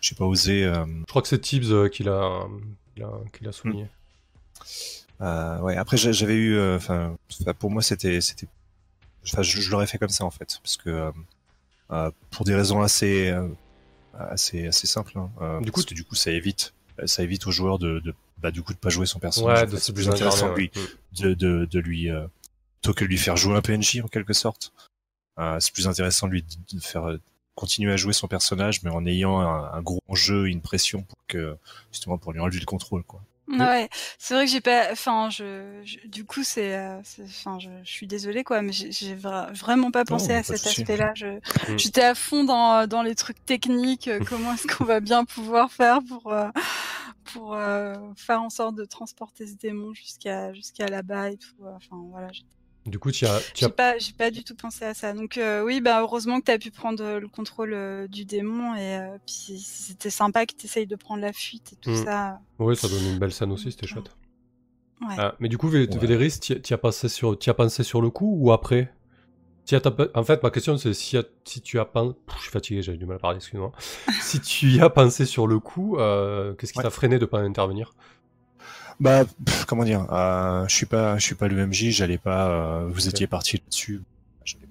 j'ai 0.00 0.14
pas 0.14 0.26
osé. 0.26 0.64
euh, 0.64 0.84
je 0.86 1.04
crois 1.06 1.22
que 1.22 1.28
c'est 1.28 1.40
Tibbs 1.40 1.72
euh, 1.72 1.88
qui 1.88 2.02
l'a 2.04 2.46
qui 2.94 3.00
l'a- 3.00 3.20
qui 3.32 3.42
l'a 3.42 3.52
souligné. 3.52 3.88
euh, 5.20 5.58
ouais, 5.60 5.76
après 5.76 5.96
j'a- 5.96 6.12
j'avais 6.12 6.34
eu, 6.34 6.56
euh, 6.56 6.76
enfin, 6.76 7.16
enfin, 7.40 7.54
pour 7.54 7.70
moi 7.70 7.82
c'était, 7.82 8.20
c'était, 8.20 8.46
enfin, 9.26 9.42
je, 9.42 9.60
je 9.60 9.70
l'aurais 9.70 9.86
fait 9.86 9.98
comme 9.98 10.08
ça 10.08 10.24
en 10.24 10.30
fait, 10.30 10.58
parce 10.62 10.76
que 10.76 10.90
euh, 10.90 11.10
euh, 11.90 12.10
pour 12.30 12.44
des 12.44 12.54
raisons 12.54 12.80
assez, 12.82 13.30
euh, 13.30 13.48
assez, 14.18 14.66
assez 14.68 14.86
simples. 14.86 15.18
hein, 15.18 15.30
euh, 15.40 15.60
Du 15.60 15.70
coup, 15.70 15.80
parce 15.80 15.86
que 15.86 15.94
du 15.94 16.04
coup, 16.04 16.14
ça 16.14 16.30
évite, 16.30 16.74
ça 17.06 17.22
évite 17.22 17.46
aux 17.46 17.50
joueurs 17.50 17.78
de, 17.78 18.00
de 18.00 18.14
bah, 18.38 18.50
du 18.50 18.62
coup, 18.62 18.72
de 18.72 18.78
pas 18.78 18.90
jouer 18.90 19.06
son 19.06 19.18
personnage. 19.18 19.58
Ouais, 19.62 19.66
en 19.66 19.70
fait. 19.70 19.76
c'est 19.78 19.92
plus 19.92 20.08
intéressant 20.08 20.50
de 20.50 20.54
lui, 20.56 20.70
ouais. 20.74 20.82
de, 21.20 21.34
de, 21.34 21.64
de 21.70 21.78
lui, 21.80 22.10
euh, 22.10 22.26
plutôt 22.82 22.94
que 22.94 23.04
de 23.04 23.08
lui 23.10 23.18
faire 23.18 23.36
jouer 23.36 23.56
un 23.56 23.62
PNJ 23.62 24.00
en 24.04 24.08
quelque 24.08 24.32
sorte. 24.34 24.72
Euh, 25.38 25.58
c'est 25.60 25.72
plus 25.72 25.88
intéressant 25.88 26.26
de 26.28 26.32
lui 26.32 26.44
de 26.72 26.80
faire 26.80 27.16
continuer 27.56 27.92
à 27.92 27.96
jouer 27.96 28.12
son 28.12 28.28
personnage, 28.28 28.82
mais 28.82 28.90
en 28.90 29.04
ayant 29.06 29.40
un, 29.40 29.72
un 29.72 29.82
gros 29.82 30.00
enjeu, 30.08 30.48
une 30.48 30.60
pression 30.60 31.02
pour 31.02 31.18
que 31.28 31.56
justement 31.92 32.18
pour 32.18 32.32
lui 32.32 32.40
enlever 32.40 32.58
le 32.60 32.66
contrôle, 32.66 33.02
quoi. 33.04 33.20
Ouais, 33.46 33.88
c'est 34.18 34.34
vrai 34.34 34.46
que 34.46 34.50
j'ai 34.50 34.60
pas, 34.62 34.90
enfin, 34.90 35.28
je, 35.30 35.80
je- 35.84 36.06
du 36.08 36.24
coup, 36.24 36.42
c'est, 36.42 36.74
euh, 36.76 37.00
enfin, 37.24 37.58
je, 37.58 37.68
je 37.84 37.90
suis 37.92 38.06
désolée, 38.06 38.42
quoi, 38.42 38.62
mais 38.62 38.72
j'ai 38.72 38.90
j'ai 38.90 39.14
vra- 39.14 39.52
vraiment 39.52 39.90
pas 39.90 40.04
pensé 40.06 40.32
à 40.32 40.42
pas 40.42 40.56
cet 40.56 40.66
aspect-là. 40.80 41.12
Je, 41.14 41.26
Mm. 41.26 41.76
j'étais 41.78 42.02
à 42.02 42.14
fond 42.14 42.44
dans, 42.44 42.86
dans 42.86 43.02
les 43.02 43.14
trucs 43.14 43.44
techniques. 43.44 44.08
euh, 44.08 44.20
Comment 44.26 44.54
est-ce 44.54 44.66
qu'on 44.66 44.84
va 44.84 45.00
bien 45.00 45.24
pouvoir 45.26 45.70
faire 45.70 46.00
pour, 46.08 46.32
euh, 46.32 46.48
pour 47.32 47.54
euh, 47.54 47.94
faire 48.16 48.40
en 48.42 48.50
sorte 48.50 48.76
de 48.76 48.84
transporter 48.86 49.46
ce 49.46 49.54
démon 49.56 49.92
jusqu'à, 49.94 50.52
jusqu'à 50.54 50.88
là-bas 50.88 51.30
et 51.30 51.36
tout. 51.36 51.64
euh, 51.66 51.72
Enfin, 51.76 52.02
voilà. 52.10 52.28
Du 52.86 52.98
coup, 52.98 53.10
tu 53.10 53.24
as, 53.24 53.40
tu 53.54 53.60
J'ai 53.60 53.66
as 53.66 53.70
pas, 53.70 53.96
j'ai 53.98 54.12
pas 54.12 54.30
du 54.30 54.44
tout 54.44 54.54
pensé 54.54 54.84
à 54.84 54.92
ça. 54.92 55.14
Donc 55.14 55.38
euh, 55.38 55.62
oui, 55.64 55.80
bah 55.80 56.00
heureusement 56.02 56.38
que 56.40 56.44
tu 56.46 56.52
as 56.52 56.58
pu 56.58 56.70
prendre 56.70 57.02
euh, 57.02 57.18
le 57.20 57.28
contrôle 57.28 57.72
euh, 57.72 58.06
du 58.08 58.26
démon 58.26 58.74
et 58.74 58.98
euh, 58.98 59.16
puis 59.26 59.58
c'était 59.58 60.10
sympa 60.10 60.44
que 60.44 60.54
tu 60.54 60.66
essayes 60.66 60.86
de 60.86 60.96
prendre 60.96 61.22
la 61.22 61.32
fuite 61.32 61.72
et 61.72 61.76
tout 61.76 61.90
Mm. 61.90 62.04
ça. 62.04 62.40
Oui, 62.58 62.76
ça 62.76 62.88
donne 62.88 63.06
une 63.06 63.18
belle 63.18 63.32
scène 63.32 63.52
aussi, 63.52 63.72
c'était 63.72 63.86
chouette. 63.86 64.10
Ouais. 65.00 65.14
Ah, 65.18 65.34
mais 65.40 65.48
du 65.48 65.56
coup, 65.58 65.70
Vé- 65.70 65.88
Ouais. 65.90 65.98
Véléris, 65.98 66.38
t'y 66.40 66.74
as, 66.74 66.78
pensé 66.78 67.08
sur- 67.08 67.38
as 67.46 67.54
pensé 67.54 67.82
sur 67.82 68.02
le 68.02 68.10
coup 68.10 68.36
ou 68.38 68.52
après? 68.52 68.92
T'y 69.64 69.74
as 69.74 69.80
tapé- 69.80 70.10
En 70.14 70.22
fait, 70.22 70.42
ma 70.42 70.50
question, 70.50 70.76
c'est 70.76 70.92
si, 70.92 71.16
si 71.44 71.62
tu 71.62 71.78
as 71.78 71.86
pensé... 71.86 72.14
Je 72.36 72.42
suis 72.42 72.50
fatigué, 72.50 72.82
j'avais 72.82 72.98
du 72.98 73.06
mal 73.06 73.16
à 73.16 73.18
parler, 73.18 73.38
excuse-moi. 73.38 73.72
si 74.20 74.40
tu 74.42 74.68
y 74.68 74.80
as 74.80 74.90
pensé 74.90 75.24
sur 75.24 75.46
le 75.46 75.58
coup, 75.58 75.96
euh, 75.96 76.52
qu'est-ce 76.54 76.72
qui 76.74 76.78
Ouais. 76.78 76.84
t'a 76.84 76.90
freiné 76.90 77.18
de 77.18 77.24
pas 77.24 77.40
intervenir? 77.40 77.94
Bah, 79.00 79.24
pff, 79.44 79.64
comment 79.64 79.84
dire, 79.84 80.06
euh, 80.12 80.66
je 80.68 80.74
suis 80.74 80.86
pas, 80.86 81.18
je 81.18 81.24
suis 81.24 81.34
pas 81.34 81.48
le 81.48 81.66
MJ, 81.66 81.90
j'allais 81.90 82.18
pas, 82.18 82.48
euh, 82.48 82.86
vous 82.88 83.08
étiez 83.08 83.26
parti 83.26 83.56
là-dessus, 83.58 84.02
j'allais 84.44 84.66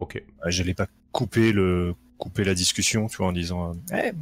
Ok. 0.00 0.16
Euh, 0.16 0.50
j'allais 0.50 0.74
pas 0.74 0.86
couper 1.12 1.52
le 1.52 1.94
couper 2.18 2.42
la 2.44 2.54
discussion 2.54 3.06
tu 3.08 3.16
vois 3.18 3.28
en 3.28 3.32
disant 3.32 3.70
euh, 3.92 3.96
Eh, 3.96 4.12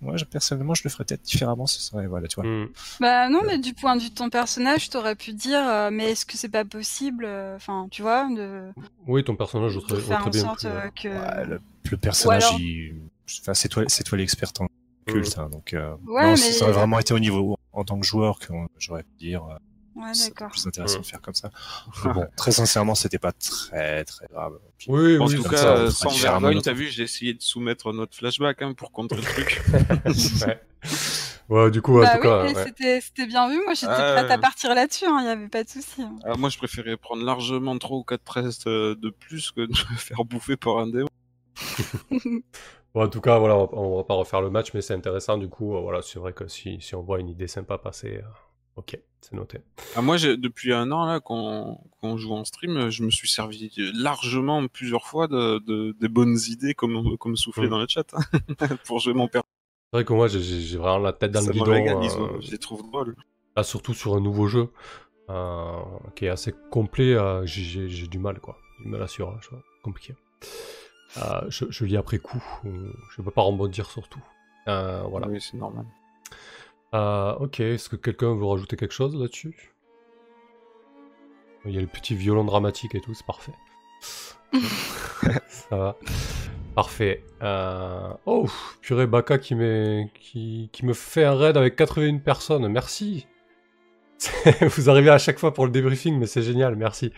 moi 0.00 0.16
je- 0.16 0.24
personnellement 0.24 0.74
je 0.74 0.82
le 0.84 0.90
ferais 0.90 1.04
peut-être 1.04 1.22
différemment 1.22 1.66
ce 1.68 1.80
serait 1.80 2.06
voilà 2.08 2.26
tu 2.28 2.34
vois 2.40 2.44
Hmm. 2.48 2.66
Bah 3.00 3.28
non, 3.28 3.40
mais 3.46 3.58
du 3.58 3.74
point 3.74 3.94
de 3.96 4.02
vue 4.02 4.10
de 4.10 4.14
ton 4.14 4.28
personnage, 4.28 4.90
t'aurais 4.90 5.14
pu 5.14 5.32
dire, 5.32 5.60
euh, 5.66 5.90
mais 5.92 6.10
est-ce 6.12 6.26
que 6.26 6.36
c'est 6.36 6.48
pas 6.48 6.64
possible 6.64 7.24
euh, 7.26 7.54
Enfin, 7.56 7.86
tu 7.90 8.02
vois, 8.02 8.28
de, 8.28 8.70
Oui, 9.06 9.22
ton 9.24 9.34
personnage 9.36 9.76
aurait, 9.76 10.00
faire 10.00 10.18
très 10.18 10.26
en 10.26 10.30
bien 10.30 10.40
sorte 10.42 10.64
euh, 10.66 10.88
que. 11.00 11.08
Ouais, 11.08 11.46
le, 11.46 11.60
le 11.90 11.96
personnage 11.96 12.44
alors- 12.44 12.60
il... 12.60 12.94
enfin 13.40 13.54
c'est 13.54 13.68
toi 13.68 13.84
c'est 13.88 14.04
toi 14.04 14.18
l'experte 14.18 14.60
en 14.60 14.66
culte 15.06 15.36
hein, 15.38 15.48
donc 15.50 15.72
euh, 15.74 15.94
Ouais, 16.06 16.22
non, 16.24 16.30
mais- 16.32 16.36
ça 16.36 16.64
aurait 16.64 16.72
vraiment 16.74 16.98
été 16.98 17.14
au 17.14 17.18
niveau 17.20 17.56
en 17.74 17.84
tant 17.84 17.98
que 18.00 18.06
joueur 18.06 18.38
que 18.38 18.52
j'aurais 18.78 19.02
pu 19.02 19.14
dire 19.18 19.44
euh, 19.44 19.56
Ouais, 19.96 20.10
d'accord. 20.18 20.50
plus 20.50 20.66
intéressant 20.66 20.96
Ouais. 20.96 21.02
de 21.02 21.06
faire 21.06 21.20
comme 21.20 21.34
ça 21.34 21.50
Mais 22.04 22.12
bon 22.12 22.26
très 22.36 22.50
sincèrement 22.50 22.96
c'était 22.96 23.18
pas 23.20 23.30
très 23.30 24.04
très 24.04 24.26
grave 24.26 24.58
Puis, 24.76 24.90
Oui, 24.90 25.18
En 25.18 25.26
oui, 25.28 25.36
tout 25.36 25.44
cas, 25.44 25.56
ça, 25.56 25.68
euh, 25.76 25.90
sans 25.90 26.10
vergogne, 26.10 26.60
t'as 26.62 26.72
vu, 26.72 26.88
j'ai 26.88 27.04
essayé 27.04 27.32
de 27.34 27.40
soumettre 27.42 27.92
notre 27.92 28.16
flashback 28.16 28.62
hein, 28.62 28.74
pour 28.74 28.90
contrer 28.90 29.18
le 29.18 29.22
truc. 29.22 29.62
Ouais. 30.46 30.60
Ouais, 31.48 31.70
du 31.70 31.82
coup, 31.82 31.98
en 31.98 32.02
Bah 32.02 32.18
tout 32.18 32.26
oui, 32.26 32.54
cas, 32.54 33.00
c'était 33.00 33.26
bien 33.26 33.48
vu. 33.50 33.62
Moi, 33.64 33.74
j'étais 33.74 33.92
Ah, 33.92 34.14
prête 34.16 34.30
à 34.30 34.38
partir 34.38 34.74
là-dessus. 34.74 35.04
Il 35.06 35.22
n'y 35.24 35.28
avait 35.28 35.48
pas 35.48 35.62
de 35.62 35.68
souci. 35.68 36.00
hein. 36.02 36.16
Ah, 36.24 36.36
moi, 36.38 36.48
je 36.48 36.56
préférais 36.56 36.96
prendre 36.96 37.22
largement 37.22 37.76
3 37.78 37.98
ou 37.98 38.02
4 38.02 38.22
presses 38.22 38.66
euh, 38.66 38.94
de 38.94 39.10
plus 39.10 39.50
que 39.50 39.60
de 39.60 39.68
me 39.68 39.74
faire 39.98 40.24
bouffer 40.24 40.56
par 40.56 40.78
un 40.78 40.86
démon. 40.88 41.08
Bon, 42.94 43.02
en 43.02 43.08
tout 43.08 43.20
cas, 43.20 43.38
voilà, 43.38 43.56
on 43.56 43.66
va, 43.66 43.76
on 43.76 43.96
va 43.96 44.04
pas 44.04 44.14
refaire 44.14 44.40
le 44.40 44.50
match, 44.50 44.72
mais 44.72 44.80
c'est 44.80 44.94
intéressant. 44.94 45.36
Du 45.36 45.48
coup, 45.48 45.74
euh, 45.76 45.80
voilà, 45.80 46.00
c'est 46.00 46.18
vrai 46.20 46.32
que 46.32 46.46
si, 46.46 46.80
si 46.80 46.94
on 46.94 47.02
voit 47.02 47.18
une 47.18 47.28
idée 47.28 47.48
sympa 47.48 47.76
passer, 47.76 48.18
euh, 48.18 48.26
ok, 48.76 48.96
c'est 49.20 49.32
noté. 49.32 49.58
Ah, 49.96 50.02
moi, 50.02 50.16
depuis 50.18 50.72
un 50.72 50.92
an, 50.92 51.04
là, 51.04 51.18
qu'on 51.18 51.78
qu'on 52.00 52.16
joue 52.16 52.32
en 52.34 52.44
stream, 52.44 52.90
je 52.90 53.02
me 53.02 53.10
suis 53.10 53.26
servi 53.28 53.72
largement 53.94 54.64
plusieurs 54.68 55.06
fois 55.06 55.26
de, 55.26 55.58
de- 55.66 55.96
des 56.00 56.08
bonnes 56.08 56.38
idées 56.48 56.74
comme, 56.74 57.16
comme 57.18 57.34
soufflé 57.36 57.66
Mm. 57.66 57.70
dans 57.70 57.78
le 57.80 57.86
chat 57.88 58.06
hein, 58.14 58.20
pour 58.86 59.00
jouer 59.00 59.14
mon 59.14 59.26
père. 59.26 59.42
C'est 59.92 59.96
vrai 59.98 60.04
que 60.04 60.12
moi, 60.12 60.28
j'ai- 60.28 60.76
vraiment 60.78 60.98
la 60.98 61.12
tête 61.12 61.32
dans 61.32 61.40
Ça 61.40 61.52
le 61.52 61.58
me 61.58 61.64
guidon. 61.64 62.00
euh, 62.04 62.40
je 62.40 62.50
les 62.52 62.58
trouve 62.58 62.82
drôles. 62.88 63.16
Là, 63.56 63.64
surtout 63.64 63.94
sur 63.94 64.14
un 64.14 64.20
nouveau 64.20 64.46
jeu 64.46 64.68
euh, 65.30 65.80
qui 66.14 66.26
est 66.26 66.28
assez 66.28 66.54
complet, 66.70 67.14
euh, 67.14 67.44
j'ai- 67.44 67.88
du 68.06 68.18
mal, 68.20 68.38
quoi. 68.40 68.56
Du 68.80 68.88
mal 68.88 69.02
à 69.02 69.08
suivre, 69.08 69.36
hein, 69.52 69.56
compliqué. 69.82 70.14
Euh, 71.16 71.42
je, 71.48 71.64
je 71.70 71.84
lis 71.84 71.96
après 71.96 72.18
coup, 72.18 72.42
euh, 72.64 72.92
je 73.10 73.22
peux 73.22 73.30
pas 73.30 73.42
rebondir 73.42 73.90
sur 73.90 74.08
tout. 74.08 74.22
Euh, 74.68 75.02
voilà. 75.08 75.28
Oui, 75.28 75.40
c'est 75.40 75.56
normal. 75.56 75.84
Euh, 76.94 77.34
ok, 77.34 77.60
est-ce 77.60 77.88
que 77.88 77.96
quelqu'un 77.96 78.34
veut 78.34 78.44
rajouter 78.44 78.76
quelque 78.76 78.94
chose 78.94 79.14
là-dessus? 79.16 79.72
Il 81.64 81.72
y 81.74 81.78
a 81.78 81.80
le 81.80 81.86
petit 81.86 82.14
violon 82.14 82.44
dramatique 82.44 82.94
et 82.94 83.00
tout, 83.00 83.14
c'est 83.14 83.26
parfait. 83.26 83.54
Ça 85.48 85.76
va. 85.76 85.96
Parfait. 86.74 87.24
Euh... 87.42 88.12
Oh, 88.26 88.46
purée, 88.80 89.06
Baka 89.06 89.38
qui... 89.38 90.68
qui 90.72 90.86
me 90.86 90.92
fait 90.92 91.24
un 91.24 91.34
raid 91.34 91.56
avec 91.56 91.76
81 91.76 92.18
personnes. 92.18 92.68
Merci. 92.68 93.26
Vous 94.60 94.90
arrivez 94.90 95.10
à 95.10 95.18
chaque 95.18 95.38
fois 95.38 95.54
pour 95.54 95.64
le 95.64 95.72
débriefing, 95.72 96.18
mais 96.18 96.26
c'est 96.26 96.42
génial, 96.42 96.76
merci. 96.76 97.12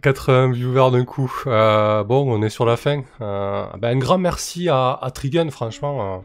80 0.00 0.52
viewers 0.52 0.90
d'un 0.90 1.04
coup. 1.04 1.32
Euh, 1.46 2.04
bon, 2.04 2.30
on 2.30 2.42
est 2.42 2.50
sur 2.50 2.66
la 2.66 2.76
fin. 2.76 3.02
Euh, 3.20 3.66
ben, 3.78 3.96
un 3.96 3.98
grand 3.98 4.18
merci 4.18 4.68
à, 4.68 4.98
Trigun, 5.14 5.50
franchement. 5.50 6.16
Euh, 6.16 6.18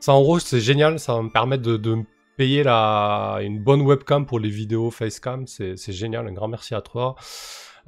100 0.00 0.20
euros, 0.20 0.38
c'est 0.38 0.60
génial. 0.60 0.98
Ça 0.98 1.14
va 1.14 1.22
me 1.22 1.30
permettre 1.30 1.62
de, 1.62 2.04
payer 2.36 2.62
la... 2.64 3.38
une 3.42 3.62
bonne 3.62 3.82
webcam 3.82 4.26
pour 4.26 4.40
les 4.40 4.48
vidéos 4.50 4.90
facecam. 4.90 5.46
C'est 5.46 5.92
génial. 5.92 6.26
Un 6.28 6.32
grand 6.32 6.48
merci 6.48 6.74
à 6.74 6.80
toi. 6.80 7.16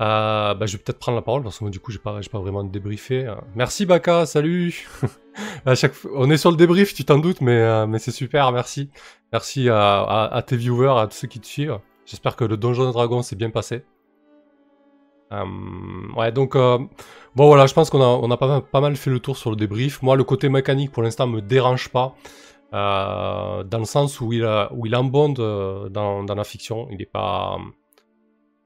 Euh, 0.00 0.54
bah, 0.54 0.66
je 0.66 0.76
vais 0.76 0.82
peut-être 0.82 0.98
prendre 0.98 1.16
la 1.16 1.22
parole 1.22 1.42
parce 1.42 1.58
que 1.58 1.64
moi, 1.64 1.70
du 1.70 1.80
coup, 1.80 1.90
j'ai 1.90 1.98
pas, 1.98 2.20
pas 2.30 2.38
vraiment 2.38 2.64
débriefé. 2.64 3.26
Euh, 3.26 3.34
Merci 3.54 3.86
Baka, 3.86 4.26
salut. 4.26 4.86
à 5.66 5.74
chaque 5.74 5.94
fois, 5.94 6.10
on 6.14 6.30
est 6.30 6.36
sur 6.36 6.50
le 6.50 6.56
débrief, 6.56 6.94
tu 6.94 7.04
t'en 7.04 7.18
doutes, 7.18 7.40
mais, 7.40 7.58
euh, 7.58 7.86
mais 7.86 7.98
c'est 7.98 8.10
super, 8.10 8.52
merci. 8.52 8.90
Merci 9.32 9.68
à, 9.70 10.02
à- 10.02 10.42
tes 10.42 10.56
viewers, 10.56 10.98
à 10.98 11.06
tous 11.06 11.16
ceux 11.16 11.28
qui 11.28 11.40
te 11.40 11.46
suivent. 11.46 11.78
J'espère 12.04 12.36
que 12.36 12.44
le 12.44 12.56
Donjon 12.56 12.90
Dragon 12.92 13.22
s'est 13.22 13.36
bien 13.36 13.50
passé. 13.50 13.84
Euh, 15.32 15.44
ouais, 16.16 16.32
donc, 16.32 16.54
euh, 16.56 16.78
bon 17.34 17.46
voilà, 17.46 17.66
je 17.66 17.74
pense 17.74 17.90
qu'on 17.90 18.00
a, 18.00 18.06
on 18.06 18.30
a 18.30 18.36
pas, 18.36 18.80
mal- 18.80 18.96
fait 18.96 19.10
le 19.10 19.20
tour 19.20 19.36
sur 19.36 19.50
le 19.50 19.56
débrief. 19.56 20.02
Moi, 20.02 20.16
le 20.16 20.24
côté 20.24 20.48
mécanique, 20.48 20.92
pour 20.92 21.02
l'instant, 21.02 21.26
me 21.26 21.40
dérange 21.40 21.88
pas. 21.88 22.14
euh, 22.74 23.64
dans 23.64 23.78
le 23.78 23.84
sens 23.84 24.20
où 24.20 24.32
il, 24.32 24.44
embonde 24.44 25.36
dans, 25.90 26.34
la 26.34 26.44
fiction. 26.44 26.88
Il 26.90 27.00
est 27.02 27.06
pas... 27.06 27.58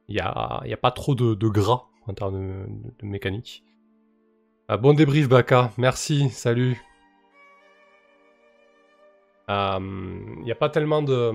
Il 0.09 0.15
n'y 0.15 0.21
a, 0.21 0.77
pas 0.81 0.91
trop 0.91 1.15
de, 1.15 1.49
gras 1.49 1.85
en 2.07 2.15
termes 2.15 2.67
de, 3.01 3.07
mécanique. 3.07 3.65
Bon 4.81 4.95
débrief, 4.95 5.29
Baka. 5.29 5.71
Merci, 5.79 6.31
salut. 6.31 6.81
Il 9.49 10.43
n'y 10.45 10.53
a 10.53 10.57
pas 10.57 10.69
tellement 10.69 11.03
de... 11.03 11.33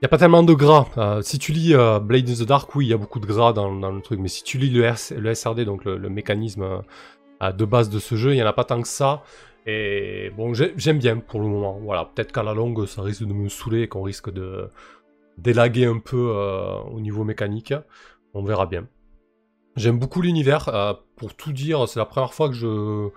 Il 0.00 0.04
n'y 0.04 0.06
a 0.06 0.10
pas 0.10 0.18
tellement 0.18 0.44
de 0.44 0.54
gras. 0.54 0.86
Euh, 0.96 1.22
si 1.22 1.40
tu 1.40 1.50
lis 1.50 1.74
euh, 1.74 1.98
Blade 1.98 2.30
in 2.30 2.34
the 2.34 2.46
Dark, 2.46 2.72
oui, 2.76 2.86
il 2.86 2.88
y 2.90 2.92
a 2.92 2.96
beaucoup 2.96 3.18
de 3.18 3.26
gras 3.26 3.52
dans, 3.52 3.68
le 3.68 4.00
truc. 4.00 4.20
Mais 4.20 4.28
si 4.28 4.44
tu 4.44 4.56
lis 4.56 4.70
le, 4.70 5.34
SRD, 5.34 5.64
donc 5.64 5.84
le, 5.84 6.08
mécanisme 6.08 6.82
euh, 7.42 7.50
de 7.50 7.64
base 7.64 7.90
de 7.90 7.98
ce 7.98 8.14
jeu, 8.14 8.30
il 8.30 8.36
n'y 8.36 8.42
en 8.44 8.46
a 8.46 8.52
pas 8.52 8.62
tant 8.62 8.80
que 8.80 8.86
ça. 8.86 9.24
Et 9.66 10.30
bon, 10.36 10.54
j'ai- 10.54 10.72
j'aime 10.76 10.98
bien 10.98 11.16
pour 11.16 11.40
le 11.40 11.48
moment. 11.48 11.80
Voilà, 11.82 12.04
peut-être 12.04 12.30
qu'à 12.30 12.44
la 12.44 12.54
longue, 12.54 12.86
ça 12.86 13.02
risque 13.02 13.24
de 13.24 13.32
me 13.32 13.48
saouler 13.48 13.82
et 13.82 13.88
qu'on 13.88 14.02
risque 14.02 14.30
de 14.30 14.70
d'élaguer 15.36 15.86
un 15.86 15.98
peu 15.98 16.32
au 16.92 17.00
niveau 17.00 17.24
mécanique. 17.24 17.74
On 18.34 18.42
verra 18.44 18.66
bien. 18.66 18.86
J'aime 19.76 19.98
beaucoup 19.98 20.22
l'univers. 20.22 20.70
pour 21.16 21.34
tout 21.34 21.52
dire, 21.52 21.88
c'est 21.88 21.98
la 21.98 22.06
première 22.06 22.34
fois 22.34 22.48
que 22.48 22.54
je 22.54 23.08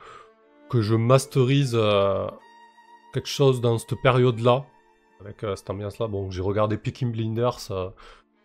que 0.70 0.82
je 0.82 0.96
masterise 0.96 1.78
quelque 3.14 3.28
chose 3.28 3.62
dans 3.62 3.78
cette 3.78 4.02
période-là, 4.02 4.66
avec 5.24 5.44
euh, 5.44 5.56
cette 5.56 5.70
ambiance-là. 5.70 6.08
Bon, 6.08 6.30
j'ai 6.32 6.42
regardé 6.42 6.78
Peaky 6.78 7.06
Blinders 7.06 7.72
euh, 7.72 7.90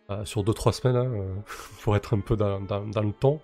euh, 0.09 0.25
sur 0.25 0.43
2-3 0.43 0.71
semaines, 0.71 0.95
hein, 0.95 1.43
pour 1.83 1.95
être 1.95 2.15
un 2.15 2.19
peu 2.19 2.35
dans, 2.35 2.59
le 2.59 3.11
ton. 3.13 3.39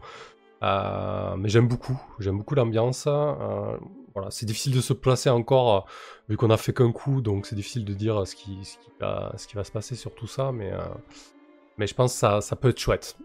Mais 0.61 1.49
j'aime 1.49 1.67
beaucoup, 1.67 1.99
j'aime 2.19 2.37
beaucoup 2.37 2.55
l'ambiance. 2.55 3.05
euh, 3.07 3.77
voilà, 4.15 4.29
c'est 4.29 4.45
difficile 4.45 4.73
de 4.75 4.81
se 4.81 4.93
placer 4.93 5.29
encore, 5.29 5.87
vu 6.29 6.37
qu'on 6.37 6.51
a 6.51 6.57
fait 6.57 6.71
qu'un 6.71 6.91
coup, 6.91 7.21
donc 7.21 7.47
c'est 7.47 7.55
difficile 7.55 7.83
de 7.83 7.93
dire 7.93 8.27
ce 8.27 8.35
qui, 8.35 8.59
va, 8.99 9.33
se 9.35 9.71
passer 9.71 9.95
sur 9.95 10.13
tout 10.13 10.27
ça, 10.27 10.51
mais, 10.51 10.71
mais 11.79 11.87
je 11.87 11.95
pense 11.95 12.13
que 12.13 12.39
ça, 12.41 12.55
peut 12.55 12.69
être 12.69 12.79
chouette. 12.79 13.17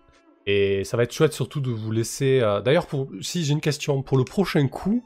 Et 0.46 0.84
ça 0.84 0.96
va 0.96 1.02
être 1.02 1.12
chouette 1.12 1.34
surtout 1.34 1.60
de 1.60 1.70
vous 1.70 1.92
laisser... 1.92 2.40
D'ailleurs, 2.64 2.86
si 3.20 3.44
j'ai 3.44 3.52
une 3.52 3.60
question, 3.60 4.02
pour 4.02 4.16
le 4.16 4.24
prochain 4.24 4.66
coup, 4.66 5.04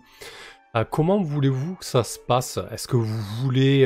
comment 0.90 1.20
voulez-vous 1.20 1.74
que 1.74 1.84
ça 1.84 2.04
se 2.04 2.20
passe? 2.20 2.60
Est-ce 2.70 2.86
que 2.86 2.96
vous 2.96 3.22
voulez 3.42 3.84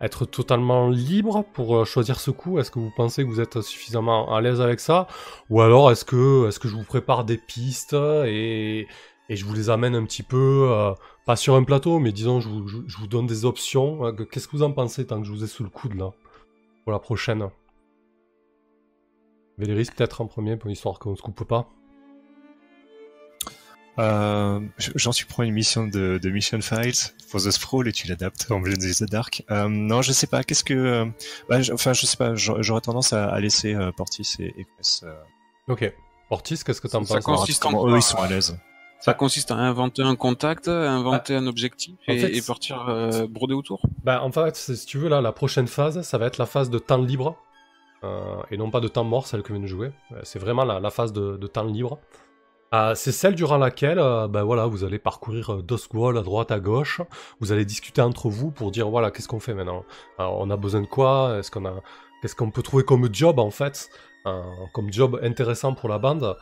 être 0.00 0.24
totalement 0.26 0.88
libre 0.88 1.44
pour 1.52 1.76
euh, 1.76 1.84
choisir 1.84 2.20
ce 2.20 2.30
coup? 2.30 2.58
Est-ce 2.58 2.70
que 2.70 2.78
vous 2.78 2.92
pensez 2.96 3.24
que 3.24 3.28
vous 3.28 3.40
êtes 3.40 3.60
suffisamment 3.60 4.34
à 4.34 4.40
l'aise 4.40 4.60
avec 4.60 4.80
ça? 4.80 5.06
Ou 5.50 5.60
alors 5.60 5.90
est-ce 5.90 6.04
que, 6.04 6.48
est 6.48 6.58
que 6.58 6.68
je 6.68 6.76
vous 6.76 6.84
prépare 6.84 7.24
des 7.24 7.38
pistes 7.38 7.94
et, 7.94 8.86
je 9.28 9.44
vous 9.44 9.54
les 9.54 9.70
amène 9.70 9.96
un 9.96 10.04
petit 10.04 10.22
peu, 10.22 10.68
euh, 10.70 10.92
pas 11.24 11.34
sur 11.34 11.56
un 11.56 11.64
plateau, 11.64 11.98
mais 11.98 12.12
disons, 12.12 12.40
je 12.40 12.48
vous, 12.48 13.06
donne 13.08 13.26
des 13.26 13.44
options. 13.44 14.06
Euh, 14.06 14.12
Qu'est-ce 14.12 14.46
que 14.46 14.56
vous 14.56 14.62
en 14.62 14.72
pensez 14.72 15.06
tant 15.06 15.20
que 15.20 15.26
je 15.26 15.32
vous 15.32 15.42
ai 15.42 15.48
sous 15.48 15.64
le 15.64 15.70
coude 15.70 15.94
là 15.94 16.12
Pour 16.84 16.92
la 16.92 17.00
prochaine? 17.00 17.48
Véléris 19.58 19.88
peut-être 19.96 20.20
en 20.20 20.26
premier, 20.26 20.56
pour 20.56 20.70
histoire 20.70 20.98
qu'on 20.98 21.16
se 21.16 21.22
coupe 21.22 21.44
pas. 21.44 21.68
Euh, 23.98 24.60
J'en 24.94 25.12
suis 25.12 25.24
pour 25.24 25.42
une 25.42 25.52
mission 25.54 25.86
de, 25.86 26.18
de 26.22 26.30
Mission 26.30 26.60
Files 26.60 26.92
pour 27.30 27.40
The 27.40 27.50
Sprawl 27.50 27.88
et 27.88 27.92
tu 27.92 28.06
l'adaptes 28.08 28.46
en 28.50 28.60
Blade 28.60 28.82
in 28.82 28.90
the 28.92 29.08
Dark. 29.10 29.42
Euh, 29.50 29.68
non, 29.68 30.02
je 30.02 30.12
sais 30.12 30.26
pas. 30.26 30.44
Qu'est-ce 30.44 30.64
que, 30.64 30.74
euh, 30.74 31.04
bah, 31.48 31.58
enfin, 31.72 31.92
je 31.92 32.04
sais 32.06 32.16
pas. 32.16 32.34
j'a- 32.34 32.60
J'aurais 32.60 32.82
tendance 32.82 33.12
à, 33.12 33.26
à 33.28 33.40
laisser 33.40 33.74
euh, 33.74 33.92
Portis 33.92 34.36
et, 34.38 34.46
et 34.60 34.66
Quest, 34.76 35.04
euh, 35.04 35.14
Ok. 35.68 35.92
Ortiz, 36.30 36.62
qu'est-ce 36.64 36.80
que 36.80 36.88
t'en 36.88 37.04
Ça 37.04 37.14
penses 37.14 37.24
voir 37.24 37.38
consiste 37.38 37.64
en 37.66 37.70
quoi, 37.72 37.90
eux 37.92 37.96
ils 37.96 38.02
sont 38.02 38.18
à 38.18 38.28
l'aise. 38.28 38.58
Ça 39.00 39.14
consiste 39.14 39.50
à 39.50 39.54
inventer 39.56 40.02
un 40.02 40.16
contact, 40.16 40.68
à 40.68 40.90
inventer 40.90 41.34
un 41.36 41.46
objectif 41.46 41.94
en 42.08 42.12
et, 42.12 42.18
fait, 42.18 42.36
et 42.36 42.42
partir 42.42 42.88
euh, 42.88 43.26
broder 43.28 43.54
autour. 43.54 43.80
Bah, 44.04 44.22
en 44.22 44.32
fait, 44.32 44.56
si 44.56 44.86
tu 44.86 44.98
veux, 44.98 45.08
là, 45.08 45.20
la 45.20 45.32
prochaine 45.32 45.68
phase, 45.68 46.02
ça 46.02 46.18
va 46.18 46.26
être 46.26 46.38
la 46.38 46.46
phase 46.46 46.68
de 46.70 46.78
temps 46.78 47.00
libre. 47.02 47.36
euh, 48.04 48.36
et 48.50 48.56
non 48.56 48.70
pas 48.70 48.80
de 48.80 48.88
temps 48.88 49.04
mort, 49.04 49.26
celle 49.26 49.42
que 49.42 49.52
vient 49.52 49.62
de 49.62 49.66
jouer. 49.66 49.92
C'est 50.24 50.38
vraiment 50.38 50.64
la, 50.64 50.80
la 50.80 50.90
phase 50.90 51.12
de, 51.12 51.36
de 51.36 51.46
temps 51.46 51.64
libre. 51.64 51.98
Euh, 52.76 52.94
c'est 52.94 53.12
celle 53.12 53.34
durant 53.34 53.56
laquelle 53.56 53.98
euh, 53.98 54.28
bah, 54.28 54.42
voilà, 54.42 54.66
vous 54.66 54.84
allez 54.84 54.98
parcourir 54.98 55.54
euh, 55.54 55.62
Duskwall 55.62 56.18
à 56.18 56.22
droite, 56.22 56.50
à 56.50 56.60
gauche. 56.60 57.00
Vous 57.40 57.52
allez 57.52 57.64
discuter 57.64 58.02
entre 58.02 58.28
vous 58.28 58.50
pour 58.50 58.70
dire 58.70 58.90
voilà, 58.90 59.10
qu'est-ce 59.10 59.28
qu'on 59.28 59.40
fait 59.40 59.54
maintenant? 59.54 59.84
On 60.18 60.50
a 60.50 60.56
besoin 60.56 60.82
de 60.82 60.86
quoi? 60.86 61.36
Est-ce 61.38 61.50
qu'on 61.50 61.64
a... 61.64 61.74
Qu'est-ce 62.20 62.34
qu'on 62.34 62.50
peut 62.50 62.62
trouver 62.62 62.82
comme 62.82 63.08
job 63.12 63.38
en 63.38 63.50
fait 63.50 63.88
Comme 64.72 64.92
job 64.92 65.20
intéressant 65.22 65.74
pour 65.74 65.88
la 65.88 65.98
bande? 65.98 66.36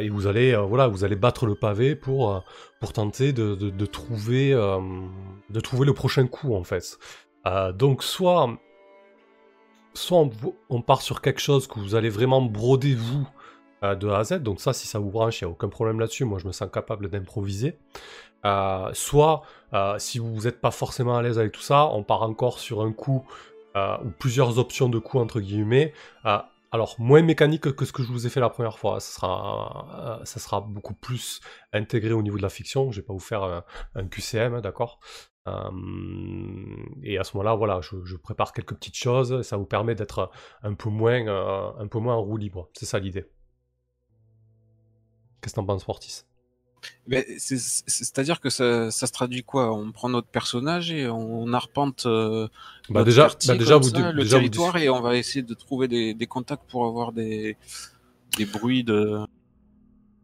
Et 0.00 0.08
vous 0.10 0.26
allez, 0.26 0.54
voilà, 0.56 0.88
vous 0.88 1.04
allez 1.04 1.16
battre 1.16 1.46
le 1.46 1.54
pavé 1.54 1.94
pour, 1.94 2.42
pour 2.80 2.92
tenter 2.92 3.32
de, 3.32 3.54
de- 3.54 3.86
trouver, 3.86 4.50
de 4.50 5.60
trouver 5.60 5.86
le 5.86 5.94
prochain 5.94 6.26
coup 6.26 6.54
en 6.56 6.64
fait. 6.64 6.98
Donc 7.74 8.02
soit, 8.02 8.50
soit 9.94 10.28
on 10.68 10.82
part 10.82 11.02
sur 11.02 11.20
quelque 11.22 11.40
chose 11.40 11.68
que 11.68 11.78
vous 11.78 11.94
allez 11.94 12.10
vraiment 12.10 12.42
broder 12.42 12.94
vous 12.94 13.26
euh, 13.82 13.96
de 13.96 14.08
A 14.08 14.18
à 14.18 14.24
Z, 14.24 14.42
donc 14.42 14.60
ça 14.60 14.72
si 14.72 14.86
ça 14.86 15.00
vous 15.00 15.10
branche, 15.10 15.40
il 15.40 15.44
n'y 15.44 15.50
a 15.50 15.52
aucun 15.52 15.68
problème 15.68 15.98
là-dessus, 15.98 16.24
moi 16.24 16.38
je 16.38 16.46
me 16.46 16.52
sens 16.52 16.68
capable 16.72 17.08
d'improviser. 17.08 17.78
Euh, 18.44 18.90
soit 18.92 19.42
euh, 19.72 19.98
si 19.98 20.18
vous 20.18 20.42
n'êtes 20.42 20.60
pas 20.60 20.70
forcément 20.70 21.16
à 21.16 21.22
l'aise 21.22 21.38
avec 21.38 21.52
tout 21.52 21.62
ça, 21.62 21.86
on 21.88 22.04
part 22.04 22.22
encore 22.22 22.58
sur 22.58 22.82
un 22.82 22.92
coup 22.92 23.26
ou 23.74 24.10
plusieurs 24.18 24.58
options 24.58 24.90
de 24.90 24.98
coup 24.98 25.18
entre 25.18 25.40
guillemets. 25.40 25.94
Alors 26.72 26.94
moins 26.98 27.22
mécanique 27.22 27.72
que 27.74 27.84
ce 27.86 27.92
que 27.92 28.02
je 28.02 28.08
vous 28.12 28.26
ai 28.26 28.30
fait 28.30 28.40
la 28.40 28.50
première 28.50 28.78
fois, 28.78 29.00
ça 29.00 29.14
sera, 29.14 30.20
ça 30.24 30.40
sera 30.40 30.60
beaucoup 30.60 30.92
plus 30.92 31.40
intégré 31.72 32.12
au 32.12 32.22
niveau 32.22 32.36
de 32.36 32.42
la 32.42 32.50
fiction. 32.50 32.90
Je 32.90 33.00
vais 33.00 33.06
pas 33.06 33.14
vous 33.14 33.18
faire 33.18 33.64
un, 33.94 34.06
QCM, 34.08 34.60
d'accord? 34.60 35.00
Et 37.02 37.16
à 37.16 37.24
ce 37.24 37.34
moment-là, 37.34 37.54
voilà, 37.54 37.80
je, 37.80 38.16
prépare 38.16 38.52
quelques 38.52 38.74
petites 38.74 38.98
choses. 38.98 39.40
Ça 39.40 39.56
vous 39.56 39.64
permet 39.64 39.94
d'être 39.94 40.30
un 40.62 40.74
peu 40.74 40.90
moins, 40.90 41.26
un 41.78 41.86
peu 41.88 41.98
moins 41.98 42.14
en 42.14 42.20
roue 42.20 42.36
libre. 42.36 42.68
C'est 42.74 42.84
ça 42.84 42.98
l'idée. 42.98 43.26
Qu'est-ce 45.42 45.52
que 45.54 45.56
t'en 45.60 45.66
penses, 45.66 45.84
Fortis? 45.84 46.22
Mais 47.06 47.24
c'est- 47.38 47.58
c'est- 47.58 47.84
C'est-à-dire 47.86 48.40
que 48.40 48.48
ça, 48.50 48.90
ça 48.90 49.06
se 49.06 49.12
traduit 49.12 49.42
quoi? 49.44 49.72
On 49.74 49.92
prend 49.92 50.08
notre 50.08 50.26
personnage 50.28 50.90
et 50.90 51.06
on 51.08 51.52
arpente 51.52 52.06
euh, 52.06 52.48
Bah 52.88 53.00
notre 53.00 53.04
déjà, 53.04 53.28
bah 53.46 53.54
déjà 53.56 53.74
comme 53.74 53.82
vous, 53.82 53.88
ça, 53.90 53.96
dé- 53.98 54.12
le 54.12 54.22
déjà 54.24 54.36
vous 54.38 54.42
territoire 54.42 54.76
et 54.78 54.88
on 54.88 55.00
va 55.00 55.16
essayer 55.16 55.42
de 55.42 55.54
trouver 55.54 55.86
des, 55.88 56.14
des 56.14 56.26
contacts 56.26 56.68
pour 56.68 56.86
avoir 56.86 57.12
des, 57.12 57.56
des 58.36 58.46
bruits 58.46 58.82
de. 58.82 59.18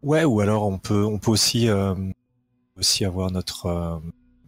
Ouais, 0.03 0.25
ou 0.25 0.41
alors 0.41 0.67
on 0.67 0.79
peut, 0.79 1.05
on 1.05 1.19
peut 1.19 1.31
aussi, 1.31 1.69
euh, 1.69 1.95
aussi 2.77 3.05
avoir 3.05 3.31
notre, 3.31 3.67
euh, 3.67 3.97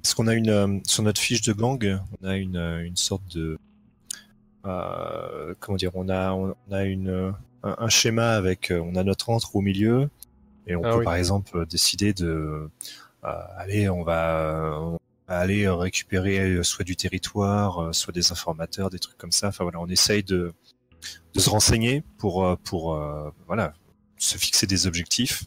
parce 0.02 0.14
qu'on 0.14 0.26
a 0.28 0.34
une, 0.34 0.50
euh, 0.50 0.78
sur 0.86 1.02
notre 1.04 1.20
fiche 1.20 1.42
de 1.42 1.52
gang, 1.52 2.00
on 2.22 2.26
a 2.26 2.36
une, 2.36 2.56
une 2.56 2.96
sorte 2.96 3.22
de, 3.36 3.56
euh, 4.66 5.54
comment 5.60 5.76
dire, 5.76 5.90
on 5.94 6.08
a, 6.08 6.32
on 6.32 6.54
a 6.72 6.84
une, 6.84 7.32
un, 7.62 7.76
un 7.78 7.88
schéma 7.88 8.32
avec, 8.32 8.72
on 8.74 8.94
a 8.96 9.02
notre 9.04 9.30
entre 9.30 9.56
au 9.56 9.60
milieu, 9.60 10.08
et 10.70 10.76
on 10.76 10.82
Ah 10.84 10.90
peut 10.92 10.98
oui. 10.98 11.04
par 11.04 11.14
exemple 11.16 11.66
décider 11.66 12.12
de, 12.14 12.70
euh, 13.24 13.28
allez, 13.56 13.88
on 13.88 14.02
va, 14.02 14.78
on 14.80 14.98
va 15.28 15.38
aller 15.38 15.68
récupérer 15.68 16.38
euh, 16.38 16.62
soit 16.62 16.84
du 16.84 16.96
territoire, 16.96 17.78
euh, 17.82 17.92
soit 17.92 18.12
des 18.12 18.30
informateurs, 18.32 18.88
des 18.90 18.98
trucs 18.98 19.18
comme 19.18 19.32
ça. 19.32 19.48
Enfin 19.48 19.64
voilà, 19.64 19.80
on 19.80 19.88
essaye 19.88 20.22
de, 20.22 20.52
de 21.34 21.40
se 21.40 21.50
renseigner 21.50 22.02
pour, 22.18 22.44
euh, 22.46 22.56
pour, 22.64 22.94
euh, 22.94 23.30
voilà, 23.46 23.74
se 24.16 24.38
fixer 24.38 24.66
des 24.66 24.86
objectifs 24.86 25.44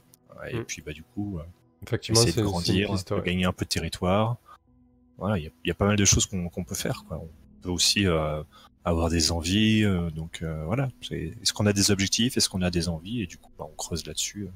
et 0.52 0.58
Mm. 0.58 0.66
puis 0.66 0.82
bah 0.86 0.91
du 0.91 1.04
coup 1.04 1.40
euh, 1.40 1.44
effectivement 1.84 2.20
essayer 2.22 2.36
de 2.36 2.41
grandir, 2.45 2.91
piste, 2.91 3.10
de 3.12 3.16
ouais. 3.16 3.24
gagner 3.24 3.45
un 3.45 3.54
peu 3.54 3.64
de 3.66 3.70
territoire. 3.70 4.36
Voilà, 5.18 5.38
il 5.38 5.44
y 5.45 5.48
a, 5.48 5.52
il 5.64 5.68
y 5.70 5.72
a 5.72 5.74
pas 5.76 5.86
mal 5.86 5.95
de 5.95 6.06
choses 6.06 6.26
qu'on 6.26 6.64
peut 6.66 6.76
faire. 6.76 7.06
Quoi. 7.08 7.18
On 7.24 7.30
peut 7.62 7.70
aussi 7.70 8.06
euh, 8.08 8.44
avoir 8.84 9.10
des 9.10 9.32
envies. 9.32 9.84
euh, 9.86 10.10
donc 10.10 10.41
euh, 10.41 10.66
voilà, 10.66 10.90
est-ce 11.12 11.54
qu'on 11.54 11.66
a 11.66 11.72
des 11.72 11.91
objectifs, 11.91 12.36
est-ce 12.36 12.50
qu'on 12.50 12.62
a 12.62 12.72
des 12.72 12.90
envies? 12.90 13.22
Et 13.22 13.28
du 13.28 13.38
coup 13.38 13.52
bah, 13.58 13.66
on 13.72 13.76
creuse 13.76 14.06
là-dessus. 14.06 14.50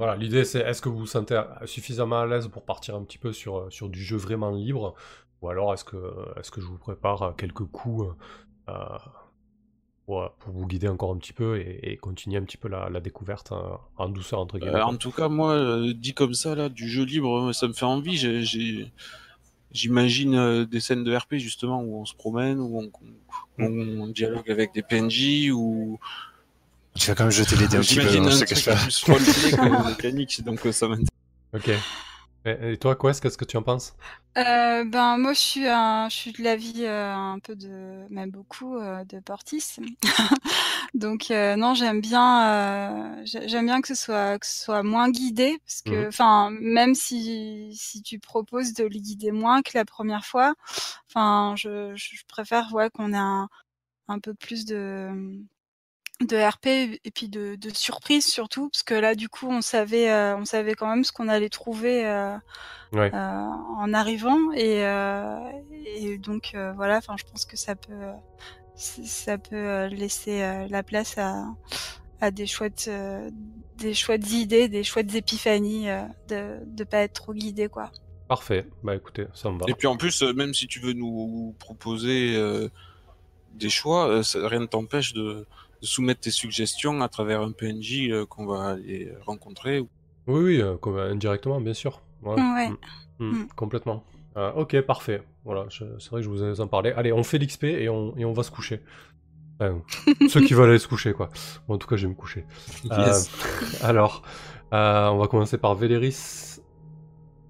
Voilà, 0.00 0.16
l'idée 0.16 0.44
c'est 0.44 0.60
est-ce 0.60 0.80
que 0.80 0.88
vous 0.88 1.00
vous 1.00 1.06
sentez 1.06 1.38
suffisamment 1.66 2.20
à 2.20 2.26
l'aise 2.26 2.48
pour 2.48 2.64
partir 2.64 2.94
un 2.96 3.04
petit 3.04 3.18
peu 3.18 3.34
sur, 3.34 3.70
sur 3.70 3.90
du 3.90 4.02
jeu 4.02 4.16
vraiment 4.16 4.50
libre? 4.50 4.94
Ou 5.42 5.50
alors 5.50 5.74
est-ce 5.74 5.84
que, 5.84 5.96
est 6.38 6.50
que 6.50 6.62
je 6.62 6.66
vous 6.66 6.78
prépare 6.78 7.34
quelques 7.36 7.64
coups 7.66 8.14
euh, 8.70 8.72
pour, 10.06 10.30
pour 10.38 10.52
vous 10.54 10.66
guider 10.66 10.88
encore 10.88 11.12
un 11.12 11.18
petit 11.18 11.34
peu 11.34 11.58
et, 11.58 11.92
et 11.92 11.96
continuer 11.98 12.38
un 12.38 12.44
petit 12.44 12.56
peu 12.56 12.68
la, 12.68 12.88
la 12.88 13.00
découverte 13.00 13.52
euh, 13.52 13.60
en 13.98 14.08
douceur 14.08 14.40
entre 14.40 14.58
guillemets. 14.58 14.76
Euh, 14.78 14.84
en 14.84 14.96
tout 14.96 15.10
cas, 15.12 15.28
moi, 15.28 15.52
euh, 15.52 15.92
dit 15.92 16.14
comme 16.14 16.32
ça, 16.32 16.54
là, 16.54 16.70
du 16.70 16.88
jeu 16.88 17.04
libre, 17.04 17.52
ça 17.52 17.68
me 17.68 17.74
fait 17.74 17.84
envie. 17.84 18.16
J'ai- 18.16 18.90
J'imagine 19.72 20.34
euh, 20.34 20.64
des 20.66 20.80
scènes 20.80 21.04
de 21.04 21.14
RP 21.14 21.34
justement 21.34 21.80
où 21.80 22.00
on 22.00 22.04
se 22.04 22.14
promène, 22.14 22.58
où 22.58 22.80
on, 22.80 22.90
où 23.58 24.02
on 24.02 24.08
dialogue 24.08 24.50
avec 24.50 24.72
des 24.74 24.82
PNJ, 24.82 25.50
ou 25.52 26.00
Tu 26.96 27.06
vas 27.08 27.14
quand 27.14 27.24
même 27.24 27.30
jeter 27.32 27.56
les 27.56 27.68
dés 27.68 27.76
un 27.76 27.80
petit 27.80 27.94
peu, 27.94 28.02
j'imagine 28.02 28.26
hein, 28.26 28.30
je 28.30 28.36
un 28.36 28.40
te 28.40 28.44
truc 28.44 28.64
cache 28.64 28.64
pas. 28.66 28.76
plus 28.76 29.04
roleplay 29.04 29.52
que 29.52 29.88
mécanique, 29.88 30.42
donc 30.44 30.66
euh, 30.66 30.72
ça 30.72 30.88
m'intéresse. 30.88 31.08
Ok. 31.54 31.70
Et, 32.46 32.76
toi, 32.78 32.96
Quest, 32.96 33.20
qu'est-ce 33.22 33.38
que 33.38 33.44
tu 33.44 33.56
en 33.56 33.62
penses? 33.62 33.94
Euh, 34.38 34.84
ben 34.84 35.18
moi 35.18 35.32
je 35.32 35.40
suis 35.40 35.66
un, 35.66 36.08
je 36.08 36.14
suis 36.14 36.32
de 36.32 36.42
l'avis 36.44 36.84
euh, 36.84 37.12
un 37.12 37.40
peu 37.40 37.56
de 37.56 38.06
même 38.10 38.30
beaucoup 38.30 38.76
euh, 38.76 39.04
de 39.04 39.18
Portis. 39.18 39.76
Donc 40.94 41.30
euh, 41.30 41.56
non 41.56 41.74
j'aime 41.74 42.00
bien 42.00 43.16
euh, 43.18 43.22
j'ai- 43.24 43.48
j'aime 43.48 43.66
bien 43.66 43.80
que 43.80 43.88
ce 43.88 43.94
soit 43.96 44.38
que 44.38 44.46
ce 44.46 44.62
soit 44.64 44.82
moins 44.84 45.10
guidé 45.10 45.58
parce 45.66 45.82
que 45.82 45.90
Mhm. 46.02 46.08
enfin 46.08 46.50
même 46.60 46.94
si 46.94 47.72
si 47.76 48.02
tu 48.02 48.18
proposes 48.20 48.72
de 48.74 48.84
le 48.84 48.90
guider 49.00 49.32
moins 49.32 49.62
que 49.62 49.72
la 49.74 49.84
première 49.84 50.24
fois 50.24 50.54
enfin 51.08 51.54
je, 51.56 51.94
je 51.96 52.16
je 52.16 52.24
préfère 52.28 52.72
ouais 52.74 52.90
qu'on 52.90 53.12
ait 53.12 53.16
un 53.16 53.48
un 54.08 54.20
peu 54.20 54.34
plus 54.34 54.64
de 54.66 55.10
de 56.20 56.36
RP 56.36 56.66
et 57.04 57.10
puis 57.14 57.28
de, 57.28 57.54
de 57.56 57.70
surprise 57.74 58.26
surtout 58.26 58.68
parce 58.70 58.82
que 58.82 58.94
là 58.94 59.14
du 59.14 59.28
coup 59.28 59.48
on 59.48 59.62
savait 59.62 60.10
euh, 60.10 60.36
on 60.36 60.44
savait 60.44 60.74
quand 60.74 60.88
même 60.88 61.04
ce 61.04 61.12
qu'on 61.12 61.28
allait 61.28 61.48
trouver 61.48 62.06
euh, 62.06 62.36
Ouais. 62.92 63.10
euh, 63.14 63.16
en 63.16 63.92
arrivant 63.94 64.52
et, 64.52 64.84
euh, 64.84 65.38
et 65.86 66.18
donc 66.18 66.50
euh, 66.54 66.72
voilà 66.72 66.98
enfin 66.98 67.14
je 67.18 67.24
pense 67.30 67.44
que 67.46 67.56
ça 67.56 67.74
peut 67.76 68.10
ça 68.74 69.38
peut 69.38 69.86
laisser 69.86 70.42
euh, 70.42 70.66
la 70.68 70.82
place 70.82 71.16
à, 71.18 71.44
à 72.20 72.30
des 72.30 72.46
chouettes 72.46 72.86
euh, 72.88 73.30
des 73.76 73.94
chouettes 73.94 74.30
idées 74.32 74.68
des 74.68 74.84
chouettes 74.84 75.14
épiphanies 75.14 75.88
euh, 75.88 76.02
de 76.28 76.58
de 76.66 76.84
pas 76.84 76.98
être 76.98 77.14
trop 77.14 77.32
guidé 77.34 77.68
quoi 77.68 77.90
Parfait. 78.28 78.64
Bah 78.84 78.94
écoutez, 78.94 79.26
ça 79.34 79.50
me 79.50 79.58
va. 79.58 79.66
Et 79.68 79.74
puis 79.74 79.88
en 79.88 79.96
plus, 79.96 80.22
même 80.22 80.54
si 80.54 80.68
tu 80.68 80.78
veux 80.78 80.92
nous 80.92 81.52
proposer 81.58 82.36
euh, 82.36 82.68
des 83.54 83.68
choix, 83.70 84.08
euh, 84.08 84.22
ça- 84.22 84.46
rien 84.46 84.60
ne 84.60 84.66
t'empêche 84.66 85.14
de, 85.14 85.46
de 85.80 85.86
soumettre 85.86 86.20
tes 86.20 86.30
suggestions 86.30 87.00
à 87.02 87.08
travers 87.08 87.40
un 87.40 87.52
PNJ 87.52 88.08
euh, 88.10 88.26
qu'on 88.26 88.46
va 88.46 88.70
aller 88.72 89.12
rencontrer. 89.24 89.80
Oui, 90.26 90.40
oui, 90.42 90.60
euh, 90.60 90.76
euh, 90.86 91.12
indirectement, 91.12 91.60
bien 91.60 91.74
sûr. 91.74 92.02
Ouais. 92.22 92.34
Ouais. 92.34 92.68
Mm. 92.70 92.76
Mm, 93.18 93.30
Mm. 93.42 93.48
Complètement. 93.56 94.04
Euh, 94.36 94.52
ok, 94.52 94.80
parfait. 94.82 95.22
Voilà, 95.44 95.66
c'est 95.70 95.84
vrai 96.10 96.20
que 96.20 96.22
je 96.22 96.28
vous 96.28 96.42
ai 96.42 96.60
en 96.60 96.66
parlé. 96.68 96.92
Allez, 96.92 97.12
on 97.12 97.22
fait 97.22 97.38
l'XP 97.38 97.64
et 97.64 97.88
on, 97.88 98.16
et 98.16 98.24
on 98.24 98.32
va 98.32 98.42
se 98.42 98.50
coucher. 98.50 98.80
Enfin, 99.58 99.82
ceux 100.28 100.40
qui 100.42 100.54
veulent 100.54 100.70
aller 100.70 100.78
se 100.78 100.88
coucher, 100.88 101.12
quoi. 101.12 101.28
Bon, 101.66 101.74
en 101.74 101.78
tout 101.78 101.86
cas, 101.88 101.96
je 101.96 102.02
vais 102.06 102.10
me 102.10 102.14
coucher. 102.14 102.44
Euh, 102.90 102.96
Yes. 103.06 103.30
alors, 103.82 104.22
euh, 104.72 105.08
on 105.08 105.18
va 105.18 105.26
commencer 105.26 105.58
par 105.58 105.74
Véléris. 105.74 106.60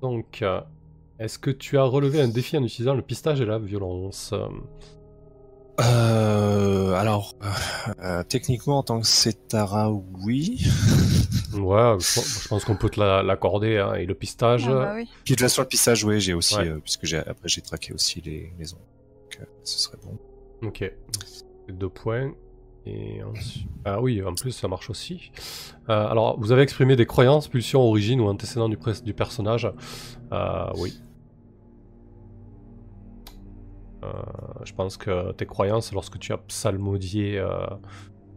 Donc, 0.02 0.40
euh, 0.42 0.60
est-ce 1.18 1.38
que 1.38 1.50
tu 1.50 1.76
as 1.78 1.82
relevé 1.84 2.20
un 2.20 2.28
défi 2.28 2.56
en 2.56 2.64
utilisant 2.64 2.94
le 2.94 3.02
pistage 3.02 3.40
et 3.40 3.44
la 3.46 3.58
violence? 3.58 4.32
Euh, 5.80 6.92
alors, 6.94 7.34
euh, 8.02 8.22
techniquement, 8.22 8.78
en 8.78 8.82
tant 8.82 9.00
que 9.00 9.06
Cetara, 9.06 9.90
oui. 9.90 10.60
Ouais, 11.54 11.96
je, 11.98 12.14
pense- 12.14 12.42
je 12.42 12.48
pense 12.48 12.64
qu'on 12.64 12.76
peut 12.76 12.88
te 12.90 13.00
la- 13.00 13.22
l'accorder. 13.22 13.78
hein, 13.78 13.94
et 13.94 14.06
le 14.06 14.14
pistage, 14.14 14.66
Ah 14.68 14.72
bah 14.72 14.92
oui. 14.94 15.04
Puis 15.24 15.34
de 15.34 15.38
toute 15.38 15.40
façon, 15.40 15.62
le 15.62 15.68
pissage, 15.68 16.04
oui, 16.04 16.20
j'ai 16.20 16.34
aussi, 16.34 16.56
Ouais. 16.56 16.68
euh, 16.68 16.78
puisque 16.82 17.06
j'ai 17.06 17.18
après 17.18 17.48
j'ai 17.48 17.60
traqué 17.60 17.92
aussi 17.92 18.20
les 18.20 18.52
maisons. 18.58 18.76
Donc, 18.76 19.40
euh, 19.40 19.44
ce 19.64 19.78
serait 19.78 19.98
bon. 20.04 20.18
Ok. 20.68 20.90
Deux 21.68 21.88
points. 21.88 22.32
Et 22.86 23.22
ensuite... 23.22 23.66
Ah 23.84 24.00
oui, 24.00 24.22
en 24.22 24.34
plus 24.34 24.52
ça 24.52 24.66
marche 24.68 24.88
aussi. 24.90 25.32
Euh, 25.88 26.06
alors, 26.08 26.38
vous 26.40 26.50
avez 26.52 26.62
exprimé 26.62 26.96
des 26.96 27.04
croyances, 27.06 27.46
pulsions, 27.48 27.80
origines 27.82 28.20
ou 28.20 28.26
antécédents 28.28 28.68
du, 28.68 28.78
du 29.04 29.12
personnage. 29.14 29.70
Euh, 30.32 30.70
oui. 30.76 30.98
Euh, 34.02 34.08
je 34.64 34.72
pense 34.72 34.96
que 34.96 35.32
tes 35.32 35.46
croyances, 35.46 35.92
lorsque 35.92 36.18
tu 36.18 36.32
as 36.32 36.38
psalmodié 36.38 37.38
euh, 37.38 37.66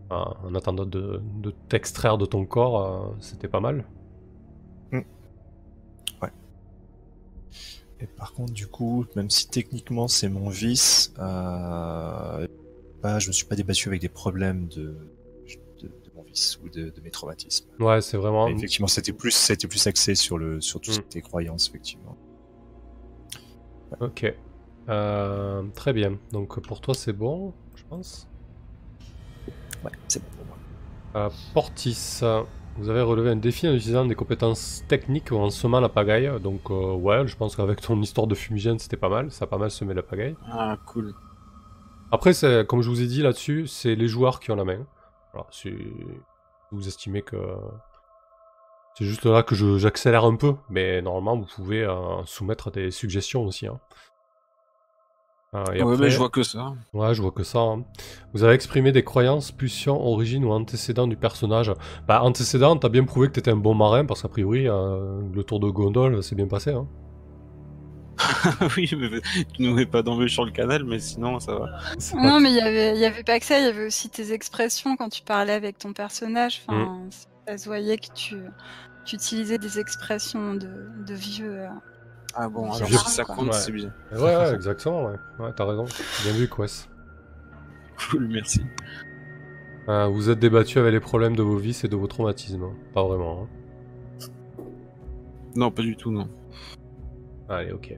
en 0.09 0.35
en 0.43 0.55
attendant 0.55 0.85
de, 0.85 1.21
de 1.41 1.51
t'extraire 1.69 2.17
de 2.17 2.25
ton 2.25 2.45
corps, 2.45 2.81
euh, 2.81 3.15
c'était 3.19 3.47
pas 3.47 3.59
mal. 3.61 3.85
Et 7.99 8.07
par 8.07 8.33
contre, 8.33 8.51
du 8.51 8.67
coup, 8.67 9.05
même 9.15 9.29
si 9.29 9.47
techniquement 9.49 10.09
c'est 10.09 10.27
mon 10.27 10.49
vice, 10.49 11.13
euh, 11.19 12.45
bah, 13.01 13.19
je 13.19 13.27
me 13.29 13.31
suis 13.31 13.45
pas 13.45 13.55
débattu 13.55 13.87
avec 13.87 14.01
des 14.01 14.09
problèmes 14.09 14.67
de, 14.67 14.97
de, 15.81 15.87
de 15.87 16.11
mon 16.13 16.23
vice 16.23 16.59
ou 16.61 16.69
de, 16.69 16.89
de 16.89 17.01
mes 17.01 17.11
traumatismes. 17.11 17.65
Ouais, 17.79 18.01
c'est 18.01 18.17
vraiment. 18.17 18.47
Mais 18.47 18.55
effectivement, 18.55 18.87
c'était 18.87 19.13
plus, 19.13 19.31
c'était 19.31 19.67
plus 19.69 19.87
axé 19.87 20.15
sur 20.15 20.37
le, 20.37 20.59
sur 20.59 20.81
tout 20.81 20.91
ce 20.91 20.99
Mm. 20.99 21.03
qui 21.03 21.07
était 21.19 21.21
croyances, 21.21 21.69
effectivement. 21.69 22.17
Ok. 24.01 24.33
Euh, 24.89 25.63
très 25.75 25.93
bien. 25.93 26.17
Donc 26.31 26.59
pour 26.61 26.81
toi, 26.81 26.93
c'est 26.93 27.13
bon, 27.13 27.53
je 27.75 27.83
pense. 27.89 28.27
Ouais, 29.83 29.91
c'est 30.07 30.19
bon 30.21 30.29
pour 30.37 30.45
moi. 30.45 30.57
Euh, 31.15 31.29
Portis, 31.53 32.21
vous 32.77 32.89
avez 32.89 33.01
relevé 33.01 33.29
un 33.29 33.35
défi 33.35 33.67
en 33.67 33.73
utilisant 33.73 34.05
des 34.05 34.15
compétences 34.15 34.83
techniques 34.87 35.29
ou 35.31 35.35
en 35.37 35.49
semant 35.49 35.79
la 35.79 35.89
pagaille. 35.89 36.39
Donc, 36.41 36.71
euh, 36.71 36.93
ouais, 36.95 37.27
je 37.27 37.35
pense 37.37 37.55
qu'avec 37.55 37.81
ton 37.81 38.01
histoire 38.01 38.27
de 38.27 38.35
fumigène, 38.35 38.79
c'était 38.79 38.97
pas 38.97 39.09
mal. 39.09 39.31
Ça 39.31 39.45
a 39.45 39.47
pas 39.47 39.57
mal 39.59 39.69
semé 39.71 39.93
la 39.93 40.01
pagaille. 40.03 40.35
Ah, 40.51 40.77
cool. 40.87 41.13
Après, 42.11 42.33
c'est, 42.33 42.65
comme 42.67 42.81
je 42.81 42.89
vous 42.89 43.01
ai 43.01 43.07
dit 43.07 43.21
là-dessus, 43.21 43.67
c'est 43.67 43.95
les 43.95 44.07
joueurs 44.07 44.39
qui 44.39 44.51
ont 44.51 44.55
la 44.55 44.63
main. 44.65 44.85
Voilà, 45.33 45.47
si 45.51 45.71
vous 46.71 46.87
estimez 46.87 47.21
que. 47.21 47.37
C'est 48.95 49.05
juste 49.05 49.25
là 49.25 49.41
que 49.41 49.55
je- 49.55 49.77
j'accélère 49.79 50.23
un 50.25 50.35
peu. 50.35 50.55
Mais 50.69 51.01
normalement, 51.01 51.39
vous 51.39 51.47
pouvez 51.55 51.83
euh, 51.83 52.23
soumettre 52.25 52.69
des 52.71 52.91
suggestions 52.91 53.43
aussi. 53.45 53.65
hein. 53.67 53.79
Euh, 55.55 55.63
et 55.73 55.83
ouais, 55.83 55.93
après- 55.93 56.05
mais 56.05 56.09
je 56.09 56.17
vois 56.17 56.29
que 56.29 56.41
ça. 56.43 56.73
Ouais, 56.93 57.13
je 57.13 57.21
vois 57.21 57.31
que 57.31 57.43
ça. 57.43 57.59
hein. 57.59 57.83
Vous 58.33 58.43
avez 58.43 58.53
exprimé 58.55 58.91
des 58.91 59.03
croyances, 59.03 59.51
pulsions, 59.51 60.01
origines 60.03 60.43
ou 60.45 60.51
antécédents 60.51 61.05
du 61.07 61.15
personnage. 61.15 61.71
Bah, 62.07 62.23
antécédents, 62.23 62.75
t'as 62.75 62.89
bien 62.89 63.03
prouvé 63.03 63.27
que 63.27 63.33
t'étais 63.33 63.51
un 63.51 63.55
bon 63.55 63.75
marin, 63.75 64.03
parce 64.05 64.21
qu'a 64.23 64.29
priori, 64.29 64.67
euh, 64.67 65.21
le 65.31 65.43
tour 65.43 65.59
de 65.59 65.69
gondole 65.69 66.23
s'est 66.23 66.35
bien 66.35 66.47
passé. 66.47 66.71
Hein. 66.71 66.87
oui, 68.77 68.89
mais 68.97 69.09
tu 69.53 69.61
nous 69.63 69.73
mets 69.73 69.85
pas 69.85 70.01
d'embûche 70.03 70.33
sur 70.33 70.45
le 70.45 70.51
canal, 70.51 70.83
mais 70.83 70.99
sinon 70.99 71.39
ça 71.39 71.53
va. 71.55 71.65
Non, 72.15 72.29
pas- 72.33 72.39
mais 72.39 72.51
il 72.51 72.55
y 72.57 72.61
avait, 72.61 72.93
il 72.95 72.99
y 73.01 73.05
avait 73.05 73.23
pas 73.23 73.39
que 73.39 73.45
ça, 73.45 73.59
il 73.59 73.65
y 73.65 73.67
avait 73.67 73.85
aussi 73.87 74.09
tes 74.09 74.31
expressions 74.33 74.95
quand 74.95 75.09
tu 75.09 75.23
parlais 75.23 75.53
avec 75.53 75.77
ton 75.79 75.93
personnage. 75.93 76.61
Enfin, 76.67 76.85
Mm. 77.05 77.09
ça 77.47 77.57
se 77.57 77.65
voyait 77.65 77.97
que 77.97 78.13
tu, 78.13 78.35
tu 79.05 79.15
utilisais 79.15 79.57
des 79.57 79.79
expressions 79.79 80.53
de, 80.53 80.69
de 81.07 81.13
vieux. 81.13 81.61
euh. 81.61 81.67
Ah 82.35 82.49
bon, 82.49 82.71
alors 82.71 82.87
si 82.87 83.11
ça 83.11 83.23
compte, 83.23 83.47
Ouais. 83.47 83.53
c'est 83.53 83.71
bien. 83.71 83.93
Ouais, 84.11 84.21
ouais, 84.35 84.53
exactement, 84.55 85.05
ouais. 85.05 85.15
Ouais, 85.39 85.51
t'as 85.55 85.65
raison. 85.65 85.85
Bien 86.23 86.33
vu, 86.33 86.49
Quest. 86.49 86.89
Cool, 88.09 88.27
merci. 88.27 88.61
Euh, 89.87 90.07
vous 90.07 90.29
êtes 90.29 90.39
débattu 90.39 90.79
avec 90.79 90.93
les 90.93 90.99
problèmes 90.99 91.35
de 91.35 91.43
vos 91.43 91.57
vices 91.57 91.83
et 91.83 91.87
de 91.87 91.95
vos 91.95 92.07
traumatismes. 92.07 92.63
hein. 92.63 92.73
Pas 92.93 93.03
vraiment. 93.03 93.43
hein. 93.43 94.27
Non, 95.55 95.69
pas 95.69 95.83
du 95.83 95.95
tout, 95.95 96.11
non. 96.11 96.27
Allez, 97.49 97.71
ok. 97.71 97.95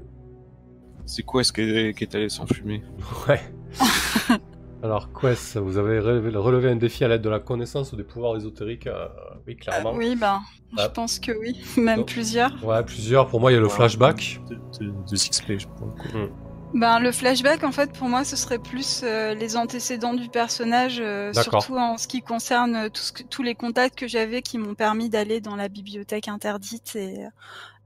C'est 1.05 1.23
quoi 1.23 1.43
ce 1.43 1.53
qui 1.53 1.61
est, 1.61 2.15
allé 2.15 2.27
sans 2.29 2.45
fumer 2.47 2.83
Ouais. 3.27 3.39
Alors, 4.85 5.09
Quest, 5.19 5.57
vous 5.57 5.77
avez 5.77 5.99
relevé, 5.99 6.29
relevé 6.37 6.69
un 6.69 6.75
défi 6.75 7.03
à 7.03 7.07
l'aide 7.07 7.23
de 7.23 7.29
la 7.29 7.39
connaissance 7.39 7.91
ou 7.91 7.95
des 7.95 8.03
pouvoirs 8.03 8.35
ésotériques 8.37 8.85
euh, 8.85 9.07
Oui, 9.47 9.55
clairement. 9.55 9.93
Oui, 9.95 10.15
ben, 10.15 10.41
Ah. 10.77 10.83
je 10.83 10.87
pense 10.89 11.17
que 11.19 11.31
oui. 11.31 11.59
Même 11.77 12.05
plusieurs. 12.05 12.63
Ouais, 12.63 12.83
plusieurs. 12.83 13.27
Pour 13.27 13.39
moi, 13.39 13.51
il 13.51 13.55
y 13.55 13.57
a 13.57 13.61
le 13.61 13.65
Ouais. 13.67 13.73
flashback. 13.73 14.41
De, 14.47 14.55
de, 14.55 14.91
de 14.91 15.15
XP, 15.15 15.57
je 15.57 15.65
pense. 15.67 16.29
Ben, 16.75 16.99
le 16.99 17.11
flashback, 17.11 17.63
en 17.63 17.71
fait, 17.71 17.93
pour 17.93 18.07
moi, 18.09 18.23
ce 18.23 18.35
serait 18.35 18.59
plus 18.59 19.01
euh, 19.03 19.33
les 19.33 19.57
antécédents 19.57 20.13
du 20.13 20.29
personnage, 20.29 20.99
euh, 20.99 21.33
surtout 21.33 21.77
en 21.77 21.97
ce 21.97 22.07
qui 22.07 22.21
concerne 22.21 22.75
euh, 22.75 22.89
tout 22.89 23.01
ce 23.01 23.11
que- 23.11 23.23
tous 23.23 23.41
les 23.43 23.55
contacts 23.55 23.97
que 23.97 24.07
j'avais 24.07 24.41
qui 24.43 24.57
m'ont 24.59 24.75
permis 24.75 25.09
d'aller 25.09 25.41
dans 25.41 25.55
la 25.55 25.67
bibliothèque 25.67 26.27
interdite 26.27 26.95
et, 26.95 27.25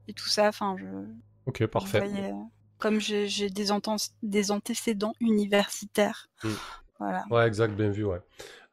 et 0.09 0.13
tout 0.13 0.27
ça. 0.27 0.49
Enfin, 0.49 0.75
je, 0.77 0.85
Ok, 1.45 1.65
parfait. 1.67 2.01
vous 2.01 2.09
voyez, 2.09 2.25
euh, 2.29 2.33
comme 2.79 2.99
j'ai 2.99 3.49
des 3.49 4.51
antécédents 4.51 5.13
universitaires. 5.21 6.27
Mm. 6.43 6.49
Voilà. 6.99 7.23
Ouais, 7.31 7.47
exact, 7.47 7.75
bien 7.75 7.89
vu, 7.89 8.05
ouais. 8.05 8.19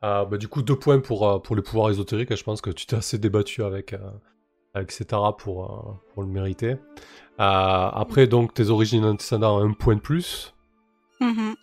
Euh, 0.05 0.25
bah, 0.25 0.37
du 0.37 0.49
coup, 0.49 0.63
deux 0.63 0.77
points 0.77 1.01
pour, 1.01 1.29
euh, 1.29 1.39
pour 1.39 1.57
les 1.57 1.63
pouvoirs 1.63 1.91
ésotériques. 1.91 2.35
Je 2.35 2.45
pense 2.45 2.61
que 2.61 2.71
tu 2.71 2.87
t'es 2.87 2.97
assez 2.97 3.19
débattu 3.19 3.63
avec, 3.63 3.93
euh, 3.93 3.99
avec 4.75 4.93
Cetara 4.93 5.37
pour, 5.37 5.65
euh, 5.65 5.95
pour 6.13 6.23
le 6.23 6.29
mériter. 6.29 6.77
Après, 7.39 8.27
donc, 8.27 8.55
tes 8.55 8.71
origines 8.71 9.05
antécédents, 9.05 9.59
un 9.59 9.73
point 9.73 9.95
de 9.95 10.01
plus. 10.01 10.55
Mhm. 11.21 11.55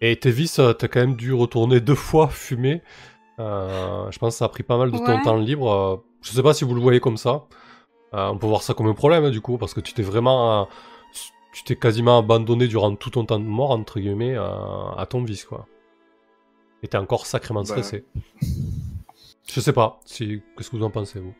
Et 0.00 0.16
tes 0.16 0.30
vices, 0.30 0.60
t'as 0.78 0.88
quand 0.88 1.00
même 1.00 1.16
dû 1.16 1.32
retourner 1.32 1.80
deux 1.80 1.94
fois 1.94 2.28
fumer. 2.28 2.82
Je 3.38 4.18
pense 4.18 4.34
que 4.34 4.38
ça 4.38 4.44
a 4.44 4.48
pris 4.48 4.62
pas 4.62 4.78
mal 4.78 4.90
de 4.90 4.98
ton 4.98 5.22
temps 5.22 5.36
libre. 5.36 6.04
Je 6.22 6.32
sais 6.32 6.42
pas 6.42 6.54
si 6.54 6.64
vous 6.64 6.74
le 6.74 6.80
voyez 6.80 7.00
comme 7.00 7.16
ça. 7.16 7.44
Euh, 8.14 8.28
on 8.28 8.38
peut 8.38 8.46
voir 8.46 8.62
ça 8.62 8.72
comme 8.74 8.86
un 8.86 8.94
problème, 8.94 9.24
hein, 9.24 9.30
du 9.30 9.40
coup, 9.40 9.58
parce 9.58 9.74
que 9.74 9.80
tu 9.80 9.92
t'es 9.92 10.02
vraiment... 10.02 10.62
euh, 10.62 10.64
tu 11.52 11.64
t'es 11.64 11.76
quasiment 11.76 12.18
abandonné 12.18 12.68
durant 12.68 12.94
tout 12.94 13.10
ton 13.10 13.24
temps 13.24 13.38
de 13.38 13.44
mort, 13.44 13.70
entre 13.70 13.98
guillemets, 13.98 14.36
euh, 14.36 14.90
à 14.96 15.06
ton 15.06 15.22
vice, 15.22 15.44
quoi. 15.44 15.66
Et 16.82 16.88
t'es 16.88 16.96
encore 16.98 17.26
sacrément 17.26 17.60
Bah. 17.62 17.66
stressé. 17.66 18.04
Je 19.52 19.60
sais 19.60 19.72
pas. 19.72 20.00
Si... 20.04 20.42
Qu'est-ce 20.56 20.70
que 20.70 20.76
vous 20.76 20.84
en 20.84 20.90
pensez, 20.90 21.20
vous? 21.20 21.34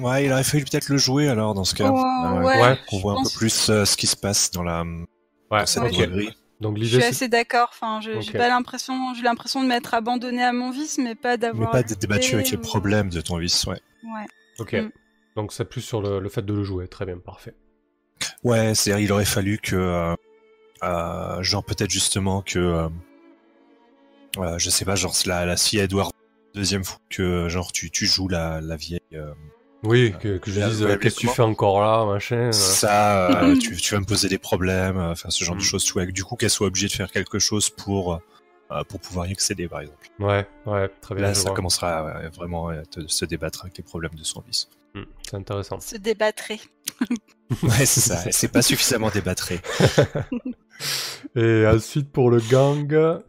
Ouais, 0.00 0.24
il 0.24 0.32
aurait 0.32 0.42
fallu 0.44 0.64
peut-être 0.64 0.88
le 0.88 0.96
jouer 0.96 1.28
alors 1.28 1.54
dans 1.54 1.64
ce 1.64 1.74
cas. 1.74 1.90
Oh, 1.92 1.96
Ah 2.04 2.34
ouais, 2.42 2.60
Ouais. 2.60 2.78
Qu'on 2.88 2.96
je 2.96 3.02
voit 3.02 3.12
un 3.18 3.22
peu 3.22 3.30
plus 3.36 3.70
euh, 3.70 3.84
ce 3.84 3.96
qui 3.96 4.06
se 4.08 4.16
passe 4.16 4.50
dans 4.50 4.62
la 4.64 4.82
Ouais, 4.82 5.60
dans 5.60 5.66
cette 5.66 5.82
Ouais, 5.84 5.88
ok. 5.90 5.94
droguerie. 5.94 6.30
Donc 6.60 6.78
Je 6.78 6.84
suis 6.84 7.00
c'est... 7.00 7.06
assez 7.06 7.28
d'accord. 7.28 7.68
Enfin, 7.72 8.00
j'ai 8.00 8.32
pas 8.32 8.48
l'impression, 8.48 9.14
j'ai 9.14 9.22
l'impression 9.22 9.62
de 9.62 9.68
m'être 9.68 9.92
abandonné 9.94 10.42
à 10.42 10.52
mon 10.52 10.70
vice, 10.70 10.98
mais 10.98 11.14
pas 11.14 11.32
Mais 11.32 11.38
d'avoir. 11.38 11.70
pas 11.70 11.82
d'être 11.82 12.00
débattu 12.00 12.34
avec 12.34 12.50
les 12.50 12.56
problèmes 12.56 13.10
de 13.10 13.20
ton 13.20 13.36
vice, 13.38 13.64
ouais. 13.66 13.80
Ouais. 14.04 14.26
Ok. 14.58 14.72
Mm. 14.72 14.90
Donc 15.36 15.52
c'est 15.52 15.64
plus 15.64 15.80
sur 15.82 16.00
le, 16.00 16.20
le 16.20 16.28
fait 16.28 16.42
de 16.44 16.54
le 16.54 16.64
jouer. 16.64 16.88
Très 16.88 17.04
bien, 17.06 17.18
parfait. 17.18 17.54
Ouais, 18.42 18.74
c'est-à-dire 18.74 19.04
il 19.04 19.12
aurait 19.12 19.24
fallu 19.24 19.58
que, 19.58 19.76
euh, 19.76 20.14
euh, 20.82 21.42
genre 21.42 21.64
peut-être 21.64 21.90
justement 21.90 22.40
que, 22.42 22.88
euh, 24.38 24.42
euh, 24.42 24.58
je 24.58 24.70
sais 24.70 24.84
pas, 24.84 24.94
genre 24.94 25.14
la, 25.26 25.44
la 25.46 25.56
fille 25.56 25.78
Edward 25.80 26.12
deuxième 26.54 26.84
fois 26.84 26.98
que 27.10 27.48
genre 27.48 27.72
tu, 27.72 27.90
tu 27.90 28.06
joues 28.06 28.28
la, 28.28 28.60
la 28.60 28.76
vieille. 28.76 29.00
euh, 29.14 29.32
Oui, 29.82 30.14
que, 30.20 30.38
que 30.38 30.50
je 30.50 30.60
la- 30.60 30.68
dise, 30.68 30.82
euh, 30.82 30.96
qu'est-ce 30.96 31.16
que 31.16 31.20
tu 31.20 31.28
fais 31.28 31.42
encore 31.42 31.80
là, 31.80 32.04
machin. 32.10 32.36
euh. 32.48 32.52
Ça, 32.52 33.42
euh, 33.42 33.56
tu, 33.60 33.76
tu 33.76 33.94
vas 33.94 34.00
me 34.00 34.06
poser 34.06 34.28
des 34.28 34.38
problèmes, 34.38 34.96
euh, 34.96 35.10
enfin 35.12 35.30
ce 35.30 35.42
genre 35.44 35.56
Mm. 35.56 35.58
de 35.58 35.62
choses. 35.64 35.84
Tu 35.84 35.92
vois, 35.94 36.06
du 36.06 36.22
coup 36.24 36.36
qu'elle 36.36 36.50
soit 36.50 36.66
obligée 36.68 36.86
de 36.88 36.92
faire 36.92 37.10
quelque 37.10 37.38
chose 37.38 37.70
pour 37.70 38.14
euh, 38.14 38.82
pour 38.88 38.98
pouvoir 39.00 39.26
y 39.26 39.32
accéder, 39.32 39.68
par 39.68 39.80
exemple. 39.80 40.08
Ouais, 40.18 40.46
ouais, 40.66 40.88
très 41.02 41.14
bien. 41.14 41.24
Là, 41.26 41.34
ça 41.34 41.42
vois. 41.48 41.54
commencera 41.54 41.98
à, 42.10 42.28
vraiment 42.30 42.68
à 42.68 42.82
te- 42.86 43.06
se 43.06 43.24
débattre 43.24 43.62
avec 43.62 43.76
les 43.76 43.84
problèmes 43.84 44.14
de 44.14 44.24
son 44.24 44.40
vice. 44.46 44.68
Mm, 44.94 45.02
C'est 45.22 45.34
intéressant. 45.36 45.80
Se 45.80 45.96
débattrait. 45.96 46.60
Ouais, 47.62 47.84
c'est 47.84 48.00
ça. 48.00 48.16
C'est 48.32 48.48
pas 48.48 48.62
suffisamment 48.62 49.10
débattré. 49.10 49.60
Et 51.36 51.66
ensuite, 51.66 52.10
pour 52.10 52.30
le 52.30 52.38
gang, 52.38 53.20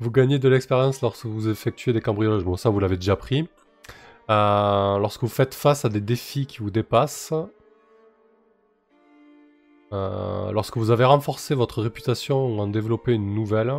vous 0.00 0.10
gagnez 0.10 0.38
de 0.38 0.48
l'expérience 0.48 1.00
lorsque 1.00 1.26
vous 1.26 1.48
effectuez 1.48 1.92
des 1.92 2.00
cambriolages. 2.00 2.44
Bon, 2.44 2.56
ça, 2.56 2.70
vous 2.70 2.80
l'avez 2.80 2.96
déjà 2.96 3.16
pris. 3.16 3.48
Euh, 4.30 4.98
lorsque 4.98 5.22
vous 5.22 5.28
faites 5.28 5.54
face 5.54 5.84
à 5.84 5.88
des 5.88 6.00
défis 6.00 6.46
qui 6.46 6.58
vous 6.58 6.70
dépassent. 6.70 7.34
Euh, 9.92 10.52
lorsque 10.52 10.78
vous 10.78 10.90
avez 10.90 11.04
renforcé 11.04 11.54
votre 11.54 11.82
réputation 11.82 12.46
ou 12.46 12.60
en 12.60 12.66
développé 12.66 13.12
une 13.12 13.34
nouvelle. 13.34 13.72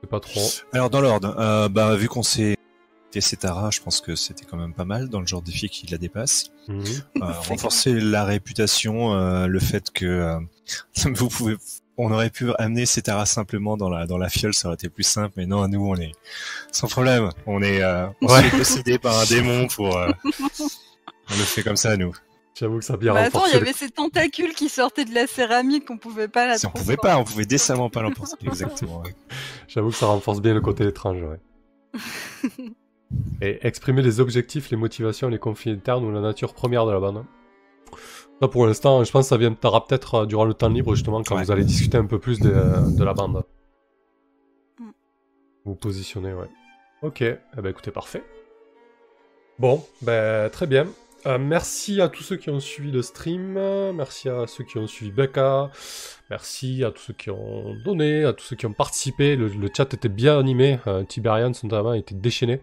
C'est 0.00 0.10
pas 0.10 0.20
trop. 0.20 0.40
Alors 0.72 0.90
dans 0.90 1.00
l'ordre, 1.00 1.34
euh, 1.38 1.68
bah 1.68 1.94
vu 1.94 2.08
qu'on 2.08 2.22
s'est 2.22 2.57
Cetara, 3.20 3.70
je 3.70 3.80
pense 3.80 4.00
que 4.00 4.14
c'était 4.14 4.44
quand 4.44 4.56
même 4.56 4.74
pas 4.74 4.84
mal 4.84 5.08
dans 5.08 5.20
le 5.20 5.26
genre 5.26 5.42
de 5.42 5.46
défi 5.46 5.68
qui 5.68 5.86
la 5.88 5.98
dépasse. 5.98 6.50
Mhm. 6.68 6.84
Euh, 7.22 7.32
renforcer 7.48 7.92
la 7.94 8.24
réputation, 8.24 9.14
euh, 9.14 9.46
le 9.46 9.58
fait 9.60 9.90
que 9.90 10.04
euh, 10.06 10.38
vous 11.14 11.28
pouvez, 11.28 11.56
on 11.96 12.12
aurait 12.12 12.30
pu 12.30 12.50
amener 12.58 12.86
Cetara 12.86 13.26
simplement 13.26 13.76
dans 13.76 13.88
la 13.90 14.06
dans 14.06 14.18
la 14.18 14.28
fiole, 14.28 14.54
ça 14.54 14.68
aurait 14.68 14.74
été 14.76 14.88
plus 14.88 15.02
simple. 15.02 15.34
Mais 15.36 15.46
non, 15.46 15.66
nous 15.68 15.84
on 15.84 15.96
est 15.96 16.12
sans 16.70 16.86
problème. 16.86 17.30
On 17.46 17.60
est, 17.62 17.82
euh, 17.82 18.06
on 18.22 18.26
Ouais. 18.28 18.48
posséder 18.50 18.98
par 18.98 19.18
un 19.18 19.24
démon 19.24 19.66
pour. 19.68 19.96
euh, 19.96 20.10
on 20.60 21.34
le 21.36 21.42
fait 21.44 21.62
comme 21.62 21.76
ça 21.76 21.96
nous. 21.96 22.14
J'avoue 22.54 22.78
que 22.80 22.84
ça 22.84 22.94
a 22.94 22.96
bien 22.96 23.14
Mais 23.14 23.20
attends, 23.20 23.46
il 23.46 23.52
y 23.52 23.56
avait 23.56 23.72
ces 23.72 23.88
tentacules 23.88 24.52
qui 24.52 24.68
sortaient 24.68 25.04
de 25.04 25.14
la 25.14 25.26
céramique, 25.28 25.88
on 25.90 25.96
pouvait 25.96 26.26
pas 26.28 26.46
la 26.46 26.58
Si 26.58 26.66
on 26.66 26.70
pouvait 26.70 26.96
pas, 26.96 27.16
on 27.16 27.22
pouvait 27.24 27.44
décemment 27.46 27.88
pas 27.88 28.02
l'emporter. 28.02 28.36
Exactement. 28.46 29.00
ouais. 29.02 29.14
J'avoue 29.68 29.90
que 29.90 29.96
ça 29.96 30.06
renforce 30.06 30.40
bien 30.40 30.54
le 30.54 30.60
côté 30.60 30.84
étrange, 30.84 31.22
ouais. 31.22 32.00
Et 33.40 33.64
exprimer 33.66 34.02
les 34.02 34.18
objectifs, 34.20 34.70
les 34.70 34.76
motivations, 34.76 35.28
les 35.28 35.38
conflits 35.38 35.70
internes 35.70 36.04
ou 36.04 36.10
la 36.10 36.20
nature 36.20 36.54
première 36.54 36.86
de 36.86 36.92
la 36.92 36.98
bande. 37.00 37.24
Ça, 38.42 38.48
pour 38.48 38.66
l'instant, 38.66 39.02
je 39.04 39.10
pense 39.10 39.26
que 39.26 39.28
ça 39.28 39.36
viendra 39.36 39.86
peut-être 39.86 40.14
euh, 40.14 40.26
durant 40.26 40.44
le 40.44 40.54
temps 40.54 40.68
libre, 40.68 40.94
justement, 40.94 41.22
quand 41.22 41.36
Ouais. 41.36 41.44
vous 41.44 41.50
allez 41.50 41.64
discuter 41.64 41.96
un 41.98 42.06
peu 42.06 42.18
plus 42.18 42.40
de, 42.40 42.50
de 42.96 43.04
la 43.04 43.14
bande. 43.14 43.44
Mm. 44.80 44.90
Vous 45.64 45.74
positionnez, 45.74 46.32
ouais. 46.32 46.48
Ok, 47.02 47.20
eh 47.22 47.36
ben, 47.56 47.66
écoutez, 47.66 47.90
parfait. 47.92 48.22
Bon, 49.58 49.84
ben, 50.02 50.50
très 50.50 50.66
bien. 50.66 50.86
Euh, 51.26 51.36
merci 51.38 52.00
à 52.00 52.08
tous 52.08 52.22
ceux 52.22 52.36
qui 52.36 52.48
ont 52.48 52.60
suivi 52.60 52.92
le 52.92 53.02
stream, 53.02 53.54
merci 53.92 54.28
à 54.28 54.46
ceux 54.46 54.62
qui 54.64 54.78
ont 54.78 54.86
suivi 54.86 55.10
Becca, 55.10 55.70
merci 56.30 56.84
à 56.84 56.92
tous 56.92 57.02
ceux 57.02 57.12
qui 57.12 57.30
ont 57.30 57.74
donné, 57.84 58.24
à 58.24 58.32
tous 58.32 58.44
ceux 58.44 58.56
qui 58.56 58.66
ont 58.66 58.72
participé. 58.72 59.34
Le, 59.34 59.48
le 59.48 59.68
chat 59.76 59.92
était 59.92 60.08
bien 60.08 60.38
animé, 60.38 60.78
euh, 60.86 61.02
Tiberian 61.04 61.50
notamment 61.64 61.92
était 61.92 62.14
déchaîné. 62.14 62.60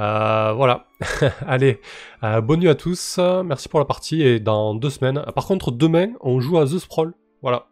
Euh, 0.00 0.52
voilà, 0.54 0.86
allez, 1.46 1.80
euh, 2.24 2.40
bonne 2.40 2.60
nuit 2.60 2.70
à 2.70 2.74
tous, 2.74 3.18
merci 3.44 3.68
pour 3.68 3.78
la 3.78 3.84
partie 3.84 4.22
et 4.22 4.40
dans 4.40 4.74
deux 4.74 4.90
semaines. 4.90 5.22
Par 5.34 5.46
contre, 5.46 5.70
demain, 5.70 6.08
on 6.20 6.40
joue 6.40 6.58
à 6.58 6.64
The 6.64 6.78
Sprawl. 6.78 7.12
Voilà, 7.42 7.66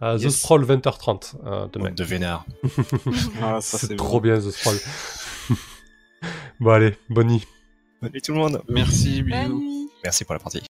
The. 0.00 0.30
Sprawl 0.30 0.64
20h30 0.64 1.34
euh, 1.44 1.66
demain. 1.72 1.90
De 1.90 2.04
vénards. 2.04 2.46
Ah, 3.42 3.58
C'est 3.60 3.88
c'est 3.88 3.96
trop 3.96 4.20
bon. 4.20 4.28
bien 4.28 4.38
The 4.38 4.50
Sprawl. 4.50 4.76
bon 6.60 6.70
allez, 6.70 6.96
bonne 7.10 7.26
nuit. 7.28 7.46
Bonne 8.02 8.12
nuit 8.12 8.22
tout 8.22 8.32
le 8.32 8.38
monde. 8.38 8.62
Merci, 8.68 9.22
Bonne 9.22 9.42
bisous. 9.42 9.58
nuit. 9.60 9.88
Merci 10.04 10.24
pour 10.24 10.34
la 10.34 10.40
partie. 10.40 10.62